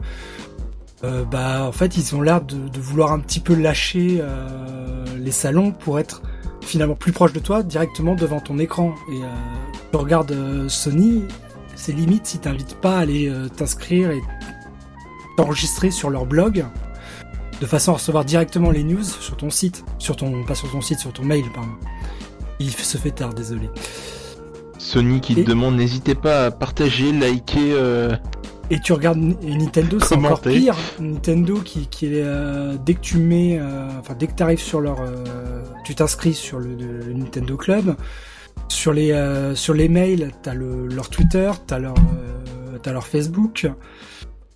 euh, 1.05 1.25
bah 1.25 1.65
en 1.67 1.73
fait 1.73 1.97
ils 1.97 2.15
ont 2.17 2.23
l'air 2.23 2.41
de, 2.43 2.57
de 2.69 2.81
vouloir 2.81 3.13
un 3.13 3.19
petit 3.21 3.41
peu 3.41 3.55
lâcher 3.55 4.19
euh, 4.21 5.05
les 5.19 5.31
salons 5.31 5.71
pour 5.73 5.99
être 5.99 6.23
finalement 6.63 6.95
plus 6.97 7.13
proche 7.13 7.33
de 7.33 7.39
toi, 7.39 7.63
directement 7.63 8.15
devant 8.15 8.41
ton 8.41 8.59
écran. 8.59 8.95
Et 9.13 9.23
euh, 9.23 9.27
tu 9.93 9.97
regardes 9.97 10.33
euh, 10.33 10.69
Sony, 10.69 11.23
c'est 11.77 11.93
limite 11.93 12.27
si 12.27 12.39
t'invites 12.39 12.75
pas 12.77 12.97
à 12.97 13.01
aller 13.01 13.29
euh, 13.29 13.49
t'inscrire 13.49 14.11
et 14.11 14.21
t'enregistrer 15.37 15.91
sur 15.91 16.11
leur 16.11 16.27
blog 16.27 16.65
de 17.61 17.67
façon 17.67 17.93
à 17.93 17.95
recevoir 17.95 18.25
directement 18.25 18.71
les 18.71 18.83
news 18.83 19.05
sur 19.05 19.37
ton 19.37 19.51
site, 19.51 19.85
sur 19.99 20.17
ton 20.17 20.45
pas 20.45 20.55
sur 20.55 20.71
ton 20.71 20.81
site, 20.81 20.99
sur 20.99 21.13
ton 21.13 21.25
mail 21.25 21.45
pardon. 21.55 21.71
Il 22.59 22.71
se 22.71 22.97
fait 22.99 23.11
tard, 23.11 23.35
désolé. 23.35 23.69
Sony 24.79 25.21
qui 25.21 25.35
Et- 25.35 25.45
te 25.45 25.49
demande, 25.51 25.77
n'hésitez 25.77 26.15
pas 26.15 26.47
à 26.47 26.51
partager, 26.51 27.13
liker. 27.13 27.75
Et 28.69 28.81
tu 28.81 28.93
regardes 28.93 29.19
et 29.43 29.55
Nintendo, 29.55 30.01
c'est 30.01 30.17
encore 30.17 30.41
pire. 30.41 30.77
Nintendo 30.99 31.61
qui, 31.61 31.87
qui 31.87 32.07
est 32.07 32.23
euh, 32.25 32.77
dès 32.85 32.95
que 32.95 33.01
tu 33.01 33.19
mets, 33.19 33.59
euh, 33.61 33.89
enfin 34.01 34.15
dès 34.15 34.27
que 34.27 34.35
tu 34.35 34.43
arrives 34.43 34.61
sur 34.61 34.81
leur, 34.81 35.01
euh, 35.01 35.63
tu 35.85 35.95
t'inscris 35.95 36.35
sur 36.35 36.59
le, 36.59 36.75
le 36.75 37.13
Nintendo 37.13 37.57
Club. 37.57 37.97
Sur 38.69 38.93
les 38.93 39.13
euh, 39.13 39.55
sur 39.55 39.75
les 39.75 39.89
mails, 39.89 40.33
t'as 40.43 40.55
le 40.55 40.89
leur 40.89 41.09
Twitter, 41.09 41.51
t'as 41.67 41.79
leur 41.79 41.95
euh, 41.95 42.79
t'as 42.83 42.93
leur 42.93 43.07
Facebook. 43.07 43.69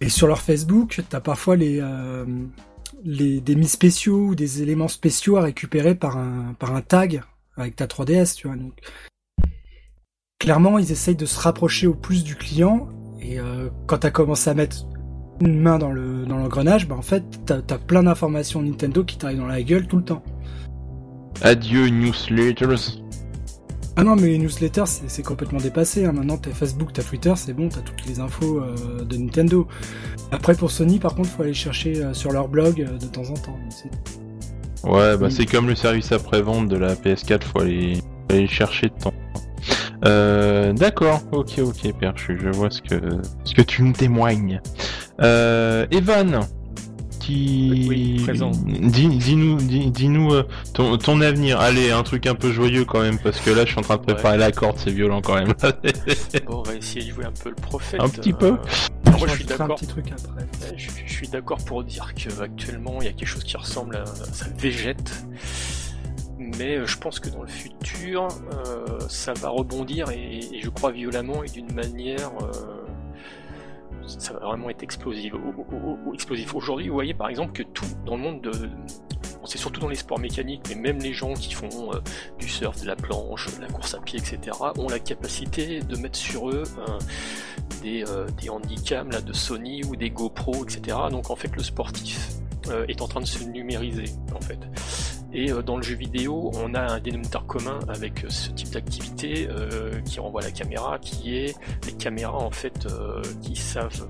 Et 0.00 0.08
sur 0.08 0.26
leur 0.26 0.40
Facebook, 0.40 1.00
t'as 1.08 1.20
parfois 1.20 1.54
les 1.54 1.78
euh, 1.80 2.24
les 3.04 3.40
des 3.40 3.54
mis 3.54 3.68
spéciaux 3.68 4.28
ou 4.28 4.34
des 4.34 4.62
éléments 4.62 4.88
spéciaux 4.88 5.36
à 5.36 5.42
récupérer 5.42 5.94
par 5.94 6.16
un 6.16 6.54
par 6.58 6.74
un 6.74 6.80
tag 6.80 7.22
avec 7.56 7.76
ta 7.76 7.86
3DS, 7.86 8.34
tu 8.34 8.48
vois. 8.48 8.56
Donc 8.56 8.72
clairement, 10.40 10.78
ils 10.78 10.90
essayent 10.90 11.14
de 11.14 11.26
se 11.26 11.38
rapprocher 11.38 11.86
au 11.86 11.94
plus 11.94 12.24
du 12.24 12.34
client 12.34 12.88
et 13.20 13.38
euh, 13.38 13.68
quand 13.86 13.98
t'as 13.98 14.10
commencé 14.10 14.51
à 14.51 14.55
mettre 14.55 14.86
une 15.40 15.59
main 15.60 15.78
dans 15.78 15.90
le 15.90 16.26
dans 16.26 16.36
l'engrenage, 16.36 16.86
bah 16.86 16.97
en 16.97 17.02
fait 17.02 17.24
t'as 17.47 17.56
as 17.56 17.78
plein 17.78 18.02
d'informations 18.02 18.62
Nintendo 18.62 19.05
qui 19.05 19.16
t'arrivent 19.16 19.38
dans 19.38 19.47
la 19.47 19.62
gueule 19.62 19.86
tout 19.86 19.97
le 19.97 20.05
temps. 20.05 20.22
Adieu 21.42 21.88
newsletters. 21.88 23.01
Ah 23.97 24.05
non 24.05 24.16
mais 24.16 24.28
les 24.28 24.38
newsletters 24.38 24.86
c'est 24.86 25.22
complètement 25.22 25.59
dépassé. 25.59 26.05
Hein. 26.05 26.12
Maintenant 26.12 26.36
t'as 26.36 26.51
Facebook, 26.51 26.92
t'as 26.92 27.02
Twitter, 27.02 27.32
c'est 27.36 27.55
bon, 27.55 27.68
t'as 27.68 27.80
toutes 27.80 28.06
les 28.06 28.20
infos 28.20 28.60
euh, 28.60 29.05
de 29.05 29.16
Nintendo. 29.16 29.66
Après 30.30 30.55
pour 30.55 30.70
Sony 30.70 30.98
par 30.98 31.14
contre 31.14 31.30
faut 31.30 31.42
aller 31.42 31.55
chercher 31.55 32.02
euh, 32.02 32.14
sur 32.14 32.32
leur 32.32 32.48
blog 32.48 32.80
euh, 32.80 32.98
de 32.98 33.06
temps 33.06 33.28
en 33.30 33.34
temps. 33.34 33.59
Ouais, 34.84 35.16
bah 35.16 35.28
c'est 35.30 35.47
comme 35.47 35.68
le 35.68 35.74
service 35.74 36.12
après-vente 36.12 36.68
de 36.68 36.76
la 36.76 36.94
PS4, 36.94 37.42
faut 37.42 37.60
aller, 37.60 37.97
faut 37.97 38.34
aller 38.34 38.42
le 38.42 38.48
chercher 38.48 38.88
de 38.88 38.94
temps. 39.02 39.14
Euh, 40.05 40.72
d'accord, 40.72 41.20
ok, 41.32 41.59
ok, 41.59 41.93
Perchu, 41.98 42.39
je 42.43 42.48
vois 42.48 42.70
ce 42.70 42.81
que, 42.81 43.01
ce 43.44 43.55
que 43.55 43.62
tu 43.62 43.82
me 43.82 43.93
témoignes. 43.93 44.60
Euh, 45.20 45.86
Evan, 45.90 46.40
qui, 47.20 47.86
Oui, 47.89 48.27
dis, 48.66 49.09
dis-nous, 49.09 49.56
dis, 49.56 49.90
dis-nous 49.90 50.32
euh, 50.32 50.48
ton, 50.72 50.97
ton 50.97 51.20
avenir. 51.20 51.60
Allez, 51.60 51.90
un 51.90 52.02
truc 52.02 52.27
un 52.27 52.35
peu 52.35 52.51
joyeux 52.51 52.85
quand 52.86 53.02
même, 53.02 53.18
parce 53.18 53.40
que 53.40 53.51
là, 53.51 53.64
je 53.66 53.70
suis 53.70 53.78
en 53.78 53.82
train 53.82 53.97
de 53.97 54.02
préparer 54.02 54.39
la 54.39 54.52
corde, 54.52 54.78
c'est 54.78 54.90
violent 54.90 55.20
quand 55.20 55.35
même. 55.35 55.52
Bon, 56.47 56.59
on 56.59 56.62
va 56.62 56.74
essayer 56.74 57.05
de 57.05 57.14
jouer 57.14 57.24
un 57.27 57.32
peu 57.32 57.51
le 57.51 57.55
prophète. 57.56 58.01
Un 58.01 58.09
petit 58.09 58.32
peu. 58.32 58.56
alors 59.05 59.18
moi, 59.18 59.28
je 59.28 59.35
suis 59.35 59.44
d'accord. 59.44 59.74
petit 59.74 59.86
truc 59.86 60.06
après. 60.12 60.47
Je, 60.77 60.89
je 61.05 61.12
suis 61.12 61.28
d'accord 61.28 61.59
pour 61.59 61.85
dire 61.85 62.12
qu'actuellement 62.14 62.98
il 63.01 63.05
y 63.05 63.09
a 63.09 63.12
quelque 63.12 63.28
chose 63.28 63.44
qui 63.44 63.56
ressemble 63.56 63.97
à 63.97 64.06
ça 64.06 64.47
végète, 64.56 65.24
mais 66.40 66.76
euh, 66.76 66.86
je 66.86 66.96
pense 66.96 67.20
que 67.20 67.28
dans 67.28 67.42
le 67.42 67.48
futur 67.48 68.28
euh, 68.52 68.98
ça 69.08 69.34
va 69.34 69.50
rebondir 69.50 70.10
et, 70.10 70.40
je 70.60 70.70
crois 70.70 70.90
violemment 70.90 71.44
et 71.44 71.48
d'une 71.48 71.72
manière 71.72 72.30
euh, 72.42 72.50
ça 74.06 74.32
va 74.32 74.40
vraiment 74.40 74.70
être 74.70 74.82
explosif. 74.82 75.32
Explosif. 76.12 76.54
Aujourd'hui, 76.56 76.88
vous 76.88 76.94
voyez 76.94 77.14
par 77.14 77.28
exemple 77.28 77.52
que 77.52 77.62
tout 77.62 77.84
dans 78.04 78.16
le 78.16 78.22
monde 78.22 78.40
de 78.40 78.50
c'est 79.44 79.58
surtout 79.58 79.80
dans 79.80 79.88
les 79.88 79.96
sports 79.96 80.18
mécaniques, 80.18 80.62
mais 80.68 80.74
même 80.74 80.98
les 80.98 81.12
gens 81.12 81.32
qui 81.34 81.54
font 81.54 81.90
du 82.38 82.48
surf, 82.48 82.80
de 82.80 82.86
la 82.86 82.96
planche, 82.96 83.46
de 83.56 83.62
la 83.62 83.68
course 83.68 83.94
à 83.94 83.98
pied, 83.98 84.18
etc., 84.18 84.56
ont 84.76 84.88
la 84.88 84.98
capacité 84.98 85.80
de 85.80 85.96
mettre 85.96 86.18
sur 86.18 86.50
eux 86.50 86.64
des, 87.82 88.04
des 88.40 88.50
handicaps 88.50 89.12
là, 89.12 89.20
de 89.20 89.32
Sony 89.32 89.82
ou 89.84 89.96
des 89.96 90.10
GoPro, 90.10 90.64
etc. 90.64 90.96
Donc 91.10 91.30
en 91.30 91.36
fait 91.36 91.54
le 91.56 91.62
sportif 91.62 92.28
est 92.88 93.00
en 93.00 93.08
train 93.08 93.20
de 93.20 93.26
se 93.26 93.44
numériser 93.44 94.12
en 94.34 94.40
fait. 94.40 94.58
Et 95.32 95.52
euh, 95.52 95.62
dans 95.62 95.77
le 95.77 95.82
jeu 95.82 95.94
vidéo, 95.94 96.51
on 96.55 96.74
a 96.74 96.81
un 96.81 97.01
dénominateur 97.01 97.47
commun 97.47 97.78
avec 97.89 98.24
euh, 98.24 98.28
ce 98.28 98.51
type 98.51 98.70
d'activité 98.70 99.48
euh, 99.48 100.01
qui 100.05 100.20
renvoie 100.20 100.43
la 100.43 100.51
caméra, 100.51 100.98
qui 100.98 101.36
est 101.36 101.57
les 101.86 101.93
caméras 101.93 102.39
en 102.39 102.51
fait 102.51 102.86
qui 103.43 103.57
savent 103.57 104.09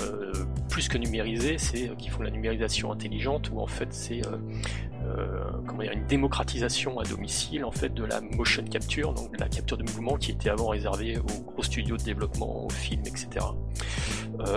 euh, 0.00 0.32
plus 0.68 0.88
que 0.88 0.98
numériser, 0.98 1.58
c'est 1.58 1.88
euh, 1.88 1.94
qui 1.94 2.08
font 2.08 2.22
la 2.22 2.30
numérisation 2.30 2.90
intelligente 2.90 3.50
où 3.52 3.60
en 3.60 3.66
fait 3.66 3.88
c'est 3.92 4.22
euh, 4.26 5.44
comment 5.66 5.82
dire, 5.82 5.92
une 5.92 6.06
démocratisation 6.06 6.98
à 6.98 7.04
domicile 7.04 7.64
en 7.64 7.70
fait 7.70 7.92
de 7.92 8.04
la 8.04 8.20
motion 8.20 8.64
capture, 8.64 9.12
donc 9.12 9.32
de 9.32 9.40
la 9.40 9.48
capture 9.48 9.76
de 9.76 9.84
mouvement 9.84 10.16
qui 10.16 10.32
était 10.32 10.50
avant 10.50 10.68
réservée 10.68 11.18
aux 11.18 11.42
gros 11.42 11.62
studios 11.62 11.96
de 11.96 12.02
développement, 12.02 12.64
aux 12.64 12.70
films, 12.70 13.02
etc. 13.06 13.46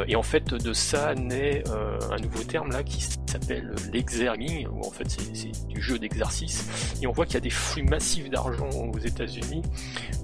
et 0.07 0.15
en 0.15 0.23
fait 0.23 0.53
de 0.53 0.73
ça 0.73 1.13
naît 1.13 1.63
un 2.11 2.15
nouveau 2.17 2.43
terme 2.43 2.71
là 2.71 2.81
qui 2.81 3.01
s'appelle 3.01 3.75
l'exerging, 3.91 4.67
où 4.67 4.87
en 4.87 4.91
fait 4.91 5.09
c'est 5.09 5.67
du 5.67 5.81
jeu 5.81 5.99
d'exercice, 5.99 6.97
et 7.01 7.07
on 7.07 7.11
voit 7.11 7.25
qu'il 7.25 7.35
y 7.35 7.37
a 7.37 7.41
des 7.41 7.49
flux 7.49 7.83
massifs 7.83 8.29
d'argent 8.29 8.69
aux 8.69 8.99
États-Unis, 8.99 9.61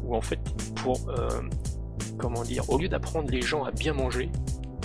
où 0.03 0.15
en 0.15 0.21
fait 0.21 0.39
pour 0.75 0.97
comment 2.17 2.43
dire, 2.43 2.69
au 2.69 2.77
lieu 2.77 2.87
d'apprendre 2.87 3.29
les 3.29 3.41
gens 3.41 3.63
à 3.63 3.71
bien 3.71 3.93
manger, 3.93 4.29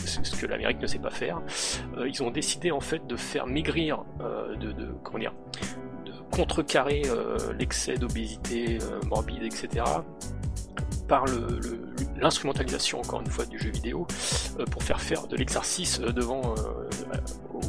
ce 0.09 0.41
que 0.41 0.47
l'Amérique 0.47 0.81
ne 0.81 0.87
sait 0.87 0.99
pas 0.99 1.11
faire, 1.11 1.41
euh, 1.97 2.09
ils 2.09 2.23
ont 2.23 2.31
décidé 2.31 2.71
en 2.71 2.81
fait 2.81 3.07
de 3.07 3.17
faire 3.17 3.47
maigrir, 3.47 4.05
euh, 4.21 4.57
de, 4.57 4.73
comment 5.03 5.19
dire, 5.19 5.35
de 6.05 6.13
contrecarrer 6.31 7.03
euh, 7.07 7.37
l'excès 7.59 7.97
d'obésité 7.97 8.79
morbide, 9.09 9.43
etc 9.43 9.85
par 11.09 11.25
l'instrumentalisation 12.21 13.01
encore 13.01 13.21
une 13.21 13.31
fois 13.31 13.47
du 13.47 13.59
jeu 13.59 13.71
vidéo 13.71 14.07
pour 14.71 14.83
faire 14.83 15.01
faire 15.01 15.27
de 15.27 15.37
l'exercice 15.37 16.01
devant 16.01 16.55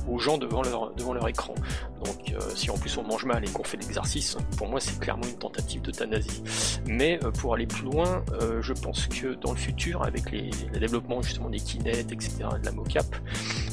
aux 0.08 0.20
gens 0.20 0.38
devant 0.38 0.62
leur, 0.62 0.94
devant 0.96 1.14
leur 1.14 1.28
écran. 1.28 1.54
Donc 2.04 2.32
euh, 2.32 2.40
si 2.56 2.70
en 2.70 2.78
plus 2.78 2.98
on 2.98 3.04
mange 3.04 3.26
mal 3.26 3.44
et 3.44 3.50
qu'on 3.50 3.64
fait 3.64 3.78
l'exercice, 3.78 4.38
pour 4.58 4.68
moi 4.68 4.80
c'est 4.80 5.00
clairement 5.00 5.26
une 5.26 5.38
tentative 5.38 5.82
d'euthanasie. 5.82 6.44
Mais 6.88 7.20
euh, 7.24 7.32
pour 7.32 7.54
aller 7.54 7.68
plus 7.68 7.86
loin, 7.86 8.24
euh, 8.42 8.62
je 8.62 8.74
pense 8.74 9.08
que 9.08 9.36
dans 9.36 9.52
le 9.52 9.58
futur, 9.58 10.04
avec 10.04 10.32
les, 10.32 10.50
le 10.74 10.80
développement 10.80 11.22
justement 11.22 11.50
des 11.50 11.60
Kinect, 11.60 12.12
etc., 12.12 12.36
de 12.60 12.66
la 12.66 12.72
mocap, 12.72 13.06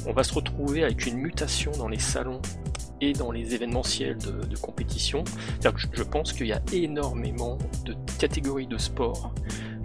on 0.06 0.12
va 0.12 0.22
se 0.22 0.34
retrouver 0.34 0.84
avec 0.84 1.06
une 1.06 1.18
mutation 1.18 1.72
dans 1.72 1.88
les 1.88 1.98
salons 1.98 2.40
et 3.01 3.12
dans 3.12 3.30
les 3.30 3.55
événementiels 3.55 4.16
de, 4.18 4.56
compétition. 4.56 5.22
Que 5.62 5.70
je 5.93 6.02
pense 6.02 6.32
qu'il 6.32 6.47
y 6.47 6.52
a 6.52 6.62
énormément 6.72 7.59
de 7.84 7.94
catégories 8.18 8.66
de 8.66 8.78
sport 8.78 9.34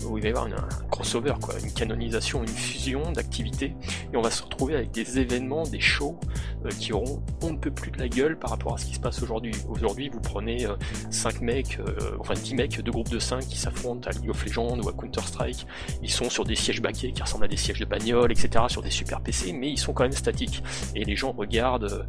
où 0.05 0.17
il 0.17 0.21
va 0.21 0.29
y 0.29 0.31
avoir 0.31 0.45
un 0.45 0.87
crossover, 0.89 1.33
quoi, 1.41 1.55
une 1.59 1.71
canonisation, 1.71 2.41
une 2.41 2.47
fusion 2.47 3.11
d'activités, 3.11 3.75
et 4.13 4.17
on 4.17 4.21
va 4.21 4.31
se 4.31 4.43
retrouver 4.43 4.75
avec 4.75 4.91
des 4.91 5.19
événements, 5.19 5.63
des 5.63 5.79
shows 5.79 6.19
euh, 6.65 6.69
qui 6.69 6.93
auront 6.93 7.21
on 7.41 7.51
ne 7.51 7.57
peut 7.57 7.71
plus 7.71 7.91
de 7.91 7.99
la 7.99 8.07
gueule 8.07 8.37
par 8.37 8.51
rapport 8.51 8.73
à 8.73 8.77
ce 8.77 8.85
qui 8.85 8.95
se 8.95 8.99
passe 8.99 9.21
aujourd'hui. 9.21 9.53
Aujourd'hui, 9.67 10.09
vous 10.09 10.19
prenez 10.19 10.67
5 11.09 11.35
euh, 11.35 11.39
mecs, 11.41 11.79
euh, 11.79 12.17
enfin 12.19 12.33
10 12.33 12.55
mecs 12.55 12.81
de 12.81 12.91
groupe 12.91 13.09
de 13.09 13.19
5 13.19 13.39
qui 13.41 13.57
s'affrontent 13.57 14.09
à 14.09 14.13
League 14.13 14.29
of 14.29 14.45
Legends 14.45 14.79
ou 14.79 14.89
à 14.89 14.93
Counter-Strike, 14.93 15.65
ils 16.01 16.11
sont 16.11 16.29
sur 16.29 16.43
des 16.43 16.55
sièges 16.55 16.81
baquets 16.81 17.11
qui 17.11 17.21
ressemblent 17.21 17.45
à 17.45 17.49
des 17.49 17.57
sièges 17.57 17.79
de 17.79 17.85
bagnole, 17.85 18.31
etc., 18.31 18.65
sur 18.67 18.81
des 18.81 18.91
super 18.91 19.21
PC, 19.21 19.53
mais 19.53 19.69
ils 19.69 19.79
sont 19.79 19.93
quand 19.93 20.03
même 20.03 20.11
statiques, 20.11 20.63
et 20.95 21.03
les 21.03 21.15
gens 21.15 21.31
regardent 21.31 22.05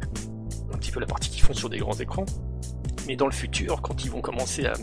un 0.73 0.77
petit 0.77 0.91
peu 0.91 0.99
la 0.99 1.05
partie 1.05 1.29
qu'ils 1.29 1.43
font 1.43 1.53
sur 1.53 1.69
des 1.69 1.77
grands 1.77 1.93
écrans, 1.93 2.25
mais 3.07 3.15
dans 3.15 3.27
le 3.27 3.33
futur, 3.33 3.81
quand 3.81 4.05
ils 4.05 4.11
vont 4.11 4.21
commencer 4.21 4.65
à, 4.65 4.73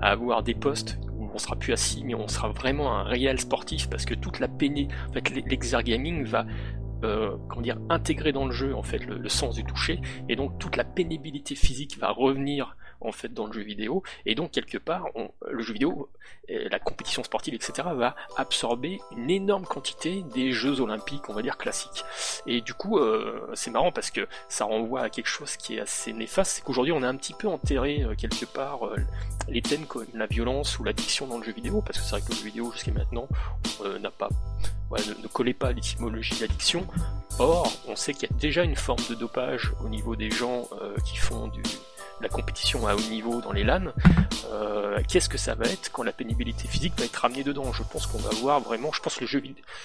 à 0.00 0.10
avoir 0.10 0.42
des 0.42 0.54
postes 0.54 0.98
on 1.34 1.38
sera 1.38 1.56
plus 1.56 1.72
assis, 1.72 2.02
mais 2.04 2.14
on 2.14 2.28
sera 2.28 2.48
vraiment 2.48 2.96
un 2.96 3.02
réel 3.02 3.40
sportif 3.40 3.88
parce 3.88 4.04
que 4.04 4.14
toute 4.14 4.40
la 4.40 4.48
péné, 4.48 4.88
en 5.08 5.12
fait, 5.12 5.30
l'exergaming 5.30 6.24
va 6.24 6.46
euh, 7.04 7.36
dire, 7.60 7.78
intégrer 7.88 8.32
dans 8.32 8.46
le 8.46 8.52
jeu 8.52 8.74
en 8.74 8.82
fait 8.82 8.98
le, 8.98 9.28
sens 9.28 9.56
du 9.56 9.64
toucher, 9.64 10.00
et 10.28 10.36
donc 10.36 10.58
toute 10.58 10.76
la 10.76 10.84
pénibilité 10.84 11.54
physique 11.54 11.98
va 11.98 12.10
revenir 12.10 12.76
en 13.00 13.12
fait 13.12 13.32
dans 13.32 13.46
le 13.46 13.52
jeu 13.52 13.62
vidéo, 13.62 14.02
et 14.26 14.34
donc 14.34 14.50
quelque 14.50 14.78
part 14.78 15.06
le 15.48 15.62
jeu 15.62 15.72
vidéo, 15.72 16.08
la 16.48 16.78
compétition 16.78 17.22
sportive, 17.22 17.54
etc. 17.54 17.88
va 17.94 18.16
absorber 18.36 19.00
une 19.16 19.30
énorme 19.30 19.64
quantité 19.64 20.24
des 20.34 20.52
Jeux 20.52 20.80
olympiques, 20.80 21.28
on 21.28 21.34
va 21.34 21.42
dire 21.42 21.58
classiques. 21.58 22.04
Et 22.46 22.60
du 22.60 22.74
coup, 22.74 22.98
euh, 22.98 23.50
c'est 23.54 23.70
marrant 23.70 23.92
parce 23.92 24.10
que 24.10 24.26
ça 24.48 24.64
renvoie 24.64 25.02
à 25.02 25.10
quelque 25.10 25.28
chose 25.28 25.56
qui 25.56 25.76
est 25.76 25.80
assez 25.80 26.12
néfaste, 26.12 26.56
c'est 26.56 26.64
qu'aujourd'hui 26.64 26.92
on 26.92 27.02
a 27.02 27.08
un 27.08 27.16
petit 27.16 27.34
peu 27.34 27.48
enterré 27.48 28.02
euh, 28.02 28.14
quelque 28.14 28.46
part 28.46 28.80
les 29.48 29.62
thèmes 29.62 29.86
comme 29.86 30.06
la 30.14 30.26
violence 30.26 30.78
ou 30.78 30.84
l'addiction 30.84 31.26
dans 31.26 31.38
le 31.38 31.44
jeu 31.44 31.52
vidéo, 31.52 31.82
parce 31.82 31.98
que 31.98 32.04
c'est 32.04 32.10
vrai 32.12 32.22
que 32.22 32.30
le 32.30 32.34
jeu 32.36 32.44
vidéo 32.44 32.72
jusqu'à 32.72 32.92
maintenant 32.92 33.28
n'a 34.00 34.10
pas 34.10 34.28
ne, 34.90 35.22
ne, 35.22 35.28
collait 35.28 35.54
pas 35.54 35.72
l'étymologie 35.72 36.38
d'addiction. 36.40 36.86
Or, 37.38 37.72
on 37.86 37.94
sait 37.94 38.14
qu'il 38.14 38.28
y 38.28 38.32
a 38.32 38.36
déjà 38.36 38.64
une 38.64 38.76
forme 38.76 39.02
de 39.08 39.14
dopage 39.14 39.72
au 39.84 39.88
niveau 39.88 40.16
des 40.16 40.30
gens 40.30 40.68
euh, 40.82 40.96
qui 41.04 41.16
font 41.16 41.46
du, 41.46 41.62
la 42.20 42.28
compétition 42.28 42.86
à 42.86 42.94
haut 42.94 43.10
niveau 43.10 43.40
dans 43.40 43.52
les 43.52 43.64
LAN. 43.64 43.92
Euh, 44.50 44.98
Qu'est-ce 45.06 45.28
que 45.28 45.38
ça 45.38 45.54
va 45.54 45.66
être 45.66 45.90
quand 45.92 46.02
la 46.02 46.12
pénibilité 46.12 46.66
physique 46.66 46.94
va 46.98 47.04
être 47.04 47.16
ramenée 47.16 47.44
dedans? 47.44 47.72
Je 47.72 47.82
pense 47.82 48.06
qu'on 48.06 48.18
va 48.18 48.30
voir 48.40 48.60
vraiment, 48.60 48.90
je 48.92 49.00
pense 49.00 49.16
que 49.16 49.20
le 49.20 49.26
jeu, 49.26 49.42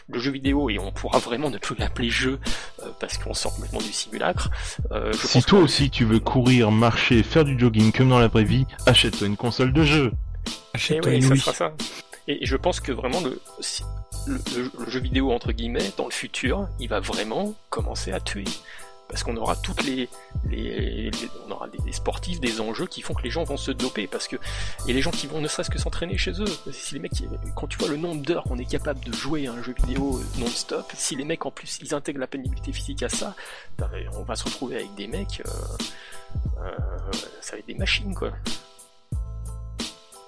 le 0.10 0.20
jeu 0.20 0.32
vidéo, 0.32 0.70
et 0.70 0.80
on 0.80 0.92
pourra 0.92 1.20
vraiment 1.20 1.50
ne 1.50 1.58
plus 1.58 1.76
l'appeler 1.76 2.10
jeu 2.10 2.40
euh, 2.82 2.90
parce 3.00 3.18
qu'on 3.18 3.34
sort 3.34 3.54
complètement 3.54 3.82
du 3.82 3.94
simulacre. 3.94 4.50
Euh, 4.92 5.14
je 5.14 5.28
si 5.28 5.44
toi 5.44 5.60
aussi 5.60 5.90
tu 5.90 6.06
veux 6.06 6.20
courir, 6.20 6.72
marcher, 6.72 7.24
faire 7.24 7.46
du 7.46 7.58
jogging 7.58 7.92
comme 7.92 8.10
dans 8.10 8.20
la 8.20 8.28
vraie 8.28 8.44
vie, 8.44 8.66
achète-toi 8.86 9.28
une 9.28 9.38
console 9.38 9.74
de 9.74 9.84
jeu. 9.84 10.12
Achète-toi 10.74 11.14
eh 11.14 11.18
une 11.18 11.36
ça 11.38 11.54
ça. 11.54 11.74
Et 12.28 12.46
je 12.46 12.56
pense 12.56 12.80
que 12.80 12.92
vraiment 12.92 13.20
le, 13.22 13.42
le, 14.28 14.40
jeu 14.88 15.00
vidéo 15.00 15.32
entre 15.32 15.52
guillemets 15.52 15.92
dans 15.98 16.06
le 16.06 16.12
futur, 16.12 16.68
il 16.80 16.90
va 16.90 17.00
vraiment 17.00 17.54
commencer 17.70 18.12
à 18.12 18.20
tuer 18.20 18.46
parce 19.14 19.24
qu'on 19.24 19.38
aura 19.38 19.56
toutes 19.56 19.84
les, 19.84 20.10
on 21.48 21.52
aura 21.52 21.68
des, 21.68 21.92
sportifs, 21.92 22.40
des 22.40 22.60
enjeux 22.62 22.88
qui 22.88 23.02
font 23.02 23.14
que 23.14 23.22
les 23.22 23.30
gens 23.30 23.44
vont 23.44 23.58
se 23.58 23.70
doper 23.70 24.08
parce 24.08 24.28
que 24.28 24.38
et 24.88 24.94
les 24.94 25.02
gens 25.02 25.12
qui 25.12 25.28
vont 25.28 25.40
ne 25.40 25.48
serait-ce 25.48 25.70
que 25.70 25.78
s'entraîner 25.78 26.18
chez 26.18 26.32
eux. 26.42 26.72
Si 26.72 26.96
les 26.96 27.00
mecs, 27.00 27.12
quand 27.56 27.68
tu 27.68 27.78
vois 27.78 27.90
le 27.90 27.98
nombre 27.98 28.24
d'heures 28.24 28.44
qu'on 28.44 28.58
est 28.58 28.70
capable 28.70 29.02
de 29.06 29.14
jouer 29.14 29.46
à 29.48 29.54
un 29.54 29.62
jeu 29.62 29.76
vidéo 29.86 30.20
non-stop, 30.40 30.92
si 30.96 31.16
les 31.16 31.26
mecs 31.26 31.46
en 31.46 31.52
plus 31.52 31.78
ils 31.82 31.94
intègrent 31.94 32.22
la 32.22 32.28
pénibilité 32.28 32.72
physique 32.72 33.04
à 33.04 33.10
ça, 33.10 33.36
ben, 33.78 33.88
on 34.14 34.24
va 34.24 34.36
se 34.36 34.46
retrouver 34.46 34.78
avec 34.78 34.96
des 34.96 35.08
mecs, 35.08 35.44
euh, 35.46 35.50
euh, 36.64 36.72
ça 37.42 37.52
va 37.52 37.60
être 37.60 37.68
des 37.68 37.76
machines 37.76 38.16
quoi. 38.16 38.32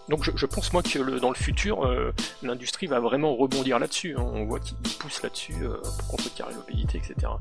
Donc 0.07 0.23
je, 0.23 0.45
pense 0.45 0.72
moi 0.72 0.84
que 0.84 1.19
dans 1.19 1.30
le 1.30 1.36
futur, 1.36 1.84
euh, 1.84 2.14
l'industrie 2.44 2.86
va 2.86 2.99
vraiment 2.99 3.36
rebondir 3.36 3.80
là-dessus. 3.80 4.15
Hein. 4.18 4.23
On 4.34 4.45
voit 4.45 4.60
qu'il 4.60 4.77
pousse 4.99 5.23
là-dessus 5.23 5.56
euh, 5.64 5.77
pour 5.98 6.07
contrecarrer 6.10 6.53
l'obésité, 6.53 6.99
etc. 6.99 7.34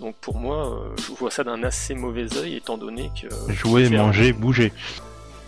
Donc 0.00 0.16
pour 0.16 0.38
moi, 0.38 0.72
euh, 0.72 0.96
je 0.98 1.12
vois 1.12 1.30
ça 1.30 1.44
d'un 1.44 1.62
assez 1.62 1.94
mauvais 1.94 2.26
œil, 2.36 2.56
étant 2.56 2.76
donné 2.76 3.10
que... 3.20 3.28
Jouer, 3.52 3.88
manger, 3.88 4.32
bouger. 4.32 4.72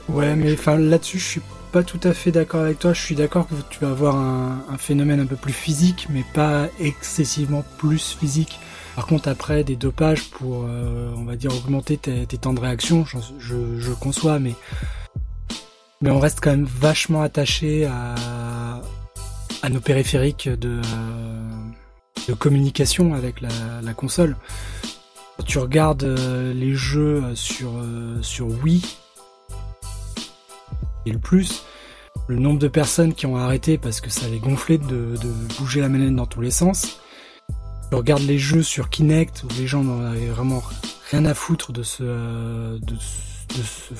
Ouais, 0.09 0.36
mais 0.36 0.52
enfin 0.52 0.78
là-dessus, 0.78 1.18
je 1.18 1.26
suis 1.26 1.42
pas 1.72 1.82
tout 1.82 2.01
à 2.05 2.12
fait 2.12 2.30
d'accord 2.30 2.62
avec 2.62 2.78
toi. 2.78 2.92
Je 2.92 3.01
suis 3.01 3.16
d'accord 3.16 3.48
que 3.48 3.55
tu 3.68 3.80
vas 3.80 3.90
avoir 3.90 4.14
un, 4.16 4.78
phénomène 4.78 5.20
un 5.20 5.26
peu 5.26 5.36
plus 5.36 5.52
physique, 5.52 6.06
mais 6.09 6.24
pas 6.34 6.68
excessivement 6.78 7.64
plus 7.78 8.16
physique. 8.18 8.60
Par 8.94 9.06
contre, 9.06 9.28
après, 9.28 9.64
des 9.64 9.76
dopages 9.76 10.30
pour, 10.30 10.59
on 10.59 11.24
va 11.24 11.36
dire, 11.36 11.55
augmenter 11.55 11.97
tes, 11.97 12.26
temps 12.26 12.52
de 12.52 12.60
réaction, 12.60 13.05
je, 13.05 13.78
je 13.78 13.92
conçois, 13.92 14.40
mais 14.40 14.55
mais 16.01 16.10
on 16.10 16.18
reste 16.18 16.40
quand 16.40 16.51
même 16.51 16.64
vachement 16.64 17.22
attaché 17.22 17.86
à, 17.86 18.81
nos 19.68 19.81
périphériques 19.81 20.48
de, 20.48 20.81
de 22.27 22.35
communication 22.35 23.14
avec 23.14 23.40
la, 23.40 23.94
console. 23.94 24.36
Tu 25.47 25.59
regardes 25.59 26.05
euh, 26.05 26.52
les 26.52 26.74
jeux 26.74 27.22
sur, 27.35 27.72
euh, 27.77 28.20
sur 28.20 28.47
Wii 28.62 28.85
et 31.06 31.12
le 31.12 31.18
plus, 31.18 31.64
le 32.28 32.36
nombre 32.36 32.59
de 32.59 32.68
personnes 32.68 33.14
qui 33.14 33.27
ont 33.27 33.36
arrêté 33.36 33.78
parce 33.78 34.01
que 34.01 34.10
ça 34.10 34.28
les 34.28 34.39
gonflait 34.39 34.78
de, 34.78 35.14
bouger 35.59 35.81
la 35.81 35.89
manette 35.89 36.14
dans 36.14 36.27
tous 36.27 36.40
les 36.40 36.51
sens. 36.51 37.01
Tu 37.90 37.97
regardes 37.97 38.22
les 38.22 38.39
jeux 38.39 38.62
sur 38.62 38.90
Kinect 38.90 39.44
où 39.44 39.48
les 39.59 39.66
gens 39.66 39.82
n'en 39.82 40.05
avaient 40.05 40.27
vraiment 40.27 40.62
rien 41.10 41.24
à 41.24 41.35
foutre 41.35 41.72
de 41.72 41.82
ce, 41.82 42.02
de, 42.02 42.78
de 42.78 43.62
ce 43.62 43.94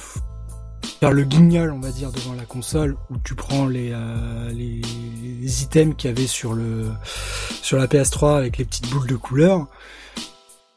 faire 0.83 1.13
le 1.13 1.25
guignol, 1.25 1.73
on 1.73 1.81
va 1.81 1.91
dire, 1.91 2.11
devant 2.13 2.35
la 2.35 2.45
console, 2.45 2.97
où 3.11 3.17
tu 3.25 3.35
prends 3.35 3.67
les, 3.67 3.91
euh, 3.93 4.51
les, 4.53 4.83
items 5.63 5.95
qu'il 5.97 6.09
y 6.09 6.13
avait 6.13 6.27
sur 6.27 6.53
le 6.53 6.91
sur 7.63 7.79
la 7.79 7.87
PS3 7.87 8.37
avec 8.37 8.59
les 8.59 8.65
petites 8.65 8.89
boules 8.91 9.09
de 9.09 9.17
couleur, 9.17 9.67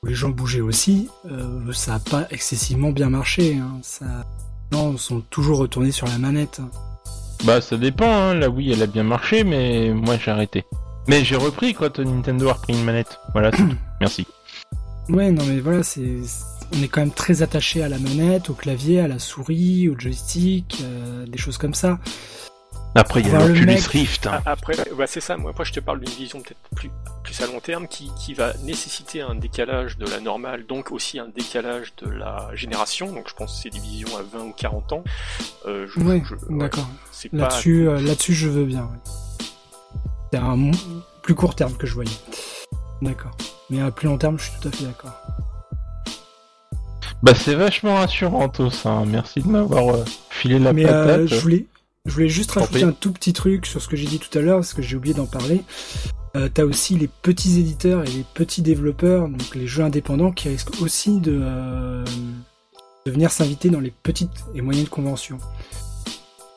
où 0.02 0.08
les 0.08 0.16
gens 0.16 0.30
bougeaient 0.30 0.62
aussi, 0.62 1.10
euh, 1.30 1.72
ça 1.74 1.96
a 1.96 2.00
pas 2.00 2.28
excessivement 2.32 2.92
bien 2.92 3.10
marché. 3.10 3.58
Hein. 3.58 3.80
Ça, 3.82 4.26
non, 4.72 4.98
sont 4.98 5.22
toujours 5.30 5.60
retournés 5.60 5.92
sur 5.92 6.08
la 6.08 6.18
manette. 6.18 6.62
Bah 7.44 7.60
ça 7.60 7.78
dépend, 7.78 8.12
hein. 8.12 8.34
la 8.36 8.50
Wii 8.50 8.72
elle 8.72 8.82
a 8.82 8.88
bien 8.88 9.04
marché, 9.04 9.44
mais 9.44 9.90
moi 9.94 10.18
j'ai 10.18 10.32
arrêté. 10.32 10.64
Mais 11.08 11.26
j'ai 11.26 11.36
repris 11.36 11.74
quand 11.74 12.00
Nintendo 12.00 12.48
a 12.48 12.54
repris 12.54 12.74
une 12.74 12.84
manette. 12.84 13.20
Voilà, 13.34 13.52
Merci. 14.00 14.26
Ouais, 15.10 15.32
non 15.32 15.44
mais 15.46 15.60
voilà, 15.60 15.84
c'est 15.84 16.20
on 16.72 16.82
est 16.82 16.88
quand 16.88 17.02
même 17.02 17.12
très 17.12 17.42
attaché 17.42 17.84
à 17.84 17.90
la 17.90 18.00
manette, 18.00 18.50
au 18.50 18.54
clavier, 18.54 19.00
à 19.00 19.08
la 19.08 19.20
souris, 19.20 19.90
au 19.90 20.00
joystick, 20.00 20.82
euh, 20.84 21.26
des 21.26 21.38
choses 21.38 21.58
comme 21.58 21.74
ça. 21.74 22.00
Après, 22.96 23.22
il 23.22 23.28
y 23.28 23.32
a 23.32 23.48
l'Oculus 23.48 23.88
Rift. 23.90 24.28
Hein. 24.28 24.42
Après, 24.46 24.76
bah, 24.96 25.08
c'est 25.08 25.20
ça. 25.20 25.36
Moi, 25.36 25.50
après, 25.50 25.66
je 25.66 25.74
te 25.74 25.80
parle 25.80 26.00
d'une 26.00 26.14
vision 26.14 26.42
peut-être 26.42 26.60
plus, 26.76 26.92
plus 27.24 27.42
à 27.42 27.48
long 27.48 27.60
terme 27.60 27.88
qui, 27.88 28.12
qui 28.20 28.36
va 28.36 28.54
nécessiter 28.64 29.22
un 29.22 29.34
décalage 29.34 29.98
de 29.98 30.06
la 30.06 30.20
normale, 30.20 30.66
donc 30.68 30.92
aussi 30.92 31.18
un 31.18 31.28
décalage 31.28 31.94
de 32.04 32.10
la 32.10 32.50
génération. 32.54 33.12
Donc, 33.12 33.30
je 33.30 33.34
pense 33.34 33.56
que 33.56 33.64
c'est 33.64 33.70
des 33.72 33.80
visions 33.80 34.16
à 34.16 34.22
20 34.22 34.44
ou 34.44 34.54
40 34.56 34.94
ans. 34.94 35.04
Euh, 35.66 35.88
ouais, 35.98 36.22
d'accord. 36.50 36.88
là-dessus, 37.32 37.88
euh, 37.88 38.00
là-dessus, 38.00 38.34
je 38.34 38.48
veux 38.48 38.66
bien. 38.66 38.88
C'est 40.32 40.40
un 40.40 40.72
plus 41.24 41.34
court 41.34 41.56
terme 41.56 41.76
que 41.76 41.88
je 41.88 41.96
voyais. 41.96 42.12
D'accord. 43.02 43.32
Mais 43.70 43.82
à 43.82 43.90
plus 43.90 44.08
long 44.08 44.18
terme, 44.18 44.38
je 44.38 44.44
suis 44.44 44.60
tout 44.62 44.68
à 44.68 44.72
fait 44.72 44.84
d'accord. 44.84 45.14
Bah 47.24 47.34
c'est 47.34 47.56
vachement 47.56 47.96
rassurant 47.96 48.50
tout 48.50 48.70
ça. 48.70 48.90
hein. 48.92 49.06
Merci 49.06 49.40
de 49.42 49.48
m'avoir 49.48 49.96
euh, 49.96 50.04
filé 50.30 50.60
la 50.60 50.74
Mais 50.74 50.86
euh, 50.86 51.06
patate. 51.06 51.28
je 51.28 51.36
voulais, 51.40 51.66
je 52.06 52.12
voulais 52.14 52.28
juste 52.30 52.52
rajouter 52.52 52.84
un 52.84 52.92
tout 52.92 53.14
petit 53.14 53.32
truc 53.34 53.66
sur 53.66 53.82
ce 53.82 53.88
que 53.88 53.96
j'ai 53.96 54.08
dit 54.08 54.20
tout 54.20 54.38
à 54.38 54.42
l'heure, 54.42 54.58
parce 54.58 54.74
que 54.74 54.82
j'ai 54.82 54.98
oublié 54.98 55.16
d'en 55.16 55.26
parler. 55.26 55.64
Euh, 56.36 56.50
T'as 56.54 56.64
aussi 56.64 56.98
les 56.98 57.08
petits 57.08 57.60
éditeurs 57.60 58.04
et 58.04 58.08
les 58.12 58.26
petits 58.34 58.62
développeurs, 58.62 59.30
donc 59.30 59.56
les 59.56 59.68
jeux 59.68 59.84
indépendants, 59.84 60.32
qui 60.32 60.50
risquent 60.50 60.82
aussi 60.82 61.20
de, 61.22 61.40
euh, 61.42 62.04
de 63.06 63.12
venir 63.12 63.32
s'inviter 63.32 63.70
dans 63.70 63.80
les 63.80 63.94
petites 64.04 64.44
et 64.54 64.62
moyennes 64.62 64.88
conventions. 64.88 65.38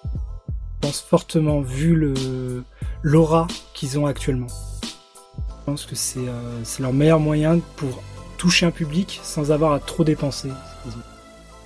Je 0.02 0.88
pense 0.88 1.00
fortement, 1.00 1.60
vu 1.60 1.94
le 1.94 2.64
l'aura 3.02 3.46
qu'ils 3.72 3.98
ont 4.00 4.06
actuellement. 4.06 4.46
Je 4.82 5.64
pense 5.72 5.84
que 5.86 5.94
c'est 5.94 6.20
euh, 6.26 6.60
c'est 6.64 6.82
leur 6.82 6.92
meilleur 6.92 7.20
moyen 7.20 7.60
pour 7.76 8.02
toucher 8.36 8.66
un 8.66 8.70
public 8.70 9.20
sans 9.22 9.50
avoir 9.52 9.72
à 9.72 9.78
trop 9.80 10.04
dépenser. 10.04 10.48
Ils 10.86 10.92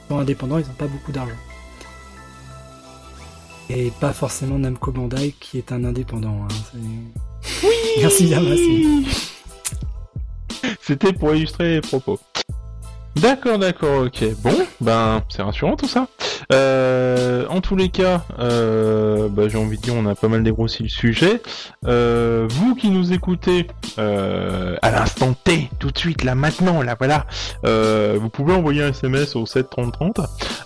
sont 0.08 0.18
indépendants, 0.18 0.58
ils 0.58 0.66
n'ont 0.66 0.72
pas 0.74 0.86
beaucoup 0.86 1.12
d'argent. 1.12 1.34
Et 3.68 3.92
pas 4.00 4.12
forcément 4.12 4.58
Namco 4.58 4.90
Bandai 4.90 5.32
qui 5.38 5.58
est 5.58 5.70
un 5.72 5.84
indépendant. 5.84 6.44
hein, 6.44 6.48
c'est- 7.52 7.68
Merci 8.00 8.26
Yamas. 8.26 8.56
C'était 10.82 11.12
pour 11.12 11.34
illustrer 11.34 11.74
les 11.74 11.80
propos. 11.80 12.18
D'accord, 13.16 13.58
d'accord, 13.58 14.04
ok. 14.04 14.24
Bon, 14.42 14.56
ben, 14.80 15.22
c'est 15.28 15.42
rassurant 15.42 15.76
tout 15.76 15.88
ça. 15.88 16.06
Euh, 16.52 17.44
en 17.48 17.60
tous 17.60 17.76
les 17.76 17.88
cas, 17.88 18.24
euh, 18.38 19.28
bah, 19.28 19.48
j'ai 19.48 19.58
envie 19.58 19.76
de 19.76 19.82
dire, 19.82 19.94
on 19.96 20.06
a 20.06 20.14
pas 20.14 20.28
mal 20.28 20.42
dégrossi 20.42 20.84
le 20.84 20.88
sujet. 20.88 21.42
Euh, 21.86 22.46
vous 22.48 22.74
qui 22.74 22.88
nous 22.88 23.12
écoutez 23.12 23.66
euh, 23.98 24.76
à 24.80 24.90
l'instant 24.90 25.34
T, 25.34 25.68
tout 25.78 25.90
de 25.90 25.98
suite, 25.98 26.22
là, 26.22 26.34
maintenant, 26.34 26.82
là, 26.82 26.94
voilà, 26.98 27.26
euh, 27.66 28.16
vous 28.20 28.28
pouvez 28.30 28.54
envoyer 28.54 28.84
un 28.84 28.90
SMS 28.90 29.36
au 29.36 29.44
7 29.44 29.68
30 29.68 29.92
30. 29.92 30.20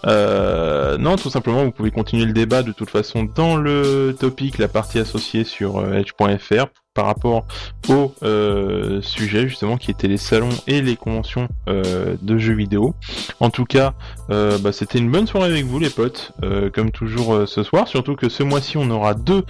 Euh, 0.06 0.98
non, 0.98 1.16
tout 1.16 1.30
simplement, 1.30 1.64
vous 1.64 1.72
pouvez 1.72 1.90
continuer 1.90 2.26
le 2.26 2.32
débat 2.32 2.62
de 2.62 2.72
toute 2.72 2.90
façon 2.90 3.26
dans 3.34 3.56
le 3.56 4.14
topic, 4.18 4.58
la 4.58 4.68
partie 4.68 4.98
associée 4.98 5.44
sur 5.44 5.78
euh, 5.78 5.94
edge.fr 5.94 6.66
par 6.94 7.06
rapport 7.06 7.44
au 7.88 8.14
euh, 8.22 9.02
sujet 9.02 9.48
justement 9.48 9.76
qui 9.76 9.90
étaient 9.90 10.08
les 10.08 10.16
salons 10.16 10.48
et 10.66 10.80
les 10.80 10.96
conventions 10.96 11.48
euh, 11.68 12.16
de 12.22 12.38
jeux 12.38 12.54
vidéo. 12.54 12.94
En 13.40 13.50
tout 13.50 13.64
cas, 13.64 13.94
euh, 14.30 14.58
bah, 14.58 14.72
c'était 14.72 14.98
une 14.98 15.10
bonne 15.10 15.26
soirée 15.26 15.50
avec 15.50 15.64
vous 15.66 15.78
les 15.80 15.90
potes, 15.90 16.32
comme 16.72 16.90
toujours 16.92 17.46
ce 17.46 17.62
soir. 17.62 17.88
Surtout 17.88 18.14
que 18.14 18.28
ce 18.28 18.42
mois-ci 18.42 18.76
on 18.76 18.88
aura 18.90 19.14
deux 19.14 19.44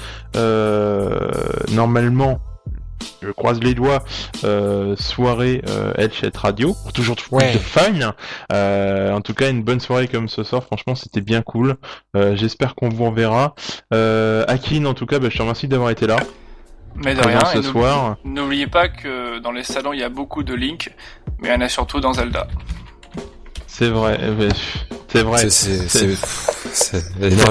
normalement. 1.73 2.41
Je 3.23 3.31
croise 3.31 3.61
les 3.61 3.75
doigts, 3.75 4.03
euh, 4.45 4.97
soirée 4.97 5.63
euh, 5.69 5.93
Radio, 6.37 6.75
pour 6.83 6.93
toujours 6.93 7.17
plus 7.17 7.29
Ouais. 7.33 7.53
de 7.53 7.59
fun. 7.59 8.15
Euh, 8.53 9.13
en 9.13 9.21
tout 9.21 9.35
cas, 9.35 9.51
une 9.51 9.63
bonne 9.63 9.81
soirée 9.81 10.09
comme 10.09 10.29
ce 10.29 10.43
soir, 10.43 10.63
franchement, 10.65 10.95
c'était 10.95 11.21
bien 11.21 11.43
cool. 11.43 11.77
J'espère 12.15 12.75
qu'on 12.75 12.89
vous 12.89 13.05
reverra. 13.11 13.55
Euh, 13.93 14.45
Akin, 14.49 14.85
en 14.87 14.95
tout 14.95 15.07
cas, 15.07 15.19
bah, 15.19 15.29
je 15.31 15.37
te 15.37 15.43
remercie 15.43 15.69
d'avoir 15.69 15.91
été 15.91 16.07
là. 16.07 16.17
Mais 16.97 17.15
de 17.15 17.21
rien. 17.21 17.45
ce 17.47 17.63
soir. 17.63 18.17
N'oubliez 18.25 18.67
pas 18.67 18.89
que 18.89 19.39
dans 19.39 19.53
les 19.53 19.65
salons, 19.65 19.93
il 19.93 20.01
y 20.01 20.05
a 20.05 20.09
beaucoup 20.09 20.43
de 20.43 20.55
Link, 20.55 20.93
mais 21.41 21.49
il 21.49 21.53
y 21.53 21.55
en 21.55 21.61
a 21.61 21.69
surtout 21.69 22.01
dans 22.01 22.13
Zelda. 22.13 22.47
C'est 23.67 23.89
vrai, 23.89 24.19
eh 24.23 24.31
ben, 24.31 24.53
c'est 25.09 25.23
vrai. 25.23 25.43
Là, 25.43 25.49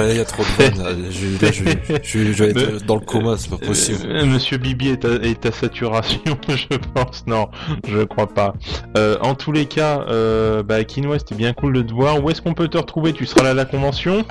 il 0.10 0.16
y 0.16 0.20
a 0.20 0.26
trop 0.26 0.44
de 0.44 0.80
là. 0.80 0.92
Je, 1.10 1.46
là, 1.46 1.52
je, 1.52 1.64
je, 2.02 2.32
je 2.32 2.44
vais 2.44 2.52
être 2.52 2.86
dans 2.86 2.96
le 2.96 3.02
coma, 3.02 3.36
c'est 3.38 3.50
pas 3.50 3.58
possible. 3.58 4.00
Euh, 4.06 4.26
Monsieur 4.26 4.58
Bibi 4.58 4.90
est 4.90 5.04
à, 5.04 5.16
est 5.16 5.46
à 5.46 5.52
saturation, 5.52 6.38
je 6.48 6.78
pense. 6.94 7.28
Non, 7.28 7.50
je 7.88 8.04
crois 8.04 8.28
pas. 8.28 8.54
Euh, 8.98 9.18
en 9.22 9.36
tous 9.36 9.52
les 9.52 9.66
cas, 9.66 10.06
euh, 10.08 10.64
bah, 10.64 10.84
Kinoa, 10.86 11.20
c'était 11.20 11.36
bien 11.36 11.52
cool 11.54 11.74
de 11.74 11.82
te 11.82 11.94
voir. 11.94 12.24
Où 12.24 12.30
est-ce 12.30 12.42
qu'on 12.42 12.54
peut 12.54 12.70
te 12.70 12.78
retrouver? 12.78 13.12
Tu 13.12 13.26
seras 13.26 13.44
là 13.44 13.50
à 13.50 13.54
la 13.54 13.66
convention? 13.66 14.24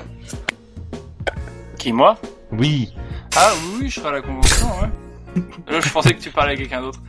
Qui, 1.77 1.91
moi? 1.91 2.17
Oui. 2.51 2.91
Ah 3.35 3.51
oui, 3.55 3.77
oui, 3.81 3.89
je 3.89 3.99
serai 3.99 4.09
à 4.09 4.13
la 4.13 4.21
convention, 4.21 4.67
ouais. 4.81 4.89
Là, 5.67 5.79
je 5.81 5.89
pensais 5.89 6.13
que 6.13 6.21
tu 6.21 6.29
parlais 6.29 6.53
à 6.53 6.55
quelqu'un 6.55 6.81
d'autre. 6.81 6.99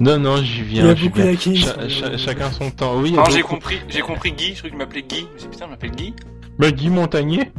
Non, 0.00 0.18
non, 0.18 0.36
j'y 0.42 0.60
Il 0.60 0.76
y 0.76 0.80
a 0.80 0.92
viens. 0.94 1.04
beaucoup 1.08 1.20
sur 1.56 1.80
le- 1.80 1.88
cha- 1.88 2.16
chacun 2.18 2.50
son 2.52 2.70
temps. 2.70 2.96
Oui, 3.00 3.08
il 3.10 3.14
y 3.14 3.16
Non, 3.16 3.24
j'ai 3.30 3.42
compris, 3.42 3.78
j'ai 3.88 4.00
compris 4.00 4.32
Guy, 4.32 4.48
je 4.54 4.58
croyais 4.58 4.70
qu'il 4.70 4.78
m'appelait 4.78 5.02
Guy. 5.02 5.20
Je 5.20 5.24
me 5.34 5.38
suis 5.38 5.48
dit, 5.48 5.48
putain, 5.48 5.64
il 5.66 5.70
m'appelle 5.70 5.90
Guy. 5.92 6.14
Bah, 6.58 6.70
Guy 6.70 6.88
Montagnier. 6.90 7.52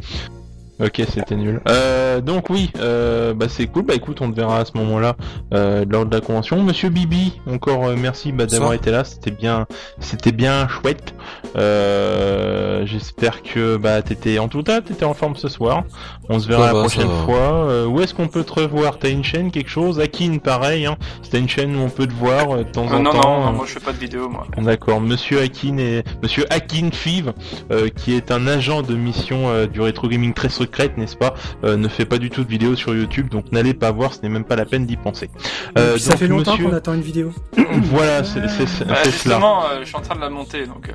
Ok, 0.79 1.01
c'était 1.13 1.35
nul. 1.35 1.59
Euh, 1.67 2.21
donc 2.21 2.49
oui, 2.49 2.71
euh, 2.79 3.33
bah 3.33 3.47
c'est 3.49 3.67
cool. 3.67 3.83
Bah 3.83 3.95
écoute, 3.95 4.21
on 4.21 4.31
te 4.31 4.35
verra 4.35 4.59
à 4.59 4.65
ce 4.65 4.71
moment-là 4.77 5.15
euh, 5.53 5.83
lors 5.89 6.05
de 6.05 6.15
la 6.15 6.21
convention. 6.21 6.63
Monsieur 6.63 6.89
Bibi, 6.89 7.39
encore 7.51 7.85
euh, 7.87 7.95
merci 7.97 8.31
bah, 8.31 8.45
d'avoir 8.45 8.73
été 8.73 8.89
là. 8.89 9.03
C'était 9.03 9.31
bien, 9.31 9.65
c'était 9.99 10.31
bien 10.31 10.67
chouette. 10.69 11.13
Euh, 11.57 12.85
J'espère 12.85 13.43
que 13.43 13.75
bah 13.77 14.01
t'étais 14.01 14.39
en 14.39 14.47
tout 14.47 14.63
cas 14.63 14.79
t'étais 14.81 15.03
en 15.03 15.13
forme 15.13 15.35
ce 15.35 15.49
soir. 15.49 15.83
On 16.29 16.39
se 16.39 16.47
verra 16.47 16.61
Ça 16.61 16.67
la 16.67 16.73
va, 16.73 16.79
prochaine 16.79 17.09
fois. 17.25 17.67
Euh, 17.69 17.85
où 17.85 17.99
est-ce 18.01 18.13
qu'on 18.13 18.27
peut 18.27 18.43
te 18.43 18.53
revoir? 18.53 18.99
T'as 18.99 19.09
une 19.09 19.23
chaîne, 19.23 19.51
quelque 19.51 19.69
chose? 19.69 19.99
Akin, 19.99 20.37
pareil. 20.37 20.85
Hein 20.85 20.95
C'était 21.23 21.39
une 21.39 21.49
chaîne 21.49 21.75
où 21.75 21.79
on 21.81 21.89
peut 21.89 22.07
te 22.07 22.13
voir 22.13 22.57
de 22.57 22.63
temps 22.63 22.87
en 22.87 22.99
non, 22.99 23.11
temps. 23.11 23.21
non, 23.39 23.45
non, 23.45 23.51
moi 23.53 23.65
je 23.67 23.73
fais 23.73 23.79
pas 23.79 23.91
de 23.91 23.97
vidéo, 23.97 24.29
moi. 24.29 24.47
D'accord, 24.57 25.01
Monsieur 25.01 25.41
Akin 25.41 25.77
et 25.77 26.03
Monsieur 26.23 26.45
Akin 26.51 26.89
Five, 26.93 27.33
euh, 27.71 27.89
qui 27.89 28.13
est 28.15 28.31
un 28.31 28.47
agent 28.47 28.81
de 28.81 28.95
mission 28.95 29.49
euh, 29.49 29.65
du 29.67 29.81
rétro 29.81 30.07
gaming 30.07 30.33
très 30.33 30.49
secrète, 30.69 30.97
n'est-ce 30.97 31.15
pas, 31.17 31.33
euh, 31.63 31.75
ne 31.77 31.87
fait 31.87 32.05
pas 32.05 32.17
du 32.19 32.29
tout 32.29 32.43
de 32.43 32.49
vidéos 32.49 32.75
sur 32.75 32.95
YouTube, 32.95 33.29
donc 33.29 33.51
n'allez 33.51 33.73
pas 33.73 33.91
voir, 33.91 34.13
ce 34.13 34.21
n'est 34.21 34.29
même 34.29 34.43
pas 34.43 34.55
la 34.55 34.65
peine 34.65 34.85
d'y 34.85 34.97
penser. 34.97 35.29
Euh, 35.77 35.97
ça 35.97 36.11
donc, 36.11 36.19
fait 36.19 36.27
longtemps 36.27 36.51
monsieur- 36.51 36.69
qu'on 36.69 36.75
attend 36.75 36.93
une 36.93 37.01
vidéo. 37.01 37.33
Voilà, 37.91 38.23
c'est 38.23 38.47
c'est- 38.49 38.65
c'est- 38.67 38.85
Bah, 38.85 38.95
c'est 39.03 39.11
cela. 39.11 39.35
justement, 39.35 39.63
euh, 39.65 39.79
je 39.81 39.85
suis 39.85 39.95
en 39.95 40.01
train 40.01 40.15
de 40.15 40.21
la 40.21 40.29
monter, 40.29 40.65
donc... 40.67 40.89
euh, 40.89 40.93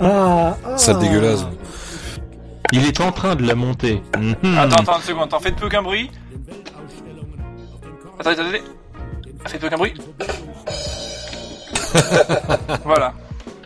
Ah, 0.00 0.56
ah. 0.66 0.76
Sale 0.78 0.98
dégueulasse. 0.98 1.46
Il 2.72 2.84
est 2.86 3.00
en 3.00 3.12
train 3.12 3.34
de 3.36 3.46
la 3.46 3.54
monter. 3.54 4.02
Mhm. 4.18 4.56
Attends, 4.58 4.76
attends 4.76 4.96
une 4.96 5.02
seconde, 5.02 5.28
t'en 5.28 5.38
faites 5.40 5.56
plus 5.56 5.68
qu'un 5.68 5.82
bruit 5.82 6.10
Attendez, 8.18 8.40
attendez. 8.40 8.62
Faites 9.46 9.60
plus 9.60 9.70
qu'un 9.70 9.76
bruit 9.76 9.94
Voilà. 12.84 13.12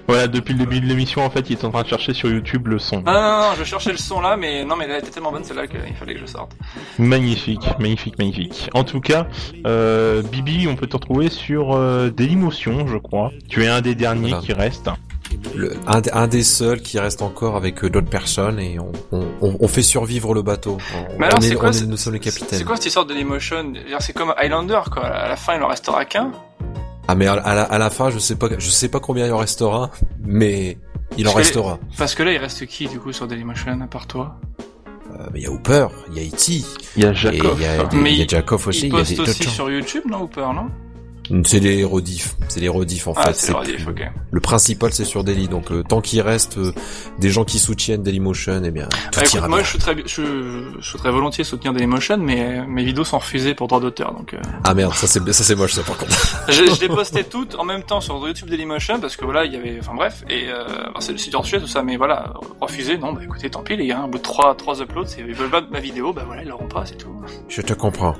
Voilà, 0.08 0.26
depuis 0.26 0.54
le 0.54 0.60
début 0.60 0.80
de 0.80 0.86
l'émission, 0.86 1.22
en 1.24 1.28
fait, 1.30 1.50
il 1.50 1.52
est 1.52 1.64
en 1.64 1.70
train 1.70 1.82
de 1.82 1.86
chercher 1.88 2.14
sur 2.14 2.30
YouTube 2.30 2.66
le 2.68 2.78
son. 2.78 3.02
Non, 3.02 3.12
non, 3.12 3.20
non, 3.20 3.38
non, 3.42 3.54
je 3.58 3.64
cherchais 3.64 3.92
le 3.92 3.98
son 3.98 4.20
là, 4.22 4.36
mais 4.38 4.64
non, 4.64 4.74
mais 4.74 4.86
elle 4.86 4.98
était 5.00 5.10
tellement 5.10 5.30
bonne 5.30 5.44
celle-là 5.44 5.66
qu'il 5.66 5.80
fallait 5.98 6.14
que 6.14 6.20
je 6.20 6.26
sorte. 6.26 6.52
Magnifique, 6.98 7.68
magnifique, 7.78 8.18
magnifique. 8.18 8.70
En 8.74 8.84
tout 8.84 9.00
cas, 9.00 9.26
euh, 9.66 10.22
Bibi, 10.22 10.66
on 10.66 10.76
peut 10.76 10.86
te 10.86 10.96
retrouver 10.96 11.28
sur 11.28 11.74
euh, 11.74 12.08
Dailymotion, 12.10 12.86
je 12.86 12.96
crois. 12.96 13.30
Tu 13.48 13.64
es 13.64 13.68
un 13.68 13.80
des 13.82 13.94
derniers 13.94 14.30
Voilà. 14.30 14.42
qui 14.44 14.52
reste. 14.54 14.88
Le- 15.54 15.74
un, 15.86 16.00
un 16.14 16.26
des 16.26 16.42
seuls 16.42 16.80
qui 16.80 16.98
reste 16.98 17.20
encore 17.20 17.54
avec 17.56 17.84
euh, 17.84 17.90
d'autres 17.90 18.08
personnes 18.08 18.58
et 18.58 18.78
on, 18.80 18.90
on, 19.12 19.26
on- 19.42 19.56
on 19.60 19.68
fait 19.68 19.82
survivre 19.82 20.32
le 20.32 20.40
bateau. 20.40 20.78
On, 20.96 21.18
Mais 21.18 21.26
alors, 21.26 21.38
on 21.38 21.42
est, 21.44 21.48
c'est 21.50 21.54
quoi 21.54 21.68
on 21.68 21.72
est- 21.72 21.74
c'est- 21.74 21.86
nous 21.86 21.98
sommes 21.98 22.14
les 22.14 22.18
capitaines. 22.20 22.58
C'est 22.58 22.64
quoi 22.64 22.76
cette 22.76 22.86
histoire 22.86 23.04
de 23.04 23.12
l'emotion 23.12 23.74
C'est 24.00 24.14
comme 24.14 24.32
Highlander, 24.38 24.80
quoi. 24.90 25.04
À 25.04 25.28
la 25.28 25.36
fin, 25.36 25.54
il 25.56 25.62
en 25.62 25.68
restera 25.68 26.06
qu'un. 26.06 26.32
Ah 27.08 27.14
mais 27.14 27.26
à, 27.26 27.32
à 27.32 27.54
la, 27.54 27.62
à 27.62 27.78
la 27.78 27.90
fin, 27.90 28.10
je 28.10 28.18
sais 28.18 28.36
pas, 28.36 28.48
je 28.58 28.68
sais 28.70 28.88
pas 28.88 29.00
combien 29.00 29.26
il 29.26 29.32
en 29.32 29.38
restera, 29.38 29.90
mais 30.22 30.78
il 31.16 31.26
en 31.26 31.32
Parce 31.32 31.46
restera. 31.46 31.78
Parce 31.96 32.14
que 32.14 32.22
là, 32.22 32.32
il 32.32 32.38
reste 32.38 32.66
qui, 32.66 32.86
du 32.86 33.00
coup, 33.00 33.12
sur 33.12 33.26
Dailymotion, 33.26 33.80
à 33.80 33.86
part 33.86 34.06
toi? 34.06 34.36
Euh, 35.18 35.26
mais 35.32 35.40
il 35.40 35.42
y 35.44 35.46
a 35.46 35.50
Hooper, 35.50 35.86
il 36.12 36.18
y 36.18 36.20
a 36.20 36.28
E.T. 36.28 36.64
Il 36.96 37.02
y 37.02 37.06
a 37.06 37.10
et 37.10 37.14
Jacob. 37.14 37.54
il 37.56 37.62
y 37.62 37.66
a, 37.66 37.88
Mais 37.94 38.12
il 38.12 38.16
y 38.18 38.20
a 38.20 38.24
il- 38.24 38.28
Jacob 38.28 38.60
aussi, 38.66 38.80
Il 38.80 38.84
il 38.88 38.92
y 38.92 39.00
a 39.00 39.02
des 39.04 39.16
poste 39.16 39.28
aussi 39.30 39.48
sur 39.50 39.70
YouTube, 39.70 40.02
non, 40.06 40.26
pas, 40.26 40.52
non? 40.52 40.68
C'est 41.44 41.60
des 41.60 41.84
rediffs, 41.84 42.34
c'est 42.48 42.60
des 42.60 42.68
rediffs 42.68 43.06
en 43.06 43.12
Ah, 43.16 43.26
fait. 43.28 43.34
c'est 43.34 43.52
le 43.52 43.58
rediff, 43.58 43.86
ok. 43.86 44.10
Le 44.30 44.40
principal 44.40 44.92
c'est 44.92 45.04
sur 45.04 45.24
Daily, 45.24 45.46
donc 45.48 45.70
euh, 45.70 45.82
tant 45.82 46.00
qu'il 46.00 46.20
reste 46.22 46.56
euh, 46.58 46.72
des 47.18 47.28
gens 47.28 47.44
qui 47.44 47.58
soutiennent 47.58 48.02
Dailymotion, 48.02 48.62
eh 48.64 48.70
bien 48.70 48.86
tout 48.86 48.98
Ah, 49.16 49.20
écoute, 49.20 49.34
ira 49.34 49.48
moi, 49.48 49.58
bien. 49.58 49.64
je 49.66 49.70
souhaiterais, 49.72 49.96
je, 50.06 50.62
je 50.80 50.84
souhaiterais 50.88 51.10
volontiers 51.10 51.44
soutenir 51.44 51.72
Dailymotion, 51.74 52.16
mais 52.18 52.66
mes 52.66 52.82
vidéos 52.82 53.04
sont 53.04 53.18
refusées 53.18 53.54
pour 53.54 53.68
droit 53.68 53.80
d'auteur, 53.80 54.14
donc... 54.14 54.32
Euh... 54.34 54.38
Ah 54.64 54.72
merde, 54.74 54.94
ça 54.94 55.06
c'est 55.06 55.20
ça 55.32 55.44
c'est 55.44 55.54
moche 55.54 55.74
ça 55.74 55.82
par 55.82 55.98
contre. 55.98 56.12
je, 56.48 56.64
je 56.74 56.80
les 56.80 56.88
postais 56.88 57.24
toutes 57.24 57.56
en 57.56 57.64
même 57.64 57.82
temps 57.82 58.00
sur 58.00 58.14
YouTube 58.26 58.48
Dailymotion, 58.48 58.98
parce 59.00 59.16
que 59.16 59.24
voilà, 59.24 59.44
il 59.44 59.52
y 59.52 59.56
avait... 59.56 59.78
Enfin 59.80 59.94
bref, 59.94 60.24
et 60.30 60.48
euh, 60.48 60.64
bah, 60.66 61.00
c'est 61.00 61.12
le 61.12 61.18
site 61.18 61.34
hors 61.34 61.44
sujet, 61.44 61.60
tout 61.60 61.66
ça, 61.66 61.82
mais 61.82 61.96
voilà, 61.98 62.32
refusé, 62.60 62.96
non, 62.96 63.12
bah 63.12 63.20
écoutez, 63.22 63.50
tant 63.50 63.62
pis 63.62 63.76
les 63.76 63.86
gars, 63.88 64.02
au 64.04 64.08
bout 64.08 64.18
de 64.18 64.22
trois, 64.22 64.54
trois 64.54 64.80
uploads, 64.80 65.08
ils 65.18 65.34
veulent 65.34 65.50
pas 65.50 65.62
ma 65.70 65.80
vidéo, 65.80 66.12
bah 66.12 66.22
voilà, 66.26 66.42
ils 66.42 66.48
l'auront 66.48 66.68
pas, 66.68 66.84
c'est 66.86 66.96
tout. 66.96 67.14
Je 67.48 67.60
te 67.60 67.74
comprends. 67.74 68.14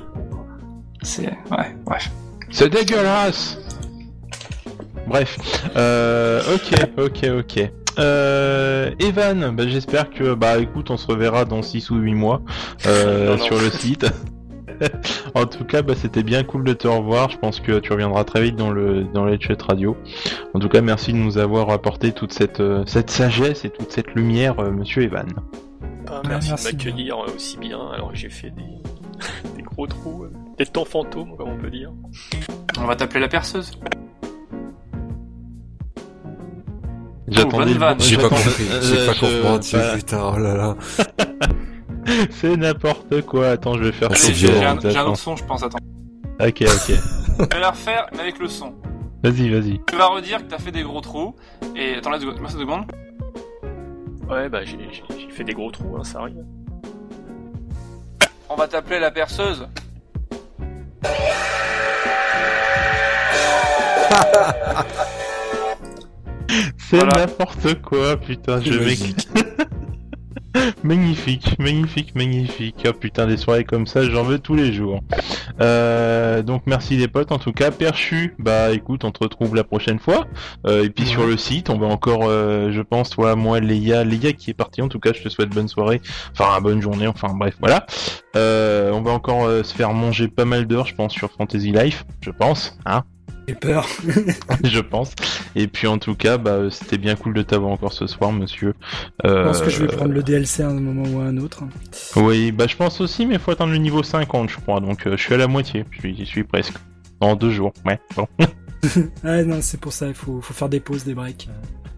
C'est... 1.01 1.23
Ouais, 1.49 1.75
bref. 1.85 2.09
C'est 2.51 2.69
dégueulasse 2.69 3.57
Bref, 5.07 5.37
euh, 5.75 6.41
ok, 6.53 6.89
ok, 6.97 7.29
ok. 7.39 7.71
Euh, 7.97 8.91
Evan, 8.99 9.55
bah, 9.55 9.67
j'espère 9.67 10.09
que, 10.11 10.35
bah 10.35 10.59
écoute, 10.59 10.91
on 10.91 10.97
se 10.97 11.07
reverra 11.07 11.45
dans 11.45 11.61
6 11.63 11.89
ou 11.89 11.95
8 11.97 12.13
mois 12.13 12.41
euh, 12.85 13.25
Non, 13.31 13.37
non. 13.37 13.43
sur 13.43 13.55
le 13.59 13.69
site. 13.71 14.05
en 15.35 15.45
tout 15.45 15.65
cas, 15.65 15.81
bah, 15.81 15.93
c'était 15.95 16.23
bien 16.23 16.43
cool 16.43 16.63
de 16.63 16.73
te 16.73 16.87
revoir. 16.87 17.29
Je 17.29 17.37
pense 17.37 17.59
que 17.59 17.79
tu 17.79 17.91
reviendras 17.91 18.23
très 18.23 18.41
vite 18.41 18.55
dans 18.55 18.69
le 18.71 19.03
dans 19.03 19.25
les 19.25 19.39
chat 19.39 19.61
radio. 19.61 19.97
En 20.53 20.59
tout 20.59 20.69
cas, 20.69 20.81
merci 20.81 21.11
de 21.11 21.17
nous 21.17 21.37
avoir 21.37 21.69
apporté 21.71 22.11
toute 22.11 22.31
cette 22.31 22.59
euh, 22.59 22.83
cette 22.85 23.09
sagesse 23.09 23.65
et 23.65 23.69
toute 23.69 23.91
cette 23.91 24.13
lumière, 24.15 24.59
euh, 24.59 24.71
Monsieur 24.71 25.03
Evan. 25.03 25.27
Bah, 26.05 26.21
Ouais, 26.23 26.29
merci, 26.29 26.49
merci 26.49 26.75
de 26.75 26.77
m'accueillir 26.77 27.17
aussi 27.35 27.57
bien, 27.57 27.79
alors 27.93 28.11
que 28.11 28.17
j'ai 28.17 28.29
fait 28.29 28.51
des, 28.51 28.63
des 29.57 29.63
gros 29.63 29.85
trous, 29.87 30.23
euh, 30.23 30.31
des 30.59 30.65
temps 30.65 30.85
fantômes, 30.85 31.35
comme 31.37 31.49
on 31.49 31.57
peut 31.57 31.69
dire. 31.71 31.91
On 32.77 32.85
va 32.85 32.95
t'appeler 32.95 33.21
la 33.21 33.29
perceuse. 33.29 33.71
J'attendais 37.29 37.73
bon- 37.75 37.95
J'ai 37.99 38.17
pas 38.17 38.29
compris, 38.29 38.65
j'ai 38.81 38.97
euh, 38.97 39.05
pas 39.05 39.13
je- 39.13 39.19
compris, 39.19 39.71
bah, 39.73 39.95
putain, 39.95 40.31
oh 40.35 40.37
là 40.39 40.55
là. 40.55 40.75
C'est 42.31 42.57
n'importe 42.57 43.21
quoi. 43.21 43.49
Attends, 43.49 43.75
je 43.77 43.83
vais 43.83 43.91
faire 43.91 44.09
Ah, 44.11 44.15
J'ai 44.15 44.31
violent, 44.33 44.77
un, 44.83 44.89
j'ai 44.89 44.99
autre 44.99 45.15
son, 45.15 45.35
je 45.35 45.43
pense, 45.45 45.61
attends. 45.63 45.77
Ok, 46.41 46.63
ok. 46.63 46.95
Je 47.39 47.55
vais 47.55 47.59
la 47.61 47.69
refaire, 47.71 48.07
mais 48.13 48.19
avec 48.21 48.39
le 48.39 48.47
son. 48.49 48.73
Vas-y, 49.23 49.49
vas-y. 49.49 49.79
Tu 49.87 49.95
vas 49.95 50.07
redire 50.07 50.39
que 50.39 50.49
t'as 50.49 50.57
fait 50.57 50.71
des 50.71 50.83
gros 50.83 50.99
trous. 51.01 51.35
Et 51.75 51.95
attends, 51.95 52.09
laisse 52.11 52.23
moi 52.25 52.33
une 52.37 52.47
seconde. 52.49 52.83
Ouais, 54.29 54.49
bah 54.49 54.65
j'ai 54.65 54.77
j'ai- 54.91 55.03
j'ai 55.19 55.29
fait 55.29 55.43
des 55.45 55.53
gros 55.53 55.71
trous, 55.71 55.95
hein, 55.97 56.03
ça 56.03 56.19
arrive. 56.19 56.43
On 58.49 58.55
va 58.55 58.67
t'appeler 58.67 58.99
la 58.99 59.11
perceuse. 59.11 59.67
C'est 66.77 66.97
Voilà. 66.97 67.25
n'importe 67.25 67.81
quoi, 67.81 68.17
putain. 68.17 68.59
Je 68.61 68.73
Magique. 68.79 69.27
Magnifique, 70.83 71.57
magnifique, 71.59 72.15
magnifique. 72.15 72.85
Oh 72.87 72.93
putain, 72.93 73.27
des 73.27 73.37
soirées 73.37 73.65
comme 73.65 73.85
ça, 73.85 74.03
j'en 74.09 74.23
veux 74.23 74.39
tous 74.39 74.55
les 74.55 74.73
jours. 74.73 75.01
Euh, 75.61 76.41
donc 76.41 76.63
merci 76.65 76.97
les 76.97 77.07
potes, 77.07 77.31
en 77.31 77.37
tout 77.37 77.51
cas. 77.51 77.69
Perchu, 77.71 78.35
bah 78.39 78.71
écoute, 78.71 79.03
on 79.03 79.11
te 79.11 79.23
retrouve 79.23 79.55
la 79.55 79.63
prochaine 79.63 79.99
fois. 79.99 80.25
Euh, 80.65 80.85
et 80.85 80.89
puis 80.89 81.05
Ouais. 81.05 81.11
sur 81.11 81.25
le 81.27 81.37
site, 81.37 81.69
on 81.69 81.77
va 81.77 81.87
encore, 81.87 82.23
euh, 82.23 82.71
je 82.71 82.81
pense, 82.81 83.09
toi, 83.11 83.35
moi, 83.35 83.59
Léa, 83.59 84.03
Léa 84.03 84.33
qui 84.33 84.49
est 84.51 84.55
partie. 84.55 84.81
En 84.81 84.87
tout 84.87 84.99
cas, 84.99 85.11
je 85.13 85.21
te 85.21 85.29
souhaite 85.29 85.49
bonne 85.49 85.67
soirée, 85.67 86.01
enfin 86.31 86.59
bonne 86.61 86.81
journée, 86.81 87.07
enfin 87.07 87.33
bref, 87.33 87.55
voilà. 87.59 87.85
Euh, 88.35 88.91
on 88.91 89.01
va 89.01 89.11
encore 89.11 89.49
se 89.63 89.73
faire 89.73 89.93
manger 89.93 90.27
pas 90.27 90.45
mal 90.45 90.65
d'heures, 90.65 90.87
je 90.87 90.95
pense, 90.95 91.13
sur 91.13 91.29
Fantasy 91.31 91.71
Life, 91.71 92.05
je 92.21 92.31
pense, 92.31 92.77
hein. 92.85 93.03
J'ai 93.49 93.55
peur. 93.55 93.87
je 94.63 94.79
pense. 94.79 95.11
Et 95.55 95.67
puis 95.67 95.87
en 95.87 95.97
tout 95.97 96.13
cas, 96.13 96.37
bah, 96.37 96.51
euh, 96.51 96.69
c'était 96.69 96.99
bien 96.99 97.15
cool 97.15 97.33
de 97.33 97.41
t'avoir 97.41 97.71
encore 97.71 97.93
ce 97.93 98.05
soir, 98.05 98.31
monsieur. 98.31 98.75
Je 99.23 99.29
Euh, 99.29 99.45
pense 99.45 99.61
que 99.61 99.69
je 99.69 99.81
vais 99.83 99.87
prendre 99.87 100.11
le 100.13 100.21
DLC 100.21 100.61
à 100.61 100.67
un 100.69 100.79
moment 100.79 101.09
ou 101.09 101.19
à 101.19 101.23
un 101.23 101.37
autre. 101.37 101.63
Oui, 102.15 102.51
bah 102.51 102.65
je 102.67 102.75
pense 102.75 103.01
aussi, 103.01 103.25
mais 103.25 103.39
faut 103.39 103.49
atteindre 103.51 103.71
le 103.71 103.79
niveau 103.79 104.03
50, 104.03 104.49
je 104.51 104.57
crois. 104.57 104.79
Donc 104.81 105.07
euh, 105.07 105.17
je 105.17 105.21
suis 105.23 105.33
à 105.33 105.37
la 105.37 105.47
moitié, 105.47 105.83
je 105.91 105.99
suis, 105.99 106.15
j'y 106.15 106.25
suis 106.27 106.43
presque. 106.43 106.75
En 107.21 107.35
deux 107.35 107.49
jours, 107.51 107.73
ouais. 107.85 107.99
Bon. 108.15 108.27
Ah 109.25 109.43
non, 109.43 109.57
c'est 109.61 109.77
pour 109.77 109.91
ça, 109.91 110.07
il 110.07 110.13
faut, 110.13 110.39
faut 110.39 110.53
faire 110.53 110.69
des 110.69 110.79
pauses, 110.79 111.03
des 111.03 111.13
breaks. 111.13 111.49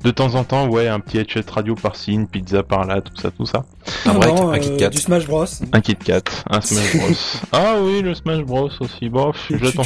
De 0.04 0.10
temps 0.10 0.34
en 0.34 0.44
temps, 0.44 0.68
ouais, 0.68 0.88
un 0.88 1.00
petit 1.00 1.20
headshot 1.20 1.42
radio 1.52 1.76
par-ci, 1.76 2.14
une 2.14 2.26
pizza 2.28 2.64
par 2.64 2.86
là, 2.86 3.02
tout 3.02 3.16
ça, 3.22 3.30
tout 3.30 3.46
ça. 3.46 3.66
Un 4.08 4.14
Non, 4.14 4.20
break, 4.20 4.36
non, 4.36 4.50
un 4.50 4.56
euh, 4.56 4.58
Kit 4.58 4.78
Kat. 4.78 4.90
Du 4.90 4.98
Smash 4.98 5.28
Bros. 5.28 5.46
Un 5.74 5.82
Kit 5.82 5.96
Kat, 5.96 6.24
un 6.50 6.60
Smash 6.60 6.96
Bros. 6.96 7.08
ah 7.52 7.76
oui, 7.84 8.02
le 8.02 8.16
Smash 8.16 8.42
Bros 8.42 8.72
aussi. 8.80 9.10
Bon, 9.10 9.32
j'attends. 9.52 9.84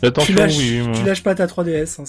Tu, 0.00 0.06
la- 0.06 0.12
tu 0.24 0.32
lâches, 0.32 0.56
oui. 0.58 0.82
tu 0.94 1.04
lâches 1.04 1.22
pas 1.22 1.34
ta 1.34 1.46
3DS, 1.46 2.00
hein, 2.00 2.04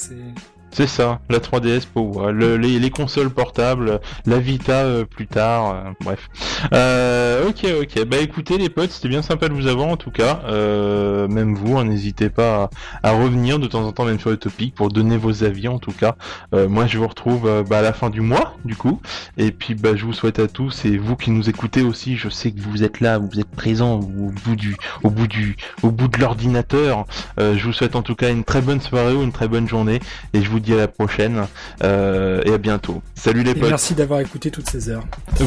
c'est... 0.71 0.87
Ça, 0.87 1.19
la 1.29 1.39
3DS 1.39 1.85
pour 1.93 2.27
le- 2.31 2.57
les, 2.57 2.77
les 2.77 2.89
consoles 2.89 3.29
portables, 3.29 4.01
la 4.25 4.39
Vita 4.39 4.83
euh, 4.83 5.05
plus 5.05 5.25
tard, 5.27 5.73
euh, 5.73 5.91
bref. 6.01 6.29
Euh, 6.73 7.47
ok, 7.47 7.65
ok. 7.81 8.05
Bah 8.05 8.17
écoutez 8.17 8.57
les 8.57 8.69
potes, 8.69 8.91
c'était 8.91 9.07
bien 9.07 9.21
sympa 9.21 9.47
de 9.47 9.53
vous 9.53 9.67
avoir 9.67 9.87
en 9.87 9.95
tout 9.97 10.11
cas. 10.11 10.41
Euh, 10.45 11.27
même 11.27 11.55
vous, 11.55 11.77
hein, 11.77 11.85
n'hésitez 11.85 12.29
pas 12.29 12.69
à, 13.03 13.09
à 13.09 13.11
revenir 13.13 13.57
de 13.59 13.67
temps 13.67 13.83
en 13.85 13.91
temps 13.91 14.05
même 14.05 14.19
sur 14.19 14.29
le 14.29 14.37
topic 14.37 14.75
pour 14.75 14.89
donner 14.89 15.17
vos 15.17 15.43
avis 15.43 15.67
en 15.67 15.79
tout 15.79 15.91
cas. 15.91 16.15
Euh, 16.53 16.67
moi 16.67 16.87
je 16.87 16.97
vous 16.97 17.07
retrouve 17.07 17.47
euh, 17.47 17.63
bah, 17.63 17.79
à 17.79 17.81
la 17.81 17.93
fin 17.93 18.09
du 18.09 18.21
mois 18.21 18.55
du 18.65 18.75
coup. 18.75 18.99
Et 19.37 19.51
puis 19.51 19.75
bah 19.75 19.95
je 19.95 20.05
vous 20.05 20.13
souhaite 20.13 20.39
à 20.39 20.47
tous 20.47 20.85
et 20.85 20.97
vous 20.97 21.15
qui 21.15 21.31
nous 21.31 21.49
écoutez 21.49 21.83
aussi, 21.83 22.17
je 22.17 22.29
sais 22.29 22.51
que 22.51 22.59
vous 22.61 22.83
êtes 22.83 22.99
là, 22.99 23.17
vous 23.17 23.39
êtes 23.39 23.51
présents 23.51 23.95
au 23.95 24.31
bout 24.45 24.55
du, 24.55 24.75
au 25.03 25.09
bout 25.09 25.27
du, 25.27 25.55
au 25.83 25.91
bout 25.91 26.07
de 26.07 26.17
l'ordinateur. 26.19 27.05
Je 27.37 27.63
vous 27.63 27.73
souhaite 27.73 27.95
en 27.95 28.01
tout 28.01 28.15
cas 28.15 28.29
une 28.29 28.43
très 28.43 28.61
bonne 28.61 28.81
soirée 28.81 29.13
ou 29.13 29.21
une 29.23 29.31
très 29.31 29.47
bonne 29.47 29.67
journée 29.67 29.99
et 30.33 30.41
je 30.41 30.49
vous 30.49 30.59
dis 30.61 30.73
à 30.73 30.77
la 30.77 30.87
prochaine 30.87 31.47
euh, 31.83 32.41
et 32.45 32.53
à 32.53 32.57
bientôt. 32.57 33.01
Salut 33.15 33.43
les 33.43 33.51
Et 33.51 33.55
potes. 33.55 33.69
merci 33.69 33.93
d'avoir 33.95 34.19
écouté 34.21 34.51
toutes 34.51 34.69
ces 34.69 34.89
heures. 34.89 35.03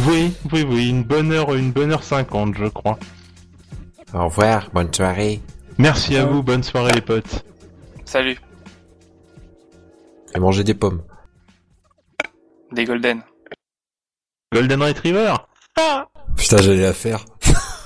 Oui, 0.08 0.34
oui, 0.52 0.66
oui, 0.68 0.88
une 0.88 1.02
bonne 1.04 1.32
heure, 1.32 1.54
une 1.54 1.72
bonne 1.72 1.92
heure 1.92 2.04
cinquante, 2.04 2.54
je 2.58 2.66
crois. 2.66 2.98
Au 4.12 4.24
revoir, 4.24 4.70
bonne 4.72 4.92
soirée. 4.92 5.40
Merci 5.78 6.16
à 6.16 6.24
vous, 6.26 6.42
bonne 6.42 6.62
soirée 6.62 6.92
les 6.92 7.00
potes. 7.00 7.44
Salut. 8.04 8.38
Et 10.34 10.38
manger 10.38 10.62
des 10.64 10.74
pommes. 10.74 11.02
Des 12.72 12.84
golden. 12.84 13.22
Golden 14.52 14.82
Retriever. 14.82 15.34
Putain, 16.36 16.56
j'allais 16.58 16.82
la 16.82 16.92
faire. 16.92 17.24